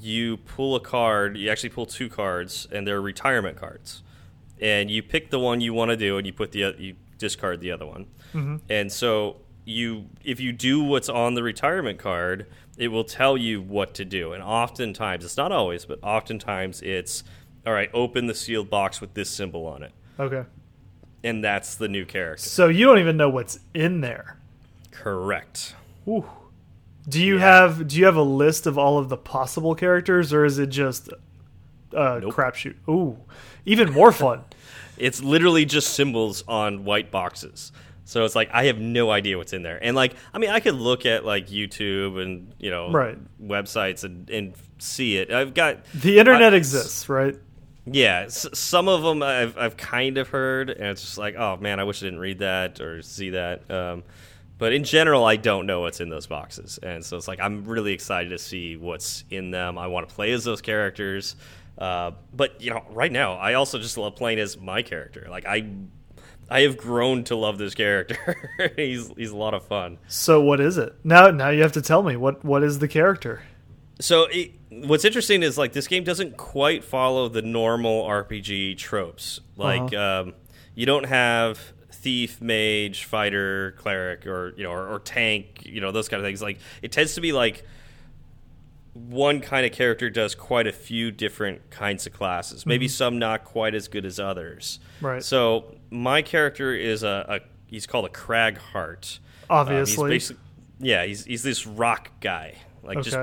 you 0.00 0.36
pull 0.38 0.76
a 0.76 0.80
card. 0.80 1.36
You 1.36 1.50
actually 1.50 1.70
pull 1.70 1.86
two 1.86 2.08
cards, 2.08 2.66
and 2.72 2.86
they're 2.86 3.00
retirement 3.00 3.56
cards. 3.56 4.02
And 4.60 4.90
you 4.90 5.02
pick 5.02 5.30
the 5.30 5.38
one 5.38 5.60
you 5.60 5.74
want 5.74 5.90
to 5.90 5.96
do, 5.96 6.16
and 6.18 6.26
you 6.26 6.32
put 6.32 6.52
the 6.52 6.74
you 6.78 6.94
discard 7.18 7.60
the 7.60 7.70
other 7.72 7.86
one. 7.86 8.06
Mm-hmm. 8.34 8.56
And 8.68 8.90
so 8.90 9.36
you 9.64 10.06
if 10.24 10.40
you 10.40 10.52
do 10.52 10.82
what's 10.82 11.08
on 11.08 11.34
the 11.34 11.42
retirement 11.42 11.98
card, 11.98 12.46
it 12.78 12.88
will 12.88 13.04
tell 13.04 13.36
you 13.36 13.60
what 13.60 13.94
to 13.94 14.04
do. 14.04 14.32
And 14.32 14.42
oftentimes, 14.42 15.24
it's 15.24 15.36
not 15.36 15.52
always, 15.52 15.84
but 15.84 15.98
oftentimes 16.02 16.82
it's 16.82 17.24
all 17.66 17.72
right. 17.72 17.90
Open 17.92 18.26
the 18.26 18.34
sealed 18.34 18.70
box 18.70 19.00
with 19.00 19.14
this 19.14 19.28
symbol 19.28 19.66
on 19.66 19.82
it, 19.82 19.92
Okay. 20.18 20.44
and 21.24 21.42
that's 21.42 21.74
the 21.74 21.88
new 21.88 22.04
character. 22.04 22.48
So 22.48 22.68
you 22.68 22.86
don't 22.86 22.98
even 22.98 23.16
know 23.16 23.28
what's 23.28 23.58
in 23.74 24.00
there. 24.00 24.38
Correct. 24.90 25.74
Do 27.08 27.22
you 27.22 27.34
Yeah. 27.36 27.40
have 27.62 27.88
do 27.88 27.96
you 27.98 28.04
have 28.06 28.16
a 28.16 28.22
list 28.22 28.66
of 28.66 28.76
all 28.78 28.98
of 28.98 29.08
the 29.08 29.16
possible 29.16 29.74
characters, 29.74 30.32
or 30.32 30.44
is 30.44 30.58
it 30.58 30.68
just 30.68 31.08
a 31.92 32.20
Nope. 32.20 32.34
crapshoot? 32.34 32.74
Ooh, 32.88 33.18
even 33.64 33.92
more 33.92 34.12
fun. 34.12 34.40
It's 34.98 35.22
literally 35.22 35.66
just 35.66 35.92
symbols 35.92 36.42
on 36.48 36.84
white 36.86 37.10
boxes. 37.10 37.70
So 38.06 38.24
it's 38.24 38.34
like 38.34 38.48
I 38.50 38.64
have 38.64 38.78
no 38.78 39.10
idea 39.10 39.36
what's 39.36 39.52
in 39.52 39.62
there. 39.62 39.78
And 39.82 39.94
like 39.94 40.14
I 40.32 40.38
mean 40.38 40.48
I 40.48 40.58
could 40.60 40.74
look 40.76 41.04
at 41.04 41.22
like 41.22 41.48
YouTube 41.48 42.18
and 42.22 42.50
you 42.58 42.70
know 42.70 42.90
Right. 42.90 43.18
websites 43.38 44.04
and, 44.04 44.30
and 44.30 44.54
see 44.78 45.18
it. 45.18 45.30
I've 45.30 45.52
got 45.52 45.84
The 45.92 46.18
internet 46.18 46.54
I- 46.54 46.56
exists, 46.56 47.10
right? 47.10 47.36
yeah, 47.84 48.22
s- 48.24 48.46
some 48.54 48.88
of 48.88 49.02
them 49.02 49.22
I've 49.22 49.58
I've 49.58 49.76
kind 49.76 50.16
of 50.16 50.28
heard 50.30 50.70
and 50.70 50.86
it's 50.88 51.02
just 51.02 51.18
like 51.18 51.34
oh 51.36 51.58
man 51.58 51.78
I 51.78 51.84
wish 51.84 52.02
I 52.02 52.06
didn't 52.06 52.20
read 52.20 52.38
that 52.38 52.80
or 52.80 53.02
see 53.02 53.30
that. 53.30 53.70
Um, 53.70 54.02
but 54.58 54.72
in 54.72 54.84
general 54.84 55.24
I 55.24 55.36
don't 55.36 55.66
know 55.66 55.80
what's 55.82 56.00
in 56.00 56.08
those 56.08 56.26
boxes. 56.26 56.78
And 56.82 57.04
so 57.04 57.16
it's 57.16 57.28
like 57.28 57.40
I'm 57.40 57.64
really 57.64 57.92
excited 57.92 58.30
to 58.30 58.38
see 58.38 58.76
what's 58.76 59.24
in 59.30 59.50
them. 59.50 59.78
I 59.78 59.86
want 59.86 60.08
to 60.08 60.14
play 60.14 60.32
as 60.32 60.44
those 60.44 60.60
characters. 60.60 61.36
Uh, 61.78 62.12
but 62.32 62.60
you 62.60 62.70
know, 62.70 62.82
right 62.90 63.12
now 63.12 63.34
I 63.34 63.54
also 63.54 63.78
just 63.78 63.98
love 63.98 64.16
playing 64.16 64.38
as 64.38 64.58
my 64.58 64.82
character. 64.82 65.26
Like 65.28 65.46
I, 65.46 65.68
I 66.48 66.60
have 66.60 66.76
grown 66.76 67.24
to 67.24 67.36
love 67.36 67.58
this 67.58 67.74
character. 67.74 68.50
he's 68.76 69.10
he's 69.16 69.30
a 69.30 69.36
lot 69.36 69.54
of 69.54 69.64
fun. 69.64 69.98
So 70.08 70.40
what 70.40 70.60
is 70.60 70.78
it 70.78 70.94
now? 71.04 71.30
Now 71.30 71.50
you 71.50 71.62
have 71.62 71.72
to 71.72 71.82
tell 71.82 72.02
me 72.02 72.16
what 72.16 72.44
what 72.44 72.62
is 72.62 72.78
the 72.78 72.88
character? 72.88 73.42
So 73.98 74.26
it, 74.30 74.52
what's 74.70 75.04
interesting 75.04 75.42
is 75.42 75.56
like 75.56 75.72
this 75.72 75.88
game 75.88 76.04
doesn't 76.04 76.36
quite 76.36 76.84
follow 76.84 77.28
the 77.28 77.42
normal 77.42 78.04
RPG 78.04 78.78
tropes. 78.78 79.40
Like 79.56 79.94
um, 79.94 80.34
you 80.74 80.86
don't 80.86 81.06
have 81.06 81.72
thief, 81.96 82.40
mage, 82.40 83.04
fighter, 83.04 83.72
cleric, 83.78 84.26
or 84.26 84.54
you 84.56 84.62
know, 84.62 84.70
or, 84.70 84.86
or 84.88 84.98
tank. 85.00 85.62
You 85.64 85.80
know 85.80 85.92
those 85.92 86.08
kind 86.08 86.20
of 86.20 86.26
things. 86.26 86.42
Like 86.42 86.58
it 86.82 86.92
tends 86.92 87.14
to 87.14 87.20
be 87.20 87.32
like 87.32 87.64
one 88.94 89.40
kind 89.40 89.66
of 89.66 89.72
character 89.72 90.08
does 90.08 90.34
quite 90.34 90.66
a 90.66 90.72
few 90.72 91.10
different 91.10 91.70
kinds 91.70 92.06
of 92.06 92.12
classes. 92.12 92.64
Maybe 92.64 92.88
some 92.88 93.18
not 93.18 93.44
quite 93.44 93.74
as 93.74 93.88
good 93.88 94.06
as 94.06 94.18
others. 94.18 94.80
Right. 95.00 95.22
So 95.22 95.76
my 95.90 96.22
character 96.22 96.74
is 96.74 97.02
a, 97.02 97.26
a 97.28 97.40
he's 97.66 97.86
called 97.86 98.06
a 98.06 98.10
Cragheart. 98.10 99.18
Um, 99.48 99.58
Obviously. 99.58 100.12
he's 100.12 100.28
basic, 100.28 100.36
yeah, 100.80 101.04
he's 101.04 101.24
he's 101.24 101.42
this 101.42 101.66
rock 101.66 102.10
guy, 102.20 102.54
like 102.82 103.02
just 103.02 103.18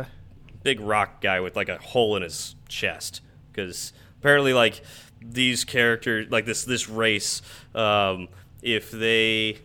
big 0.63 0.79
rock 0.79 1.21
guy 1.21 1.39
with 1.39 1.55
like 1.55 1.69
a 1.69 1.77
hole 1.77 2.15
in 2.15 2.23
his 2.23 2.55
chest 2.69 3.21
because 3.51 3.93
apparently 4.19 4.53
like 4.53 4.81
these 5.21 5.63
characters 5.65 6.27
like 6.31 6.45
this 6.45 6.65
this 6.65 6.89
race 6.89 7.41
um, 7.75 8.27
if 8.63 8.89
they 8.89 9.57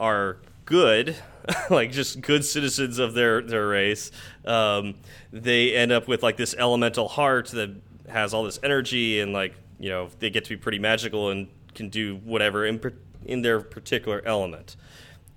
are 0.00 0.38
good, 0.64 1.14
like 1.70 1.92
just 1.92 2.20
good 2.20 2.44
citizens 2.44 2.98
of 2.98 3.14
their 3.14 3.42
their 3.42 3.68
race, 3.68 4.10
um, 4.44 4.94
they 5.32 5.74
end 5.74 5.92
up 5.92 6.08
with 6.08 6.22
like 6.22 6.36
this 6.36 6.54
elemental 6.58 7.08
heart 7.08 7.48
that 7.48 7.70
has 8.08 8.34
all 8.34 8.42
this 8.42 8.58
energy 8.62 9.20
and 9.20 9.32
like 9.32 9.54
you 9.78 9.88
know 9.88 10.08
they 10.18 10.30
get 10.30 10.44
to 10.44 10.50
be 10.50 10.56
pretty 10.56 10.78
magical 10.78 11.30
and 11.30 11.48
can 11.74 11.88
do 11.88 12.16
whatever 12.16 12.66
in 12.66 12.80
in 13.24 13.42
their 13.42 13.60
particular 13.60 14.22
element. 14.24 14.76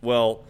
Well, 0.02 0.46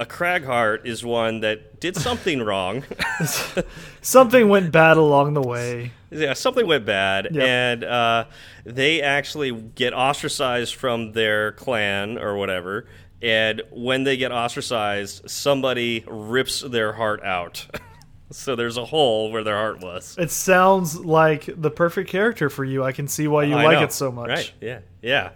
a 0.00 0.06
Cragheart 0.06 0.86
is 0.86 1.04
one 1.04 1.40
that 1.40 1.80
did 1.80 1.96
something 1.96 2.40
wrong. 2.42 2.84
Something 4.02 4.48
went 4.48 4.72
bad 4.72 4.96
along 4.96 5.34
the 5.34 5.42
way. 5.42 5.92
yeah, 6.10 6.32
something 6.34 6.66
went 6.66 6.86
bad, 6.86 7.28
Yep. 7.32 7.42
and 7.46 7.84
uh, 7.84 8.24
they 8.64 9.02
actually 9.02 9.50
get 9.52 9.92
ostracized 9.92 10.74
from 10.74 11.12
their 11.12 11.52
clan 11.52 12.16
or 12.18 12.36
whatever. 12.36 12.86
And 13.20 13.62
when 13.70 14.04
they 14.04 14.16
get 14.16 14.30
ostracized, 14.30 15.28
somebody 15.28 16.04
rips 16.06 16.60
their 16.60 16.92
heart 16.92 17.22
out. 17.24 17.66
so 18.30 18.54
there's 18.54 18.76
a 18.76 18.84
hole 18.84 19.32
where 19.32 19.42
their 19.42 19.56
heart 19.56 19.80
was. 19.80 20.16
It 20.18 20.30
sounds 20.30 20.96
like 20.96 21.50
the 21.60 21.70
perfect 21.70 22.08
character 22.08 22.48
for 22.48 22.64
you. 22.64 22.84
I 22.84 22.92
can 22.92 23.08
see 23.08 23.26
why 23.26 23.42
you 23.44 23.56
I 23.56 23.64
like 23.64 23.78
know. 23.78 23.84
it 23.84 23.92
so 23.92 24.12
much. 24.12 24.28
Right? 24.28 24.52
Yeah, 24.60 24.80
yeah. 25.02 25.30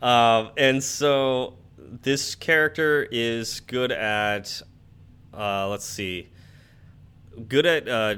Um, 0.00 0.50
and 0.56 0.82
so 0.82 1.54
this 2.02 2.34
character 2.34 3.06
is 3.10 3.60
good 3.60 3.92
at, 3.92 4.62
uh, 5.32 5.68
let's 5.68 5.84
see, 5.84 6.28
good 7.48 7.66
at 7.66 7.88
uh, 7.88 8.16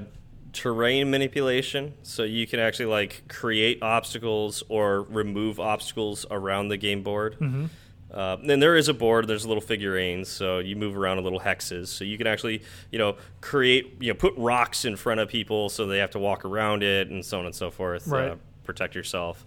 terrain 0.52 1.10
manipulation. 1.10 1.94
So 2.02 2.22
you 2.24 2.46
can 2.46 2.60
actually 2.60 2.86
like 2.86 3.24
create 3.28 3.82
obstacles 3.82 4.62
or 4.68 5.02
remove 5.02 5.60
obstacles 5.60 6.26
around 6.30 6.68
the 6.68 6.76
game 6.76 7.02
board. 7.02 7.36
Mm-hmm. 7.40 7.66
Uh, 8.12 8.36
and 8.46 8.62
there 8.62 8.76
is 8.76 8.88
a 8.88 8.94
board. 8.94 9.26
There's 9.26 9.46
little 9.46 9.62
figurines, 9.62 10.28
so 10.28 10.58
you 10.58 10.76
move 10.76 10.98
around 10.98 11.16
in 11.16 11.24
little 11.24 11.40
hexes. 11.40 11.86
So 11.86 12.04
you 12.04 12.18
can 12.18 12.26
actually, 12.26 12.62
you 12.90 12.98
know, 12.98 13.16
create, 13.40 13.96
you 14.00 14.12
know, 14.12 14.14
put 14.14 14.34
rocks 14.36 14.84
in 14.84 14.96
front 14.96 15.20
of 15.20 15.30
people 15.30 15.70
so 15.70 15.86
they 15.86 15.96
have 15.96 16.10
to 16.10 16.18
walk 16.18 16.44
around 16.44 16.82
it, 16.82 17.08
and 17.08 17.24
so 17.24 17.38
on 17.38 17.46
and 17.46 17.54
so 17.54 17.70
forth. 17.70 18.06
Right. 18.06 18.32
Uh, 18.32 18.36
protect 18.64 18.94
yourself, 18.94 19.46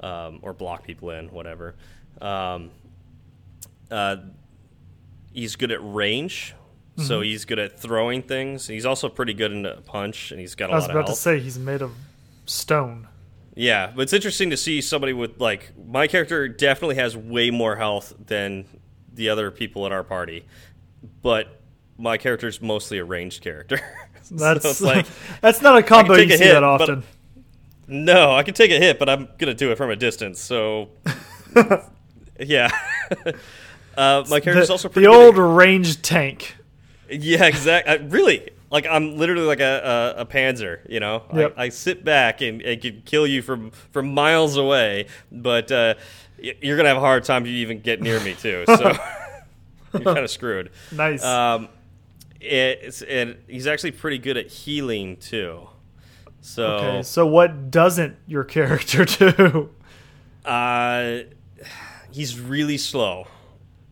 um, 0.00 0.38
or 0.40 0.54
block 0.54 0.82
people 0.82 1.10
in, 1.10 1.28
whatever. 1.28 1.74
Um, 2.22 2.70
uh, 3.90 4.16
he's 5.32 5.56
good 5.56 5.70
at 5.72 5.80
range, 5.82 6.54
Mm-hmm. 6.96 7.08
so 7.08 7.20
he's 7.20 7.44
good 7.44 7.58
at 7.58 7.78
throwing 7.78 8.22
things. 8.22 8.66
He's 8.66 8.86
also 8.86 9.10
pretty 9.10 9.34
good 9.34 9.52
in 9.52 9.66
a 9.66 9.82
punch, 9.82 10.30
and 10.30 10.40
he's 10.40 10.54
got 10.54 10.70
a 10.70 10.72
lot 10.72 10.76
of 10.78 10.82
I 10.84 10.86
was 10.86 10.90
about 11.04 11.06
to 11.08 11.14
say 11.14 11.38
he's 11.40 11.58
made 11.58 11.82
of 11.82 11.92
stone. 12.46 13.06
Yeah, 13.54 13.92
but 13.94 14.00
it's 14.02 14.14
interesting 14.14 14.48
to 14.48 14.56
see 14.56 14.80
somebody 14.80 15.12
with 15.12 15.38
like 15.38 15.72
my 15.86 16.06
character 16.06 16.48
definitely 16.48 16.94
has 16.94 17.14
way 17.14 17.50
more 17.50 17.76
health 17.76 18.14
than 18.24 18.64
the 19.12 19.28
other 19.28 19.50
people 19.50 19.84
in 19.84 19.92
our 19.92 20.04
party, 20.04 20.46
but 21.20 21.60
my 21.98 22.16
character's 22.16 22.62
mostly 22.62 22.96
a 22.96 23.04
ranged 23.04 23.42
character. 23.42 23.78
That's 24.30 24.64
it's 24.64 24.80
like 24.80 25.06
that's 25.42 25.60
not 25.60 25.76
a 25.78 25.82
combo 25.82 26.16
you 26.16 26.32
a 26.32 26.36
see 26.38 26.44
hit, 26.44 26.54
that 26.54 26.64
often. 26.64 27.02
no, 27.86 28.32
I 28.34 28.42
can 28.42 28.54
take 28.54 28.70
a 28.70 28.78
hit, 28.78 28.98
but 28.98 29.08
I'm 29.10 29.28
gonna 29.36 29.52
do 29.54 29.70
it 29.70 29.76
from 29.76 29.90
a 29.90 29.96
distance. 29.96 30.40
So 30.40 30.88
yeah, 32.40 32.70
uh, 33.96 34.24
my 34.28 34.40
character's 34.40 34.68
the, 34.68 34.72
also 34.74 34.88
the 34.88 35.06
old 35.06 35.34
Good 35.34 35.40
ranged 35.56 36.02
tank. 36.02 36.56
yeah, 37.10 37.44
exactly. 37.46 38.06
Really, 38.08 38.50
like 38.70 38.86
I'm 38.86 39.16
literally 39.16 39.46
like 39.46 39.60
a, 39.60 40.14
a, 40.16 40.20
a 40.22 40.26
Panzer. 40.26 40.80
You 40.88 41.00
know, 41.00 41.22
Yep. 41.34 41.54
I, 41.56 41.64
I 41.64 41.68
sit 41.70 42.04
back 42.04 42.40
and, 42.40 42.60
and 42.62 42.80
can 42.80 43.02
kill 43.04 43.26
you 43.26 43.42
from 43.42 43.70
from 43.70 44.12
miles 44.12 44.56
away, 44.56 45.06
but 45.30 45.70
uh, 45.72 45.94
you're 46.38 46.76
gonna 46.76 46.88
have 46.88 46.98
a 46.98 47.00
hard 47.00 47.24
time 47.24 47.42
if 47.44 47.48
you 47.48 47.58
even 47.58 47.80
get 47.80 48.00
near 48.02 48.20
me 48.20 48.34
too. 48.34 48.64
So 48.66 48.92
you're 49.94 50.02
kind 50.02 50.18
of 50.18 50.30
screwed. 50.30 50.70
Nice. 50.92 51.24
Um, 51.24 51.68
it's 52.40 53.02
and 53.02 53.36
he's 53.48 53.66
actually 53.66 53.92
pretty 53.92 54.18
good 54.18 54.36
at 54.36 54.48
healing 54.48 55.16
too. 55.16 55.68
So 56.42 56.66
okay, 56.66 57.02
so 57.02 57.26
what 57.26 57.70
doesn't 57.70 58.16
your 58.26 58.44
character 58.56 59.04
do? 59.04 59.70
Uh, 60.44 61.20
he's 62.12 62.38
really 62.38 62.78
slow. 62.78 63.26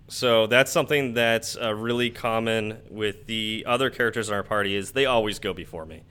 So 0.09 0.47
that's 0.47 0.71
something 0.71 1.15
that's 1.15 1.57
uh, 1.57 1.75
really 1.75 2.11
common 2.11 2.79
with 2.91 3.27
the 3.27 3.65
other 3.67 3.89
characters 3.91 4.29
in 4.29 4.35
our 4.35 4.43
party 4.43 4.77
is 4.77 4.93
they 4.93 5.07
always 5.07 5.39
go 5.39 5.55
before 5.55 5.87
me. 5.87 6.03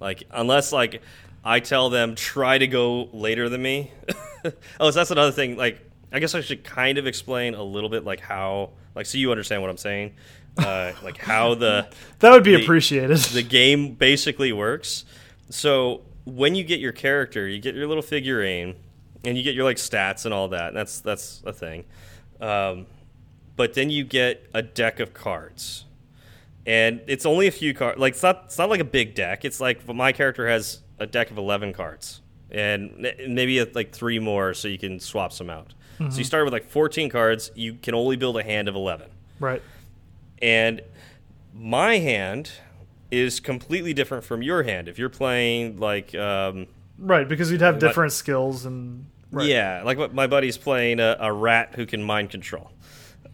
Like 0.00 0.22
unless 0.30 0.72
like 0.72 1.02
I 1.44 1.60
tell 1.60 1.90
them 1.90 2.14
try 2.14 2.58
to 2.58 2.66
go 2.66 3.08
later 3.12 3.48
than 3.48 3.62
me. 3.62 3.90
oh, 4.80 4.90
so 4.90 4.92
that's 4.92 5.10
another 5.10 5.32
thing. 5.32 5.56
Like 5.56 5.80
I 6.12 6.20
guess 6.20 6.34
I 6.34 6.40
should 6.42 6.64
kind 6.64 6.96
of 6.98 7.06
explain 7.06 7.54
a 7.54 7.62
little 7.62 7.88
bit 7.90 8.04
like 8.04 8.20
how 8.20 8.70
like 8.94 9.06
so 9.06 9.18
you 9.18 9.30
understand 9.30 9.62
what 9.62 9.70
I'm 9.70 9.76
saying. 9.76 10.14
Uh, 10.56 10.92
like 11.02 11.18
how 11.18 11.54
the 11.54 11.88
That 12.20 12.30
would 12.32 12.44
be 12.44 12.54
The- 12.56 12.62
appreciated. 12.62 13.16
the 13.32 13.42
game 13.42 13.94
basically 13.94 14.52
works. 14.52 15.04
So 15.50 16.02
when 16.24 16.54
you 16.54 16.62
get 16.62 16.78
your 16.78 16.92
character, 16.92 17.48
you 17.48 17.58
get 17.58 17.74
your 17.74 17.88
little 17.88 18.02
figurine, 18.02 18.76
and 19.24 19.36
you 19.36 19.42
get 19.42 19.54
your 19.56 19.64
like 19.64 19.76
stats 19.78 20.24
and 20.24 20.32
all 20.32 20.48
that. 20.48 20.68
And 20.68 20.76
that's 20.76 21.00
that's 21.00 21.42
a 21.44 21.52
thing. 21.52 21.84
Um, 22.40 22.86
but 23.60 23.74
then 23.74 23.90
you 23.90 24.04
get 24.04 24.48
a 24.54 24.62
deck 24.62 25.00
of 25.00 25.12
cards, 25.12 25.84
and 26.64 27.02
it's 27.06 27.26
only 27.26 27.46
a 27.46 27.50
few 27.50 27.74
cards. 27.74 27.98
Like 28.00 28.14
it's 28.14 28.22
not 28.22 28.44
it's 28.46 28.56
not 28.56 28.70
like 28.70 28.80
a 28.80 28.84
big 28.84 29.14
deck. 29.14 29.44
It's 29.44 29.60
like 29.60 29.82
well, 29.86 29.94
my 29.94 30.12
character 30.12 30.48
has 30.48 30.80
a 30.98 31.06
deck 31.06 31.30
of 31.30 31.36
eleven 31.36 31.74
cards, 31.74 32.22
and 32.50 33.06
maybe 33.28 33.60
uh, 33.60 33.66
like 33.74 33.92
three 33.92 34.18
more, 34.18 34.54
so 34.54 34.66
you 34.66 34.78
can 34.78 34.98
swap 34.98 35.30
some 35.30 35.50
out. 35.50 35.74
So 35.98 36.16
you 36.16 36.24
start 36.24 36.44
with 36.44 36.54
like 36.54 36.70
fourteen 36.70 37.10
cards. 37.10 37.50
You 37.54 37.74
can 37.74 37.94
only 37.94 38.16
build 38.16 38.38
a 38.38 38.42
hand 38.42 38.66
of 38.66 38.74
eleven 38.74 39.10
right. 39.38 39.60
and 40.40 40.80
my 41.54 41.98
hand 41.98 42.50
is 43.10 43.40
completely 43.40 43.92
different 43.92 44.24
from 44.24 44.42
your 44.42 44.62
hand. 44.62 44.88
If 44.88 44.98
you're 44.98 45.10
playing 45.10 45.78
like, 45.78 46.14
um, 46.14 46.66
Right, 46.98 47.28
because 47.28 47.52
you'd 47.52 47.60
have 47.60 47.74
What- 47.74 47.80
different 47.80 48.12
skills 48.12 48.64
and 48.64 49.04
right. 49.30 49.46
yeah, 49.46 49.82
like 49.84 50.14
my 50.14 50.26
buddy's 50.26 50.56
playing 50.56 51.00
a, 51.00 51.18
a 51.20 51.30
rat 51.30 51.74
who 51.76 51.84
can 51.84 52.02
mind 52.02 52.30
control. 52.30 52.70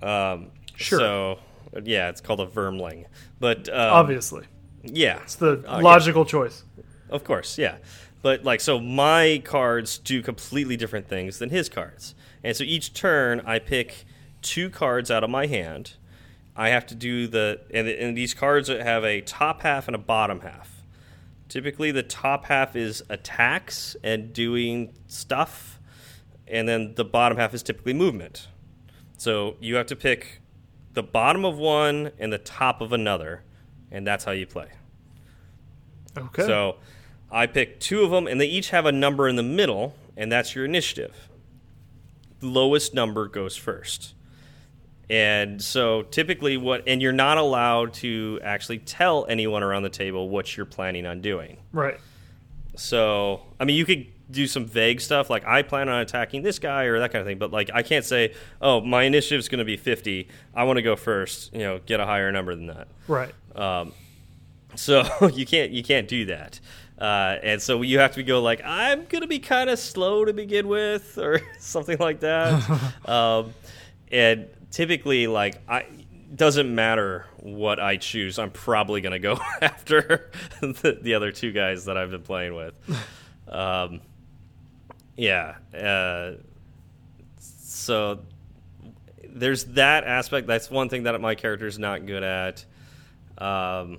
Um, 0.03 0.51
Sure. 0.77 0.99
So 0.99 1.39
yeah, 1.85 2.09
it's 2.09 2.21
called 2.21 2.41
a 2.41 2.47
vermling. 2.47 3.07
But 3.41 3.69
um, 3.69 3.93
obviously. 3.93 4.45
yeah, 4.85 5.21
It's 5.23 5.37
the 5.37 5.63
yeah. 5.65 5.79
logical 5.79 6.25
choice. 6.25 6.65
Of 7.09 7.25
course, 7.25 7.59
yeah. 7.59 7.79
But 8.23 8.45
like 8.45 8.61
so 8.61 8.79
my 8.79 9.41
cards 9.45 9.99
do 9.99 10.23
completely 10.23 10.77
different 10.77 11.09
things 11.09 11.39
than 11.39 11.51
his 11.51 11.69
cards. 11.69 12.15
And 12.43 12.57
so 12.57 12.65
each 12.65 12.93
turn 12.93 13.41
I 13.45 13.59
pick 13.59 14.05
two 14.43 14.71
cards 14.71 15.11
out 15.11 15.25
of 15.25 15.31
my 15.31 15.47
hand. 15.47 15.95
I 16.55 16.71
have 16.71 16.87
to 16.87 16.95
do 16.95 17.27
the 17.27 17.61
and, 17.73 17.89
and 17.89 18.17
these 18.17 18.35
cards 18.35 18.69
have 18.69 19.05
a 19.05 19.21
top 19.21 19.63
half 19.63 19.87
and 19.87 19.95
a 19.95 19.99
bottom 19.99 20.41
half. 20.41 20.83
Typically 21.49 21.91
the 21.91 22.03
top 22.03 22.47
half 22.47 22.75
is 22.75 23.03
attacks 23.09 23.97
and 24.03 24.33
doing 24.33 24.93
stuff 25.07 25.79
and 26.49 26.69
then 26.69 26.95
the 26.95 27.05
bottom 27.05 27.39
half 27.39 27.55
is 27.55 27.63
typically 27.63 27.93
movement. 27.93 28.49
So 29.17 29.57
you 29.61 29.77
have 29.77 29.87
to 29.87 29.97
pick 29.97 30.41
the 30.93 31.03
bottom 31.03 31.45
of 31.45 31.59
one 31.59 32.13
and 32.19 32.33
the 32.33 32.39
top 32.39 32.81
of 32.81 32.93
another 32.93 33.43
and 33.91 34.07
that's 34.07 34.25
how 34.25 34.33
you 34.33 34.47
play. 34.47 34.69
Okay. 36.17 36.47
So 36.47 36.77
I 37.31 37.47
pick 37.47 37.81
two 37.81 38.03
of 38.03 38.11
them, 38.11 38.27
and 38.27 38.41
they 38.41 38.47
each 38.47 38.71
have 38.71 38.87
a 38.87 38.93
number 38.93 39.29
in 39.29 39.37
the 39.37 39.43
middle, 39.43 39.95
and 40.17 40.31
that's 40.31 40.55
your 40.55 40.65
initiative. 40.65 41.29
The 42.41 42.47
lowest 42.47 42.95
number 42.95 43.29
goes 43.29 43.57
first. 43.57 44.15
And 45.09 45.63
so 45.63 46.03
typically, 46.03 46.57
what, 46.57 46.83
and 46.87 47.01
you're 47.01 47.13
not 47.13 47.39
allowed 47.39 47.95
to 47.95 48.41
actually 48.43 48.79
tell 48.79 49.25
anyone 49.29 49.63
around 49.63 49.85
the 49.85 49.89
table 49.89 50.29
what 50.29 50.57
you're 50.57 50.67
planning 50.67 51.07
on 51.07 51.21
doing. 51.21 51.59
right. 51.73 51.99
So, 52.79 53.41
I 53.59 53.65
mean, 53.65 53.77
you 53.77 53.87
could 53.87 54.07
do 54.31 54.47
some 54.47 54.67
vague 54.67 55.01
stuff 55.01 55.31
like 55.31 55.47
I 55.47 55.63
plan 55.63 55.89
on 55.89 56.01
attacking 56.01 56.43
this 56.43 56.59
guy 56.59 56.85
or 56.85 56.99
that 56.99 57.13
kind 57.13 57.21
of 57.21 57.27
thing, 57.27 57.39
but 57.39 57.53
like 57.53 57.71
I 57.73 57.83
can't 57.83 58.05
say, 58.05 58.35
oh, 58.61 58.81
my 58.81 59.05
initiative's 59.05 59.49
going 59.49 59.61
to 59.61 59.65
be 59.65 59.77
50. 59.77 60.29
I 60.55 60.65
want 60.65 60.79
to 60.79 60.83
go 60.83 60.97
first, 60.97 61.53
you 61.53 61.61
know, 61.61 61.79
get 61.87 62.01
a 62.01 62.07
higher 62.07 62.33
number 62.33 62.55
than 62.55 62.67
that. 62.67 62.89
Right. 63.07 63.33
Um, 63.55 63.93
so 64.75 65.05
you 65.33 65.47
can't 65.47 65.71
you 65.71 65.83
can't 65.83 66.07
do 66.07 66.27
that, 66.27 66.61
uh, 66.99 67.37
and 67.43 67.63
so 67.63 67.81
you 67.83 67.99
have 67.99 68.15
to 68.15 68.23
go 68.23 68.43
like 68.43 68.61
I'm 68.63 69.07
gonna 69.07 69.27
be 69.27 69.39
kind 69.39 69.71
of 69.71 69.79
slow 69.79 70.25
to 70.25 70.35
begin 70.35 70.69
with, 70.69 71.17
or 71.23 71.41
something 71.59 71.99
like 71.99 72.21
that. 72.21 72.93
um, 73.07 73.55
and 74.13 74.49
typically, 74.71 75.29
like 75.29 75.63
I 75.69 75.87
doesn't 76.35 76.75
matter 76.75 77.27
what 77.39 77.81
I 77.81 77.97
choose, 77.97 78.39
I'm 78.39 78.51
probably 78.51 79.01
gonna 79.01 79.19
go 79.19 79.39
after 79.63 80.31
the, 80.61 80.99
the 81.01 81.15
other 81.15 81.33
two 81.33 81.53
guys 81.53 81.87
that 81.87 81.97
I've 81.97 82.11
been 82.11 82.23
playing 82.23 82.55
with. 82.55 82.75
Um, 83.49 84.01
yeah. 85.17 85.55
Uh, 85.77 86.33
so 87.41 88.21
there's 89.29 89.65
that 89.65 90.05
aspect. 90.05 90.47
That's 90.47 90.71
one 90.71 90.89
thing 90.89 91.05
that 91.05 91.21
my 91.21 91.35
character's 91.35 91.79
not 91.79 92.07
good 92.07 92.23
at. 92.23 92.65
Um, 93.39 93.99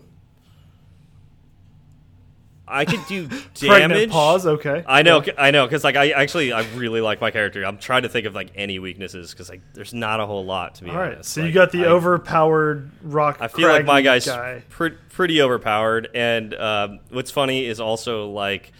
I 2.69 2.84
could 2.84 2.99
do 3.07 3.30
damage. 3.53 4.10
pause. 4.10 4.45
Okay. 4.45 4.84
I 4.85 5.02
know, 5.02 5.23
I 5.38 5.52
know, 5.52 5.65
because 5.65 5.85
like 5.85 5.95
I 5.95 6.10
actually 6.10 6.52
I 6.52 6.64
really 6.76 6.99
like 6.99 7.22
my 7.22 7.31
character. 7.31 7.64
I'm 7.64 7.77
trying 7.77 8.02
to 8.03 8.10
think 8.10 8.26
of 8.26 8.35
like 8.35 8.52
any 8.56 8.77
weaknesses 8.77 9.31
because 9.31 9.48
like 9.49 9.61
there's 9.73 9.94
not 9.94 10.19
a 10.19 10.26
whole 10.26 10.44
lot 10.44 10.76
to 10.76 10.84
be 10.84 10.89
All 10.89 10.98
right. 10.98 11.14
honest. 11.14 11.30
So 11.31 11.41
Like, 11.41 11.48
you 11.48 11.53
got 11.53 11.72
the 11.72 11.85
I- 11.85 11.89
overpowered 11.89 12.91
rock. 13.03 13.38
I 13.39 13.48
feel 13.48 13.69
like 13.69 13.85
my 13.85 14.02
guy's 14.02 14.26
guy. 14.26 14.64
pre- 14.69 14.98
pretty 15.11 15.41
overpowered. 15.41 16.10
And 16.14 16.53
um, 16.56 16.99
what's 17.10 17.31
funny 17.31 17.65
is 17.65 17.80
also 17.80 18.30
like 18.31 18.73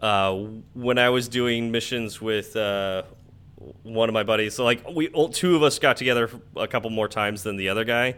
uh, 0.00 0.34
when 0.74 0.98
I 0.98 1.10
was 1.10 1.28
doing 1.28 1.70
missions 1.70 2.20
with 2.20 2.54
uh, 2.56 3.02
one 3.82 4.08
of 4.08 4.12
my 4.12 4.22
buddies. 4.22 4.54
So 4.54 4.64
like 4.64 4.88
we 4.88 5.08
all- 5.08 5.28
two 5.28 5.56
of 5.56 5.62
us 5.62 5.78
got 5.78 5.96
together 5.96 6.30
a 6.56 6.68
couple 6.68 6.90
more 6.90 7.08
times 7.08 7.42
than 7.42 7.56
the 7.56 7.68
other 7.70 7.84
guy, 7.84 8.14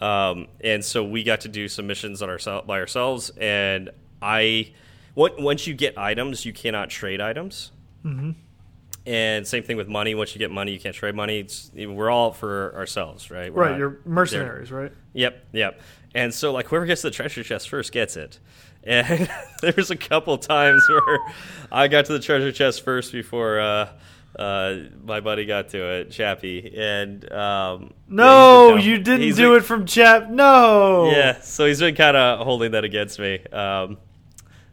um, 0.00 0.48
and 0.60 0.84
so 0.84 1.02
we 1.04 1.22
got 1.22 1.40
to 1.42 1.48
do 1.48 1.68
some 1.68 1.86
missions 1.86 2.22
on 2.22 2.28
ourselves 2.28 2.66
by 2.66 2.78
ourselves. 2.80 3.30
And 3.38 3.90
I, 4.20 4.72
once 5.14 5.66
you 5.66 5.74
get 5.74 5.96
items, 5.98 6.44
you 6.44 6.52
cannot 6.52 6.90
trade 6.90 7.20
items. 7.20 7.70
And 9.04 9.46
same 9.46 9.64
thing 9.64 9.76
with 9.76 9.88
money. 9.88 10.14
Once 10.14 10.32
you 10.34 10.38
get 10.38 10.50
money, 10.52 10.70
you 10.72 10.78
can't 10.78 10.94
trade 10.94 11.16
money. 11.16 11.40
It's, 11.40 11.72
we're 11.74 12.10
all 12.10 12.30
for 12.32 12.72
ourselves, 12.76 13.30
right? 13.32 13.52
We're 13.52 13.62
Right. 13.62 13.78
You're 13.78 13.90
there- 13.90 14.00
mercenaries, 14.04 14.70
right? 14.70 14.92
Yep, 15.14 15.44
yep. 15.52 15.80
And 16.14 16.32
so, 16.32 16.52
like, 16.52 16.66
whoever 16.68 16.86
gets 16.86 17.02
the 17.02 17.10
treasure 17.10 17.42
chest 17.42 17.68
first 17.68 17.90
gets 17.90 18.16
it. 18.16 18.38
And 18.84 19.30
there's 19.62 19.90
a 19.90 19.96
couple 19.96 20.36
times 20.38 20.82
where 20.88 21.18
I 21.70 21.88
got 21.88 22.06
to 22.06 22.12
the 22.12 22.18
treasure 22.20 22.50
chest 22.52 22.84
first 22.84 23.12
before 23.12 23.60
uh, 23.60 23.88
uh, 24.38 24.76
my 25.04 25.20
buddy 25.20 25.44
got 25.44 25.68
to 25.70 25.78
it, 26.00 26.10
Chappie. 26.10 26.72
And 26.76 27.30
um, 27.32 27.92
No, 28.08 28.76
yeah, 28.76 28.82
you 28.82 28.98
didn't 28.98 29.20
he's 29.20 29.36
do 29.36 29.50
been- 29.50 29.58
it 29.58 29.64
from 29.64 29.86
chat. 29.86 30.30
No. 30.30 31.10
Yeah, 31.10 31.40
so 31.40 31.66
he's 31.66 31.80
been 31.80 31.94
kind 31.94 32.16
of 32.16 32.44
holding 32.44 32.72
that 32.72 32.84
against 32.84 33.18
me. 33.18 33.38
Um, 33.52 33.98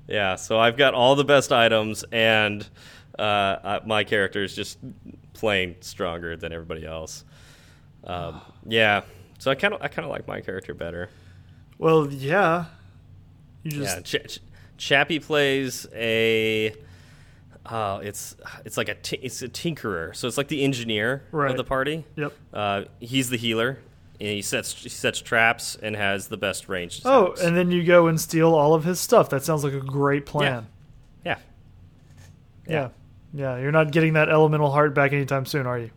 yeah, 0.07 0.35
so 0.37 0.57
I've 0.57 0.75
got 0.77 0.93
all 0.95 1.15
the 1.15 1.23
best 1.23 1.51
items, 1.51 2.03
and 2.11 2.67
uh, 3.19 3.79
my 3.85 4.03
character 4.03 4.43
is 4.43 4.55
just 4.55 4.79
plain 5.33 5.75
stronger 5.81 6.35
than 6.35 6.51
everybody 6.51 6.83
else. 6.85 7.23
Um, 8.03 8.41
yeah, 8.65 9.01
so 9.37 9.51
I 9.51 9.55
kind 9.55 9.73
of 9.75 9.81
I 9.83 9.87
kind 9.87 10.05
of 10.05 10.09
like 10.09 10.25
my 10.27 10.41
character 10.41 10.73
better. 10.73 11.09
Well, 11.77 12.11
yeah. 12.11 12.65
You 13.63 13.71
just 13.71 14.13
Yeah, 14.13 14.19
Ch- 14.21 14.27
Ch- 14.35 14.39
Chappie 14.77 15.19
plays 15.19 15.85
a. 15.93 16.73
Uh, 17.65 17.99
it's 18.03 18.35
it's 18.65 18.77
like 18.77 18.89
a 18.89 18.95
it's 19.25 19.41
a 19.41 19.49
tinkerer, 19.49 20.15
so 20.15 20.27
it's 20.27 20.37
like 20.37 20.47
the 20.47 20.63
engineer 20.63 21.23
Right. 21.31 21.51
of 21.51 21.57
the 21.57 21.63
party. 21.63 22.05
Yep. 22.15 22.33
Uh, 22.53 22.83
he's 22.99 23.29
the 23.29 23.37
healer, 23.37 23.77
and 24.19 24.29
he 24.29 24.41
sets 24.41 24.71
he 24.73 24.89
sets 24.89 25.21
traps 25.21 25.75
and 25.81 25.95
has 25.95 26.29
the 26.29 26.37
best 26.37 26.67
range. 26.69 27.01
Oh, 27.05 27.35
and 27.43 27.55
then 27.55 27.69
you 27.69 27.83
go 27.83 28.07
and 28.07 28.19
steal 28.19 28.55
all 28.55 28.73
of 28.73 28.85
his 28.85 28.99
stuff. 28.99 29.29
That 29.29 29.43
sounds 29.43 29.63
like 29.63 29.73
a 29.73 29.81
great 29.81 30.25
plan. 30.25 30.65
yeah, 31.25 31.35
Yeah. 32.67 32.89
Yeah, 33.31 33.57
you're 33.59 33.71
not 33.71 33.91
getting 33.91 34.13
that 34.13 34.29
elemental 34.29 34.71
heart 34.71 34.95
back 34.95 35.13
anytime 35.13 35.45
soon, 35.45 35.67
are 35.67 35.77
you? 35.77 35.91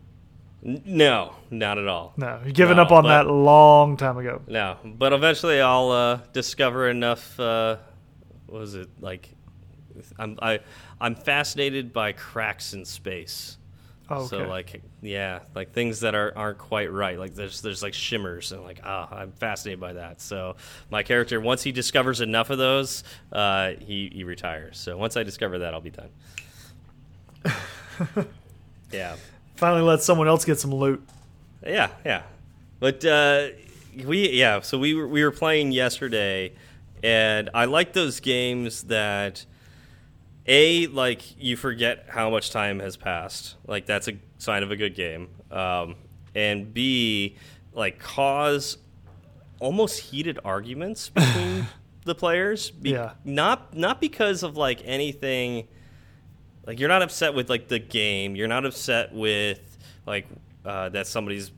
No, 0.65 1.35
not 1.51 1.77
at 1.77 1.87
all. 1.87 2.13
No, 2.15 2.39
you've 2.45 2.53
given 2.53 2.77
No, 2.77 2.83
up 2.83 2.91
on 2.91 3.03
that 3.05 3.27
long 3.27 3.97
time 3.97 4.17
ago. 4.17 4.41
No, 4.47 4.77
but 4.85 5.11
eventually 5.11 5.59
I'll 5.59 5.91
uh, 5.91 6.19
discover 6.31 6.87
enough. 6.87 7.37
Uh, 7.37 7.77
what 8.47 8.59
was 8.59 8.75
it 8.75 8.87
like? 9.01 9.29
I'm 10.17 10.39
I 10.41 10.61
I'm 11.01 11.15
fascinated 11.15 11.91
by 11.91 12.13
cracks 12.13 12.73
in 12.73 12.85
space. 12.85 13.57
Oh, 14.09 14.25
So 14.25 14.47
like 14.47 14.81
yeah, 15.01 15.39
like 15.53 15.73
things 15.73 15.99
that 15.99 16.15
are 16.15 16.31
aren't 16.35 16.59
quite 16.59 16.91
right. 16.91 17.19
Like 17.19 17.35
there's 17.35 17.61
there's 17.61 17.83
like 17.83 17.93
shimmers 17.93 18.53
and 18.53 18.63
like 18.63 18.79
ah, 18.85 19.13
I'm 19.13 19.33
fascinated 19.33 19.81
by 19.81 19.93
that. 19.93 20.21
So 20.21 20.55
my 20.89 21.03
character 21.03 21.41
once 21.41 21.63
he 21.63 21.73
discovers 21.73 22.21
enough 22.21 22.49
of 22.49 22.57
those, 22.57 23.03
uh, 23.33 23.71
he 23.79 24.09
he 24.13 24.23
retires. 24.23 24.77
So 24.77 24.97
once 24.97 25.17
I 25.17 25.23
discover 25.23 25.59
that, 25.59 25.73
I'll 25.73 25.81
be 25.81 25.89
done. 25.91 26.09
yeah. 28.91 29.15
Finally, 29.55 29.81
let 29.83 30.01
someone 30.01 30.27
else 30.27 30.45
get 30.45 30.59
some 30.59 30.73
loot. 30.73 31.01
Yeah, 31.65 31.89
yeah. 32.05 32.23
But 32.79 33.05
uh, 33.05 33.47
we 34.05 34.29
yeah, 34.31 34.59
so 34.61 34.77
we 34.77 34.93
were, 34.93 35.07
we 35.07 35.23
were 35.23 35.31
playing 35.31 35.71
yesterday, 35.71 36.53
and 37.03 37.49
I 37.53 37.65
like 37.65 37.93
those 37.93 38.19
games 38.19 38.83
that 38.85 39.45
a 40.47 40.87
like 40.87 41.39
you 41.41 41.55
forget 41.55 42.05
how 42.09 42.29
much 42.29 42.51
time 42.51 42.79
has 42.79 42.97
passed. 42.97 43.55
Like 43.67 43.85
that's 43.85 44.07
a 44.07 44.13
sign 44.37 44.63
of 44.63 44.71
a 44.71 44.75
good 44.75 44.95
game. 44.95 45.29
Um, 45.51 45.95
and 46.35 46.73
b 46.73 47.37
like 47.73 47.99
cause 47.99 48.77
almost 49.59 49.99
heated 49.99 50.39
arguments 50.43 51.09
between 51.09 51.67
the 52.05 52.15
players. 52.15 52.71
Be- 52.71 52.89
Yeah. 52.91 53.11
Not 53.23 53.73
not 53.77 54.01
because 54.01 54.43
of 54.43 54.57
like 54.57 54.81
anything 54.83 55.67
like 56.65 56.79
you're 56.79 56.89
not 56.89 57.01
upset 57.01 57.33
with 57.33 57.49
like 57.49 57.67
the 57.67 57.79
game. 57.79 58.35
You're 58.35 58.47
not 58.47 58.65
upset 58.65 59.13
with 59.13 59.59
like 60.05 60.27
uh, 60.65 60.89
that 60.89 61.07
somebody's 61.07 61.51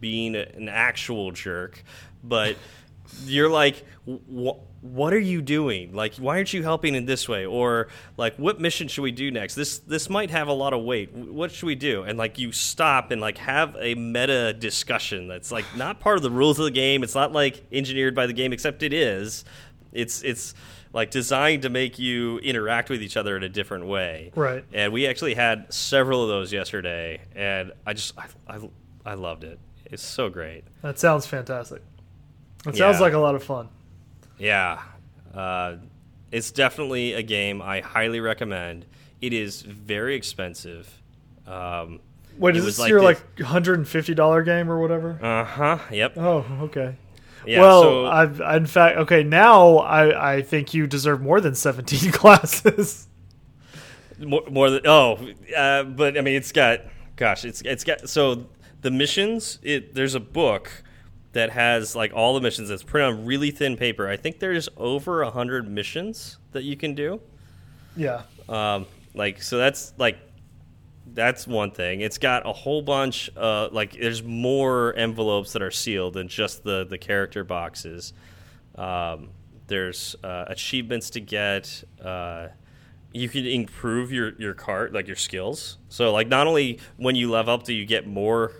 being 0.00 0.34
an 0.34 0.68
actual 0.68 1.30
jerk. 1.30 1.82
But 2.22 2.56
you're 3.24 3.50
like 3.50 3.84
"Wh- 4.06 4.58
what 4.82 5.12
are 5.12 5.20
you 5.20 5.42
doing? 5.42 5.92
Like 5.94 6.14
why 6.16 6.36
aren't 6.36 6.52
you 6.52 6.62
helping 6.62 6.94
in 6.94 7.04
this 7.04 7.28
way? 7.28 7.46
Or 7.46 7.88
like 8.16 8.36
what 8.36 8.60
mission 8.60 8.88
should 8.88 9.02
we 9.02 9.12
do 9.12 9.30
next? 9.30 9.54
This 9.54 9.78
this 9.78 10.08
might 10.08 10.30
have 10.30 10.48
a 10.48 10.52
lot 10.52 10.72
of 10.72 10.82
weight. 10.82 11.12
What 11.12 11.52
should 11.52 11.66
we 11.66 11.74
do? 11.74 12.02
And 12.02 12.18
like 12.18 12.38
you 12.38 12.50
stop 12.52 13.10
and 13.10 13.20
like 13.20 13.38
have 13.38 13.76
a 13.78 13.94
meta 13.94 14.52
discussion 14.52 15.28
that's 15.28 15.52
like 15.52 15.64
not 15.76 16.00
part 16.00 16.16
of 16.16 16.22
the 16.22 16.30
rules 16.30 16.58
of 16.58 16.64
the 16.64 16.70
game. 16.70 17.02
It's 17.02 17.14
not 17.14 17.32
like 17.32 17.64
engineered 17.70 18.14
by 18.14 18.26
the 18.26 18.32
game 18.32 18.52
except 18.52 18.82
it 18.82 18.92
is. 18.92 19.44
It's 19.92 20.22
it's 20.22 20.54
like 20.92 21.10
designed 21.10 21.62
to 21.62 21.68
make 21.70 21.98
you 21.98 22.38
interact 22.38 22.90
with 22.90 23.02
each 23.02 23.16
other 23.16 23.36
in 23.36 23.42
a 23.42 23.48
different 23.48 23.86
way. 23.86 24.32
Right. 24.34 24.64
And 24.72 24.92
we 24.92 25.06
actually 25.06 25.34
had 25.34 25.72
several 25.72 26.22
of 26.22 26.28
those 26.28 26.52
yesterday, 26.52 27.20
and 27.34 27.72
I 27.86 27.92
just 27.94 28.14
I 28.18 28.26
I, 28.48 28.58
I 29.06 29.14
loved 29.14 29.44
it. 29.44 29.58
It's 29.86 30.02
so 30.02 30.28
great. 30.28 30.64
That 30.82 30.98
sounds 30.98 31.26
fantastic. 31.26 31.82
That 32.64 32.76
sounds 32.76 32.96
Yeah. 32.98 33.00
like 33.00 33.12
a 33.12 33.18
lot 33.18 33.34
of 33.34 33.42
fun. 33.42 33.68
Yeah, 34.38 34.80
uh, 35.34 35.76
it's 36.30 36.50
definitely 36.50 37.12
a 37.14 37.22
game 37.22 37.60
I 37.60 37.80
highly 37.80 38.20
recommend. 38.20 38.86
It 39.20 39.32
is 39.32 39.62
very 39.62 40.14
expensive. 40.14 41.00
Um, 41.46 42.00
Wait, 42.38 42.54
It 42.56 42.60
is 42.60 42.64
this 42.64 42.78
like 42.78 42.88
your 42.88 43.00
the- 43.00 43.04
like 43.06 43.36
$150 43.36 44.42
game 44.44 44.70
or 44.70 44.80
whatever? 44.80 45.18
uh 45.22 45.44
huh. 45.44 45.78
Yep. 45.90 46.16
Oh, 46.16 46.44
okay. 46.62 46.94
Yeah. 47.46 47.60
well, 47.60 47.82
so, 47.82 48.06
I've 48.06 48.40
in 48.40 48.66
fact 48.66 48.98
okay. 48.98 49.22
Now 49.22 49.78
I 49.78 50.34
I 50.34 50.42
think 50.42 50.74
you 50.74 50.86
deserve 50.86 51.20
more 51.20 51.40
than 51.40 51.54
seventeen 51.54 52.12
classes. 52.12 53.08
more, 54.18 54.42
more 54.50 54.70
than 54.70 54.86
oh, 54.86 55.18
uh, 55.56 55.84
but 55.84 56.18
I 56.18 56.20
mean, 56.20 56.34
it's 56.34 56.52
got 56.52 56.80
gosh, 57.16 57.44
it's 57.44 57.62
it's 57.62 57.84
got 57.84 58.08
so 58.08 58.46
the 58.82 58.90
missions. 58.90 59.58
It 59.62 59.94
there's 59.94 60.14
a 60.14 60.20
book 60.20 60.70
that 61.32 61.50
has 61.50 61.94
like 61.94 62.12
all 62.12 62.34
the 62.34 62.40
missions 62.40 62.68
that's 62.68 62.82
printed 62.82 63.14
on 63.14 63.24
really 63.24 63.50
thin 63.50 63.76
paper. 63.76 64.08
I 64.08 64.16
think 64.16 64.40
there's 64.40 64.68
over 64.76 65.22
a 65.22 65.30
hundred 65.30 65.68
missions 65.68 66.38
that 66.52 66.64
you 66.64 66.76
can 66.76 66.94
do. 66.94 67.20
yeah. 67.96 68.22
Um, 68.48 68.86
like 69.14 69.42
so 69.42 69.58
that's 69.58 69.92
like 69.96 70.18
that's 71.14 71.46
one 71.46 71.70
thing. 71.70 72.00
It's 72.00 72.18
got 72.18 72.46
a 72.46 72.52
whole 72.52 72.82
bunch. 72.82 73.30
Uh, 73.36 73.68
like 73.72 73.92
there's 73.92 74.22
more 74.22 74.94
envelopes 74.96 75.52
that 75.52 75.62
are 75.62 75.70
sealed 75.70 76.14
than 76.14 76.28
just 76.28 76.64
the 76.64 76.84
the 76.84 76.98
character 76.98 77.44
boxes. 77.44 78.12
Um, 78.76 79.30
there's 79.66 80.16
uh, 80.22 80.44
achievements 80.48 81.10
to 81.10 81.20
get. 81.20 81.84
Uh, 82.02 82.48
you 83.12 83.28
can 83.28 83.46
improve 83.46 84.12
your 84.12 84.34
your 84.38 84.54
card 84.54 84.92
like 84.92 85.06
your 85.06 85.16
skills. 85.16 85.78
So 85.88 86.12
like 86.12 86.28
not 86.28 86.46
only 86.46 86.78
when 86.96 87.16
you 87.16 87.30
level 87.30 87.54
up 87.54 87.64
do 87.64 87.74
you 87.74 87.86
get 87.86 88.06
more 88.06 88.52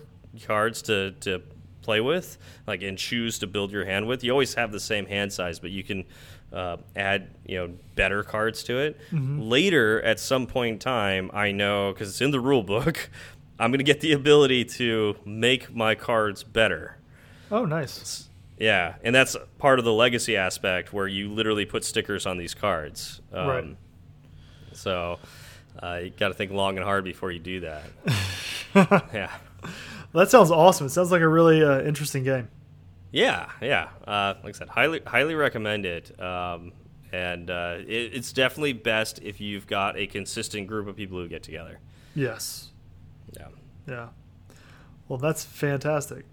cards 0.45 0.81
to 0.83 1.11
to 1.21 1.41
play 1.81 1.99
with, 1.99 2.37
like 2.67 2.81
and 2.83 2.97
choose 2.97 3.39
to 3.39 3.47
build 3.47 3.71
your 3.71 3.85
hand 3.85 4.07
with. 4.07 4.23
You 4.23 4.31
always 4.31 4.53
have 4.55 4.71
the 4.71 4.79
same 4.79 5.05
hand 5.05 5.33
size, 5.33 5.59
but 5.59 5.71
you 5.71 5.83
can 5.83 6.05
uh, 6.53 6.77
add 6.95 7.29
you 7.45 7.57
know 7.57 7.73
better 7.95 8.23
cards 8.23 8.63
to 8.63 8.77
it. 8.79 8.99
Later, 9.11 10.01
at 10.01 10.19
some 10.19 10.47
point 10.47 10.73
in 10.73 10.79
time, 10.79 11.31
I 11.33 11.51
know 11.51 11.91
because 11.93 12.09
it's 12.09 12.21
in 12.21 12.31
the 12.31 12.39
rule 12.39 12.63
book, 12.63 13.09
I'm 13.59 13.71
going 13.71 13.79
to 13.79 13.83
get 13.83 14.01
the 14.01 14.13
ability 14.13 14.65
to 14.65 15.15
make 15.25 15.73
my 15.75 15.95
cards 15.95 16.43
better. 16.43 16.97
Oh, 17.51 17.65
nice. 17.65 18.27
Yeah, 18.57 18.95
and 19.03 19.13
that's 19.13 19.35
part 19.57 19.79
of 19.79 19.85
the 19.85 19.93
legacy 19.93 20.37
aspect 20.37 20.93
where 20.93 21.07
you 21.07 21.29
literally 21.29 21.65
put 21.65 21.83
stickers 21.83 22.25
on 22.25 22.37
these 22.37 22.53
cards. 22.53 23.21
Um, 23.33 23.47
Right. 23.47 23.77
So 24.73 25.19
uh, 25.81 25.99
you 26.03 26.09
got 26.11 26.29
to 26.29 26.33
think 26.33 26.51
long 26.51 26.77
and 26.77 26.83
hard 26.85 27.03
before 27.03 27.31
you 27.31 27.39
do 27.39 27.59
that. 27.61 27.83
yeah. 29.13 29.31
That 30.13 30.29
sounds 30.29 30.51
awesome. 30.51 30.87
It 30.87 30.91
sounds 30.91 31.11
like 31.11 31.21
a 31.21 31.27
really 31.27 31.63
uh, 31.63 31.81
interesting 31.81 32.23
game. 32.23 32.49
Yeah, 33.11 33.49
yeah. 33.61 33.89
Uh, 34.07 34.35
like 34.43 34.55
I 34.55 34.57
said, 34.57 34.69
highly 34.69 35.01
highly 35.05 35.35
recommend 35.35 35.85
it. 35.85 36.19
Um, 36.19 36.73
and 37.11 37.49
uh, 37.49 37.77
it, 37.79 38.13
it's 38.13 38.31
definitely 38.31 38.73
best 38.73 39.19
if 39.21 39.41
you've 39.41 39.67
got 39.67 39.97
a 39.97 40.07
consistent 40.07 40.67
group 40.67 40.87
of 40.87 40.95
people 40.95 41.17
who 41.17 41.27
get 41.27 41.43
together. 41.43 41.79
Yes. 42.15 42.69
Yeah. 43.37 43.47
Yeah. 43.87 44.07
Well, 45.07 45.17
that's 45.17 45.43
fantastic. 45.43 46.25